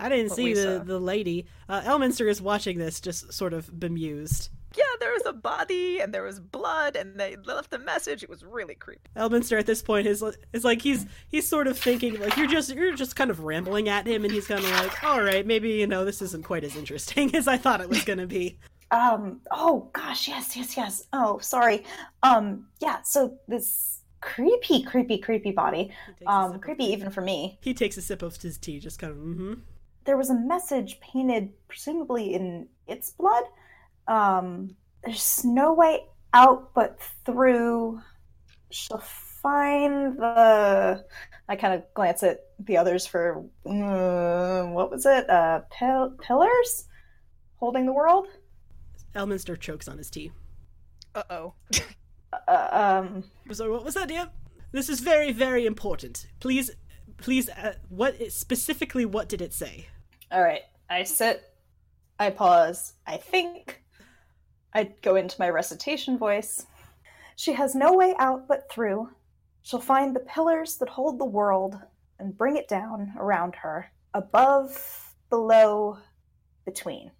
I 0.00 0.08
didn't 0.08 0.28
What 0.28 0.36
see 0.36 0.54
the, 0.54 0.78
saw. 0.78 0.84
the 0.84 0.98
lady. 1.00 1.46
Uh, 1.68 1.80
Elminster 1.80 2.30
is 2.30 2.40
watching 2.40 2.78
this, 2.78 3.00
just 3.00 3.32
sort 3.32 3.52
of 3.52 3.80
bemused. 3.80 4.48
Yeah, 4.76 4.84
there 5.00 5.12
was 5.12 5.22
a 5.26 5.32
body 5.32 5.98
and 5.98 6.14
there 6.14 6.22
was 6.22 6.38
blood, 6.38 6.94
and 6.94 7.18
they 7.18 7.36
left 7.36 7.72
a 7.74 7.78
message. 7.78 8.22
It 8.22 8.28
was 8.28 8.44
really 8.44 8.74
creepy. 8.74 9.00
Elminster 9.16 9.58
at 9.58 9.66
this 9.66 9.82
point 9.82 10.06
is 10.06 10.22
is 10.52 10.62
like 10.62 10.82
he's 10.82 11.06
he's 11.28 11.48
sort 11.48 11.66
of 11.66 11.76
thinking 11.78 12.20
like 12.20 12.36
you're 12.36 12.46
just 12.46 12.72
you're 12.74 12.94
just 12.94 13.16
kind 13.16 13.30
of 13.30 13.40
rambling 13.40 13.88
at 13.88 14.06
him, 14.06 14.24
and 14.24 14.32
he's 14.32 14.46
kind 14.46 14.62
of 14.62 14.70
like, 14.70 15.02
all 15.02 15.22
right, 15.22 15.44
maybe 15.46 15.70
you 15.70 15.86
know 15.86 16.04
this 16.04 16.22
isn't 16.22 16.44
quite 16.44 16.64
as 16.64 16.76
interesting 16.76 17.34
as 17.34 17.48
I 17.48 17.56
thought 17.56 17.80
it 17.80 17.88
was 17.88 18.04
gonna 18.04 18.26
be. 18.26 18.58
Um. 18.90 19.40
Oh 19.50 19.90
gosh. 19.92 20.28
Yes. 20.28 20.56
Yes. 20.56 20.76
Yes. 20.76 21.04
Oh, 21.12 21.38
sorry. 21.38 21.84
Um. 22.22 22.66
Yeah. 22.80 23.02
So 23.02 23.38
this 23.48 24.00
creepy, 24.20 24.82
creepy, 24.82 25.18
creepy 25.18 25.52
body. 25.52 25.92
He 26.06 26.12
takes, 26.12 26.22
a 26.26 26.30
Um. 26.30 26.60
Creepy 26.60 26.84
of, 26.86 26.90
even 26.98 27.10
for 27.10 27.20
me. 27.20 27.58
he 27.60 27.74
takes 27.74 27.96
a 27.96 28.02
sip 28.02 28.22
of 28.22 28.36
his 28.40 28.58
tea, 28.58 28.78
just 28.78 28.98
kind 28.98 29.12
of. 29.12 29.18
Mm-hmm. 29.18 29.54
There 30.04 30.16
was 30.16 30.30
a 30.30 30.34
message 30.34 30.98
painted, 31.00 31.50
presumably 31.68 32.34
in 32.34 32.68
its 32.86 33.10
blood. 33.10 33.44
Um. 34.06 34.74
There's 35.04 35.44
no 35.44 35.74
way 35.74 36.06
out 36.32 36.74
but 36.74 36.98
through. 37.24 38.00
She'll 38.70 38.98
find 38.98 40.18
the. 40.18 41.04
I 41.50 41.56
kind 41.56 41.74
of 41.74 41.82
glance 41.94 42.22
at 42.22 42.40
the 42.58 42.76
others 42.76 43.06
for 43.06 43.44
uh, 43.64 44.64
what 44.66 44.90
was 44.90 45.06
it? 45.06 45.28
Uh, 45.30 45.60
pil- 45.70 46.14
pillars 46.20 46.84
holding 47.56 47.86
the 47.86 47.92
world. 47.92 48.26
Elminster 49.18 49.58
chokes 49.58 49.88
on 49.88 49.98
his 49.98 50.10
tea. 50.10 50.30
Uh 51.14 51.22
oh. 51.30 51.54
Uh, 52.46 52.68
um, 53.04 53.24
So 53.52 53.70
what 53.72 53.84
was 53.84 53.94
that, 53.94 54.08
dear? 54.08 54.28
This 54.72 54.88
is 54.88 55.00
very, 55.00 55.32
very 55.32 55.66
important. 55.66 56.26
Please, 56.40 56.70
please. 57.16 57.48
Uh, 57.48 57.74
what 57.88 58.30
specifically? 58.30 59.04
What 59.04 59.28
did 59.28 59.42
it 59.42 59.52
say? 59.52 59.86
all 60.30 60.42
right. 60.42 60.62
I 60.90 61.02
sit. 61.04 61.42
I 62.18 62.30
pause. 62.30 62.94
I 63.06 63.16
think. 63.16 63.82
I 64.74 64.90
go 65.02 65.16
into 65.16 65.36
my 65.40 65.48
recitation 65.48 66.18
voice. 66.18 66.66
She 67.36 67.52
has 67.54 67.74
no 67.74 67.94
way 67.94 68.14
out 68.18 68.46
but 68.46 68.70
through. 68.70 69.08
She'll 69.62 69.80
find 69.80 70.14
the 70.14 70.20
pillars 70.20 70.76
that 70.76 70.88
hold 70.88 71.18
the 71.18 71.24
world 71.24 71.78
and 72.18 72.36
bring 72.36 72.56
it 72.56 72.68
down 72.68 73.12
around 73.18 73.54
her, 73.56 73.90
above, 74.14 75.14
below, 75.30 75.98
between. 76.64 77.10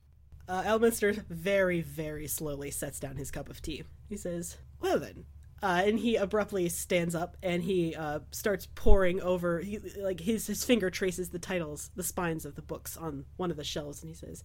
Uh, 0.49 0.63
Elminster 0.63 1.25
very, 1.29 1.83
very 1.83 2.27
slowly 2.27 2.71
sets 2.71 2.99
down 2.99 3.17
his 3.17 3.31
cup 3.31 3.51
of 3.51 3.61
tea. 3.61 3.85
He 4.09 4.17
says, 4.17 4.57
"Well 4.81 4.99
then," 4.99 5.27
uh, 5.63 5.83
and 5.85 5.99
he 5.99 6.17
abruptly 6.17 6.69
stands 6.71 7.15
up 7.15 7.37
and 7.43 7.63
he 7.63 7.95
uh, 7.95 8.21
starts 8.31 8.67
poring 8.75 9.21
over. 9.21 9.61
He, 9.61 9.79
like 9.99 10.21
his 10.21 10.47
his 10.47 10.65
finger 10.65 10.89
traces 10.91 11.29
the 11.29 11.39
titles, 11.39 11.91
the 11.97 12.03
spines 12.03 12.47
of 12.47 12.55
the 12.55 12.63
books 12.63 12.97
on 12.97 13.27
one 13.37 13.51
of 13.51 13.59
the 13.59 13.65
shelves, 13.65 14.03
and 14.03 14.09
he 14.09 14.15
says, 14.15 14.43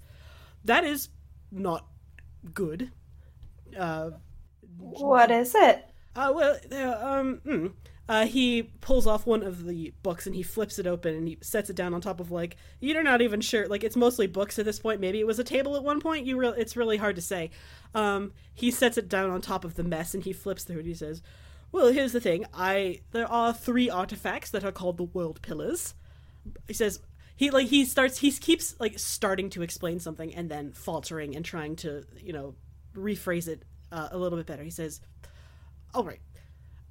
"That 0.65 0.83
is 0.83 1.07
not 1.51 1.87
good." 2.53 2.91
Uh, 3.79 4.11
What 4.77 5.31
is 5.31 5.55
it? 5.55 5.85
uh, 6.15 6.31
well, 6.35 6.57
there, 6.69 6.97
um, 7.05 7.41
mm. 7.45 7.71
Uh, 8.09 8.25
he 8.25 8.63
pulls 8.81 9.07
off 9.07 9.25
one 9.25 9.43
of 9.43 9.65
the 9.65 9.93
books 10.03 10.25
and 10.27 10.35
he 10.35 10.43
flips 10.43 10.77
it 10.77 10.85
open 10.85 11.15
and 11.15 11.27
he 11.27 11.37
sets 11.41 11.69
it 11.69 11.75
down 11.75 11.93
on 11.93 12.01
top 12.01 12.19
of 12.19 12.31
like 12.31 12.57
you're 12.81 13.01
not 13.01 13.21
even 13.21 13.39
sure. 13.39 13.65
Like 13.67 13.83
it's 13.83 13.95
mostly 13.95 14.27
books 14.27 14.59
at 14.59 14.65
this 14.65 14.79
point. 14.79 14.99
Maybe 14.99 15.19
it 15.19 15.27
was 15.27 15.39
a 15.39 15.43
table 15.43 15.77
at 15.77 15.83
one 15.83 16.01
point. 16.01 16.25
You, 16.25 16.37
re- 16.37 16.53
it's 16.57 16.75
really 16.75 16.97
hard 16.97 17.15
to 17.15 17.21
say. 17.21 17.51
Um, 17.95 18.33
he 18.53 18.71
sets 18.71 18.97
it 18.97 19.07
down 19.07 19.29
on 19.29 19.39
top 19.39 19.63
of 19.63 19.75
the 19.75 19.83
mess 19.83 20.13
and 20.13 20.23
he 20.23 20.33
flips 20.33 20.63
through 20.63 20.79
it. 20.79 20.85
He 20.85 20.93
says, 20.93 21.21
"Well, 21.71 21.93
here's 21.93 22.11
the 22.11 22.19
thing. 22.19 22.45
I 22.53 23.01
there 23.11 23.31
are 23.31 23.53
three 23.53 23.89
artifacts 23.89 24.49
that 24.51 24.65
are 24.65 24.71
called 24.71 24.97
the 24.97 25.03
World 25.03 25.41
Pillars." 25.41 25.93
He 26.67 26.73
says. 26.73 26.99
He 27.35 27.49
like 27.49 27.67
he 27.67 27.83
starts 27.83 28.19
he 28.19 28.31
keeps 28.31 28.79
like 28.79 28.99
starting 28.99 29.49
to 29.49 29.63
explain 29.63 29.99
something 29.99 30.35
and 30.35 30.51
then 30.51 30.71
faltering 30.71 31.35
and 31.35 31.43
trying 31.43 31.75
to 31.77 32.03
you 32.15 32.31
know 32.31 32.53
rephrase 32.95 33.47
it 33.47 33.63
uh, 33.91 34.09
a 34.11 34.17
little 34.19 34.37
bit 34.37 34.45
better. 34.45 34.63
He 34.63 34.69
says, 34.69 35.01
"All 35.95 36.03
right, 36.03 36.19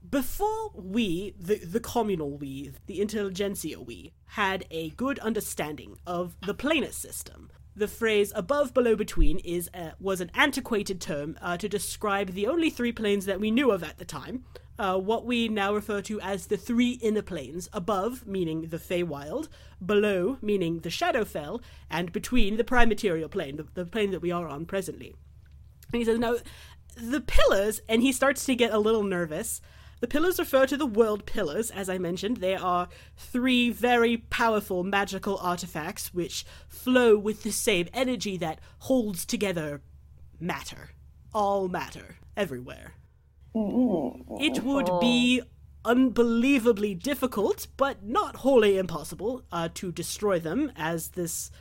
before 0.09 0.71
we, 0.75 1.35
the, 1.39 1.57
the 1.65 1.81
communal 1.81 2.37
we, 2.37 2.73
the 2.87 3.01
intelligentsia 3.01 3.81
we, 3.81 4.13
had 4.27 4.67
a 4.71 4.91
good 4.91 5.19
understanding 5.21 5.97
of 6.07 6.37
the 6.45 6.55
planar 6.55 6.93
system, 6.93 7.51
the 7.75 7.89
phrase 7.89 8.33
above, 8.35 8.75
below, 8.75 8.95
between 8.95 9.39
is 9.39 9.71
uh, 9.73 9.93
was 9.99 10.21
an 10.21 10.31
antiquated 10.35 11.01
term 11.01 11.39
uh, 11.41 11.57
to 11.57 11.69
describe 11.69 12.33
the 12.33 12.47
only 12.47 12.69
three 12.69 12.93
planes 12.93 13.25
that 13.25 13.41
we 13.41 13.51
knew 13.51 13.71
of 13.71 13.83
at 13.83 13.99
the 13.99 14.05
time. 14.05 14.45
Uh, 14.79 14.99
what 14.99 15.25
we 15.25 15.49
now 15.49 15.75
refer 15.75 16.03
to 16.03 16.21
as 16.21 16.47
the 16.47 16.57
three 16.57 16.93
inner 17.03 17.23
planes, 17.23 17.69
above 17.73 18.27
meaning 18.27 18.69
the 18.69 18.79
Feywild, 18.79 19.49
below 19.85 20.39
meaning 20.43 20.81
the 20.81 20.89
Shadowfell, 20.89 21.63
and 21.91 22.13
between 22.13 22.57
the 22.57 22.65
prime 22.65 22.89
material 22.89 23.29
plane, 23.29 23.57
the, 23.57 23.67
the 23.75 23.87
plane 23.87 24.11
that 24.11 24.23
we 24.23 24.31
are 24.31 24.49
on 24.49 24.67
presently. 24.67 25.15
And 25.93 26.01
he 26.01 26.05
says, 26.05 26.19
now, 26.19 26.37
the 26.97 27.21
pillars, 27.21 27.81
and 27.89 28.03
he 28.03 28.13
starts 28.13 28.45
to 28.47 28.55
get 28.55 28.73
a 28.73 28.79
little 28.79 29.03
nervous. 29.03 29.61
The 30.03 30.09
pillars 30.09 30.41
refer 30.41 30.67
to 30.67 30.77
the 30.77 30.85
world 30.85 31.27
pillars, 31.27 31.71
as 31.71 31.89
I 31.89 31.97
mentioned. 31.97 32.39
They 32.39 32.57
are 32.57 32.89
three 33.17 33.71
very 33.71 34.17
powerful 34.17 34.83
magical 34.83 35.39
artifacts 35.39 36.13
which 36.13 36.45
flow 36.67 37.17
with 37.17 37.45
the 37.45 37.53
same 37.53 37.87
energy 37.95 38.37
that 38.39 38.59
holds 38.81 39.25
together 39.25 39.81
matter. 40.41 40.91
All 41.33 41.69
matter, 41.69 42.17
everywhere. 42.37 42.95
It 43.55 44.65
would 44.65 44.91
be 45.01 45.41
unbelievably 45.85 46.97
difficult, 46.97 47.69
but 47.77 48.03
not 48.03 48.35
wholly 48.37 48.79
impossible, 48.79 49.45
uh, 49.53 49.69
to 49.75 49.93
destroy 49.93 50.41
them, 50.41 50.73
as 50.75 51.11
this 51.11 51.53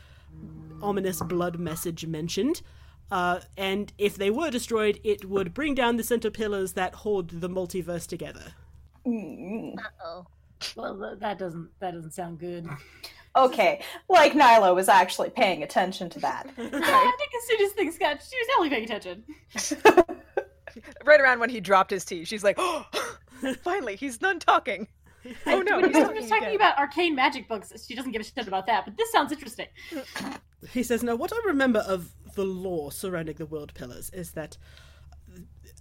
ominous 0.82 1.22
blood 1.22 1.60
message 1.60 2.08
mentioned. 2.08 2.64
Uh, 3.12 3.42
and 3.58 3.92
if 3.98 4.16
they 4.16 4.32
were 4.32 4.50
destroyed, 4.50 5.00
it 5.04 5.26
would 5.26 5.54
bring 5.54 5.76
down 5.76 5.98
the 5.98 6.04
center 6.04 6.32
pillars 6.32 6.74
that 6.74 6.96
hold 6.96 7.42
the 7.42 7.50
multiverse 7.50 8.08
together. 8.08 8.54
Oh. 9.06 10.26
Well, 10.76 11.18
that 11.20 11.40
doesn't 11.40 11.70
that 11.80 11.94
doesn't 11.94 12.12
sound 12.12 12.40
good. 12.40 12.68
Okay, 13.36 13.82
like 14.10 14.34
Nyla 14.34 14.76
was 14.76 14.90
actually 14.90 15.30
paying 15.30 15.64
attention 15.64 16.10
to 16.12 16.20
that. 16.20 16.48
I 16.58 16.62
think 17.18 17.32
as 17.36 17.48
soon 17.48 17.66
as 17.66 17.72
things 17.74 17.98
got, 17.98 18.22
she 18.22 18.38
was 18.38 18.48
definitely 18.48 18.70
paying 18.70 18.84
attention. 18.86 20.18
Right 21.04 21.20
around 21.20 21.42
when 21.42 21.50
he 21.50 21.60
dropped 21.60 21.92
his 21.92 22.06
tea, 22.06 22.24
she's 22.24 22.46
like, 22.46 22.56
"Oh, 22.58 22.86
finally, 23.62 23.98
he's 23.98 24.18
done 24.18 24.40
talking." 24.40 24.88
Oh 25.46 25.62
no, 25.62 25.78
when 25.78 25.86
he's 25.86 25.96
he 25.96 26.02
talking 26.02 26.22
was 26.22 26.30
talking 26.30 26.56
about 26.56 26.78
arcane 26.78 27.16
magic 27.16 27.48
books, 27.48 27.72
she 27.86 27.96
doesn't 27.96 28.12
give 28.12 28.22
a 28.22 28.24
shit 28.24 28.48
about 28.48 28.66
that. 28.68 28.86
But 28.86 28.98
this 28.98 29.12
sounds 29.12 29.32
interesting. 29.32 29.68
He 30.72 30.84
says, 30.84 31.04
Now, 31.04 31.16
what 31.16 31.32
I 31.34 31.40
remember 31.46 31.80
of 31.80 32.14
the 32.36 32.44
lore 32.44 32.92
surrounding 32.92 33.36
the 33.36 33.46
world 33.46 33.74
pillars 33.74 34.10
is 34.12 34.32
that 34.32 34.58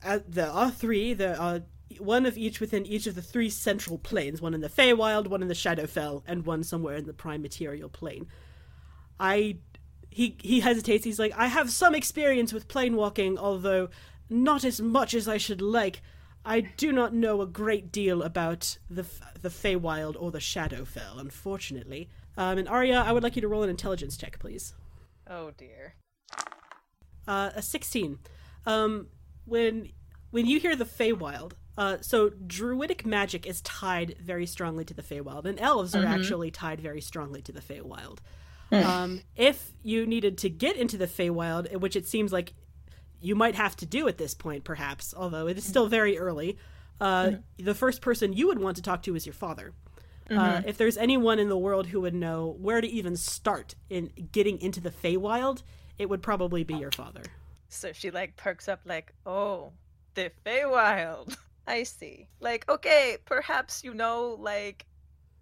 uh, 0.05 0.21
there 0.27 0.51
are 0.51 0.71
three. 0.71 1.15
There 1.15 1.39
are 1.41 1.63
one 1.99 2.27
of 2.27 2.39
each 2.39 2.61
within 2.61 2.87
each 2.87 3.07
of 3.07 3.15
the 3.15 3.23
three 3.23 3.51
central 3.51 3.99
planes 3.99 4.41
one 4.41 4.55
in 4.55 4.61
the 4.61 4.69
Feywild, 4.69 5.27
one 5.27 5.43
in 5.43 5.49
the 5.49 5.55
Shadowfell, 5.55 6.23
and 6.27 6.47
one 6.47 6.63
somewhere 6.63 6.97
in 6.97 7.07
the 7.07 7.13
prime 7.13 7.43
material 7.43 7.89
plane. 7.89 8.27
I. 9.19 9.59
He, 10.13 10.37
he 10.43 10.59
hesitates. 10.59 11.05
He's 11.05 11.21
like, 11.21 11.33
I 11.37 11.47
have 11.47 11.71
some 11.71 11.95
experience 11.95 12.53
with 12.53 12.67
plane 12.67 12.97
walking, 12.97 13.39
although 13.39 13.91
not 14.29 14.65
as 14.65 14.81
much 14.81 15.15
as 15.15 15.29
I 15.29 15.37
should 15.37 15.63
like. 15.63 16.03
I 16.45 16.61
do 16.61 16.93
not 16.93 17.15
know 17.15 17.43
a 17.43 17.47
great 17.47 17.93
deal 17.93 18.23
about 18.23 18.79
the 18.89 19.05
the 19.41 19.51
Feywild 19.51 20.17
or 20.19 20.31
the 20.31 20.39
Shadowfell, 20.39 21.19
unfortunately. 21.19 22.09
Um, 22.37 22.59
and 22.59 22.69
Arya, 22.69 23.03
I 23.07 23.13
would 23.13 23.23
like 23.23 23.37
you 23.37 23.43
to 23.43 23.49
roll 23.49 23.63
an 23.63 23.71
intelligence 23.71 24.17
check, 24.17 24.39
please. 24.39 24.75
Oh 25.29 25.51
dear. 25.57 25.95
Uh, 27.29 27.51
a 27.55 27.63
sixteen. 27.63 28.19
Um, 28.67 29.09
when 29.45 29.91
when 30.31 30.47
you 30.47 30.61
hear 30.61 30.77
the 30.77 30.85
Feywild, 30.85 31.53
uh, 31.77 31.99
so 32.01 32.31
druidic 32.31 33.05
magic 33.05 33.47
is 33.47 33.61
tied 33.63 34.17
very 34.21 34.47
strongly 34.47 34.85
to 34.85 34.95
the 34.95 35.03
Feywild, 35.03 35.45
and 35.45 35.61
elves 35.61 35.95
are 35.95 36.07
actually 36.07 36.51
tied 36.51 36.81
very 36.81 37.01
strongly 37.01 37.43
to 37.43 37.53
the 37.53 37.61
Feywild. 37.61 38.19
Um, 38.73 39.23
if 39.35 39.73
you 39.83 40.07
needed 40.07 40.39
to 40.39 40.49
get 40.49 40.77
into 40.77 40.97
the 40.97 41.09
Feywild, 41.09 41.75
which 41.81 41.97
it 41.97 42.07
seems 42.07 42.33
like 42.33 42.55
you 43.21 43.35
might 43.35 43.55
have 43.55 43.77
to 43.77 43.87
do 43.87 44.09
at 44.09 44.19
this 44.19 44.35
point, 44.35 44.65
perhaps, 44.65 45.15
although 45.17 45.47
it 45.47 45.59
is 45.59 45.65
still 45.65 45.87
very 45.87 46.19
early, 46.19 46.59
uh, 47.01 47.33
the 47.59 47.75
first 47.75 48.01
person 48.03 48.33
you 48.33 48.47
would 48.49 48.59
want 48.59 48.77
to 48.77 48.83
talk 48.83 49.03
to 49.05 49.15
is 49.15 49.27
your 49.27 49.35
father. 49.35 49.73
Uh, 50.31 50.63
if 50.65 50.79
there's 50.79 50.97
anyone 50.97 51.41
in 51.41 51.49
the 51.49 51.59
world 51.59 51.89
who 51.89 52.01
would 52.03 52.15
know 52.15 52.57
where 52.61 52.81
to 52.81 52.87
even 52.87 53.17
start 53.17 53.75
in 53.89 54.13
getting 54.31 54.61
into 54.61 54.81
the 54.81 54.91
Feywild, 54.91 55.63
it 55.99 56.09
would 56.09 56.23
probably 56.23 56.63
be 56.63 56.75
your 56.75 56.93
father. 56.93 57.23
So 57.69 57.93
she 57.93 58.13
like 58.13 58.37
perks 58.37 58.69
up, 58.69 58.81
like, 58.85 59.13
"Oh, 59.27 59.73
the 60.15 60.31
Feywild." 60.47 61.37
I 61.67 61.83
see. 61.83 62.29
Like, 62.41 62.69
okay, 62.69 63.17
perhaps 63.25 63.83
you 63.83 63.93
know, 63.93 64.37
like, 64.39 64.87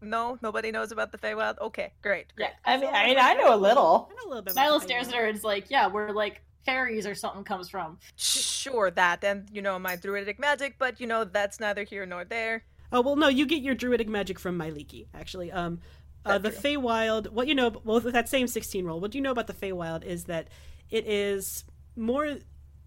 no, 0.00 0.38
nobody 0.42 0.70
knows 0.70 0.90
about 0.90 1.12
the 1.12 1.18
Feywild. 1.18 1.59
Okay, 1.59 1.92
great. 2.02 2.32
Yeah, 2.38 2.48
I 2.64 2.78
mean, 2.78 2.90
I 2.92 3.06
mean, 3.06 3.18
I 3.18 3.34
know 3.34 3.55
a 3.55 3.56
little. 3.56 4.10
I 4.10 4.14
know 4.14 4.26
a 4.26 4.30
little 4.30 4.42
bit 4.42 4.52
about 4.55 4.80
Nyla 4.80 4.82
stares 4.82 5.09
at 5.09 5.14
her 5.14 5.26
and 5.26 5.36
is 5.36 5.44
like, 5.44 5.70
"Yeah, 5.70 5.88
we're 5.88 6.12
like 6.12 6.42
fairies 6.64 7.06
or 7.06 7.14
something 7.14 7.44
comes 7.44 7.68
from." 7.68 7.98
Sure, 8.16 8.90
that, 8.90 9.24
and 9.24 9.48
you 9.52 9.62
know 9.62 9.78
my 9.78 9.97
druidic 9.97 10.39
magic, 10.39 10.76
but 10.78 11.01
you 11.01 11.06
know 11.06 11.24
that's 11.24 11.60
neither 11.60 11.85
here 11.85 12.06
nor 12.06 12.24
there. 12.24 12.64
Oh 12.90 13.02
well, 13.02 13.16
no, 13.16 13.28
you 13.28 13.47
get 13.47 13.62
your 13.62 13.74
druidic 13.74 14.09
magic 14.09 14.39
from 14.39 14.56
my 14.56 14.70
Myliki, 14.70 15.06
actually. 15.14 15.52
Um, 15.52 15.80
uh, 16.24 16.39
the 16.39 16.51
Feywild. 16.51 17.30
What 17.30 17.47
you 17.48 17.55
know, 17.55 17.70
well, 17.85 18.01
with 18.01 18.14
that 18.14 18.28
same 18.28 18.47
sixteen 18.47 18.85
roll, 18.85 19.01
what 19.01 19.10
do 19.10 19.18
you 19.18 19.22
know 19.22 19.30
about 19.30 19.47
the 19.47 19.52
Feywild 19.52 20.05
is 20.05 20.24
that 20.24 20.48
it 20.90 21.06
is 21.06 21.64
more. 21.97 22.26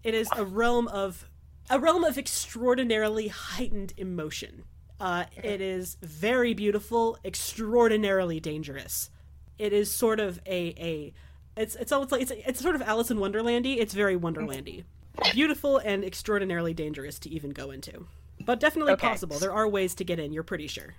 It 0.02 0.14
is 0.14 0.28
a 0.36 0.44
realm 0.44 0.88
of 0.88 1.28
a 1.70 1.78
realm 1.78 2.04
of 2.04 2.18
extraordinarily 2.18 3.28
heightened 3.28 3.92
emotion. 3.96 4.64
Uh, 5.00 5.24
it 5.42 5.60
is 5.60 5.96
very 6.02 6.54
beautiful, 6.54 7.18
extraordinarily 7.24 8.40
dangerous. 8.40 9.10
It 9.58 9.72
is 9.72 9.90
sort 9.90 10.20
of 10.20 10.40
a 10.46 10.74
a. 10.78 11.14
It's 11.56 11.74
it's 11.76 11.92
almost 11.92 12.12
like 12.12 12.22
it's 12.22 12.30
it's 12.30 12.60
sort 12.60 12.74
of 12.74 12.82
Alice 12.82 13.10
in 13.10 13.18
Wonderlandy. 13.18 13.76
It's 13.78 13.92
very 13.94 14.16
Wonderlandy, 14.16 14.84
beautiful 15.32 15.78
and 15.78 16.04
extraordinarily 16.04 16.72
dangerous 16.74 17.18
to 17.20 17.30
even 17.30 17.50
go 17.50 17.70
into, 17.70 18.06
but 18.44 18.58
definitely 18.60 18.92
Okay. 18.94 19.08
possible. 19.08 19.38
There 19.38 19.52
are 19.52 19.68
ways 19.68 19.94
to 19.96 20.04
get 20.04 20.18
in. 20.18 20.32
You're 20.32 20.42
pretty 20.44 20.66
sure. 20.66 20.94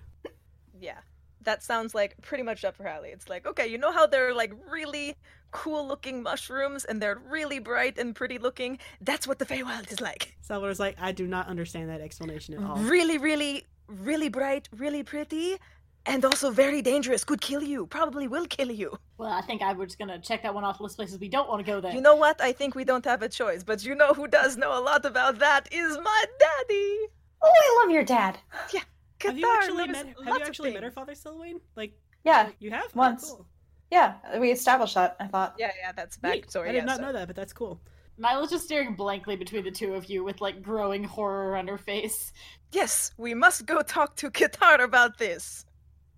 Yeah, 0.80 1.00
that 1.42 1.64
sounds 1.64 1.96
like 1.96 2.16
pretty 2.22 2.44
much 2.44 2.64
up 2.66 2.78
her 2.78 2.88
alley. 2.88 3.10
It's 3.10 3.30
like, 3.30 3.48
okay, 3.48 3.66
you 3.68 3.78
know 3.78 3.92
how 3.92 4.06
they're 4.06 4.34
like 4.34 4.54
really 4.70 5.16
cool 5.52 5.88
looking 5.88 6.22
mushrooms 6.22 6.84
and 6.86 7.02
they're 7.02 7.22
really 7.30 7.60
bright 7.60 7.98
and 7.98 8.14
pretty 8.16 8.38
looking? 8.38 8.78
That's 9.02 9.28
what 9.28 9.40
the 9.40 9.46
Feywild 9.46 9.92
is 9.92 10.02
like. 10.02 10.36
Salvador's 10.42 10.80
like, 10.80 10.98
I 11.00 11.12
do 11.14 11.26
not 11.26 11.48
understand 11.48 11.90
that 11.90 12.02
explanation 12.02 12.54
at 12.56 12.64
all. 12.64 12.78
Really, 12.78 13.18
really, 13.18 13.66
really 13.88 14.30
bright, 14.30 14.68
really 14.76 15.04
pretty. 15.04 15.58
And 16.06 16.26
also 16.26 16.52
very 16.52 16.82
dangerous, 16.82 17.24
could 17.24 17.40
kill 17.40 17.64
you, 17.64 17.86
probably 17.88 18.28
will 18.28 18.46
kill 18.46 18.70
you. 18.72 18.98
Well, 19.18 19.32
I 19.32 19.42
think 19.42 19.62
I 19.62 19.72
was 19.72 19.88
just 19.90 20.00
gonna 20.00 20.20
check 20.20 20.44
that 20.44 20.54
one 20.54 20.66
off 20.66 20.78
the 20.78 20.84
list 20.84 20.98
places 20.98 21.18
we 21.18 21.30
don't 21.30 21.48
want 21.48 21.66
to 21.66 21.72
go 21.72 21.80
there. 21.80 21.94
You 21.94 22.02
know 22.02 22.16
what? 22.16 22.42
I 22.42 22.52
think 22.52 22.76
we 22.76 22.84
don't 22.84 23.06
have 23.06 23.22
a 23.22 23.30
choice, 23.30 23.64
but 23.64 23.86
you 23.86 23.96
know 23.96 24.14
who 24.14 24.28
does 24.28 24.58
know 24.58 24.78
a 24.78 24.82
lot 24.82 25.06
about 25.06 25.40
that 25.40 25.70
is 25.72 25.98
my 25.98 26.26
daddy. 26.40 26.98
Oh, 27.42 27.52
I 27.52 27.82
love 27.84 27.92
your 27.94 28.04
dad. 28.04 28.38
Yeah. 28.74 28.82
have 29.22 29.38
you 29.38 29.50
actually 29.58 29.88
met? 29.88 30.06
Have 30.26 30.38
you 30.38 30.44
actually 30.44 30.74
met 30.74 30.84
her 30.84 30.92
father, 30.92 31.16
Selwyn? 31.16 31.62
Like 31.78 31.94
Yeah, 32.26 32.48
uh, 32.50 32.52
you 32.60 32.72
have 32.72 32.86
Oh, 32.88 33.00
once. 33.00 33.30
cool. 33.30 33.46
yeah, 33.90 34.16
we 34.40 34.52
established 34.52 34.96
that. 34.96 35.16
I 35.22 35.28
thought. 35.28 35.56
Yeah, 35.58 35.72
yeah, 35.80 35.94
that's 35.94 36.22
Neat. 36.22 36.48
backstory. 36.48 36.70
I 36.70 36.72
did 36.74 36.78
yeah, 36.80 36.86
not 36.86 36.98
so- 36.98 37.04
know 37.04 37.14
that, 37.14 37.28
but 37.28 37.36
that's 37.38 37.54
cool. 37.54 37.80
Nyla's 38.20 38.52
just 38.52 38.66
staring 38.66 38.94
blankly 38.96 39.36
between 39.38 39.64
the 39.64 39.72
two 39.72 39.94
of 39.96 40.06
you 40.06 40.24
with 40.24 40.40
like 40.42 40.62
growing 40.62 41.04
horror 41.04 41.56
on 41.56 41.68
her 41.68 41.78
face. 41.78 42.34
Yes, 42.74 43.12
we 43.18 43.34
must 43.34 43.66
go 43.66 43.82
talk 43.82 44.16
to 44.18 44.30
Qatar 44.30 44.84
about 44.84 45.18
this. 45.18 45.63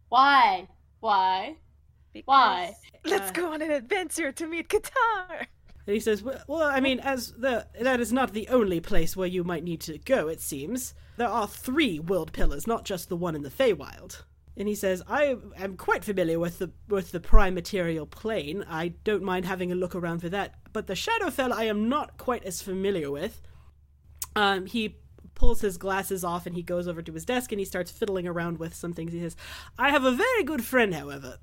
Why? 0.10 0.68
Why? 1.00 1.58
Why? 2.26 2.76
Let's 3.04 3.30
Uh, 3.30 3.34
go 3.34 3.54
on 3.54 3.62
an 3.62 3.72
adventure 3.72 4.32
to 4.32 4.48
meet 4.48 4.70
Qatar. 4.70 5.48
And 5.88 5.94
he 5.94 6.00
says, 6.00 6.24
well, 6.24 6.42
well, 6.48 6.64
I 6.64 6.80
mean, 6.80 7.00
as 7.00 7.34
the 7.34 7.68
that 7.80 8.00
is 8.00 8.12
not 8.12 8.34
the 8.34 8.48
only 8.48 8.80
place 8.80 9.16
where 9.16 9.28
you 9.28 9.44
might 9.44 9.64
need 9.64 9.82
to 9.82 9.98
go, 10.00 10.28
it 10.28 10.42
seems. 10.42 10.96
There 11.18 11.28
are 11.28 11.48
three 11.48 12.00
world 12.00 12.34
pillars, 12.34 12.66
not 12.66 12.86
just 12.86 13.10
the 13.10 13.16
one 13.16 13.36
in 13.36 13.44
the 13.44 13.50
Feywild. 13.52 14.24
And 14.58 14.68
he 14.68 14.76
says, 14.76 15.04
I 15.08 15.36
am 15.58 15.76
quite 15.76 16.04
familiar 16.04 16.40
with 16.40 16.60
the 16.60 16.72
with 16.88 17.12
the 17.12 17.20
prime 17.20 17.54
material 17.54 18.06
plane. 18.06 18.66
I 18.68 18.90
don't 19.04 19.22
mind 19.24 19.46
having 19.46 19.72
a 19.72 19.76
look 19.76 19.94
around 19.96 20.20
for 20.20 20.30
that. 20.30 20.56
But 20.74 20.88
the 20.88 20.94
Shadowfell 20.94 21.52
I 21.52 21.66
am 21.66 21.90
not 21.90 22.18
quite 22.18 22.46
as 22.46 22.62
familiar 22.62 23.12
with. 23.12 23.42
Um, 24.36 24.66
he 24.66 24.98
pulls 25.36 25.62
his 25.62 25.78
glasses 25.78 26.24
off 26.24 26.46
and 26.46 26.56
he 26.56 26.64
goes 26.64 26.88
over 26.88 27.02
to 27.02 27.14
his 27.14 27.26
desk 27.26 27.52
and 27.52 27.60
he 27.60 27.66
starts 27.66 27.92
fiddling 27.92 28.28
around 28.28 28.58
with 28.58 28.74
some 28.74 28.94
things. 28.94 29.14
He 29.14 29.20
says, 29.20 29.36
I 29.78 29.92
have 29.92 30.04
a 30.06 30.12
very 30.12 30.44
good 30.44 30.64
friend, 30.64 30.94
however. 30.94 31.38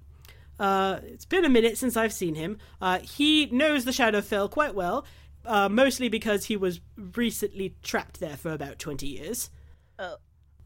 Uh, 0.58 1.00
it's 1.04 1.24
been 1.24 1.44
a 1.44 1.48
minute 1.48 1.78
since 1.78 1.96
I've 1.96 2.12
seen 2.12 2.34
him. 2.34 2.58
Uh, 2.80 2.98
he 2.98 3.46
knows 3.46 3.84
the 3.84 3.90
Shadowfell 3.90 4.50
quite 4.50 4.74
well, 4.74 5.04
uh, 5.44 5.68
mostly 5.68 6.08
because 6.08 6.46
he 6.46 6.56
was 6.56 6.80
recently 7.16 7.74
trapped 7.82 8.20
there 8.20 8.36
for 8.36 8.52
about 8.52 8.78
20 8.78 9.06
years. 9.06 9.50
Oh. 9.98 10.16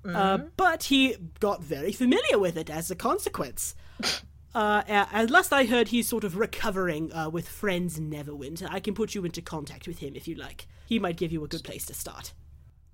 Uh, 0.05 0.39
but 0.57 0.85
he 0.85 1.17
got 1.41 1.63
very 1.63 1.93
familiar 1.93 2.39
with 2.39 2.57
it 2.57 2.71
as 2.71 2.91
a 2.91 2.97
consequence. 2.97 3.75
Uh, 4.55 4.83
a- 4.89 5.15
at 5.15 5.29
last 5.29 5.53
I 5.53 5.67
heard 5.67 5.89
he's 5.89 6.09
sort 6.09 6.25
of 6.25 6.39
recovering 6.39 7.13
uh, 7.13 7.29
with 7.29 7.47
friends 7.47 7.99
in 7.99 8.09
Neverwinter. 8.11 8.67
I 8.71 8.81
can 8.81 8.95
put 8.95 9.15
you 9.15 9.23
into 9.27 9.43
contact 9.43 9.87
with 9.87 9.99
him 9.99 10.17
if 10.17 10.27
you 10.27 10.35
like. 10.35 10.67
He 10.87 10.99
might 10.99 11.19
give 11.19 11.31
you 11.31 11.45
a 11.45 11.47
good 11.47 11.63
place 11.63 11.85
to 11.87 11.93
start. 11.93 12.33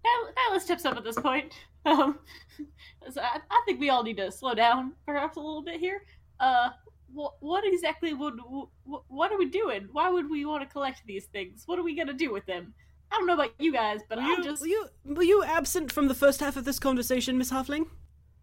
Nyla, 0.05 0.33
Nyla 0.57 0.61
steps 0.61 0.85
up 0.85 0.97
at 0.97 1.05
this 1.05 1.17
point. 1.17 1.53
Um, 1.85 2.21
so 3.11 3.21
I, 3.21 3.41
I 3.51 3.63
think 3.67 3.81
we 3.81 3.91
all 3.91 4.05
need 4.05 4.17
to 4.19 4.31
slow 4.31 4.55
down 4.55 4.93
perhaps 5.05 5.37
a 5.37 5.41
little 5.41 5.63
bit 5.63 5.81
here. 5.81 6.05
Uh, 6.39 6.69
what, 7.13 7.33
what 7.41 7.65
exactly 7.67 8.15
would 8.15 8.39
wh- 8.39 9.11
what 9.11 9.33
are 9.33 9.37
we 9.37 9.47
doing? 9.51 9.89
Why 9.91 10.09
would 10.09 10.31
we 10.31 10.45
want 10.45 10.63
to 10.63 10.69
collect 10.73 11.03
these 11.07 11.25
things? 11.25 11.65
What 11.67 11.81
are 11.81 11.83
we 11.83 11.97
gonna 11.97 12.13
do 12.13 12.33
with 12.33 12.47
them? 12.47 12.73
I 13.11 13.17
don't 13.19 13.27
know 13.27 13.35
about 13.35 13.51
you 13.59 13.73
guys, 13.73 13.99
but 14.09 14.19
Were 14.19 14.23
I'm 14.23 14.31
you, 14.31 14.45
just 14.45 14.61
were 14.63 14.69
you 14.69 14.87
were 15.05 15.23
you 15.25 15.43
absent 15.43 15.91
from 15.91 16.07
the 16.07 16.15
first 16.15 16.39
half 16.39 16.57
of 16.57 16.65
this 16.65 16.79
conversation, 16.79 17.37
Miss 17.37 17.51
Halfling? 17.51 17.87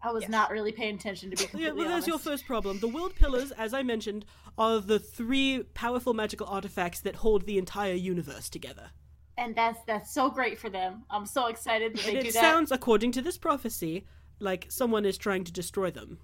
I 0.02 0.12
was 0.12 0.24
Yes. 0.24 0.30
not 0.30 0.50
really 0.50 0.72
paying 0.72 0.96
attention 0.96 1.30
to 1.30 1.36
be 1.36 1.42
Yeah, 1.44 1.48
completely 1.68 1.80
well, 1.80 1.88
that's 1.88 2.06
your 2.06 2.18
first 2.18 2.44
problem. 2.46 2.78
The 2.80 2.88
world 2.88 3.14
pillars, 3.16 3.52
as 3.52 3.72
I 3.72 3.82
mentioned, 3.82 4.26
are 4.58 4.80
the 4.80 4.98
three 4.98 5.62
powerful 5.72 6.12
magical 6.12 6.46
artifacts 6.46 7.00
that 7.00 7.16
hold 7.16 7.46
the 7.46 7.56
entire 7.56 7.94
universe 7.94 8.50
together. 8.50 8.90
And 9.38 9.54
that's 9.54 9.78
that's 9.86 10.12
so 10.12 10.30
great 10.30 10.58
for 10.58 10.70
them. 10.70 11.04
I'm 11.10 11.26
so 11.26 11.46
excited 11.46 11.96
that 11.96 12.04
they 12.04 12.20
do 12.20 12.28
it 12.28 12.34
sounds, 12.34 12.72
according 12.72 13.12
to 13.12 13.22
this 13.22 13.38
prophecy, 13.38 14.06
like 14.38 14.66
someone 14.68 15.04
is 15.04 15.18
trying 15.18 15.44
to 15.44 15.52
destroy 15.52 15.90
them. 15.90 16.18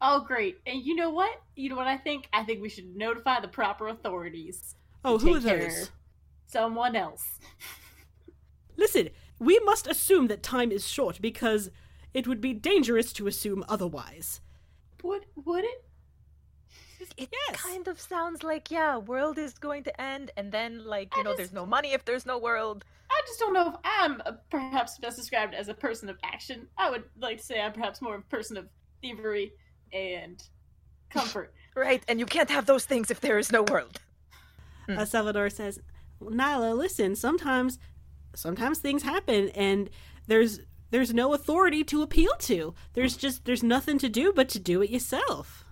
Oh, 0.00 0.20
great! 0.20 0.58
And 0.66 0.82
you 0.82 0.94
know 0.94 1.10
what? 1.10 1.40
You 1.54 1.70
know 1.70 1.76
what 1.76 1.86
I 1.86 1.96
think? 1.96 2.28
I 2.32 2.44
think 2.44 2.60
we 2.60 2.68
should 2.68 2.96
notify 2.96 3.40
the 3.40 3.48
proper 3.48 3.88
authorities. 3.88 4.74
Oh, 5.04 5.18
who 5.18 5.36
are 5.36 5.40
those? 5.40 5.90
Someone 6.46 6.96
else. 6.96 7.38
Listen, 8.76 9.08
we 9.38 9.58
must 9.60 9.86
assume 9.86 10.26
that 10.28 10.42
time 10.42 10.70
is 10.70 10.86
short 10.86 11.20
because 11.20 11.70
it 12.12 12.26
would 12.26 12.40
be 12.40 12.52
dangerous 12.52 13.12
to 13.14 13.26
assume 13.26 13.64
otherwise. 13.68 14.40
Would 15.02 15.26
would 15.44 15.64
it? 15.64 15.85
It 17.16 17.30
Yes. 17.32 17.60
kind 17.62 17.88
of 17.88 18.00
sounds 18.00 18.42
like, 18.42 18.70
yeah, 18.70 18.98
world 18.98 19.38
is 19.38 19.54
going 19.58 19.84
to 19.84 20.00
end, 20.00 20.30
and 20.36 20.52
then, 20.52 20.84
like, 20.84 21.14
you 21.16 21.20
I 21.20 21.24
know, 21.24 21.30
just- 21.30 21.38
there's 21.38 21.52
no 21.52 21.64
money 21.66 21.92
if 21.92 22.04
there's 22.04 22.26
no 22.26 22.38
world. 22.38 22.84
I 23.10 23.20
just 23.26 23.38
don't 23.38 23.52
know 23.54 23.68
if 23.68 23.74
I'm 23.84 24.20
uh, 24.26 24.32
perhaps 24.50 24.98
best 24.98 25.16
described 25.16 25.54
as 25.54 25.68
a 25.68 25.74
person 25.74 26.08
of 26.08 26.18
action. 26.24 26.68
I 26.76 26.90
would 26.90 27.04
like 27.18 27.38
to 27.38 27.42
say 27.44 27.60
I'm 27.60 27.72
perhaps 27.72 28.02
more 28.02 28.16
of 28.16 28.20
a 28.22 28.24
person 28.24 28.56
of 28.56 28.68
thievery 29.00 29.52
and 29.92 30.42
comfort. 31.10 31.52
Right, 31.76 32.02
and 32.08 32.18
you 32.18 32.24
can't 32.24 32.48
have 32.48 32.64
those 32.64 32.86
things 32.86 33.10
if 33.10 33.20
there 33.20 33.36
is 33.38 33.52
no 33.52 33.62
world. 33.62 34.00
Uh, 34.88 35.04
Salvador 35.04 35.50
says, 35.50 35.78
Nyla, 36.22 36.74
listen, 36.74 37.14
sometimes 37.14 37.78
sometimes 38.34 38.78
things 38.78 39.02
happen 39.02 39.50
and 39.50 39.90
there's 40.26 40.60
there's 40.90 41.12
no 41.12 41.34
authority 41.34 41.84
to 41.84 42.00
appeal 42.00 42.32
to. 42.38 42.72
There's 42.94 43.14
just 43.14 43.44
there's 43.44 43.62
nothing 43.62 43.98
to 43.98 44.08
do 44.08 44.32
but 44.34 44.48
to 44.50 44.58
do 44.58 44.80
it 44.80 44.88
yourself. 44.88 45.65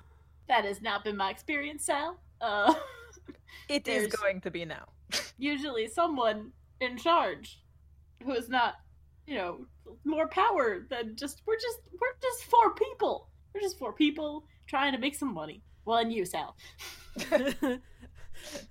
That 0.48 0.64
has 0.64 0.80
not 0.82 1.04
been 1.04 1.16
my 1.16 1.30
experience, 1.30 1.84
Sal. 1.84 2.20
Uh, 2.40 2.74
It 3.68 3.88
is 3.88 4.08
going 4.08 4.40
to 4.42 4.50
be 4.50 4.64
now. 4.64 4.88
usually 5.38 5.88
someone 5.88 6.52
in 6.80 6.98
charge 6.98 7.62
who 8.22 8.32
is 8.32 8.48
not, 8.48 8.74
you 9.26 9.36
know, 9.36 9.66
more 10.04 10.28
power 10.28 10.86
than 10.90 11.16
just 11.16 11.42
we're 11.46 11.56
just 11.56 11.78
we're 12.00 12.14
just 12.22 12.44
four 12.44 12.74
people. 12.74 13.28
We're 13.54 13.60
just 13.60 13.78
four 13.78 13.92
people 13.92 14.44
trying 14.66 14.92
to 14.92 14.98
make 14.98 15.14
some 15.14 15.32
money. 15.32 15.62
Well, 15.84 15.98
and 15.98 16.12
you, 16.12 16.24
Sal. 16.24 16.56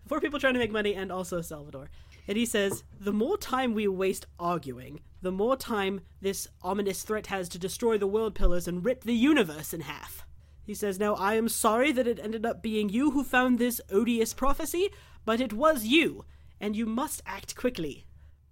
Four 0.08 0.20
people 0.20 0.40
trying 0.40 0.54
to 0.54 0.60
make 0.60 0.72
money 0.72 0.94
and 0.94 1.12
also 1.12 1.42
Salvador. 1.42 1.90
And 2.28 2.38
he 2.38 2.46
says, 2.46 2.84
the 3.00 3.14
more 3.14 3.38
time 3.38 3.74
we 3.74 3.88
waste 3.88 4.26
arguing, 4.40 5.00
the 5.22 5.32
more 5.32 5.56
time 5.56 6.02
this 6.22 6.48
ominous 6.62 7.04
threat 7.04 7.28
has 7.28 7.48
to 7.50 7.60
destroy 7.60 7.98
the 7.98 8.08
world 8.08 8.36
pillars 8.36 8.68
and 8.68 8.84
rip 8.84 9.04
the 9.04 9.14
universe 9.14 9.74
in 9.74 9.82
half. 9.82 10.26
He 10.66 10.74
says, 10.74 11.00
Now 11.00 11.16
I 11.16 11.36
am 11.36 11.50
sorry 11.50 11.92
that 11.92 12.08
it 12.08 12.20
ended 12.20 12.46
up 12.46 12.62
being 12.62 12.90
you 12.90 13.12
who 13.12 13.24
found 13.24 13.60
this 13.60 13.82
odious 13.92 14.34
prophecy, 14.34 14.90
but 15.26 15.42
it 15.42 15.54
was 15.54 15.86
you, 15.86 16.26
and 16.60 16.76
you 16.76 16.86
must 16.86 17.22
act 17.26 17.56
quickly. 17.56 18.06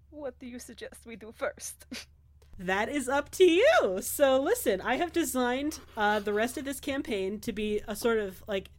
What 0.09 0.37
do 0.39 0.45
you 0.45 0.59
suggest 0.59 1.05
we 1.05 1.15
do 1.15 1.31
first? 1.35 1.85
That 2.59 2.89
is 2.89 3.09
up 3.09 3.31
to 3.31 3.43
you. 3.43 3.99
So 4.01 4.39
listen, 4.39 4.81
I 4.81 4.97
have 4.97 5.11
designed 5.11 5.79
uh, 5.97 6.19
the 6.19 6.31
rest 6.33 6.57
of 6.57 6.65
this 6.65 6.79
campaign 6.79 7.39
to 7.39 7.51
be 7.51 7.81
a 7.87 7.95
sort 7.95 8.19
of 8.19 8.43
like 8.47 8.69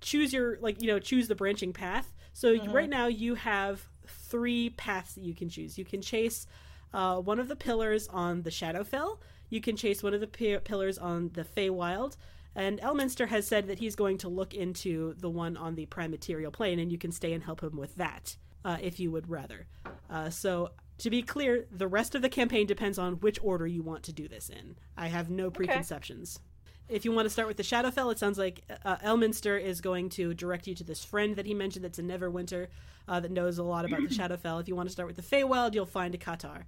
choose 0.00 0.32
your 0.32 0.58
like 0.60 0.82
you 0.82 0.88
know 0.88 0.98
choose 0.98 1.28
the 1.28 1.36
branching 1.36 1.72
path. 1.72 2.12
So 2.32 2.56
right 2.72 2.88
now 2.88 3.06
you 3.06 3.36
have 3.36 3.88
three 4.06 4.70
paths 4.70 5.14
that 5.14 5.22
you 5.22 5.34
can 5.34 5.48
choose. 5.48 5.78
You 5.78 5.84
can 5.84 6.02
chase 6.02 6.46
uh, 6.92 7.18
one 7.18 7.38
of 7.38 7.46
the 7.46 7.54
pillars 7.54 8.08
on 8.08 8.42
the 8.42 8.50
Shadowfell. 8.50 9.18
You 9.48 9.60
can 9.60 9.76
chase 9.76 10.02
one 10.02 10.14
of 10.14 10.20
the 10.20 10.26
pi- 10.26 10.58
pillars 10.64 10.98
on 10.98 11.30
the 11.34 11.44
Feywild. 11.44 12.16
And 12.54 12.80
Elminster 12.80 13.28
has 13.28 13.46
said 13.46 13.68
that 13.68 13.78
he's 13.78 13.94
going 13.94 14.18
to 14.18 14.28
look 14.28 14.54
into 14.54 15.14
the 15.14 15.30
one 15.30 15.56
on 15.56 15.74
the 15.74 15.86
Prime 15.86 16.10
Material 16.10 16.50
Plane, 16.50 16.78
and 16.78 16.90
you 16.90 16.98
can 16.98 17.12
stay 17.12 17.32
and 17.32 17.44
help 17.44 17.62
him 17.62 17.76
with 17.76 17.94
that 17.96 18.36
uh, 18.64 18.76
if 18.80 18.98
you 18.98 19.10
would 19.10 19.30
rather. 19.30 19.66
Uh, 20.08 20.30
so, 20.30 20.70
to 20.98 21.10
be 21.10 21.22
clear, 21.22 21.66
the 21.70 21.88
rest 21.88 22.14
of 22.14 22.22
the 22.22 22.28
campaign 22.28 22.66
depends 22.66 22.98
on 22.98 23.14
which 23.14 23.38
order 23.42 23.66
you 23.66 23.82
want 23.82 24.02
to 24.04 24.12
do 24.12 24.28
this 24.28 24.50
in. 24.50 24.76
I 24.96 25.08
have 25.08 25.30
no 25.30 25.50
preconceptions. 25.50 26.40
If 26.88 27.04
you 27.04 27.12
want 27.12 27.26
to 27.26 27.30
start 27.30 27.46
with 27.46 27.56
the 27.56 27.62
Shadowfell, 27.62 28.10
it 28.10 28.18
sounds 28.18 28.36
like 28.36 28.64
uh, 28.84 28.96
Elminster 28.96 29.62
is 29.62 29.80
going 29.80 30.08
to 30.10 30.34
direct 30.34 30.66
you 30.66 30.74
to 30.74 30.84
this 30.84 31.04
friend 31.04 31.36
that 31.36 31.46
he 31.46 31.54
mentioned 31.54 31.84
that's 31.84 32.00
in 32.00 32.08
Neverwinter 32.08 32.66
uh, 33.08 33.20
that 33.20 33.30
knows 33.30 33.58
a 33.58 33.62
lot 33.62 33.84
about 33.84 34.00
the 34.00 34.08
Shadowfell. 34.14 34.60
If 34.60 34.68
you 34.68 34.74
want 34.74 34.88
to 34.88 34.92
start 34.92 35.06
with 35.06 35.16
the 35.16 35.22
Feywild, 35.22 35.72
you'll 35.72 35.86
find 35.86 36.14
a 36.14 36.18
Qatar 36.18 36.64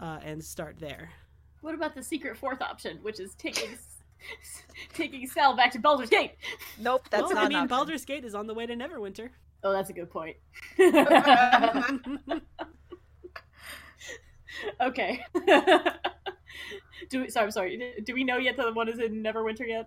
uh, 0.00 0.18
and 0.24 0.42
start 0.42 0.76
there. 0.80 1.10
What 1.60 1.74
about 1.74 1.94
the 1.94 2.02
secret 2.02 2.36
fourth 2.36 2.62
option, 2.62 2.98
which 3.02 3.20
is 3.20 3.34
taking 3.34 3.76
taking 4.94 5.26
Sal 5.26 5.56
back 5.56 5.72
to 5.72 5.78
Baldur's 5.78 6.10
Gate? 6.10 6.32
Nope, 6.80 7.08
that's 7.10 7.22
well, 7.24 7.34
not 7.34 7.44
I 7.44 7.48
mean, 7.48 7.58
option. 7.58 7.68
Baldur's 7.76 8.04
Gate 8.04 8.24
is 8.24 8.34
on 8.34 8.46
the 8.46 8.54
way 8.54 8.66
to 8.66 8.74
Neverwinter. 8.74 9.30
Oh, 9.64 9.72
that's 9.72 9.90
a 9.90 9.92
good 9.92 10.10
point. 10.10 10.36
okay. 14.80 15.24
do 17.10 17.22
we, 17.22 17.30
sorry, 17.30 17.44
I'm 17.46 17.50
sorry. 17.50 17.94
Do 18.04 18.14
we 18.14 18.24
know 18.24 18.36
yet 18.38 18.56
that 18.56 18.66
the 18.66 18.72
one 18.72 18.88
is 18.88 18.98
in 18.98 19.22
Neverwinter 19.22 19.66
yet? 19.66 19.86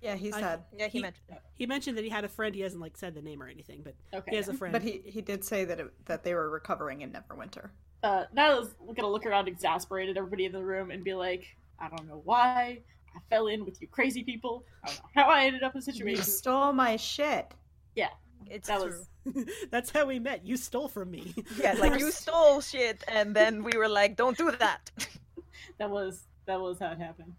Yeah, 0.00 0.14
he 0.14 0.32
I- 0.32 0.40
said. 0.40 0.62
Yeah, 0.76 0.86
he 0.86 0.98
He- 0.98 1.02
mentioned 1.02 1.24
it. 1.30 1.38
He 1.54 1.66
mentioned 1.66 1.98
that 1.98 2.04
he 2.04 2.10
had 2.10 2.24
a 2.24 2.28
friend. 2.28 2.54
He 2.54 2.60
hasn't 2.60 2.80
like 2.80 2.96
said 2.96 3.14
the 3.14 3.22
name 3.22 3.42
or 3.42 3.48
anything, 3.48 3.82
but 3.82 3.94
Okay. 4.14 4.30
he 4.30 4.36
has 4.36 4.48
a 4.48 4.54
friend. 4.54 4.72
But 4.72 4.82
he, 4.82 5.02
he 5.04 5.20
did 5.20 5.44
say 5.44 5.64
that 5.64 5.80
it, 5.80 5.92
that 6.06 6.22
they 6.22 6.34
were 6.34 6.48
recovering 6.50 7.00
in 7.00 7.10
Neverwinter. 7.10 7.70
uh, 8.04 8.24
Nyla's 8.36 8.74
gonna 8.94 9.08
look 9.10 9.26
around 9.26 9.48
exasperated 9.48 10.16
everybody 10.16 10.44
in 10.44 10.52
the 10.52 10.62
room 10.62 10.92
and 10.92 11.02
be 11.02 11.14
like, 11.14 11.56
I 11.80 11.88
don't 11.88 12.06
know 12.06 12.20
why 12.24 12.82
I 13.16 13.20
fell 13.30 13.48
in 13.48 13.64
with 13.64 13.80
you 13.80 13.88
crazy 13.88 14.22
people. 14.22 14.64
I 14.84 14.88
don't 14.88 14.96
know 14.98 15.10
how 15.14 15.28
I 15.30 15.44
ended 15.44 15.62
up 15.62 15.74
in 15.74 15.82
a 15.86 15.92
You 15.92 16.16
stole 16.16 16.72
my 16.72 16.96
shit. 16.96 17.52
Yeah. 17.94 18.08
It's 18.50 18.68
That 18.68 18.80
true. 18.80 19.04
was 19.34 19.44
That's 19.70 19.90
how 19.90 20.06
we 20.06 20.18
met. 20.18 20.46
You 20.46 20.56
stole 20.56 20.88
from 20.88 21.10
me. 21.10 21.34
Yeah, 21.58 21.74
like 21.74 21.98
you 21.98 22.10
stole 22.10 22.60
shit, 22.60 23.04
and 23.08 23.34
then 23.34 23.62
we 23.62 23.72
were 23.76 23.88
like, 23.88 24.16
"Don't 24.16 24.38
do 24.38 24.50
that." 24.52 24.90
that 25.78 25.90
was 25.90 26.26
that 26.46 26.58
was 26.60 26.78
how 26.78 26.92
it 26.92 26.98
happened. 26.98 27.34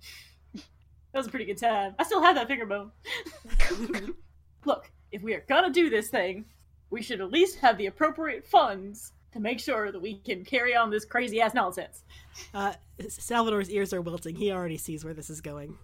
That 0.54 1.18
was 1.18 1.26
a 1.28 1.30
pretty 1.30 1.46
good 1.46 1.58
time. 1.58 1.96
I 1.98 2.04
still 2.04 2.22
have 2.22 2.36
that 2.36 2.48
finger 2.48 2.68
bone. 2.68 2.92
Look, 4.66 4.92
if 5.12 5.24
we 5.24 5.34
are 5.34 5.44
gonna 5.48 5.72
do 5.72 5.90
this 5.90 6.10
thing, 6.10 6.46
we 6.92 7.02
should 7.02 7.22
at 7.22 7.32
least 7.32 7.58
have 7.60 7.78
the 7.78 7.88
appropriate 7.88 8.46
funds 8.46 9.14
to 9.34 9.40
make 9.40 9.60
sure 9.60 9.92
that 9.92 10.02
we 10.02 10.16
can 10.20 10.44
carry 10.44 10.76
on 10.76 10.90
this 10.90 11.06
crazy 11.06 11.42
ass 11.42 11.54
nonsense. 11.54 12.04
Uh, 12.54 12.74
Salvador's 13.08 13.70
ears 13.70 13.94
are 13.94 14.02
wilting. 14.02 14.36
He 14.36 14.52
already 14.52 14.78
sees 14.78 15.04
where 15.06 15.14
this 15.14 15.30
is 15.30 15.42
going. 15.42 15.78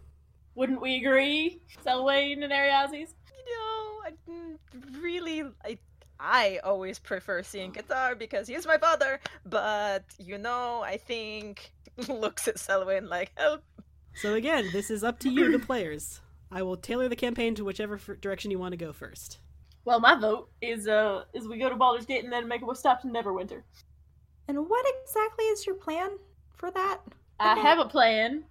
Wouldn't 0.55 0.81
we 0.81 0.95
agree, 0.97 1.61
Selwyn 1.83 2.41
and 2.43 2.51
Ariazis? 2.51 3.09
You 3.37 3.55
know, 3.55 4.01
I 4.05 4.99
really, 4.99 5.43
I, 5.63 5.77
I 6.19 6.59
always 6.63 6.97
prefer 6.97 7.43
seeing 7.43 7.73
Qatar 7.73 8.17
because 8.17 8.47
he's 8.47 8.65
my 8.65 8.77
father. 8.77 9.19
But 9.45 10.05
you 10.17 10.37
know, 10.37 10.81
I 10.81 10.97
think 10.97 11.71
looks 12.07 12.47
at 12.47 12.57
Selwyn 12.57 13.09
like 13.09 13.31
help. 13.35 13.63
So 14.15 14.33
again, 14.33 14.69
this 14.71 14.89
is 14.89 15.03
up 15.03 15.19
to 15.19 15.29
you, 15.29 15.51
the 15.51 15.59
players. 15.59 16.21
I 16.49 16.61
will 16.63 16.77
tailor 16.77 17.09
the 17.09 17.17
campaign 17.17 17.53
to 17.55 17.65
whichever 17.65 17.95
f- 17.95 18.21
direction 18.21 18.49
you 18.49 18.59
want 18.59 18.71
to 18.71 18.77
go 18.77 18.93
first. 18.93 19.39
Well, 19.85 19.99
my 19.99 20.15
vote 20.15 20.49
is 20.61 20.87
uh 20.87 21.23
is 21.33 21.47
we 21.47 21.57
go 21.57 21.69
to 21.69 21.75
Baldur's 21.75 22.05
Gate 22.05 22.23
and 22.23 22.33
then 22.33 22.47
make 22.47 22.61
a 22.61 22.75
stop 22.75 23.01
to 23.03 23.07
Neverwinter. 23.07 23.61
And 24.47 24.67
what 24.69 24.85
exactly 25.03 25.45
is 25.45 25.65
your 25.65 25.75
plan 25.75 26.09
for 26.53 26.71
that? 26.71 26.99
I 27.39 27.55
have 27.59 27.79
a 27.79 27.85
plan. 27.85 28.43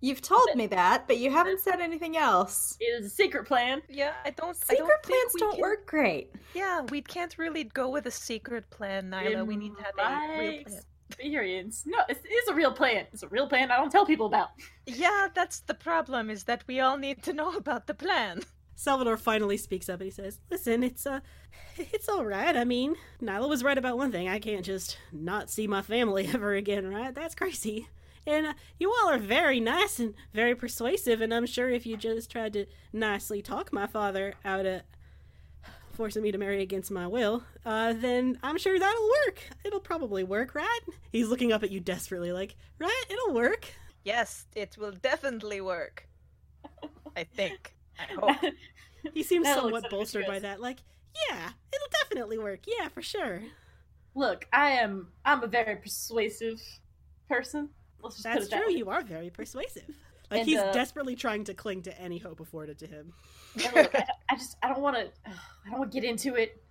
You've 0.00 0.20
told 0.22 0.48
me 0.54 0.66
that, 0.68 1.06
but 1.08 1.16
you 1.18 1.30
haven't 1.30 1.60
said 1.60 1.80
anything 1.80 2.16
else. 2.16 2.76
It 2.80 2.84
is 3.00 3.06
a 3.06 3.10
secret 3.10 3.46
plan. 3.46 3.80
Yeah, 3.88 4.12
I 4.24 4.30
don't. 4.30 4.50
I 4.68 4.74
Secret 4.74 4.78
don't 4.86 5.02
plans 5.02 5.30
we 5.34 5.40
don't 5.40 5.52
can- 5.52 5.60
work 5.62 5.86
great. 5.86 6.32
Yeah, 6.54 6.82
we 6.82 7.00
can't 7.00 7.36
really 7.38 7.64
go 7.64 7.88
with 7.88 8.06
a 8.06 8.10
secret 8.10 8.68
plan, 8.70 9.10
Nyla. 9.10 9.46
We 9.46 9.56
need 9.56 9.72
to 9.76 9.82
have 9.82 9.94
a 9.98 10.02
real 10.02 10.18
My 10.18 10.62
plan. 10.64 10.82
Experience. 11.08 11.84
No, 11.86 11.98
it's, 12.08 12.20
it's 12.24 12.48
a 12.48 12.54
real 12.54 12.72
plan. 12.72 13.06
It's 13.12 13.22
a 13.22 13.28
real 13.28 13.48
plan. 13.48 13.70
I 13.70 13.76
don't 13.76 13.90
tell 13.90 14.04
people 14.04 14.26
about. 14.26 14.50
Yeah, 14.86 15.28
that's 15.34 15.60
the 15.60 15.74
problem. 15.74 16.28
Is 16.30 16.44
that 16.44 16.64
we 16.66 16.78
all 16.80 16.98
need 16.98 17.22
to 17.22 17.32
know 17.32 17.56
about 17.56 17.86
the 17.86 17.94
plan. 17.94 18.42
Salvador 18.76 19.16
finally 19.16 19.56
speaks 19.56 19.88
up 19.88 20.00
and 20.00 20.06
he 20.06 20.10
says, 20.10 20.38
"Listen, 20.50 20.84
it's 20.84 21.06
uh, 21.06 21.20
it's 21.78 22.08
all 22.08 22.24
right. 22.24 22.56
I 22.56 22.64
mean, 22.64 22.94
Nyla 23.20 23.48
was 23.48 23.64
right 23.64 23.78
about 23.78 23.96
one 23.96 24.12
thing. 24.12 24.28
I 24.28 24.38
can't 24.38 24.64
just 24.64 24.98
not 25.10 25.50
see 25.50 25.66
my 25.66 25.82
family 25.82 26.28
ever 26.32 26.54
again, 26.54 26.86
right? 26.86 27.14
That's 27.14 27.34
crazy. 27.34 27.88
And 28.26 28.46
uh, 28.46 28.54
you 28.78 28.92
all 28.92 29.08
are 29.08 29.18
very 29.18 29.60
nice 29.60 29.98
and 29.98 30.14
very 30.34 30.54
persuasive, 30.54 31.20
and 31.20 31.32
I'm 31.32 31.46
sure 31.46 31.70
if 31.70 31.86
you 31.86 31.96
just 31.96 32.30
tried 32.30 32.52
to 32.54 32.66
nicely 32.92 33.40
talk 33.40 33.72
my 33.72 33.86
father 33.86 34.34
out 34.44 34.66
of 34.66 34.82
forcing 35.92 36.22
me 36.22 36.30
to 36.32 36.38
marry 36.38 36.60
against 36.60 36.90
my 36.90 37.06
will, 37.06 37.44
uh, 37.64 37.94
then 37.94 38.38
I'm 38.42 38.58
sure 38.58 38.78
that'll 38.78 39.10
work. 39.26 39.42
It'll 39.64 39.80
probably 39.80 40.24
work, 40.24 40.54
right? 40.54 40.80
He's 41.10 41.28
looking 41.28 41.52
up 41.52 41.62
at 41.62 41.70
you 41.70 41.80
desperately, 41.80 42.32
like, 42.32 42.56
right? 42.78 43.04
It'll 43.08 43.32
work. 43.32 43.68
Yes, 44.04 44.46
it 44.54 44.76
will 44.78 44.92
definitely 44.92 45.60
work. 45.60 46.06
I 47.16 47.24
think. 47.24 47.75
He 49.14 49.22
seems 49.22 49.44
That 49.44 49.56
somewhat 49.56 49.88
bolstered 49.88 50.26
by 50.26 50.40
that, 50.40 50.60
like, 50.60 50.78
yeah, 51.28 51.50
it'll 51.72 51.88
definitely 52.02 52.38
work. 52.38 52.60
Yeah, 52.66 52.88
for 52.88 53.02
sure. 53.02 53.40
Look, 54.14 54.46
I 54.52 54.70
am. 54.70 55.08
I'm 55.24 55.42
a 55.42 55.46
very 55.46 55.76
persuasive 55.76 56.60
person. 57.28 57.68
Let's 58.02 58.16
just 58.16 58.26
put 58.26 58.34
That's 58.34 58.46
it 58.46 58.50
that 58.50 58.62
true. 58.62 58.72
way. 58.72 58.78
You 58.78 58.90
are 58.90 59.02
very 59.02 59.30
persuasive. 59.30 59.94
Like 60.30 60.40
And, 60.40 60.48
he's 60.48 60.58
uh, 60.58 60.72
desperately 60.72 61.14
trying 61.14 61.44
to 61.44 61.54
cling 61.54 61.82
to 61.82 62.00
any 62.00 62.18
hope 62.18 62.40
afforded 62.40 62.78
to 62.80 62.86
him. 62.86 63.12
Look, 63.56 63.94
I, 63.94 64.06
I 64.30 64.36
just 64.36 64.56
I 64.62 64.68
don't 64.68 64.80
want 64.80 64.96
to 64.96 65.04
I 65.26 65.70
don't 65.70 65.78
want 65.78 65.92
to 65.92 66.00
get 66.00 66.08
into 66.08 66.34
it, 66.34 66.62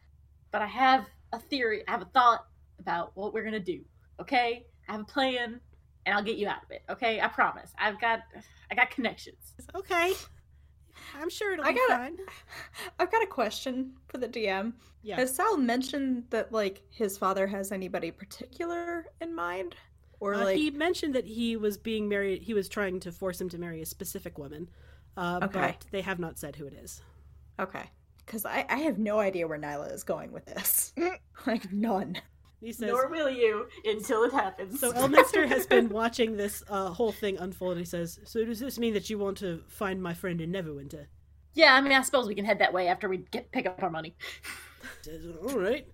but 0.51 0.61
I 0.61 0.67
have 0.67 1.05
a 1.31 1.39
theory. 1.39 1.83
I 1.87 1.91
have 1.91 2.01
a 2.01 2.09
thought 2.13 2.45
about 2.79 3.11
what 3.15 3.33
we're 3.33 3.43
gonna 3.43 3.59
do. 3.59 3.81
Okay, 4.19 4.65
I 4.89 4.91
have 4.93 5.01
a 5.01 5.05
plan, 5.05 5.61
and 6.05 6.15
I'll 6.15 6.23
get 6.23 6.37
you 6.37 6.47
out 6.47 6.63
of 6.63 6.71
it. 6.71 6.83
Okay, 6.89 7.21
I 7.21 7.27
promise. 7.27 7.71
I've 7.77 7.99
got 8.01 8.21
I 8.69 8.75
got 8.75 8.89
connections. 8.89 9.53
Okay, 9.73 10.13
I'm 11.19 11.29
sure 11.29 11.53
it'll 11.53 11.65
I 11.65 11.71
be 11.71 11.79
gotta- 11.87 11.93
fine. 12.03 12.17
I've 12.99 13.11
got 13.11 13.23
a 13.23 13.27
question 13.27 13.93
for 14.07 14.17
the 14.17 14.27
DM. 14.27 14.73
Yeah. 15.03 15.17
Has 15.17 15.35
Sal 15.35 15.57
mentioned 15.57 16.23
that 16.31 16.51
like 16.51 16.81
his 16.89 17.17
father 17.17 17.45
has 17.47 17.71
anybody 17.71 18.11
particular 18.11 19.05
in 19.21 19.33
mind? 19.35 19.75
Or 20.19 20.33
Uh, 20.35 20.45
like 20.45 20.57
he 20.57 20.71
mentioned 20.71 21.13
that 21.15 21.25
he 21.25 21.57
was 21.57 21.77
being 21.77 22.07
married. 22.09 22.41
He 22.41 22.53
was 22.53 22.69
trying 22.69 22.99
to 23.01 23.11
force 23.11 23.39
him 23.39 23.49
to 23.49 23.57
marry 23.57 23.81
a 23.81 23.85
specific 23.85 24.37
woman, 24.37 24.69
uh, 25.17 25.39
Okay. 25.43 25.59
but 25.79 25.85
they 25.91 26.01
have 26.01 26.19
not 26.19 26.39
said 26.39 26.55
who 26.55 26.65
it 26.65 26.73
is. 26.73 27.01
Okay. 27.59 27.83
Because 28.25 28.45
I, 28.45 28.65
I 28.69 28.77
have 28.77 28.97
no 28.97 29.19
idea 29.19 29.47
where 29.47 29.59
Nyla 29.59 29.93
is 29.93 30.03
going 30.03 30.31
with 30.31 30.45
this. 30.45 30.93
like 31.45 31.71
none. 31.71 32.17
He 32.61 32.71
says. 32.71 32.89
Nor 32.89 33.09
will 33.09 33.29
you 33.29 33.67
until 33.83 34.23
it 34.23 34.33
happens. 34.33 34.79
So 34.79 34.91
Elminster 34.93 35.47
has 35.47 35.67
been 35.67 35.89
watching 35.89 36.37
this 36.37 36.63
uh, 36.69 36.89
whole 36.89 37.11
thing 37.11 37.37
unfold. 37.37 37.73
And 37.73 37.79
he 37.79 37.85
says, 37.85 38.19
"So 38.23 38.43
does 38.43 38.59
this 38.59 38.79
mean 38.79 38.93
that 38.93 39.09
you 39.09 39.17
want 39.17 39.37
to 39.39 39.61
find 39.67 40.01
my 40.01 40.13
friend 40.13 40.41
in 40.41 40.51
Neverwinter?" 40.51 41.07
yeah, 41.55 41.73
I 41.73 41.81
mean, 41.81 41.93
I 41.93 42.01
suppose 42.01 42.27
we 42.27 42.35
can 42.35 42.45
head 42.45 42.59
that 42.59 42.73
way 42.73 42.87
after 42.87 43.09
we 43.09 43.17
get 43.31 43.51
pick 43.51 43.65
up 43.65 43.81
our 43.81 43.89
money. 43.89 44.15
Says, 45.01 45.25
All 45.49 45.57
right. 45.57 45.87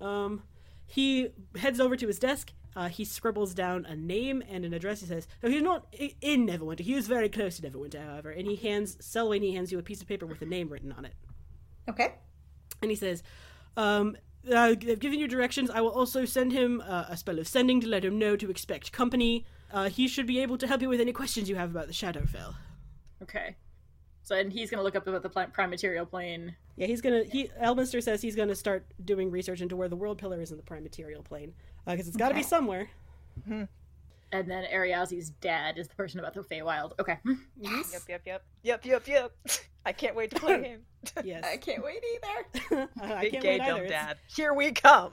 Um, 0.00 0.42
he 0.86 1.30
heads 1.56 1.80
over 1.80 1.96
to 1.96 2.06
his 2.06 2.18
desk. 2.18 2.52
Uh, 2.76 2.88
he 2.88 3.06
scribbles 3.06 3.54
down 3.54 3.86
a 3.86 3.96
name 3.96 4.42
and 4.46 4.66
an 4.66 4.74
address. 4.74 5.00
He 5.00 5.06
says, 5.06 5.26
"No, 5.42 5.48
he's 5.48 5.62
not 5.62 5.86
in 6.20 6.46
Neverwinter. 6.46 6.80
He 6.80 6.94
is 6.94 7.08
very 7.08 7.30
close 7.30 7.56
to 7.56 7.62
Neverwinter, 7.62 8.04
however." 8.06 8.30
And 8.30 8.46
he 8.46 8.56
hands 8.56 8.98
Selwyn. 9.00 9.42
He 9.42 9.54
hands 9.54 9.72
you 9.72 9.78
a 9.78 9.82
piece 9.82 10.02
of 10.02 10.06
paper 10.06 10.26
with 10.26 10.42
a 10.42 10.46
name 10.46 10.68
written 10.68 10.92
on 10.92 11.06
it. 11.06 11.14
Okay. 11.88 12.14
And 12.82 12.90
he 12.90 12.96
says, 12.96 13.22
um, 13.76 14.16
uh, 14.50 14.56
"I've 14.58 14.98
given 15.00 15.18
you 15.18 15.28
directions. 15.28 15.70
I 15.70 15.80
will 15.80 15.90
also 15.90 16.24
send 16.24 16.52
him 16.52 16.82
uh, 16.86 17.06
a 17.08 17.16
spell 17.16 17.38
of 17.38 17.46
sending 17.48 17.80
to 17.80 17.88
let 17.88 18.04
him 18.04 18.18
know 18.18 18.36
to 18.36 18.50
expect 18.50 18.92
company. 18.92 19.44
Uh, 19.72 19.88
he 19.88 20.06
should 20.08 20.26
be 20.26 20.40
able 20.40 20.56
to 20.58 20.66
help 20.66 20.80
you 20.82 20.88
with 20.88 21.00
any 21.00 21.12
questions 21.12 21.48
you 21.48 21.56
have 21.56 21.70
about 21.70 21.86
the 21.86 21.92
Shadowfell." 21.92 22.54
Okay. 23.22 23.56
So 24.22 24.34
and 24.36 24.52
he's 24.52 24.70
gonna 24.70 24.82
look 24.82 24.96
up 24.96 25.06
about 25.06 25.22
the 25.22 25.28
plant 25.28 25.52
prime 25.52 25.70
material 25.70 26.04
plane. 26.04 26.56
Yeah, 26.76 26.86
he's 26.88 27.00
gonna. 27.00 27.24
He 27.24 27.48
Elminster 27.62 28.02
says 28.02 28.20
he's 28.20 28.34
gonna 28.36 28.56
start 28.56 28.84
doing 29.04 29.30
research 29.30 29.60
into 29.60 29.76
where 29.76 29.88
the 29.88 29.96
world 29.96 30.18
pillar 30.18 30.40
is 30.40 30.50
in 30.50 30.56
the 30.56 30.62
prime 30.64 30.82
material 30.82 31.22
plane, 31.22 31.54
because 31.86 32.08
it's 32.08 32.16
got 32.16 32.28
to 32.28 32.34
be 32.34 32.40
Okay. 32.40 32.48
somewhere. 32.48 32.90
And 34.32 34.50
then 34.50 34.64
Ariazi's 34.74 35.30
dad 35.30 35.78
is 35.78 35.86
the 35.86 35.94
person 35.94 36.18
about 36.18 36.34
the 36.34 36.42
Feywild. 36.42 36.92
Okay. 36.98 37.18
Yes. 37.56 37.92
Yep, 37.92 38.02
yep, 38.08 38.22
yep, 38.26 38.44
yep, 38.64 38.84
yep, 38.84 39.06
yep. 39.08 39.32
I 39.86 39.92
can't 39.92 40.14
wait 40.14 40.30
to 40.34 40.40
play 40.40 40.62
him. 40.62 40.80
Yes. 41.24 41.44
I 41.46 41.56
can't 41.56 41.84
wait 41.84 42.02
either. 42.16 42.88
I 43.00 43.20
Big 43.22 43.32
can't 43.32 43.42
gay 43.44 43.48
wait 43.52 43.58
dumb 43.58 43.76
either. 43.76 43.84
It's- 43.84 44.06
dad. 44.06 44.16
Here 44.26 44.52
we 44.52 44.72
come. 44.72 45.12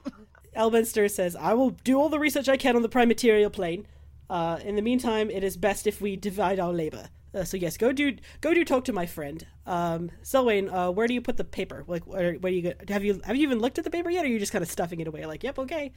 Elminster 0.57 1.09
says, 1.09 1.35
"I 1.35 1.53
will 1.53 1.69
do 1.69 1.99
all 1.99 2.09
the 2.09 2.17
research 2.19 2.49
I 2.49 2.57
can 2.57 2.75
on 2.75 2.81
the 2.81 2.89
prime 2.89 3.07
material 3.07 3.51
plane. 3.51 3.85
Uh, 4.29 4.59
in 4.65 4.75
the 4.75 4.81
meantime, 4.81 5.29
it 5.29 5.43
is 5.43 5.55
best 5.55 5.85
if 5.85 6.01
we 6.01 6.15
divide 6.15 6.59
our 6.59 6.73
labor. 6.73 7.09
Uh, 7.33 7.43
so 7.43 7.57
yes, 7.57 7.77
go 7.77 7.91
do 7.91 8.15
go 8.41 8.53
do 8.55 8.65
talk 8.65 8.85
to 8.85 8.93
my 8.93 9.05
friend. 9.05 9.45
Um, 9.67 10.09
Selwyn, 10.23 10.67
uh, 10.69 10.89
where 10.91 11.07
do 11.07 11.13
you 11.13 11.21
put 11.21 11.37
the 11.37 11.43
paper? 11.43 11.83
Like, 11.85 12.07
where, 12.07 12.33
where 12.35 12.51
do 12.51 12.55
you 12.55 12.61
get, 12.63 12.89
have 12.89 13.03
you 13.03 13.21
have 13.25 13.35
you 13.35 13.43
even 13.43 13.59
looked 13.59 13.77
at 13.77 13.83
the 13.83 13.91
paper 13.91 14.09
yet, 14.09 14.23
or 14.23 14.27
are 14.27 14.31
you 14.31 14.39
just 14.39 14.51
kind 14.51 14.63
of 14.63 14.69
stuffing 14.71 14.99
it 14.99 15.07
away? 15.07 15.25
Like, 15.27 15.43
yep, 15.43 15.59
okay, 15.59 15.91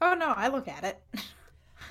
Oh 0.00 0.14
no, 0.14 0.32
I 0.34 0.48
look 0.48 0.68
at 0.68 0.84
it. 0.84 0.98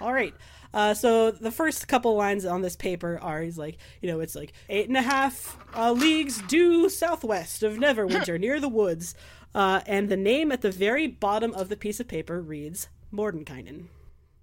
all 0.02 0.14
right. 0.14 0.34
Uh, 0.74 0.94
so 0.94 1.32
the 1.32 1.52
first 1.52 1.88
couple 1.88 2.16
lines 2.16 2.46
on 2.46 2.62
this 2.62 2.76
paper 2.76 3.18
are 3.22 3.42
he's 3.42 3.58
like 3.58 3.78
you 4.02 4.10
know 4.12 4.20
it's 4.20 4.36
like 4.36 4.54
eight 4.70 4.88
and 4.88 4.98
a 4.98 5.02
half 5.02 5.58
uh, 5.76 5.92
leagues 5.92 6.42
due 6.44 6.90
southwest 6.90 7.64
of 7.64 7.78
Neverwinter 7.78 8.40
near 8.40 8.60
the 8.60 8.70
woods, 8.70 9.16
uh, 9.56 9.82
and 9.86 10.10
the 10.10 10.18
name 10.18 10.52
at 10.52 10.62
the 10.62 10.72
very 10.72 11.08
bottom 11.08 11.54
of 11.54 11.70
the 11.70 11.78
piece 11.78 12.00
of 12.00 12.08
paper 12.08 12.42
reads 12.42 12.90
Mordenkainen. 13.14 13.86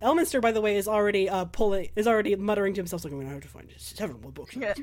Elminster, 0.02 0.40
by 0.40 0.52
the 0.52 0.60
way, 0.60 0.76
is 0.76 0.88
already 0.88 1.28
uh, 1.28 1.44
pulling 1.46 1.88
is 1.96 2.06
already 2.06 2.34
muttering 2.36 2.74
to 2.74 2.80
himself 2.80 3.04
like 3.04 3.12
I'm 3.12 3.20
gonna 3.20 3.32
have 3.32 3.42
to 3.42 3.48
find 3.48 3.72
several 3.76 4.20
more 4.20 4.32
books. 4.32 4.56
Yeah. 4.56 4.74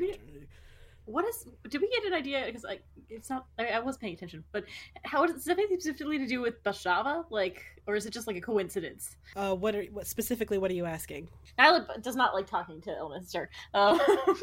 What 1.06 1.26
is? 1.26 1.48
Did 1.69 1.82
we 1.82 1.90
get 1.90 2.06
an 2.06 2.14
idea? 2.14 2.44
Because 2.45 2.64
like, 2.64 2.84
it's 3.10 3.30
not. 3.30 3.45
I, 3.57 3.68
I 3.68 3.80
was 3.80 3.98
paying 3.98 4.14
attention, 4.14 4.44
but 4.52 4.65
how 5.03 5.26
does, 5.26 5.48
it 5.48 5.52
anything 5.52 5.80
specifically 5.80 6.19
to 6.19 6.28
do 6.28 6.41
with 6.41 6.64
Beshaba? 6.64 7.26
Like, 7.30 7.64
or 7.88 7.95
is 7.95 8.06
it 8.06 8.14
just 8.14 8.28
like 8.28 8.36
a 8.36 8.41
coincidence? 8.41 9.18
Uh, 9.36 9.56
what 9.56 9.76
are 9.76 9.84
what, 9.86 10.07
specifically? 10.07 10.57
What 10.57 10.72
are 10.72 10.76
you 10.76 10.86
asking? 10.86 11.28
Nyla 11.60 12.02
does 12.02 12.15
not 12.15 12.34
like 12.34 12.48
talking 12.48 12.82
to 12.82 12.90
Elminster, 12.91 13.48
um, 13.73 13.99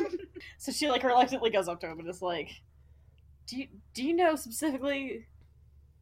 so 0.58 0.72
she 0.72 0.88
like 0.88 1.04
reluctantly 1.04 1.50
goes 1.50 1.68
up 1.68 1.80
to 1.80 1.88
him 1.88 2.00
and 2.00 2.08
is 2.08 2.22
like, 2.22 2.50
"Do 3.46 3.58
you 3.58 3.68
do 3.94 4.04
you 4.04 4.14
know 4.14 4.34
specifically? 4.34 5.26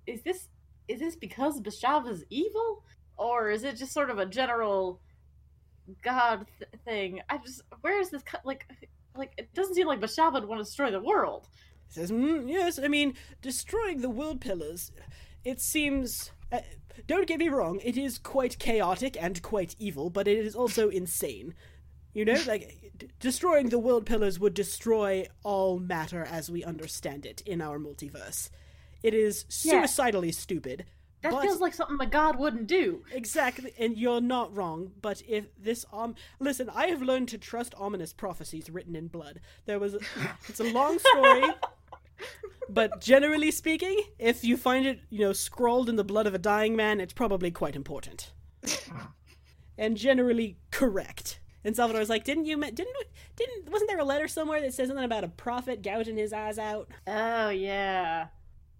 Is 0.06 0.22
this 0.22 0.48
is 0.88 1.00
this 1.00 1.16
because 1.16 1.60
Beshaba's 1.60 2.24
evil, 2.30 2.82
or 3.16 3.50
is 3.50 3.62
it 3.62 3.76
just 3.76 3.92
sort 3.92 4.10
of 4.10 4.18
a 4.18 4.26
general 4.26 5.00
god 6.02 6.46
th- 6.58 6.70
thing? 6.84 7.20
I 7.28 7.38
just 7.38 7.62
where 7.82 8.00
is 8.00 8.10
this 8.10 8.22
co- 8.22 8.38
like 8.44 8.66
like 9.18 9.32
it 9.36 9.52
doesn't 9.54 9.74
seem 9.74 9.86
like 9.86 10.00
Beshaba 10.00 10.34
would 10.34 10.44
want 10.46 10.60
to 10.60 10.64
destroy 10.64 10.90
the 10.90 11.00
world." 11.00 11.48
He 11.88 11.94
says, 11.94 12.10
mm, 12.10 12.48
"Yes, 12.48 12.78
I 12.78 12.88
mean 12.88 13.14
destroying 13.42 14.00
the 14.00 14.10
world 14.10 14.40
pillars. 14.40 14.92
It 15.44 15.60
seems." 15.60 16.30
Uh, 16.52 16.60
don't 17.06 17.26
get 17.26 17.38
me 17.38 17.48
wrong; 17.48 17.80
it 17.84 17.96
is 17.96 18.18
quite 18.18 18.58
chaotic 18.58 19.16
and 19.20 19.42
quite 19.42 19.74
evil, 19.78 20.10
but 20.10 20.26
it 20.28 20.38
is 20.38 20.54
also 20.54 20.88
insane. 20.88 21.54
You 22.14 22.24
know, 22.24 22.40
like 22.46 22.92
d- 22.96 23.08
destroying 23.20 23.68
the 23.68 23.78
world 23.78 24.06
pillars 24.06 24.40
would 24.40 24.54
destroy 24.54 25.26
all 25.42 25.78
matter 25.78 26.24
as 26.24 26.50
we 26.50 26.64
understand 26.64 27.26
it 27.26 27.42
in 27.42 27.60
our 27.60 27.78
multiverse. 27.78 28.48
It 29.02 29.12
is 29.12 29.44
Yeah. 29.62 29.82
suicidally 29.82 30.32
stupid. 30.32 30.86
That 31.30 31.32
but 31.32 31.42
feels 31.42 31.60
like 31.60 31.74
something 31.74 31.98
a 32.00 32.08
god 32.08 32.38
wouldn't 32.38 32.66
do. 32.66 33.02
exactly, 33.12 33.72
and 33.78 33.96
you're 33.96 34.20
not 34.20 34.56
wrong. 34.56 34.92
But 35.02 35.22
if 35.26 35.46
this 35.58 35.84
um, 35.92 36.14
listen, 36.38 36.70
I 36.74 36.86
have 36.86 37.02
learned 37.02 37.28
to 37.30 37.38
trust 37.38 37.74
ominous 37.76 38.12
prophecies 38.12 38.70
written 38.70 38.94
in 38.94 39.08
blood. 39.08 39.40
There 39.64 39.78
was, 39.78 39.94
a, 39.94 40.00
it's 40.48 40.60
a 40.60 40.72
long 40.72 40.98
story. 40.98 41.44
But 42.68 43.00
generally 43.00 43.50
speaking, 43.50 44.02
if 44.18 44.42
you 44.42 44.56
find 44.56 44.86
it, 44.86 45.00
you 45.08 45.20
know, 45.20 45.32
scrawled 45.32 45.88
in 45.88 45.96
the 45.96 46.02
blood 46.02 46.26
of 46.26 46.34
a 46.34 46.38
dying 46.38 46.74
man, 46.74 47.00
it's 47.00 47.12
probably 47.12 47.50
quite 47.50 47.76
important. 47.76 48.32
and 49.78 49.96
generally 49.96 50.58
correct. 50.70 51.38
And 51.64 51.76
Salvador's 51.76 52.08
like, 52.08 52.24
"Didn't 52.24 52.46
you? 52.46 52.60
Didn't? 52.60 52.88
Didn't? 53.36 53.70
Wasn't 53.70 53.88
there 53.88 53.98
a 53.98 54.04
letter 54.04 54.28
somewhere 54.28 54.60
that 54.60 54.74
says 54.74 54.88
something 54.88 55.04
about 55.04 55.24
a 55.24 55.28
prophet 55.28 55.82
gouging 55.82 56.16
his 56.16 56.32
eyes 56.32 56.58
out?" 56.58 56.88
Oh 57.06 57.50
yeah. 57.50 58.28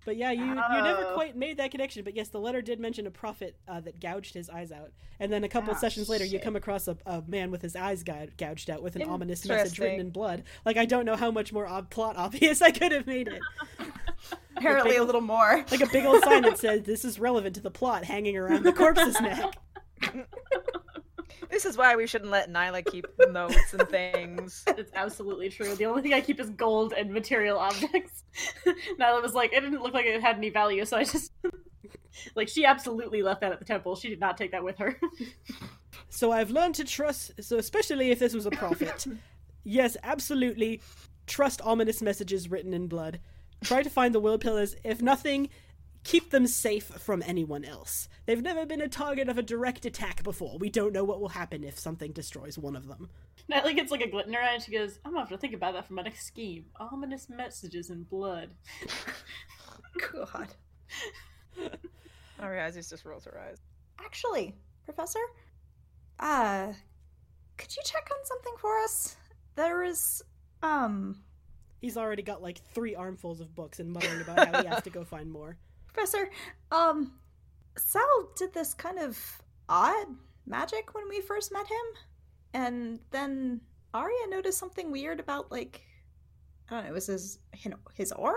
But 0.06 0.16
yeah, 0.16 0.30
you 0.30 0.44
you 0.46 0.54
never 0.54 1.04
Oh. 1.08 1.14
quite 1.14 1.36
made 1.36 1.58
that 1.58 1.70
connection. 1.72 2.02
But 2.04 2.14
yes, 2.16 2.28
the 2.28 2.40
letter 2.40 2.62
did 2.62 2.80
mention 2.80 3.06
a 3.06 3.10
prophet 3.10 3.56
uh, 3.68 3.80
that 3.80 4.00
gouged 4.00 4.32
his 4.32 4.48
eyes 4.48 4.72
out. 4.72 4.92
And 5.20 5.30
then 5.32 5.44
a 5.44 5.48
couple 5.48 5.74
Ah, 5.74 5.76
sessions 5.76 6.08
later, 6.08 6.24
you 6.24 6.38
come 6.38 6.56
across 6.56 6.86
a, 6.88 6.96
a 7.04 7.22
man 7.26 7.50
with 7.50 7.60
his 7.60 7.74
eyes 7.76 8.02
gouged 8.04 8.70
out 8.70 8.82
with 8.82 8.96
an 8.96 9.02
ominous 9.02 9.44
message 9.44 9.78
written 9.78 10.00
in 10.00 10.10
blood. 10.10 10.44
Like 10.64 10.76
I 10.78 10.84
don't 10.86 11.04
know 11.04 11.16
how 11.16 11.30
much 11.30 11.52
more 11.52 11.66
ob- 11.68 11.90
plot 11.90 12.16
obvious 12.16 12.62
I 12.68 12.70
could 12.70 12.92
have 12.92 13.06
made 13.06 13.28
it. 13.28 13.42
Apparently, 14.56 14.96
a 14.96 15.04
little 15.04 15.20
more. 15.20 15.64
Like 15.70 15.82
a 15.82 15.88
big 15.88 16.06
old 16.06 16.22
sign 16.22 16.42
that 16.42 16.58
said, 16.58 16.84
"This 16.86 17.04
is 17.04 17.18
relevant 17.18 17.56
to 17.56 17.60
the 17.60 17.70
plot," 17.70 18.04
hanging 18.04 18.36
around 18.38 18.62
the 18.62 18.72
corpse's 18.72 19.20
neck. 19.20 19.52
This 21.56 21.64
is 21.64 21.78
why 21.78 21.96
we 21.96 22.06
shouldn't 22.06 22.30
let 22.30 22.52
Nyla 22.52 22.84
keep 22.84 23.06
notes 23.30 23.72
and 23.72 23.88
things. 23.88 24.62
It's 24.66 24.92
absolutely 24.94 25.48
true. 25.48 25.74
The 25.74 25.86
only 25.86 26.02
thing 26.02 26.12
I 26.12 26.20
keep 26.20 26.38
is 26.38 26.50
gold 26.50 26.92
and 26.92 27.10
material 27.10 27.58
objects. 27.58 28.24
Nyla 29.00 29.22
was 29.22 29.32
like, 29.32 29.54
it 29.54 29.60
didn't 29.60 29.80
look 29.80 29.94
like 29.94 30.04
it 30.04 30.20
had 30.20 30.36
any 30.36 30.50
value, 30.50 30.84
so 30.84 30.98
I 30.98 31.04
just 31.04 31.32
like 32.34 32.48
she 32.48 32.66
absolutely 32.66 33.22
left 33.22 33.40
that 33.40 33.52
at 33.52 33.58
the 33.58 33.64
temple. 33.64 33.96
She 33.96 34.10
did 34.10 34.20
not 34.20 34.36
take 34.36 34.52
that 34.52 34.62
with 34.62 34.76
her. 34.76 35.00
So 36.10 36.30
I've 36.30 36.50
learned 36.50 36.74
to 36.74 36.84
trust. 36.84 37.42
So 37.42 37.56
especially 37.56 38.10
if 38.10 38.18
this 38.18 38.34
was 38.34 38.44
a 38.44 38.50
prophet, 38.50 39.06
yes, 39.64 39.96
absolutely, 40.02 40.82
trust 41.26 41.62
ominous 41.62 42.02
messages 42.02 42.50
written 42.50 42.74
in 42.74 42.86
blood. 42.86 43.18
Try 43.64 43.82
to 43.82 43.88
find 43.88 44.14
the 44.14 44.20
world 44.20 44.42
pillars. 44.42 44.76
If 44.84 45.00
nothing, 45.00 45.48
keep 46.06 46.30
them 46.30 46.46
safe 46.46 46.84
from 46.84 47.22
anyone 47.26 47.64
else. 47.64 48.08
They've 48.26 48.42
never 48.42 48.64
been 48.64 48.80
a 48.80 48.88
target 48.88 49.28
of 49.28 49.38
a 49.38 49.42
direct 49.42 49.84
attack 49.84 50.22
before. 50.22 50.56
We 50.56 50.70
don't 50.70 50.92
know 50.92 51.02
what 51.02 51.20
will 51.20 51.30
happen 51.30 51.64
if 51.64 51.78
something 51.78 52.12
destroys 52.12 52.56
one 52.56 52.76
of 52.76 52.86
them. 52.86 53.10
Natalie 53.48 53.74
gets 53.74 53.90
like 53.90 54.00
a 54.00 54.08
glint 54.08 54.28
in 54.28 54.34
her 54.34 54.40
eye 54.40 54.54
and 54.54 54.62
she 54.62 54.70
goes, 54.70 55.00
I'm 55.04 55.12
gonna 55.12 55.22
have 55.22 55.28
to 55.30 55.38
think 55.38 55.52
about 55.52 55.74
that 55.74 55.86
for 55.86 55.94
my 55.94 56.02
next 56.02 56.24
scheme. 56.24 56.66
Ominous 56.78 57.28
messages 57.28 57.90
in 57.90 58.04
blood. 58.04 58.50
God. 60.12 60.54
Ariazis 62.40 62.88
just 62.88 63.04
rolls 63.04 63.24
her 63.24 63.40
eyes. 63.48 63.58
Actually, 63.98 64.54
Professor, 64.84 65.20
uh, 66.20 66.72
could 67.56 67.74
you 67.74 67.82
check 67.84 68.08
on 68.12 68.24
something 68.24 68.54
for 68.58 68.78
us? 68.78 69.16
There 69.56 69.82
is, 69.82 70.22
um, 70.62 71.16
He's 71.80 71.96
already 71.96 72.22
got 72.22 72.42
like 72.42 72.58
three 72.72 72.94
armfuls 72.94 73.40
of 73.40 73.54
books 73.54 73.80
and 73.80 73.92
muttering 73.92 74.22
about 74.22 74.48
how 74.48 74.62
he 74.62 74.68
has 74.68 74.82
to 74.84 74.90
go 74.90 75.04
find 75.04 75.30
more. 75.30 75.56
Professor, 75.97 76.28
um, 76.70 77.12
Sal 77.78 78.28
did 78.36 78.52
this 78.52 78.74
kind 78.74 78.98
of 78.98 79.18
odd 79.70 80.09
magic 80.47 80.94
when 80.94 81.09
we 81.09 81.23
first 81.23 81.51
met 81.52 81.66
him, 81.66 81.86
and 82.52 83.01
then 83.10 83.62
Arya 83.94 84.27
noticed 84.28 84.59
something 84.59 84.93
weird 84.93 85.20
about 85.20 85.51
like, 85.51 85.81
I 86.68 86.74
don't 86.74 86.85
know, 86.85 86.90
it 86.90 86.93
was 86.93 87.06
his 87.06 87.39
his 87.94 88.12
aura. 88.12 88.36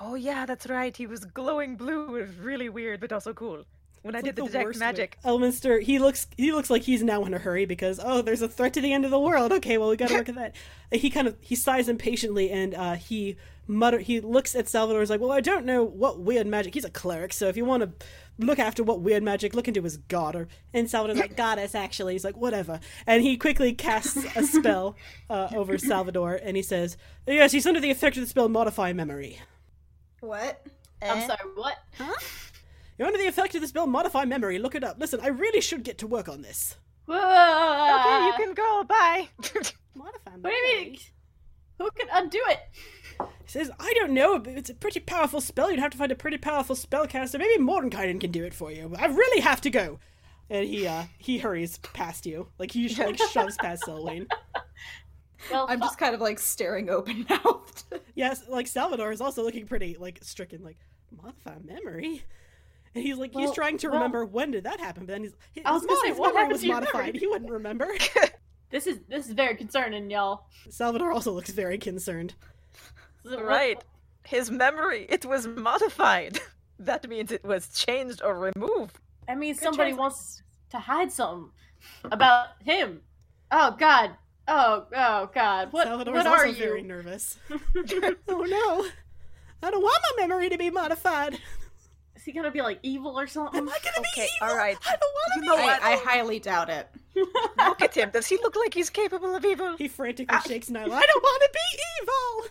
Oh 0.00 0.14
yeah, 0.14 0.46
that's 0.46 0.66
right. 0.66 0.96
He 0.96 1.06
was 1.06 1.26
glowing 1.26 1.76
blue. 1.76 2.16
It 2.16 2.28
was 2.28 2.36
really 2.36 2.70
weird, 2.70 3.00
but 3.00 3.12
also 3.12 3.34
cool. 3.34 3.64
When 4.02 4.14
I 4.16 4.20
did 4.20 4.26
like 4.26 4.34
the 4.36 4.42
detect 4.42 4.64
worst 4.64 4.78
magic. 4.80 5.18
way. 5.24 5.30
Elminster, 5.30 5.82
he 5.82 5.98
looks 5.98 6.26
he 6.36 6.52
looks 6.52 6.70
like 6.70 6.82
he's 6.82 7.02
now 7.02 7.24
in 7.24 7.32
a 7.34 7.38
hurry 7.38 7.64
because 7.66 8.00
oh, 8.02 8.20
there's 8.22 8.42
a 8.42 8.48
threat 8.48 8.74
to 8.74 8.80
the 8.80 8.92
end 8.92 9.04
of 9.04 9.10
the 9.10 9.20
world. 9.20 9.52
Okay, 9.52 9.78
well 9.78 9.88
we 9.90 9.96
got 9.96 10.08
to 10.08 10.16
look 10.16 10.28
at 10.28 10.34
that. 10.34 10.54
He 10.92 11.08
kind 11.08 11.26
of 11.26 11.36
he 11.40 11.54
sighs 11.54 11.88
impatiently 11.88 12.50
and 12.50 12.74
uh, 12.74 12.94
he 12.96 13.36
mutter 13.66 13.98
he 14.00 14.20
looks 14.20 14.54
at 14.54 14.68
Salvador. 14.68 15.00
He's 15.00 15.08
like, 15.08 15.20
well, 15.20 15.32
I 15.32 15.40
don't 15.40 15.64
know 15.64 15.82
what 15.84 16.20
weird 16.20 16.46
magic. 16.46 16.74
He's 16.74 16.84
a 16.84 16.90
cleric, 16.90 17.32
so 17.32 17.48
if 17.48 17.56
you 17.56 17.64
want 17.64 17.82
to 17.82 18.06
look 18.44 18.58
after 18.58 18.82
what 18.82 19.00
weird 19.00 19.22
magic, 19.22 19.54
look 19.54 19.68
into 19.68 19.80
his 19.82 19.96
god. 19.96 20.36
Or 20.36 20.48
and 20.74 20.90
Salvador's 20.90 21.18
like 21.18 21.34
goddess. 21.36 21.74
Actually, 21.74 22.12
he's 22.12 22.24
like 22.24 22.36
whatever, 22.36 22.78
and 23.06 23.22
he 23.22 23.38
quickly 23.38 23.72
casts 23.72 24.18
a 24.36 24.42
spell 24.46 24.96
uh, 25.30 25.48
over 25.54 25.78
Salvador 25.78 26.38
and 26.42 26.56
he 26.58 26.62
says, 26.62 26.98
yes, 27.26 27.52
he's 27.52 27.66
under 27.66 27.80
the 27.80 27.90
effect 27.90 28.16
of 28.18 28.22
the 28.22 28.28
spell 28.28 28.48
modify 28.50 28.92
memory. 28.92 29.38
What? 30.20 30.66
I'm 31.00 31.18
Eh? 31.18 31.26
sorry, 31.26 31.50
what? 31.54 31.78
You're 33.02 33.08
under 33.08 33.18
the 33.18 33.26
effect 33.26 33.56
of 33.56 33.60
this 33.60 33.70
spell 33.70 33.88
modify 33.88 34.24
memory. 34.26 34.60
Look 34.60 34.76
it 34.76 34.84
up. 34.84 34.96
Listen, 35.00 35.18
I 35.20 35.26
really 35.26 35.60
should 35.60 35.82
get 35.82 35.98
to 35.98 36.06
work 36.06 36.28
on 36.28 36.42
this. 36.42 36.76
Okay, 37.10 37.18
Okay, 37.18 38.26
you 38.26 38.32
can 38.34 38.54
go. 38.54 38.84
Bye. 38.84 39.28
Modify 39.96 40.36
Memory? 40.36 40.40
What 40.40 40.50
do 40.50 40.56
you 40.56 40.76
mean? 40.76 40.98
Who 41.80 41.90
can 41.90 42.06
undo 42.12 42.40
it? 42.46 42.60
He 43.18 43.48
says, 43.48 43.72
I 43.80 43.92
don't 43.94 44.12
know, 44.12 44.38
but 44.38 44.52
it's 44.52 44.70
a 44.70 44.74
pretty 44.74 45.00
powerful 45.00 45.40
spell. 45.40 45.68
You'd 45.68 45.80
have 45.80 45.90
to 45.90 45.98
find 45.98 46.12
a 46.12 46.14
pretty 46.14 46.36
powerful 46.38 46.76
spellcaster. 46.76 47.40
Maybe 47.40 47.60
Mordenkainen 47.60 48.20
can 48.20 48.30
do 48.30 48.44
it 48.44 48.54
for 48.54 48.70
you. 48.70 48.94
I 48.96 49.06
really 49.06 49.40
have 49.40 49.60
to 49.62 49.70
go. 49.70 49.98
And 50.48 50.64
he 50.64 50.86
uh 50.86 51.06
he 51.18 51.38
hurries 51.38 51.78
past 51.78 52.24
you. 52.24 52.50
Like 52.60 52.70
he 52.70 52.88
like 52.94 53.18
shoves 53.32 53.56
past 53.56 53.84
Selwyn. 53.84 54.28
Well, 55.50 55.66
I'm 55.68 55.80
just 55.80 55.98
kind 55.98 56.14
of 56.14 56.20
like 56.20 56.38
staring 56.38 56.88
open 56.88 57.26
mouthed. 57.28 57.82
Yes, 58.14 58.44
like 58.48 58.68
Salvador 58.68 59.10
is 59.10 59.20
also 59.20 59.42
looking 59.42 59.66
pretty 59.66 59.96
like 59.98 60.20
stricken, 60.22 60.62
like, 60.62 60.78
modify 61.20 61.56
memory. 61.64 62.22
And 62.94 63.02
he's 63.04 63.16
like 63.16 63.32
he's 63.32 63.52
trying 63.52 63.78
to 63.78 63.88
well- 63.88 63.98
remember 63.98 64.24
when 64.24 64.50
did 64.50 64.64
that 64.64 64.80
happen, 64.80 65.06
but 65.06 65.12
then 65.12 65.22
he's 65.22 65.32
his, 65.52 65.64
I 65.64 65.72
was 65.72 65.84
gonna 65.86 66.00
say, 66.02 66.08
his 66.08 66.18
what 66.18 66.34
memory 66.34 66.52
was 66.52 66.64
modified. 66.64 67.06
memory? 67.06 67.18
He 67.18 67.26
wouldn't 67.26 67.50
remember. 67.50 67.88
this 68.70 68.86
is 68.86 69.00
this 69.08 69.26
is 69.26 69.32
very 69.32 69.56
concerning, 69.56 70.10
y'all. 70.10 70.46
Salvador 70.70 71.10
also 71.12 71.32
looks 71.32 71.50
very 71.50 71.78
concerned. 71.78 72.34
This 73.24 73.32
is- 73.32 73.36
what- 73.36 73.46
right. 73.46 73.84
His 74.24 74.50
memory, 74.50 75.06
it 75.08 75.24
was 75.24 75.46
modified. 75.46 76.40
That 76.78 77.08
means 77.08 77.30
it 77.30 77.44
was 77.44 77.68
changed 77.68 78.22
or 78.24 78.36
removed. 78.36 78.98
I 79.28 79.36
mean, 79.36 79.54
somebody 79.54 79.90
chance. 79.90 79.98
wants 80.00 80.42
to 80.70 80.78
hide 80.80 81.12
something 81.12 81.50
about 82.02 82.48
him. 82.64 83.02
Oh 83.52 83.76
God. 83.78 84.16
Oh 84.48 84.86
oh 84.92 85.30
God. 85.32 85.72
What 85.72 85.86
Salvador 85.86 86.14
what 86.14 86.20
is 86.20 86.26
also 86.26 86.42
are 86.42 86.46
you? 86.46 86.54
very 86.54 86.82
nervous. 86.82 87.38
oh 88.28 88.44
no. 88.48 88.86
I 89.62 89.70
don't 89.70 89.80
want 89.82 90.02
my 90.16 90.26
memory 90.26 90.48
to 90.48 90.58
be 90.58 90.70
modified. 90.70 91.38
Is 92.22 92.26
he 92.26 92.30
gonna 92.30 92.52
be 92.52 92.62
like 92.62 92.78
evil 92.84 93.18
or 93.18 93.26
something? 93.26 93.58
Am 93.58 93.68
I 93.68 93.76
gonna 93.82 94.00
be 94.00 94.08
Okay, 94.22 94.28
evil? 94.40 94.48
all 94.52 94.56
right. 94.56 94.78
I 94.86 94.90
don't 94.90 95.00
want 95.00 95.26
to 95.26 95.34
You 95.34 95.40
be 95.40 95.46
know 95.48 95.54
evil. 95.54 95.66
what? 95.66 95.82
I, 95.82 95.94
I 95.94 95.96
highly 95.96 96.38
doubt 96.38 96.70
it. 96.70 96.88
Look 97.58 97.82
at 97.82 97.96
him. 97.96 98.10
Does 98.10 98.28
he 98.28 98.36
look 98.36 98.54
like 98.54 98.72
he's 98.72 98.90
capable 98.90 99.34
of 99.34 99.44
evil? 99.44 99.76
He 99.76 99.88
frantically 99.88 100.38
shakes 100.46 100.70
Nyla. 100.70 100.92
I 100.92 101.02
don't 101.04 101.22
want 101.22 101.42
to 101.42 101.50
be 101.52 101.80
evil. 102.00 102.50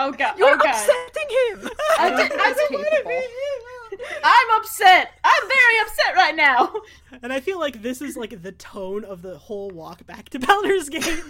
Oh 0.00 0.12
God. 0.12 0.38
You're 0.38 0.50
oh 0.50 0.56
God. 0.56 0.68
upsetting 0.68 1.62
him. 1.64 1.68
I 1.98 2.10
don't 2.10 2.32
I 2.40 2.52
don't 2.52 2.72
wanna 2.74 2.84
capable. 2.90 3.10
I'm 4.24 4.60
upset. 4.60 5.12
I'm 5.24 5.48
very 5.48 5.80
upset 5.82 6.14
right 6.14 6.36
now. 6.36 6.72
And 7.22 7.32
I 7.32 7.40
feel 7.40 7.58
like 7.58 7.82
this 7.82 8.00
is 8.02 8.16
like 8.16 8.42
the 8.42 8.52
tone 8.52 9.04
of 9.04 9.22
the 9.22 9.38
whole 9.38 9.70
walk 9.70 10.06
back 10.06 10.28
to 10.30 10.38
Baldur's 10.38 10.88
Gate. 10.88 11.22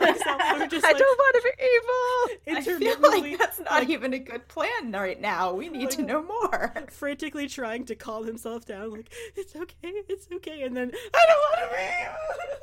like 0.00 0.16
Salvador 0.18 0.66
just 0.66 0.84
I 0.84 0.92
like 0.92 0.98
don't 0.98 1.18
want 1.18 1.36
to 1.36 1.42
be 1.42 1.50
evil. 1.62 2.58
I 2.58 2.62
feel 2.62 2.76
intermittently 2.76 3.30
like 3.30 3.38
that's 3.38 3.60
not 3.60 3.70
like, 3.70 3.88
even 3.90 4.14
a 4.14 4.18
good 4.18 4.48
plan 4.48 4.92
right 4.92 5.20
now. 5.20 5.52
We 5.52 5.68
need 5.68 5.90
to 5.90 6.02
know 6.02 6.22
more. 6.22 6.74
frantically 6.90 7.48
trying 7.48 7.84
to 7.86 7.94
calm 7.94 8.26
himself 8.26 8.64
down, 8.64 8.90
like 8.90 9.12
it's 9.36 9.54
okay, 9.54 9.92
it's 10.08 10.26
okay, 10.32 10.62
and 10.62 10.76
then 10.76 10.90
I 11.14 11.26
don't 11.26 11.38
want 11.38 11.70
to 11.70 11.76
be 11.76 11.82
evil. 12.02 12.56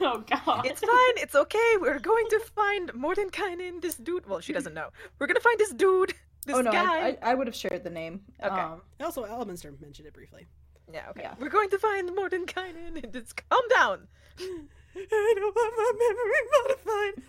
Oh 0.00 0.24
God. 0.28 0.66
It's 0.66 0.80
fine. 0.80 1.16
It's 1.16 1.34
okay. 1.34 1.76
We're 1.80 1.98
going 1.98 2.26
to 2.30 2.40
find 2.54 2.92
Mordenkainen, 2.92 3.80
this 3.82 3.96
dude. 3.96 4.26
Well, 4.26 4.40
she 4.40 4.52
doesn't 4.52 4.74
know. 4.74 4.90
We're 5.18 5.26
gonna 5.26 5.40
find 5.40 5.58
this 5.58 5.72
dude, 5.72 6.14
this 6.46 6.56
oh 6.56 6.60
no, 6.60 6.72
guy. 6.72 6.82
I, 6.82 7.08
I, 7.08 7.18
I 7.22 7.34
would 7.34 7.46
have 7.46 7.56
shared 7.56 7.84
the 7.84 7.90
name. 7.90 8.22
Okay. 8.42 8.54
Um, 8.54 8.82
Also, 9.00 9.24
Elminster 9.24 9.78
mentioned 9.80 10.08
it 10.08 10.14
briefly. 10.14 10.46
Yeah, 10.92 11.08
okay. 11.10 11.22
Yeah. 11.22 11.34
We're 11.38 11.48
going 11.48 11.70
to 11.70 11.78
find 11.78 12.08
Mordenkainen 12.10 13.02
and 13.02 13.14
it's 13.16 13.32
calm 13.32 13.62
down. 13.70 14.08
I 14.96 15.34
don't 15.36 15.54
want 15.56 15.74
my 15.76 15.92
memory 15.98 16.86
modified. 17.14 17.24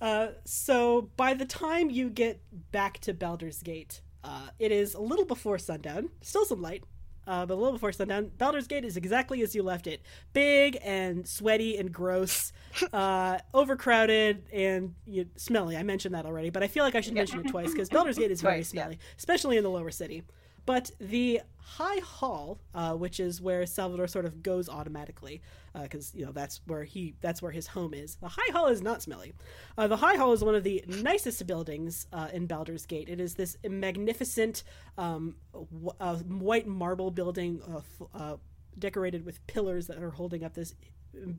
Uh, 0.00 0.28
so 0.44 1.10
by 1.16 1.34
the 1.34 1.44
time 1.44 1.90
you 1.90 2.10
get 2.10 2.40
back 2.70 2.98
to 3.00 3.14
Baldur's 3.14 3.62
Gate, 3.62 4.02
uh, 4.22 4.48
it 4.58 4.72
is 4.72 4.94
a 4.94 5.00
little 5.00 5.24
before 5.24 5.58
sundown. 5.58 6.10
Still 6.20 6.44
some 6.44 6.62
light, 6.62 6.84
uh, 7.26 7.46
but 7.46 7.54
a 7.54 7.56
little 7.56 7.72
before 7.72 7.92
sundown. 7.92 8.30
Baldur's 8.38 8.66
Gate 8.66 8.84
is 8.84 8.96
exactly 8.96 9.42
as 9.42 9.54
you 9.54 9.62
left 9.62 9.86
it: 9.86 10.00
big 10.32 10.78
and 10.82 11.26
sweaty 11.26 11.76
and 11.76 11.92
gross, 11.92 12.52
uh, 12.92 13.38
overcrowded 13.54 14.44
and 14.52 14.94
you, 15.06 15.26
smelly. 15.36 15.76
I 15.76 15.82
mentioned 15.82 16.14
that 16.14 16.26
already, 16.26 16.50
but 16.50 16.62
I 16.62 16.68
feel 16.68 16.84
like 16.84 16.94
I 16.94 17.00
should 17.00 17.14
mention 17.14 17.40
it 17.40 17.48
twice 17.48 17.72
because 17.72 17.88
Baldur's 17.90 18.18
Gate 18.18 18.30
is 18.30 18.40
very 18.42 18.56
Twice, 18.56 18.74
yeah. 18.74 18.82
smelly, 18.84 18.98
especially 19.18 19.56
in 19.56 19.62
the 19.64 19.70
lower 19.70 19.90
city. 19.90 20.22
But 20.66 20.90
the 21.00 21.40
High 21.58 21.98
Hall, 22.00 22.60
uh, 22.74 22.94
which 22.94 23.18
is 23.18 23.40
where 23.40 23.66
Salvador 23.66 24.06
sort 24.06 24.24
of 24.24 24.42
goes 24.42 24.68
automatically, 24.68 25.42
because 25.74 26.14
you 26.14 26.24
know 26.24 26.32
that's 26.32 26.60
where 26.66 26.84
he 26.84 27.14
that's 27.20 27.42
where 27.42 27.50
his 27.52 27.66
home 27.68 27.92
is. 27.94 28.16
The 28.16 28.28
High 28.28 28.52
Hall 28.52 28.66
is 28.68 28.82
not 28.82 29.02
smelly. 29.02 29.34
Uh, 29.76 29.86
the 29.88 29.96
High 29.96 30.16
Hall 30.16 30.32
is 30.32 30.44
one 30.44 30.54
of 30.54 30.64
the 30.64 30.84
nicest 30.86 31.44
buildings 31.46 32.06
uh, 32.12 32.28
in 32.32 32.46
Baldur's 32.46 32.86
Gate. 32.86 33.08
It 33.08 33.20
is 33.20 33.34
this 33.34 33.56
magnificent 33.68 34.62
um, 34.96 35.36
w- 35.52 35.90
uh, 36.00 36.16
white 36.16 36.66
marble 36.66 37.10
building, 37.10 37.60
uh, 37.68 37.78
f- 37.78 38.08
uh, 38.14 38.36
decorated 38.78 39.24
with 39.24 39.44
pillars 39.46 39.86
that 39.88 40.02
are 40.02 40.10
holding 40.10 40.44
up 40.44 40.54
this 40.54 40.74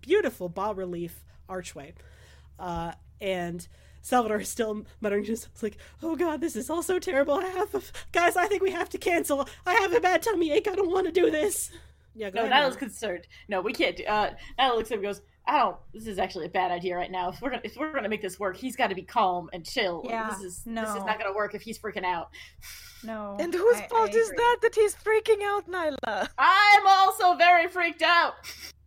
beautiful 0.01 0.49
bas 0.49 0.75
relief 0.75 1.23
archway, 1.47 1.93
uh, 2.59 2.91
and. 3.21 3.67
Salvador 4.07 4.39
is 4.39 4.47
still 4.47 4.85
muttering, 5.01 5.25
just 5.25 5.49
like, 5.61 5.75
"Oh 6.01 6.15
God, 6.15 6.39
this 6.39 6.55
is 6.55 6.69
all 6.69 6.81
so 6.81 6.97
terrible. 6.97 7.33
I 7.33 7.47
have, 7.47 7.91
guys, 8.13 8.37
I 8.37 8.47
think 8.47 8.61
we 8.63 8.71
have 8.71 8.87
to 8.91 8.97
cancel. 8.97 9.49
I 9.65 9.73
have 9.73 9.91
a 9.93 9.99
bad 9.99 10.21
tummy 10.21 10.49
ache. 10.53 10.69
I 10.69 10.75
don't 10.75 10.89
want 10.89 11.07
to 11.07 11.11
do 11.11 11.29
this." 11.29 11.71
Yeah, 12.15 12.29
go 12.29 12.39
No, 12.39 12.45
ahead. 12.49 12.63
Nyla's 12.63 12.77
concerned. 12.77 13.27
No, 13.49 13.59
we 13.59 13.73
can't 13.73 13.97
do. 13.97 14.05
Uh, 14.05 14.33
Nyla 14.57 14.75
looks 14.77 14.89
at 14.91 14.93
him 14.93 14.99
and 14.99 15.09
goes, 15.09 15.21
"I 15.45 15.59
don't. 15.59 15.75
This 15.93 16.07
is 16.07 16.19
actually 16.19 16.45
a 16.45 16.49
bad 16.49 16.71
idea 16.71 16.95
right 16.95 17.11
now. 17.11 17.31
If 17.31 17.41
we're 17.41 17.49
gonna, 17.49 17.63
if 17.65 17.75
we're 17.75 17.91
gonna 17.91 18.07
make 18.07 18.21
this 18.21 18.39
work, 18.39 18.55
he's 18.55 18.77
got 18.77 18.87
to 18.87 18.95
be 18.95 19.01
calm 19.03 19.49
and 19.51 19.65
chill. 19.65 20.01
Yeah, 20.07 20.29
this 20.29 20.39
is 20.39 20.63
this 20.63 20.89
is 20.89 21.03
not 21.03 21.19
gonna 21.19 21.35
work 21.35 21.53
if 21.53 21.61
he's 21.61 21.77
freaking 21.77 22.05
out. 22.05 22.29
No. 23.03 23.35
And 23.41 23.53
whose 23.53 23.75
I- 23.75 23.83
I 23.83 23.87
fault 23.89 24.15
is 24.15 24.29
that 24.29 24.57
that 24.61 24.73
he's 24.73 24.95
freaking 24.95 25.43
out, 25.43 25.69
Nyla? 25.69 26.29
I'm 26.37 26.87
also 26.87 27.35
very 27.35 27.67
freaked 27.67 28.01
out. 28.03 28.35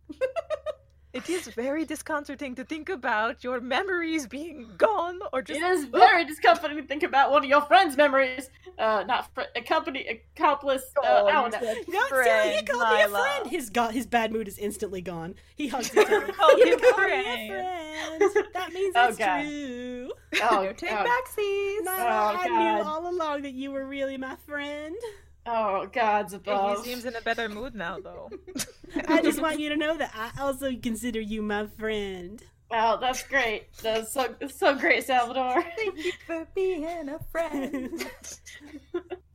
It 1.13 1.29
is 1.29 1.47
very 1.47 1.83
disconcerting 1.83 2.55
to 2.55 2.63
think 2.63 2.87
about 2.87 3.43
your 3.43 3.59
memories 3.59 4.27
being 4.27 4.69
gone 4.77 5.19
or 5.33 5.41
just 5.41 5.59
It 5.59 5.63
is 5.63 5.83
very 5.85 6.23
discomforting 6.23 6.77
to 6.77 6.83
think 6.83 7.03
about 7.03 7.31
one 7.31 7.43
of 7.43 7.49
your 7.49 7.61
friends' 7.63 7.97
memories. 7.97 8.49
Uh, 8.79 9.03
not 9.05 9.33
fr- 9.35 9.41
a 9.55 9.61
company 9.61 10.07
accomplice. 10.07 10.83
Uh, 10.95 11.01
Oh, 11.03 11.27
I 11.27 11.31
don't 11.33 11.51
know. 11.51 11.59
said 11.59 11.77
No, 11.89 12.01
Sarah, 12.07 12.43
he 12.45 12.51
friend, 12.51 12.67
called 12.69 12.93
me 12.97 13.01
a 13.03 13.09
friend. 13.09 13.47
His 13.51 13.69
go- 13.69 13.89
his 13.89 14.07
bad 14.07 14.31
mood 14.31 14.47
is 14.47 14.57
instantly 14.57 15.01
gone. 15.01 15.35
He 15.55 15.67
hugs 15.67 15.93
you. 15.93 16.05
Taylor. 16.05 16.27
Called 16.31 16.57
You 16.59 16.77
called 16.77 16.95
friend. 16.95 17.25
me 17.25 17.49
a 17.49 18.19
friend. 18.29 18.47
That 18.53 18.71
means 18.73 18.93
Oh, 18.97 19.07
it's 19.09 19.17
God. 19.17 19.41
true. 19.41 20.11
Oh, 20.43 20.73
take 20.77 20.91
oh, 20.93 20.95
backsies. 20.95 21.81
Nyla, 21.85 21.99
Oh, 21.99 22.37
I 22.39 22.47
God. 22.47 22.75
knew 22.77 22.83
all 22.89 23.09
along 23.13 23.41
that 23.41 23.51
you 23.53 23.71
were 23.71 23.85
really 23.85 24.15
my 24.17 24.37
friend. 24.47 24.95
Oh, 25.45 25.87
God's 25.87 26.33
above. 26.33 26.83
He 26.85 26.91
seems 26.91 27.05
in 27.05 27.15
a 27.15 27.21
better 27.21 27.49
mood 27.49 27.75
now, 27.75 27.99
though. 27.99 28.29
I 29.07 29.21
just 29.21 29.41
want 29.41 29.59
you 29.59 29.69
to 29.69 29.75
know 29.77 29.97
that 29.97 30.11
I 30.15 30.41
also 30.41 30.75
consider 30.75 31.19
you 31.21 31.41
my 31.41 31.67
friend. 31.67 32.41
Wow, 32.69 32.95
that's 32.97 33.23
great. 33.23 33.67
That's 33.81 34.13
so 34.13 34.33
so 34.47 34.75
great, 34.75 35.03
Salvador. 35.03 35.61
Thank 35.75 35.97
you 36.05 36.11
for 36.25 36.47
being 36.55 36.85
a 37.09 37.19
friend. 37.31 38.05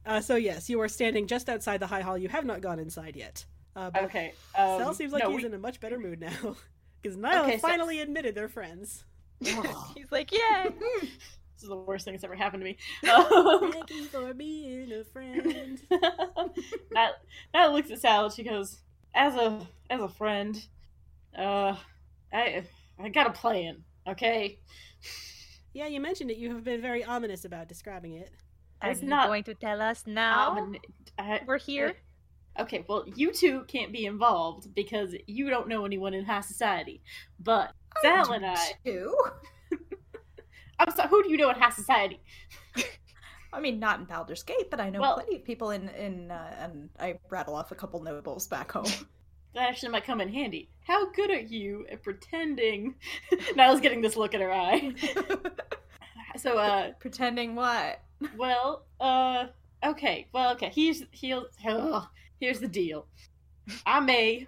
Uh, 0.07 0.21
so 0.21 0.37
yes, 0.37 0.71
you 0.71 0.81
are 0.81 0.89
standing 0.89 1.27
just 1.27 1.49
outside 1.51 1.79
the 1.81 1.87
high 1.87 2.01
hall. 2.01 2.17
You 2.17 2.29
have 2.29 2.45
not 2.47 2.61
gone 2.63 2.79
inside 2.79 3.15
yet. 3.17 3.45
Uh, 3.75 3.91
but 3.91 4.05
Okay. 4.05 4.33
Um, 4.57 4.79
Sel 4.79 4.95
seems 4.95 5.13
like 5.13 5.23
no, 5.25 5.31
he's 5.33 5.41
we- 5.43 5.47
in 5.47 5.53
a 5.55 5.59
much 5.59 5.81
better 5.81 5.99
mood 5.99 6.19
now 6.21 6.57
because 7.03 7.19
Nyla 7.19 7.43
Okay, 7.45 7.59
so- 7.59 7.69
finally 7.69 8.01
admitted 8.01 8.35
they're 8.35 8.49
friends. 8.49 9.05
He's 9.41 10.11
like, 10.11 10.33
yeah. 10.33 10.71
This 11.57 11.63
is 11.63 11.69
the 11.71 11.77
worst 11.77 12.05
thing 12.05 12.13
that's 12.15 12.23
ever 12.25 12.35
happened 12.35 12.61
to 12.63 12.65
me. 12.65 12.77
Um, 13.11 13.73
Thank 13.73 13.91
you 13.91 14.05
for 14.05 14.35
being 14.35 14.93
a 14.93 15.05
friend. 15.05 15.81
Nat, 16.93 17.13
Nat 17.55 17.67
looks 17.73 17.91
at 17.91 18.01
Sal 18.01 18.27
and 18.27 18.35
she 18.35 18.43
goes, 18.43 18.81
"As 19.15 19.35
a 19.35 19.67
as 19.89 20.01
a 20.01 20.09
friend, 20.09 20.63
uh, 21.37 21.77
I 22.33 22.65
I 23.03 23.09
got 23.09 23.27
a 23.27 23.31
plan. 23.33 23.85
Okay, 24.07 24.59
Yeah, 25.73 25.87
you 25.89 26.01
mentioned 26.01 26.31
it. 26.31 26.37
You 26.37 26.53
have 26.55 26.63
been 26.65 26.81
very 26.81 27.03
ominous 27.05 27.45
about 27.45 27.69
describing 27.69 28.13
it. 28.15 28.31
Are 28.83 28.91
It's 28.91 29.03
you 29.03 29.09
not- 29.09 29.27
going 29.29 29.43
to 29.45 29.55
tell 29.55 29.81
us 29.83 30.05
now? 30.07 30.57
Um, 30.59 30.77
I- 31.19 31.41
We're 31.47 31.59
here. 31.59 31.95
Okay, 32.59 32.85
well, 32.89 33.05
you 33.17 33.33
two 33.33 33.65
can't 33.65 33.93
be 33.93 34.07
involved 34.07 34.75
because 34.75 35.15
you 35.27 35.51
don't 35.51 35.69
know 35.69 35.85
anyone 35.85 36.15
in 36.15 36.25
high 36.25 36.41
society. 36.43 37.03
But 37.41 37.73
Sal 38.03 38.33
and 38.33 38.47
I, 38.47 38.73
Two? 38.85 39.15
I'm 40.79 40.91
sorry, 40.95 41.09
who 41.09 41.23
do 41.23 41.31
you 41.31 41.37
know 41.37 41.51
in 41.51 41.57
high 41.57 41.71
society? 41.71 42.21
I 43.53 43.61
mean, 43.61 43.79
not 43.79 43.99
in 44.01 44.05
Baldur's 44.05 44.43
Gate, 44.43 44.71
but 44.71 44.81
I 44.81 44.91
know 44.91 45.01
Well- 45.01 45.15
plenty 45.15 45.37
of 45.37 45.45
people 45.45 45.71
in 45.71 45.89
in, 45.91 46.31
uh, 46.31 46.55
and 46.59 46.91
I 46.99 47.19
rattle 47.31 47.55
off 47.55 47.71
a 47.73 47.75
couple 47.75 48.03
nobles 48.03 48.47
back 48.47 48.73
home. 48.73 48.87
That 49.55 49.71
actually 49.71 49.89
might 49.89 50.05
come 50.05 50.21
in 50.21 50.29
handy. 50.31 50.69
How 50.87 51.11
good 51.13 51.31
are 51.31 51.41
you 51.41 51.87
at 51.91 52.03
pretending? 52.03 52.95
Nyla's 53.57 53.81
getting 53.81 54.03
this 54.03 54.15
look 54.15 54.35
in 54.35 54.43
her 54.43 54.53
eye. 54.53 54.93
So, 56.37 56.59
uh, 56.59 56.93
Pretending 57.01 57.55
what? 57.55 58.03
Well, 58.37 58.85
uh, 59.01 59.47
okay. 59.83 60.29
Well, 60.35 60.53
okay. 60.53 60.71
Here's 60.75 61.05
he'll, 61.11 61.47
here's 62.39 62.61
the 62.61 62.69
deal. 62.69 63.07
I 63.87 64.01
may 64.01 64.47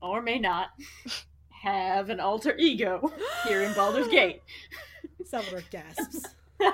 or 0.00 0.22
may 0.22 0.38
not 0.38 0.68
have 1.50 2.08
an 2.08 2.18
alter 2.20 2.56
ego 2.56 3.12
here 3.46 3.60
in 3.60 3.74
Baldur's 3.74 4.08
Gate. 4.08 4.40
Salvador 5.26 5.62
gasps. 5.70 6.24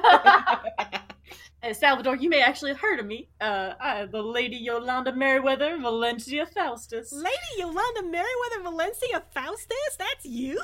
Uh, 1.65 1.73
Salvador, 1.73 2.17
you 2.17 2.29
may 2.29 2.43
actually 2.43 2.73
have 2.73 2.81
heard 2.81 2.99
of 2.99 3.07
me. 3.07 3.29
Uh, 3.41 3.75
I, 3.81 4.05
the 4.07 4.21
Lady 4.21 4.57
Yolanda 4.57 5.15
Merriweather 5.15 5.79
Valencia 5.79 6.45
Faustus. 6.45 7.13
Lady 7.13 7.37
Yolanda 7.57 8.03
Merriweather 8.03 8.63
Valencia 8.65 9.23
Faustus? 9.33 9.97
That's 9.97 10.25
you? 10.27 10.61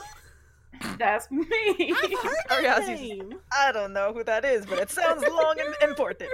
That's 0.99 1.31
me. 1.31 1.47
I've 1.49 2.19
heard 2.19 2.35
that 2.65 2.89
name. 2.89 3.39
I 3.53 3.71
don't 3.71 3.93
know 3.93 4.13
who 4.13 4.25
that 4.25 4.45
is, 4.45 4.67
but 4.67 4.79
it 4.79 4.91
sounds 4.91 5.23
long 5.23 5.57
and 5.61 5.75
important. 5.89 6.31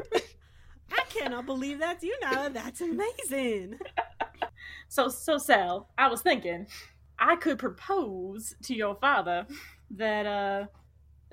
I 0.90 1.02
cannot 1.10 1.44
believe 1.46 1.78
that's 1.78 2.04
you 2.04 2.16
now. 2.20 2.48
That's 2.48 2.80
amazing. 2.80 3.78
So, 4.88 5.08
so 5.08 5.38
Sal, 5.38 5.88
I 5.96 6.08
was 6.08 6.20
thinking, 6.20 6.66
I 7.18 7.36
could 7.36 7.58
propose 7.58 8.54
to 8.64 8.74
your 8.74 8.94
father 8.96 9.46
that 9.92 10.26
uh, 10.26 10.66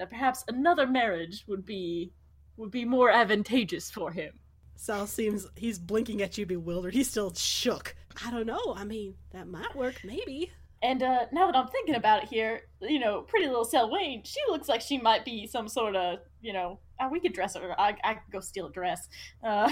that 0.02 0.10
perhaps 0.10 0.44
another 0.48 0.88
marriage 0.88 1.44
would 1.48 1.64
be 1.64 2.12
would 2.58 2.72
be 2.72 2.86
more 2.86 3.12
advantageous 3.12 3.92
for 3.92 4.12
him. 4.12 4.34
Sal 4.76 5.06
seems 5.06 5.46
he's 5.56 5.78
blinking 5.78 6.24
at 6.24 6.40
you 6.40 6.46
bewildered. 6.48 6.96
He's 6.96 7.08
still 7.08 7.32
shook. 7.36 7.96
I 8.26 8.32
don't 8.32 8.48
know. 8.48 8.74
I 8.76 8.84
mean, 8.84 9.14
that 9.32 9.48
might 9.48 9.76
work, 9.76 10.02
maybe. 10.04 10.52
And 10.82 11.04
uh, 11.04 11.28
now 11.32 11.46
that 11.46 11.56
I'm 11.56 11.68
thinking 11.68 11.94
about 11.94 12.24
it 12.24 12.30
here, 12.30 12.62
you 12.82 12.98
know, 12.98 13.22
pretty 13.22 13.46
little 13.46 13.64
Selwyn, 13.64 14.24
she 14.24 14.40
looks 14.50 14.68
like 14.68 14.82
she 14.82 14.98
might 14.98 15.24
be 15.24 15.46
some 15.46 15.68
sort 15.68 15.96
of, 15.96 16.20
you 16.42 16.52
know, 16.52 16.80
uh, 17.00 17.08
we 17.12 17.20
could 17.20 17.34
dress 17.34 17.56
her. 17.56 17.80
I, 17.80 17.96
I 18.04 18.16
could 18.16 18.32
go 18.32 18.40
steal 18.40 18.66
a 18.66 18.72
dress. 18.72 19.08
Uh, 19.44 19.72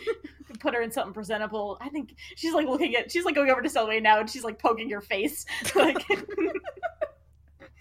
put 0.58 0.72
her 0.72 0.80
in 0.80 0.90
something 0.90 1.12
presentable. 1.12 1.76
I 1.82 1.90
think 1.90 2.16
she's 2.36 2.54
like 2.54 2.66
looking 2.66 2.96
at, 2.96 3.12
she's 3.12 3.26
like 3.26 3.34
going 3.34 3.50
over 3.50 3.60
to 3.60 3.68
Selwyn 3.68 4.02
now 4.02 4.20
and 4.20 4.30
she's 4.30 4.44
like 4.44 4.58
poking 4.58 4.88
your 4.88 5.02
face. 5.02 5.44
like, 5.74 6.02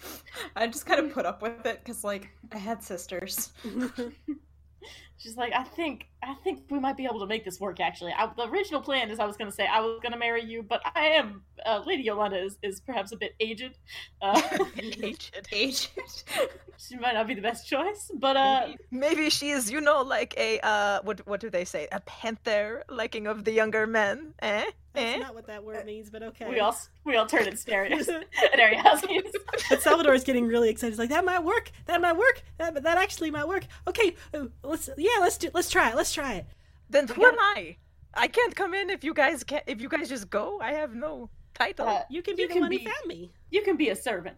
I 0.55 0.67
just 0.67 0.85
kind 0.85 0.99
of 0.99 1.13
put 1.13 1.25
up 1.25 1.41
with 1.41 1.65
it 1.65 1.79
because, 1.83 2.03
like, 2.03 2.29
I 2.51 2.57
had 2.57 2.83
sisters. 2.83 3.51
She's 5.17 5.37
like, 5.37 5.53
I 5.53 5.63
think, 5.63 6.07
I 6.27 6.33
think 6.43 6.63
we 6.69 6.79
might 6.79 6.97
be 6.97 7.05
able 7.05 7.19
to 7.19 7.27
make 7.27 7.45
this 7.45 7.59
work. 7.59 7.79
Actually, 7.79 8.13
I, 8.17 8.29
the 8.35 8.47
original 8.47 8.81
plan 8.81 9.09
is 9.11 9.19
I 9.19 9.25
was 9.25 9.37
going 9.37 9.49
to 9.49 9.55
say 9.55 9.67
I 9.67 9.79
was 9.79 9.99
going 10.01 10.11
to 10.11 10.17
marry 10.17 10.43
you, 10.43 10.63
but 10.63 10.81
I 10.95 11.05
am 11.07 11.43
uh, 11.65 11.83
Lady 11.85 12.03
Yolanda 12.03 12.37
is, 12.37 12.57
is 12.63 12.79
perhaps 12.81 13.11
a 13.11 13.17
bit 13.17 13.35
aged. 13.39 13.77
Uh, 14.21 14.41
Aged. 14.77 15.47
Aged. 15.51 15.89
she 16.77 16.97
might 16.97 17.13
not 17.13 17.27
be 17.27 17.33
the 17.33 17.41
best 17.41 17.67
choice, 17.67 18.11
but 18.15 18.35
uh, 18.35 18.67
Maybe 18.91 19.29
she 19.29 19.51
is, 19.51 19.71
you 19.71 19.81
know, 19.81 20.01
like 20.01 20.33
a 20.37 20.59
uh, 20.61 21.01
what 21.03 21.25
what 21.27 21.39
do 21.39 21.49
they 21.49 21.65
say? 21.65 21.87
A 21.91 21.99
panther 22.01 22.83
liking 22.89 23.27
of 23.27 23.43
the 23.43 23.51
younger 23.51 23.85
men, 23.85 24.33
eh? 24.41 24.65
That's 24.95 25.15
Eh? 25.15 25.17
not 25.17 25.35
what 25.35 25.47
that 25.47 25.63
word 25.63 25.85
means, 25.85 26.09
but 26.09 26.23
okay. 26.23 26.49
we 26.49 26.59
all 26.59 26.75
we 27.03 27.17
all 27.17 27.25
turn 27.25 27.47
and 27.47 27.59
stare 27.59 27.85
at 27.85 27.91
at 28.09 28.59
Ariadne. 28.59 29.23
but 29.69 29.81
Salvador 29.81 30.13
is 30.13 30.23
getting 30.23 30.47
really 30.47 30.69
excited. 30.69 30.93
He's 30.93 30.99
like, 30.99 31.09
"That 31.09 31.25
might 31.25 31.43
work. 31.43 31.71
That 31.85 32.01
might 32.01 32.15
work. 32.15 32.41
That 32.57 32.81
that 32.83 32.97
actually 32.97 33.31
might 33.31 33.47
work." 33.47 33.65
Okay, 33.87 34.15
uh, 34.33 34.45
let's 34.63 34.89
yeah, 34.97 35.17
let's 35.19 35.37
do 35.37 35.49
let's 35.53 35.69
try 35.69 35.89
it. 35.89 35.95
Let's 35.95 36.13
try 36.15 36.33
it. 36.35 36.45
Then 36.89 37.07
who 37.07 37.25
am 37.25 37.37
I? 37.39 37.77
I 38.13 38.27
can't 38.27 38.55
come 38.55 38.73
in 38.73 38.89
if 38.89 39.03
you 39.03 39.13
guys 39.13 39.43
can 39.43 39.57
not 39.57 39.63
If 39.73 39.81
you 39.81 39.89
guys 39.89 40.07
just 40.09 40.29
go, 40.29 40.59
I 40.61 40.71
have 40.73 40.95
no 40.95 41.29
title. 41.53 41.87
Uh, 41.87 42.03
You 42.09 42.21
can 42.21 42.35
be 42.35 42.43
You 42.43 42.47
the 42.47 42.53
can 42.53 42.61
one 42.61 42.69
be- 42.69 42.77
who 42.79 42.85
found 42.91 43.05
me. 43.07 43.31
you 43.51 43.61
can 43.61 43.75
be 43.77 43.89
a 43.89 43.95
servant. 43.95 44.37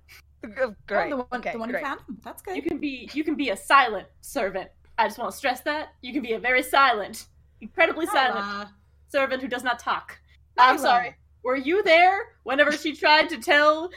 Oh, 0.62 0.74
great. 0.88 1.08
Oh, 1.08 1.10
the 1.10 1.16
one, 1.18 1.40
okay, 1.42 1.52
the 1.54 1.60
one 1.60 1.70
great. 1.70 1.82
who 1.84 1.88
found 1.90 2.02
him. 2.08 2.18
That's 2.24 2.42
good. 2.42 2.56
You 2.56 2.62
can 2.62 2.78
be 2.80 3.10
you 3.14 3.24
can 3.24 3.36
be 3.36 3.50
a 3.50 3.58
silent 3.58 4.08
servant. 4.22 4.70
I 4.98 5.08
just 5.08 5.18
want 5.20 5.32
to 5.32 5.38
stress 5.38 5.62
that 5.62 5.90
you 6.02 6.12
can 6.14 6.22
be 6.24 6.34
a 6.34 6.40
very 6.40 6.64
silent, 6.64 7.26
incredibly 7.62 8.06
silent 8.08 8.70
servant 9.10 9.42
who 9.42 9.48
does 9.48 9.64
not 9.64 9.78
talk. 9.80 10.18
I'm 10.58 10.78
sorry. 10.80 11.16
Were 11.44 11.56
you 11.56 11.84
there 11.84 12.18
whenever 12.44 12.72
she 12.72 12.96
tried 12.96 13.30
to 13.30 13.38
tell 13.38 13.90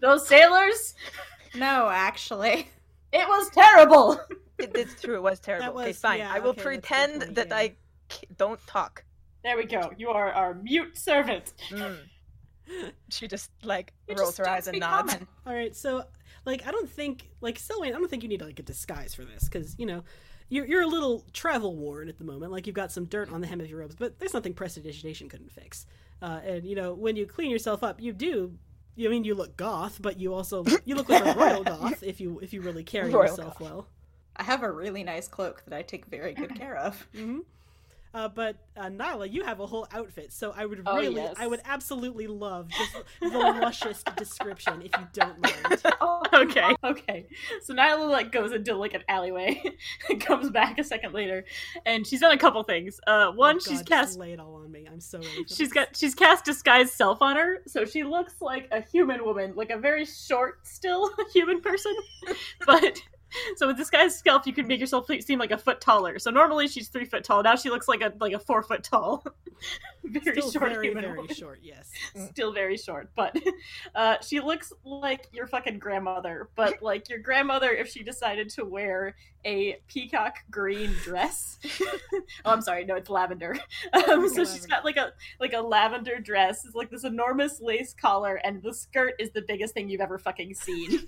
those 0.00 0.26
sailors? 0.26 0.94
No, 1.54 1.88
actually. 1.88 2.68
It 3.12 3.28
was 3.28 3.48
terrible. 3.50 4.18
It, 4.58 4.72
it's 4.74 5.00
true. 5.00 5.16
It 5.16 5.22
was 5.22 5.40
terrible. 5.40 5.80
okay, 5.80 5.92
fine. 5.92 6.18
yeah, 6.18 6.32
I 6.32 6.38
will 6.38 6.50
okay, 6.50 6.56
that's 6.62 6.66
a 6.66 6.70
good 6.70 6.82
pretend 6.82 7.36
that 7.36 7.48
yeah. 7.48 7.56
I 7.56 7.74
c- 8.10 8.26
don't 8.36 8.64
talk. 8.66 9.04
There 9.42 9.56
we 9.56 9.64
go. 9.64 9.92
You 9.98 10.10
are 10.10 10.30
our 10.32 10.54
mute 10.54 10.96
servant. 10.96 11.52
Mm. 11.70 11.98
She 13.10 13.28
just 13.28 13.50
like 13.62 13.92
You 14.08 14.14
rolls 14.14 14.30
just 14.30 14.38
her 14.38 14.48
eyes 14.48 14.66
and 14.68 14.78
nods. 14.80 15.12
common. 15.12 15.28
All 15.46 15.52
right, 15.54 15.76
so 15.76 16.04
like 16.46 16.66
I 16.66 16.70
don't 16.70 16.88
think 16.88 17.28
like 17.42 17.58
Selwyn, 17.58 17.94
I 17.94 17.98
don't 17.98 18.08
think 18.08 18.22
you 18.22 18.28
need 18.28 18.40
like 18.40 18.58
a 18.58 18.62
disguise 18.62 19.14
for 19.14 19.22
this 19.24 19.44
because 19.44 19.78
you 19.78 19.84
know 19.84 20.02
you're, 20.48 20.64
you're 20.66 20.82
a 20.82 20.86
little 20.86 21.26
travel 21.34 21.76
worn 21.76 22.08
at 22.08 22.16
the 22.18 22.24
moment. 22.24 22.52
Like 22.52 22.66
you've 22.66 22.74
got 22.76 22.90
some 22.90 23.04
dirt 23.04 23.30
on 23.30 23.40
the 23.42 23.46
hem 23.46 23.60
of 23.60 23.68
your 23.68 23.80
robes, 23.80 23.96
but 23.96 24.18
there's 24.18 24.32
nothing 24.34 24.54
prestidigitation 24.54 25.28
couldn't 25.28 25.52
fix. 25.52 25.84
Uh, 26.22 26.40
and 26.44 26.64
you 26.64 26.74
know, 26.74 26.94
when 26.94 27.16
you 27.16 27.26
clean 27.26 27.50
yourself 27.50 27.82
up, 27.82 28.00
you 28.00 28.12
do. 28.14 28.54
You 28.96 29.08
I 29.08 29.10
mean 29.10 29.24
you 29.24 29.34
look 29.34 29.56
goth, 29.58 30.00
but 30.00 30.18
you 30.18 30.32
also 30.32 30.64
you 30.86 30.94
look 30.94 31.10
like 31.10 31.26
a 31.26 31.38
royal 31.38 31.64
goth 31.64 32.02
if 32.02 32.18
you 32.18 32.38
if 32.40 32.54
you 32.54 32.62
really 32.62 32.82
carry 32.84 33.10
Royal 33.10 33.26
yourself 33.28 33.58
goth. 33.58 33.60
well. 33.60 33.88
I 34.36 34.42
have 34.42 34.62
a 34.62 34.70
really 34.70 35.04
nice 35.04 35.28
cloak 35.28 35.62
that 35.66 35.76
I 35.76 35.82
take 35.82 36.06
very 36.06 36.34
good 36.34 36.54
care 36.54 36.76
of. 36.76 37.06
hmm 37.14 37.40
Uh, 38.12 38.28
but 38.28 38.54
uh, 38.76 38.84
Nyla, 38.84 39.28
you 39.32 39.42
have 39.42 39.58
a 39.58 39.66
whole 39.66 39.88
outfit, 39.92 40.32
so 40.32 40.52
I 40.56 40.66
would 40.66 40.82
Oh, 40.86 40.96
really, 41.00 41.16
yes. 41.16 41.34
I 41.36 41.48
would 41.48 41.60
absolutely 41.64 42.28
love 42.28 42.68
just 42.70 42.92
the 43.20 43.28
luscious 43.28 44.04
description 44.16 44.82
if 44.82 44.92
you 44.96 45.06
don't 45.12 45.40
mind. 45.42 45.82
okay, 46.32 46.76
okay. 46.84 47.26
So 47.64 47.74
Nyla 47.74 48.08
like 48.08 48.30
goes 48.30 48.52
into 48.52 48.76
like 48.76 48.94
an 48.94 49.02
alleyway 49.08 49.60
and 50.08 50.20
comes 50.20 50.48
back 50.50 50.78
a 50.78 50.84
second 50.84 51.12
later, 51.12 51.44
and 51.86 52.06
she's 52.06 52.20
done 52.20 52.30
a 52.32 52.38
couple 52.38 52.62
things. 52.62 53.00
Uh, 53.04 53.32
one, 53.32 53.56
Oh, 53.56 53.58
she's 53.58 53.82
cast 53.82 54.10
just 54.10 54.18
lay 54.20 54.32
it 54.32 54.38
all 54.38 54.54
on 54.62 54.70
me. 54.70 54.86
I'm 54.88 55.00
so 55.00 55.18
ready. 55.18 55.42
For 55.48 55.48
She's 55.48 55.58
this. 55.70 55.72
got 55.72 55.96
she's 55.96 56.14
cast 56.14 56.44
disguise 56.44 56.92
self 56.92 57.20
on 57.20 57.34
her, 57.34 57.62
so 57.66 57.84
she 57.84 58.04
looks 58.04 58.34
like 58.40 58.68
a 58.70 58.80
human 58.80 59.24
woman, 59.24 59.54
like 59.56 59.70
a 59.70 59.78
very 59.78 60.04
short, 60.04 60.64
still 60.66 61.10
human 61.32 61.60
person. 61.60 61.94
But 62.64 63.02
so 63.56 63.66
with 63.66 63.76
disguise 63.76 64.18
self, 64.18 64.46
you 64.46 64.52
can 64.52 64.66
make 64.66 64.80
yourself 64.80 65.06
seem 65.20 65.38
like 65.38 65.50
a 65.50 65.58
foot 65.58 65.80
taller. 65.80 66.18
So 66.18 66.30
normally 66.30 66.68
she's 66.68 66.88
three 66.88 67.04
foot 67.04 67.24
tall. 67.24 67.42
Now 67.42 67.56
she 67.56 67.70
looks 67.70 67.88
like 67.88 68.00
a 68.00 68.12
like 68.20 68.32
a 68.32 68.38
four 68.38 68.62
foot 68.62 68.82
tall, 68.82 69.24
very 70.04 70.40
Still 70.40 70.50
short 70.50 70.72
very, 70.72 70.86
human 70.86 71.04
very 71.04 71.16
woman. 71.16 71.34
short. 71.34 71.60
Yes. 71.62 71.90
Still 72.30 72.52
very 72.52 72.76
short, 72.76 73.10
but 73.14 73.36
uh, 73.94 74.16
she 74.20 74.40
looks 74.40 74.72
like 74.84 75.28
your 75.32 75.46
fucking 75.46 75.78
grandmother. 75.78 76.48
But 76.54 76.82
like 76.82 77.08
your 77.08 77.18
grandmother, 77.18 77.70
if 77.70 77.88
she 77.88 78.02
decided 78.02 78.50
to 78.50 78.64
wear 78.64 79.14
a 79.44 79.78
peacock 79.88 80.38
green 80.50 80.90
dress. 81.02 81.58
oh, 82.44 82.50
I'm 82.50 82.62
sorry, 82.62 82.84
no, 82.84 82.94
it's 82.94 83.10
lavender. 83.10 83.56
Um, 83.92 84.28
so 84.28 84.44
she's 84.44 84.66
got 84.66 84.84
like 84.84 84.96
a 84.96 85.12
like 85.40 85.52
a 85.52 85.60
lavender 85.60 86.18
dress. 86.18 86.64
It's 86.64 86.74
like 86.74 86.90
this 86.90 87.04
enormous 87.04 87.60
lace 87.60 87.94
collar, 87.94 88.36
and 88.44 88.62
the 88.62 88.72
skirt 88.72 89.14
is 89.18 89.30
the 89.30 89.42
biggest 89.42 89.74
thing 89.74 89.88
you've 89.88 90.00
ever 90.00 90.18
fucking 90.18 90.54
seen. 90.54 91.06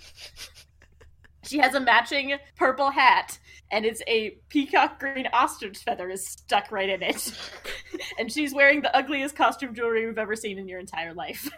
She 1.47 1.59
has 1.59 1.75
a 1.75 1.81
matching 1.81 2.35
purple 2.57 2.91
hat, 2.91 3.39
and 3.71 3.85
it's 3.85 4.03
a 4.07 4.39
peacock 4.49 5.01
green 5.01 5.29
ostrich 5.33 5.79
feather 5.79 6.09
is 6.11 6.27
stuck 6.27 6.71
right 6.71 6.89
in 6.89 7.03
it. 7.03 7.33
and 8.19 8.31
she's 8.31 8.55
wearing 8.55 8.83
the 8.83 8.95
ugliest 8.97 9.37
costume 9.37 9.75
jewelry 9.75 10.03
you've 10.03 10.19
ever 10.19 10.37
seen 10.37 10.59
in 10.59 10.69
your 10.69 10.81
entire 10.81 11.15
life. 11.15 11.49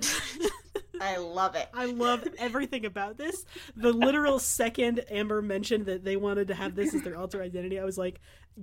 I 1.00 1.16
love 1.16 1.54
it. 1.54 1.68
I 1.72 1.86
love 1.86 2.26
everything 2.38 2.84
about 2.84 3.16
this. 3.16 3.44
The 3.76 3.92
literal 3.92 4.38
second 4.38 5.04
Amber 5.10 5.42
mentioned 5.42 5.86
that 5.86 6.04
they 6.04 6.16
wanted 6.16 6.48
to 6.48 6.54
have 6.54 6.74
this 6.74 6.94
as 6.94 7.02
their 7.02 7.16
alter 7.16 7.42
identity, 7.42 7.78
I 7.78 7.84
was 7.84 7.98
like, 7.98 8.20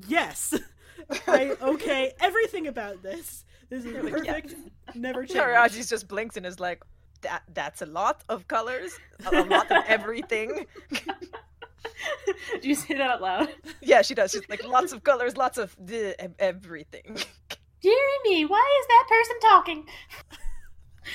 yes. 0.08 0.54
I, 1.28 1.56
okay, 1.62 2.14
everything 2.20 2.68
about 2.68 3.02
this. 3.04 3.46
This 3.70 3.86
is 3.86 3.94
like, 3.94 4.12
perfect. 4.12 4.56
Never 4.94 5.26
change. 5.26 5.40
Taraji 5.40 5.88
just 5.88 6.08
blinks 6.08 6.38
and 6.38 6.46
is 6.46 6.60
like, 6.60 6.84
that 7.22 7.44
that's 7.54 7.82
a 7.82 7.86
lot 7.86 8.24
of 8.30 8.48
colors, 8.48 8.98
a 9.26 9.44
lot 9.44 9.72
of 9.72 9.84
everything. 9.88 10.66
Do 12.62 12.68
you 12.68 12.76
say 12.76 12.96
that 12.96 13.10
out 13.10 13.22
loud? 13.22 13.50
yeah, 13.82 14.02
she 14.02 14.16
does. 14.16 14.32
She's 14.32 14.48
like, 14.50 14.66
lots 14.68 14.92
of 14.92 15.04
colors, 15.04 15.38
lots 15.38 15.58
of 15.58 15.76
the, 15.80 16.16
everything. 16.40 17.18
Dear 17.82 18.08
me, 18.24 18.46
why 18.46 18.82
is 18.82 18.88
that 18.88 19.06
person 19.10 19.40
talking? 19.42 19.86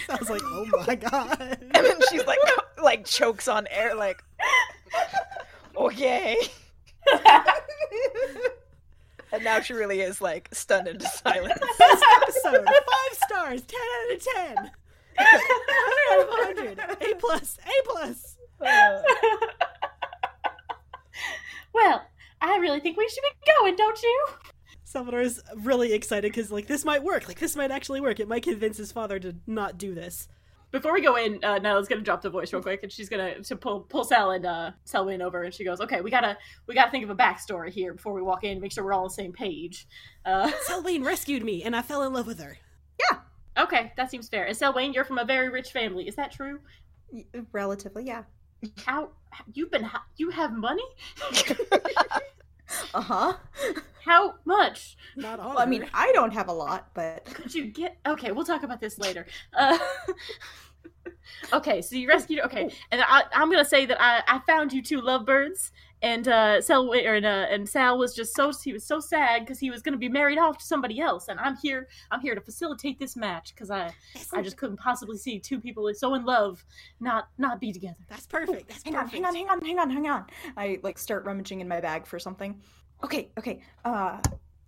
I 0.08 0.16
was 0.16 0.30
like, 0.30 0.42
oh 0.44 0.84
my 0.86 0.94
god. 0.94 1.58
And 1.60 1.84
then 1.84 1.98
she's 2.10 2.24
like, 2.24 2.38
like 2.82 3.04
chokes 3.04 3.48
on 3.48 3.66
air, 3.70 3.94
like, 3.94 4.22
okay. 5.76 6.36
And 9.32 9.44
now 9.44 9.60
she 9.60 9.72
really 9.74 10.00
is 10.00 10.20
like 10.20 10.48
stunned 10.52 10.88
into 10.88 11.06
silence. 11.06 11.60
This 11.78 12.02
episode, 12.16 12.66
five 12.66 13.18
stars, 13.26 13.62
ten 13.62 13.80
out 13.80 14.16
of 14.16 14.22
ten. 14.24 14.70
100 15.20 15.48
out 16.10 16.20
of 16.20 16.28
100. 16.98 17.12
A 17.12 17.14
plus, 17.16 17.58
A 17.66 17.82
plus. 17.84 18.36
Uh, 18.60 19.02
well, 21.72 22.02
I 22.40 22.58
really 22.58 22.80
think 22.80 22.96
we 22.96 23.08
should 23.08 23.22
be 23.22 23.52
going, 23.58 23.76
don't 23.76 24.02
you? 24.02 24.26
Salvador 24.84 25.20
is 25.20 25.40
really 25.56 25.92
excited 25.92 26.32
because 26.32 26.50
like 26.50 26.66
this 26.66 26.84
might 26.84 27.04
work. 27.04 27.28
Like 27.28 27.38
this 27.38 27.54
might 27.54 27.70
actually 27.70 28.00
work. 28.00 28.18
It 28.18 28.28
might 28.28 28.42
convince 28.42 28.76
his 28.76 28.90
father 28.90 29.18
to 29.20 29.36
not 29.46 29.78
do 29.78 29.94
this. 29.94 30.26
Before 30.72 30.92
we 30.92 31.00
go 31.00 31.16
in, 31.16 31.42
uh, 31.44 31.58
Nyla's 31.58 31.88
gonna 31.88 32.00
drop 32.00 32.22
the 32.22 32.30
voice 32.30 32.52
real 32.52 32.62
quick, 32.62 32.80
and 32.82 32.90
she's 32.90 33.08
gonna 33.08 33.40
to 33.40 33.56
pull 33.56 33.80
pull 33.80 34.04
Sal 34.04 34.32
and 34.32 34.46
uh, 34.46 34.70
Selwyn 34.84 35.22
over, 35.22 35.42
and 35.42 35.54
she 35.54 35.64
goes, 35.64 35.80
"Okay, 35.80 36.00
we 36.00 36.10
gotta 36.10 36.36
we 36.66 36.74
gotta 36.74 36.90
think 36.90 37.04
of 37.04 37.10
a 37.10 37.14
backstory 37.14 37.70
here 37.70 37.92
before 37.92 38.12
we 38.12 38.22
walk 38.22 38.44
in, 38.44 38.60
make 38.60 38.72
sure 38.72 38.84
we're 38.84 38.92
all 38.92 39.02
on 39.02 39.06
the 39.06 39.14
same 39.14 39.32
page." 39.32 39.86
Uh, 40.24 40.50
Selwyn 40.62 41.04
rescued 41.04 41.44
me, 41.44 41.62
and 41.62 41.74
I 41.74 41.82
fell 41.82 42.02
in 42.02 42.12
love 42.12 42.26
with 42.26 42.40
her. 42.40 42.58
okay, 43.64 43.92
that 43.96 44.10
seems 44.10 44.28
fair. 44.28 44.44
And 44.44 44.56
Selwyn, 44.56 44.92
you're 44.92 45.04
from 45.04 45.18
a 45.18 45.24
very 45.24 45.48
rich 45.48 45.70
family. 45.72 46.08
Is 46.08 46.16
that 46.16 46.32
true? 46.32 46.60
Relatively, 47.52 48.04
yeah. 48.04 48.24
How 48.84 49.10
you've 49.54 49.70
been? 49.70 49.88
You 50.16 50.30
have 50.30 50.52
money? 50.52 50.84
Uh 52.94 53.00
huh. 53.00 53.32
How 54.04 54.34
much 54.44 54.96
Not 55.16 55.40
all. 55.40 55.50
Well, 55.50 55.58
I 55.58 55.66
mean. 55.66 55.86
I 55.92 56.12
don't 56.12 56.32
have 56.32 56.48
a 56.48 56.52
lot, 56.52 56.88
but 56.94 57.24
could 57.24 57.54
you 57.54 57.66
get? 57.66 57.98
Okay, 58.06 58.32
we'll 58.32 58.44
talk 58.44 58.62
about 58.62 58.80
this 58.80 58.98
later. 58.98 59.26
Uh, 59.52 59.78
okay, 61.52 61.82
so 61.82 61.96
you 61.96 62.08
rescued. 62.08 62.40
Okay, 62.40 62.72
and 62.90 63.02
I, 63.02 63.24
I'm 63.32 63.50
gonna 63.50 63.64
say 63.64 63.86
that 63.86 64.00
I, 64.00 64.22
I 64.26 64.40
found 64.46 64.72
you 64.72 64.82
two 64.82 65.00
lovebirds, 65.00 65.72
and 66.02 66.28
uh, 66.28 66.60
Sal 66.60 66.92
and, 66.92 67.26
uh, 67.26 67.46
and 67.50 67.68
Sal 67.68 67.98
was 67.98 68.14
just 68.14 68.34
so 68.34 68.52
he 68.52 68.72
was 68.72 68.84
so 68.84 69.00
sad 69.00 69.40
because 69.40 69.58
he 69.58 69.70
was 69.70 69.82
gonna 69.82 69.96
be 69.96 70.08
married 70.08 70.38
off 70.38 70.58
to 70.58 70.64
somebody 70.64 71.00
else, 71.00 71.28
and 71.28 71.38
I'm 71.38 71.56
here. 71.56 71.88
I'm 72.10 72.20
here 72.20 72.34
to 72.34 72.40
facilitate 72.40 72.98
this 72.98 73.16
match 73.16 73.54
because 73.54 73.70
I 73.70 73.92
I 74.32 74.42
just 74.42 74.56
couldn't 74.56 74.78
possibly 74.78 75.18
see 75.18 75.38
two 75.38 75.60
people 75.60 75.90
so 75.94 76.14
in 76.14 76.24
love 76.24 76.64
not 77.00 77.28
not 77.38 77.60
be 77.60 77.72
together. 77.72 77.98
That's 78.08 78.26
perfect. 78.26 78.68
That's 78.68 78.82
hang 78.82 78.96
on, 78.96 79.08
hang 79.08 79.24
on, 79.24 79.34
hang 79.34 79.48
on, 79.48 79.60
hang 79.60 79.78
on, 79.78 79.90
hang 79.90 80.08
on. 80.08 80.26
I 80.56 80.78
like 80.82 80.98
start 80.98 81.24
rummaging 81.24 81.60
in 81.60 81.68
my 81.68 81.80
bag 81.80 82.06
for 82.06 82.18
something. 82.18 82.60
Okay, 83.04 83.30
okay. 83.38 83.60
Uh, 83.84 84.18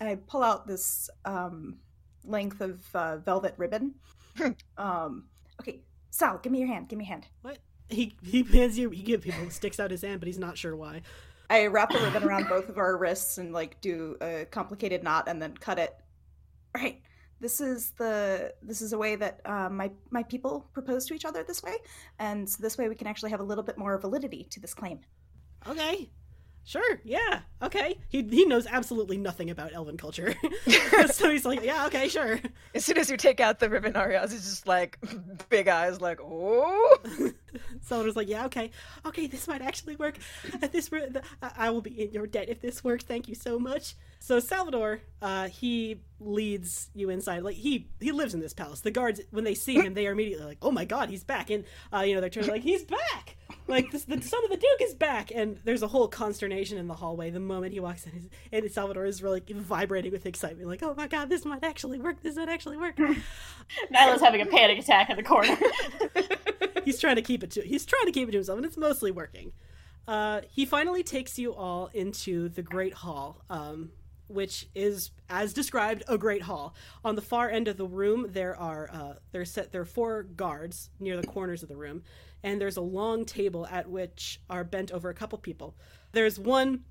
I 0.01 0.17
pull 0.27 0.43
out 0.43 0.67
this 0.67 1.09
um 1.25 1.77
length 2.25 2.61
of 2.61 2.85
uh, 2.95 3.17
velvet 3.19 3.55
ribbon. 3.57 3.95
um, 4.77 5.25
okay, 5.61 5.81
Sal, 6.11 6.39
give 6.39 6.53
me 6.53 6.59
your 6.59 6.69
hand. 6.69 6.89
Give 6.89 6.99
me 6.99 7.05
your 7.05 7.11
hand. 7.11 7.27
What? 7.43 7.59
He 7.89 8.15
he 8.23 8.43
hands 8.43 8.79
you. 8.79 8.91
He 8.91 9.03
gives 9.03 9.25
people 9.25 9.51
sticks 9.51 9.79
out 9.79 9.91
his 9.91 10.03
hand, 10.03 10.21
but 10.21 10.27
he's 10.27 10.39
not 10.39 10.57
sure 10.57 10.75
why. 10.77 11.03
I 11.51 11.67
wrap 11.67 11.93
the 11.93 11.99
ribbon 11.99 12.25
around 12.25 12.49
both 12.49 12.71
of 12.71 12.79
our 12.79 12.97
wrists 12.97 13.37
and 13.37 13.53
like 13.53 13.81
do 13.81 14.17
a 14.23 14.47
complicated 14.47 15.03
knot 15.03 15.29
and 15.29 15.41
then 15.41 15.55
cut 15.57 15.79
it. 15.79 15.95
All 16.75 16.83
right. 16.83 17.03
This 17.41 17.61
is 17.61 17.91
the 17.99 18.55
this 18.63 18.81
is 18.81 18.93
a 18.93 18.99
way 18.99 19.17
that 19.17 19.41
uh, 19.45 19.69
my 19.69 19.91
my 20.11 20.23
people 20.23 20.67
propose 20.73 21.07
to 21.07 21.15
each 21.15 21.25
other 21.25 21.43
this 21.43 21.63
way, 21.63 21.75
and 22.19 22.49
so 22.49 22.63
this 22.63 22.79
way 22.79 22.89
we 22.89 22.95
can 22.95 23.09
actually 23.09 23.33
have 23.33 23.41
a 23.41 23.45
little 23.45 23.65
bit 23.65 23.77
more 23.77 23.99
validity 23.99 24.47
to 24.51 24.61
this 24.61 24.75
claim. 24.75 25.01
Okay. 25.69 26.09
Sure. 26.65 27.01
Yeah. 27.05 27.41
Okay. 27.61 27.99
He 28.09 28.23
he 28.23 28.45
knows 28.45 28.67
absolutely 28.67 29.19
nothing 29.19 29.51
about 29.51 29.73
elven 29.75 29.97
culture, 29.97 30.35
so 31.11 31.29
he's 31.31 31.45
like, 31.45 31.63
yeah. 31.65 31.87
Okay. 31.87 32.09
Sure. 32.09 32.39
as 32.75 32.85
soon 32.85 32.99
as 32.99 33.11
you 33.11 33.17
take 33.17 33.41
out 33.41 33.59
the 33.59 33.69
ribbon, 33.69 33.97
Arias 33.97 34.33
is 34.33 34.43
just 34.43 34.67
like 34.67 34.97
big 35.49 35.67
eyes, 35.69 36.01
like, 36.01 36.21
oh. 36.23 36.99
Salvador's 37.81 38.15
like, 38.17 38.29
yeah. 38.29 38.47
Okay. 38.47 38.71
Okay. 39.05 39.27
This 39.27 39.49
might 39.49 39.61
actually 39.63 39.97
work. 39.97 40.19
At 40.63 40.73
this, 40.73 40.93
re- 40.93 41.09
the- 41.09 41.23
I 41.43 41.51
I 41.67 41.71
will 41.71 41.83
be 41.83 42.01
in 42.03 42.13
your 42.13 42.27
debt 42.29 42.49
if 42.49 42.61
this 42.61 42.85
works. 42.85 43.05
Thank 43.05 43.27
you 43.29 43.35
so 43.35 43.59
much. 43.59 43.95
So 44.23 44.39
Salvador, 44.39 45.01
uh, 45.21 45.49
he 45.49 46.01
leads 46.21 46.91
you 46.95 47.11
inside. 47.11 47.43
Like 47.43 47.57
he 47.57 47.89
he 47.99 48.13
lives 48.13 48.35
in 48.35 48.41
this 48.41 48.53
palace. 48.53 48.81
The 48.81 48.93
guards, 48.93 49.21
when 49.33 49.43
they 49.43 49.57
see 49.57 49.75
him, 49.75 49.95
they 49.95 50.07
are 50.07 50.13
immediately 50.13 50.47
like, 50.47 50.59
oh 50.63 50.71
my 50.71 50.85
god, 50.85 51.11
he's 51.11 51.25
back. 51.25 51.51
And 51.51 51.65
uh, 51.93 52.03
you 52.03 52.15
know 52.15 52.21
they're 52.21 52.31
turning 52.31 52.51
like, 52.51 52.63
he's 52.63 52.85
back. 52.85 53.37
Like 53.67 53.91
this, 53.91 54.05
the 54.05 54.23
son 54.23 54.45
of 54.45 54.51
the 54.51 54.57
duke 54.57 54.81
is 54.81 54.95
back. 54.95 55.33
And 55.35 55.59
there's 55.65 55.83
a 55.83 55.89
whole 55.89 56.07
consternation 56.07 56.79
in 56.79 56.87
the 56.87 56.95
hallway 56.95 57.31
the 57.31 57.41
moment 57.41 57.73
he 57.73 57.81
walks 57.81 58.07
in. 58.07 58.31
And 58.53 58.71
Salvador 58.71 59.07
is 59.07 59.25
really 59.25 59.43
vibrating 59.45 60.13
with 60.13 60.25
excitement, 60.25 60.69
like, 60.69 60.85
oh 60.85 60.95
my 60.97 61.09
god, 61.09 61.29
this 61.29 61.45
might 61.45 61.65
actually 61.65 61.99
work. 61.99 62.23
This 62.23 62.37
might 62.37 62.49
actually 62.49 62.77
work. 62.77 62.97
Nyla's 63.93 64.21
having 64.21 64.41
a 64.41 64.47
panic 64.47 64.79
attack 64.79 65.11
in 65.11 65.17
the 65.17 65.25
corner. 65.25 65.57
he's 66.85 67.01
trying 67.01 67.17
to 67.17 67.23
keep 67.23 67.43
it 67.43 67.51
to 67.51 67.63
he's 67.63 67.85
trying 67.85 68.07
to 68.07 68.13
keep 68.13 68.29
it 68.29 68.33
to 68.33 68.39
himself, 68.39 68.57
and 68.57 68.67
it's 68.67 68.77
mostly 68.77 69.11
working. 69.11 69.51
Uh, 70.07 70.41
he 70.49 70.65
finally 70.65 71.03
takes 71.03 71.39
you 71.39 71.55
all 71.55 71.91
into 71.95 72.49
the 72.49 72.63
great 72.63 72.93
hall, 72.93 73.45
um, 73.51 73.91
which 74.29 74.69
is, 74.75 75.11
as 75.29 75.53
described, 75.53 76.05
a 76.09 76.19
great 76.19 76.43
hall. 76.43 76.75
On 77.05 77.15
the 77.15 77.23
far 77.23 77.51
end 77.51 77.69
of 77.69 77.77
the 77.77 77.87
room, 77.87 78.27
there 78.31 78.57
are 78.57 78.89
uh, 78.93 79.15
there's 79.33 79.51
set 79.51 79.73
there 79.73 79.83
are 79.83 79.87
four 79.87 80.23
guards 80.23 80.91
near 81.01 81.17
the 81.17 81.27
corners 81.27 81.63
of 81.63 81.69
the 81.69 81.77
room, 81.77 82.03
and 82.43 82.61
there's 82.61 82.77
a 82.77 82.83
long 82.83 83.25
table 83.25 83.67
at 83.67 83.89
which 83.89 84.41
are 84.49 84.65
bent 84.65 84.91
over 84.91 85.11
a 85.11 85.15
couple 85.15 85.39
people. 85.39 85.77
There's 86.13 86.39
one 86.39 86.85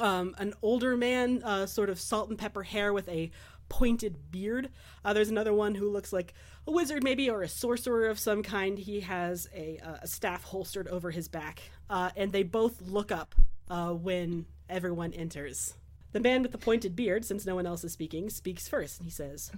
um, 0.00 0.34
an 0.38 0.54
older 0.62 0.96
man, 0.96 1.42
uh, 1.42 1.66
sort 1.66 1.90
of 1.90 2.00
salt 2.00 2.30
and 2.30 2.38
pepper 2.38 2.62
hair 2.62 2.92
with 2.92 3.08
a 3.08 3.30
pointed 3.68 4.30
beard. 4.30 4.70
Uh, 5.04 5.12
there's 5.12 5.30
another 5.30 5.52
one 5.52 5.74
who 5.74 5.90
looks 5.90 6.12
like 6.12 6.34
a 6.66 6.70
wizard, 6.70 7.02
maybe, 7.02 7.28
or 7.28 7.42
a 7.42 7.48
sorcerer 7.48 8.06
of 8.06 8.18
some 8.18 8.42
kind. 8.42 8.78
He 8.78 9.00
has 9.00 9.48
a, 9.54 9.78
uh, 9.78 9.96
a 10.02 10.06
staff 10.06 10.44
holstered 10.44 10.88
over 10.88 11.10
his 11.10 11.28
back, 11.28 11.62
uh, 11.90 12.10
and 12.16 12.32
they 12.32 12.42
both 12.42 12.80
look 12.82 13.10
up 13.10 13.34
uh, 13.68 13.90
when 13.90 14.46
everyone 14.68 15.12
enters. 15.12 15.74
The 16.12 16.20
man 16.20 16.42
with 16.42 16.52
the 16.52 16.58
pointed 16.58 16.94
beard, 16.94 17.24
since 17.24 17.46
no 17.46 17.54
one 17.54 17.66
else 17.66 17.84
is 17.84 17.92
speaking, 17.92 18.28
speaks 18.30 18.68
first, 18.68 18.98
and 18.98 19.06
he 19.06 19.10
says, 19.10 19.50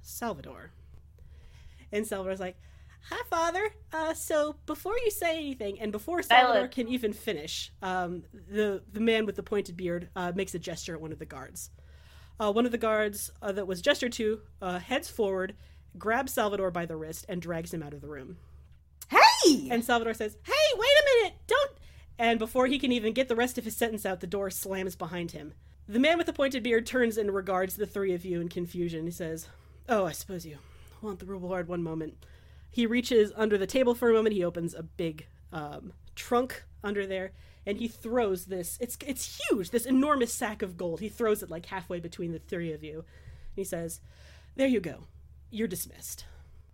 Salvador. 0.00 0.72
And 1.92 2.06
Salvador's 2.06 2.40
like, 2.40 2.56
Hi, 3.10 3.22
Father. 3.30 3.70
Uh, 3.92 4.12
so 4.12 4.56
before 4.66 4.94
you 5.04 5.10
say 5.10 5.38
anything, 5.38 5.80
and 5.80 5.92
before 5.92 6.22
Salvador 6.22 6.68
can 6.68 6.88
even 6.88 7.12
finish, 7.12 7.72
um, 7.80 8.24
the 8.50 8.82
the 8.92 9.00
man 9.00 9.24
with 9.24 9.36
the 9.36 9.42
pointed 9.42 9.76
beard 9.76 10.08
uh, 10.14 10.32
makes 10.34 10.54
a 10.54 10.58
gesture 10.58 10.94
at 10.94 11.00
one 11.00 11.12
of 11.12 11.18
the 11.18 11.24
guards. 11.24 11.70
Uh, 12.40 12.52
one 12.52 12.66
of 12.66 12.72
the 12.72 12.78
guards 12.78 13.30
uh, 13.40 13.52
that 13.52 13.66
was 13.66 13.80
gestured 13.80 14.12
to 14.12 14.40
uh, 14.60 14.78
heads 14.78 15.08
forward, 15.08 15.54
grabs 15.96 16.32
Salvador 16.32 16.70
by 16.70 16.86
the 16.86 16.96
wrist, 16.96 17.24
and 17.28 17.40
drags 17.40 17.72
him 17.72 17.82
out 17.82 17.94
of 17.94 18.00
the 18.00 18.08
room. 18.08 18.36
Hey! 19.08 19.68
And 19.70 19.84
Salvador 19.84 20.14
says, 20.14 20.36
"Hey, 20.44 20.76
wait 20.76 20.88
a 21.00 21.04
minute! 21.16 21.38
Don't!" 21.46 21.70
And 22.18 22.38
before 22.38 22.66
he 22.66 22.78
can 22.78 22.92
even 22.92 23.14
get 23.14 23.28
the 23.28 23.36
rest 23.36 23.56
of 23.56 23.64
his 23.64 23.76
sentence 23.76 24.04
out, 24.04 24.20
the 24.20 24.26
door 24.26 24.50
slams 24.50 24.96
behind 24.96 25.30
him. 25.30 25.54
The 25.90 25.98
man 25.98 26.18
with 26.18 26.26
the 26.26 26.34
pointed 26.34 26.62
beard 26.62 26.84
turns 26.84 27.16
and 27.16 27.34
regards 27.34 27.76
the 27.76 27.86
three 27.86 28.12
of 28.12 28.22
you 28.22 28.42
in 28.42 28.50
confusion. 28.50 29.06
He 29.06 29.10
says, 29.10 29.48
"Oh, 29.88 30.04
I 30.04 30.12
suppose 30.12 30.44
you 30.44 30.58
want 31.00 31.18
the 31.18 31.24
reward 31.24 31.66
one 31.66 31.82
moment." 31.82 32.26
He 32.70 32.84
reaches 32.84 33.32
under 33.34 33.56
the 33.56 33.66
table 33.66 33.94
for 33.94 34.10
a 34.10 34.12
moment. 34.12 34.34
He 34.34 34.44
opens 34.44 34.74
a 34.74 34.82
big 34.82 35.26
um, 35.50 35.94
trunk 36.14 36.64
under 36.84 37.06
there, 37.06 37.32
and 37.64 37.78
he 37.78 37.88
throws 37.88 38.44
this. 38.44 38.76
It's 38.82 38.98
it's 39.06 39.40
huge. 39.48 39.70
This 39.70 39.86
enormous 39.86 40.30
sack 40.30 40.60
of 40.60 40.76
gold. 40.76 41.00
He 41.00 41.08
throws 41.08 41.42
it 41.42 41.48
like 41.48 41.64
halfway 41.64 42.00
between 42.00 42.32
the 42.32 42.38
three 42.38 42.72
of 42.72 42.84
you. 42.84 43.06
He 43.56 43.64
says, 43.64 44.02
"There 44.56 44.68
you 44.68 44.80
go. 44.80 45.04
You're 45.50 45.68
dismissed." 45.68 46.26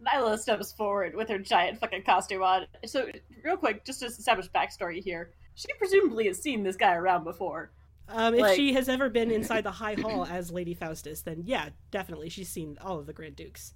Nyla 0.05 0.41
steps 0.41 0.73
forward 0.73 1.15
with 1.15 1.29
her 1.29 1.39
giant 1.39 1.79
fucking 1.79 2.03
costume 2.03 2.43
on. 2.43 2.67
So, 2.85 3.09
real 3.45 3.57
quick, 3.57 3.85
just 3.85 4.01
to 4.01 4.07
establish 4.07 4.51
backstory 4.51 5.01
here, 5.01 5.31
she 5.55 5.69
presumably 5.79 6.27
has 6.27 6.43
seen 6.43 6.65
this 6.65 6.75
guy 6.75 6.95
around 6.95 7.23
before. 7.23 7.71
Um, 8.09 8.35
if 8.35 8.41
Like- 8.41 8.57
she 8.57 8.75
has 8.75 8.89
ever 8.89 9.09
been 9.09 9.31
inside 9.31 9.65
the 9.65 9.71
High 9.71 9.95
Hall 9.95 10.27
as 10.27 10.51
Lady 10.51 10.75
Faustus, 10.75 11.23
then 11.23 11.43
yeah, 11.47 11.71
definitely 11.91 12.29
she's 12.29 12.49
seen 12.49 12.77
all 12.81 12.99
of 12.99 13.07
the 13.07 13.13
Grand 13.13 13.37
Dukes. 13.37 13.75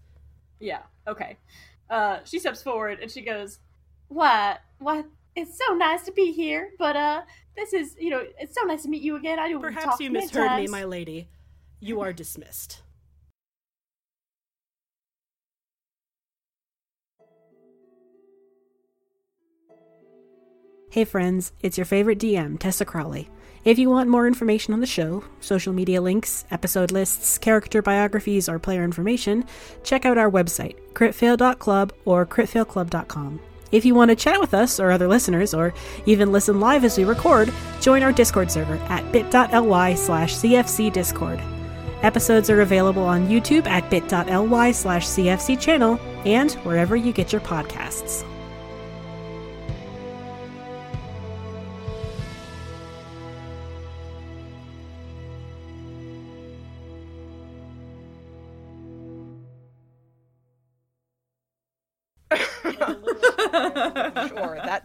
Yeah, 0.61 0.83
okay. 1.07 1.39
Uh, 1.89 2.19
she 2.25 2.39
steps 2.39 2.63
forward 2.63 2.99
and 3.01 3.11
she 3.11 3.23
goes, 3.23 3.61
"What? 4.09 4.61
What? 4.79 5.07
It's 5.35 5.59
so 5.67 5.75
nice 5.75 6.03
to 6.05 6.13
be 6.13 6.33
here, 6.33 6.71
but 6.79 6.97
uh, 6.97 7.23
this 7.57 7.73
is, 7.73 7.95
you 7.99 8.11
know, 8.11 8.25
it's 8.39 8.55
so 8.55 8.63
nice 8.67 8.83
to 8.83 8.89
meet 8.89 9.03
you 9.03 9.17
again. 9.17 9.39
I 9.39 9.49
don't. 9.49 9.61
Perhaps 9.63 10.01
you 10.01 10.11
misheard 10.11 10.57
me, 10.61 10.67
my 10.67 10.85
lady. 10.85 11.29
You 11.81 12.01
are 12.01 12.13
dismissed. 12.13 12.83
Hey 20.91 21.05
friends, 21.05 21.53
it's 21.61 21.77
your 21.77 21.85
favorite 21.85 22.19
DM, 22.19 22.59
Tessa 22.59 22.85
Crowley. 22.85 23.29
If 23.69 23.79
you 23.79 23.91
want 23.91 24.09
more 24.09 24.27
information 24.27 24.73
on 24.73 24.81
the 24.81 24.87
show, 24.87 25.25
social 25.41 25.75
media 25.75 26.01
links, 26.01 26.47
episode 26.51 26.91
lists, 26.91 27.37
character 27.37 27.83
biographies, 27.83 28.49
or 28.49 28.59
player 28.59 28.83
information, 28.83 29.45
check 29.85 30.07
out 30.07 30.17
our 30.17 30.31
website, 30.31 30.77
critfail.club 30.95 31.93
or 32.07 32.25
critfailclub.com. 32.25 33.41
If 33.71 33.85
you 33.85 33.95
want 33.95 34.09
to 34.09 34.17
chat 34.17 34.41
with 34.41 34.55
us 34.55 34.81
or 34.81 34.91
other 34.91 35.07
listeners, 35.07 35.53
or 35.53 35.75
even 36.07 36.33
listen 36.33 36.61
live 36.61 36.83
as 36.83 36.97
we 36.97 37.05
record, 37.05 37.53
join 37.83 38.03
our 38.03 38.11
Discord 38.11 38.51
server 38.51 38.77
at 38.89 39.13
bit.ly 39.13 39.95
slash 39.97 40.35
cfcdiscord. 40.37 41.39
Episodes 42.03 42.49
are 42.49 42.63
available 42.63 43.03
on 43.03 43.29
YouTube 43.29 43.67
at 43.67 43.91
bit.ly 43.91 44.73
slash 44.73 45.05
cfc 45.05 45.61
channel 45.61 46.01
and 46.25 46.53
wherever 46.65 46.97
you 46.97 47.13
get 47.13 47.35
your 47.35 47.43
podcasts. 47.43 48.25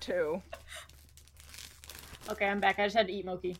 Too. 0.04 0.42
Okay, 2.30 2.46
I'm 2.48 2.60
back. 2.60 2.80
I 2.80 2.86
just 2.86 2.96
had 2.96 3.08
to 3.08 3.14
eat 3.14 3.26
Moki. 3.26 3.56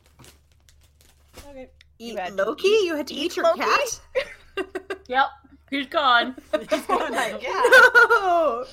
Okay. 1.50 1.70
Eat 2.00 2.18
had 2.20 2.34
Loki? 2.36 2.68
eat- 2.68 2.86
You 2.86 2.96
had 2.96 3.08
to 3.08 3.14
eat, 3.14 3.26
eat 3.32 3.36
your 3.38 3.46
Loki? 3.46 3.60
cat? 3.62 4.02
Yep, 5.08 5.26
he's 5.70 5.88
gone. 5.88 6.36
He's 6.70 6.82
gone 6.86 7.12
now. 7.12 7.38
Yeah. 7.42 8.64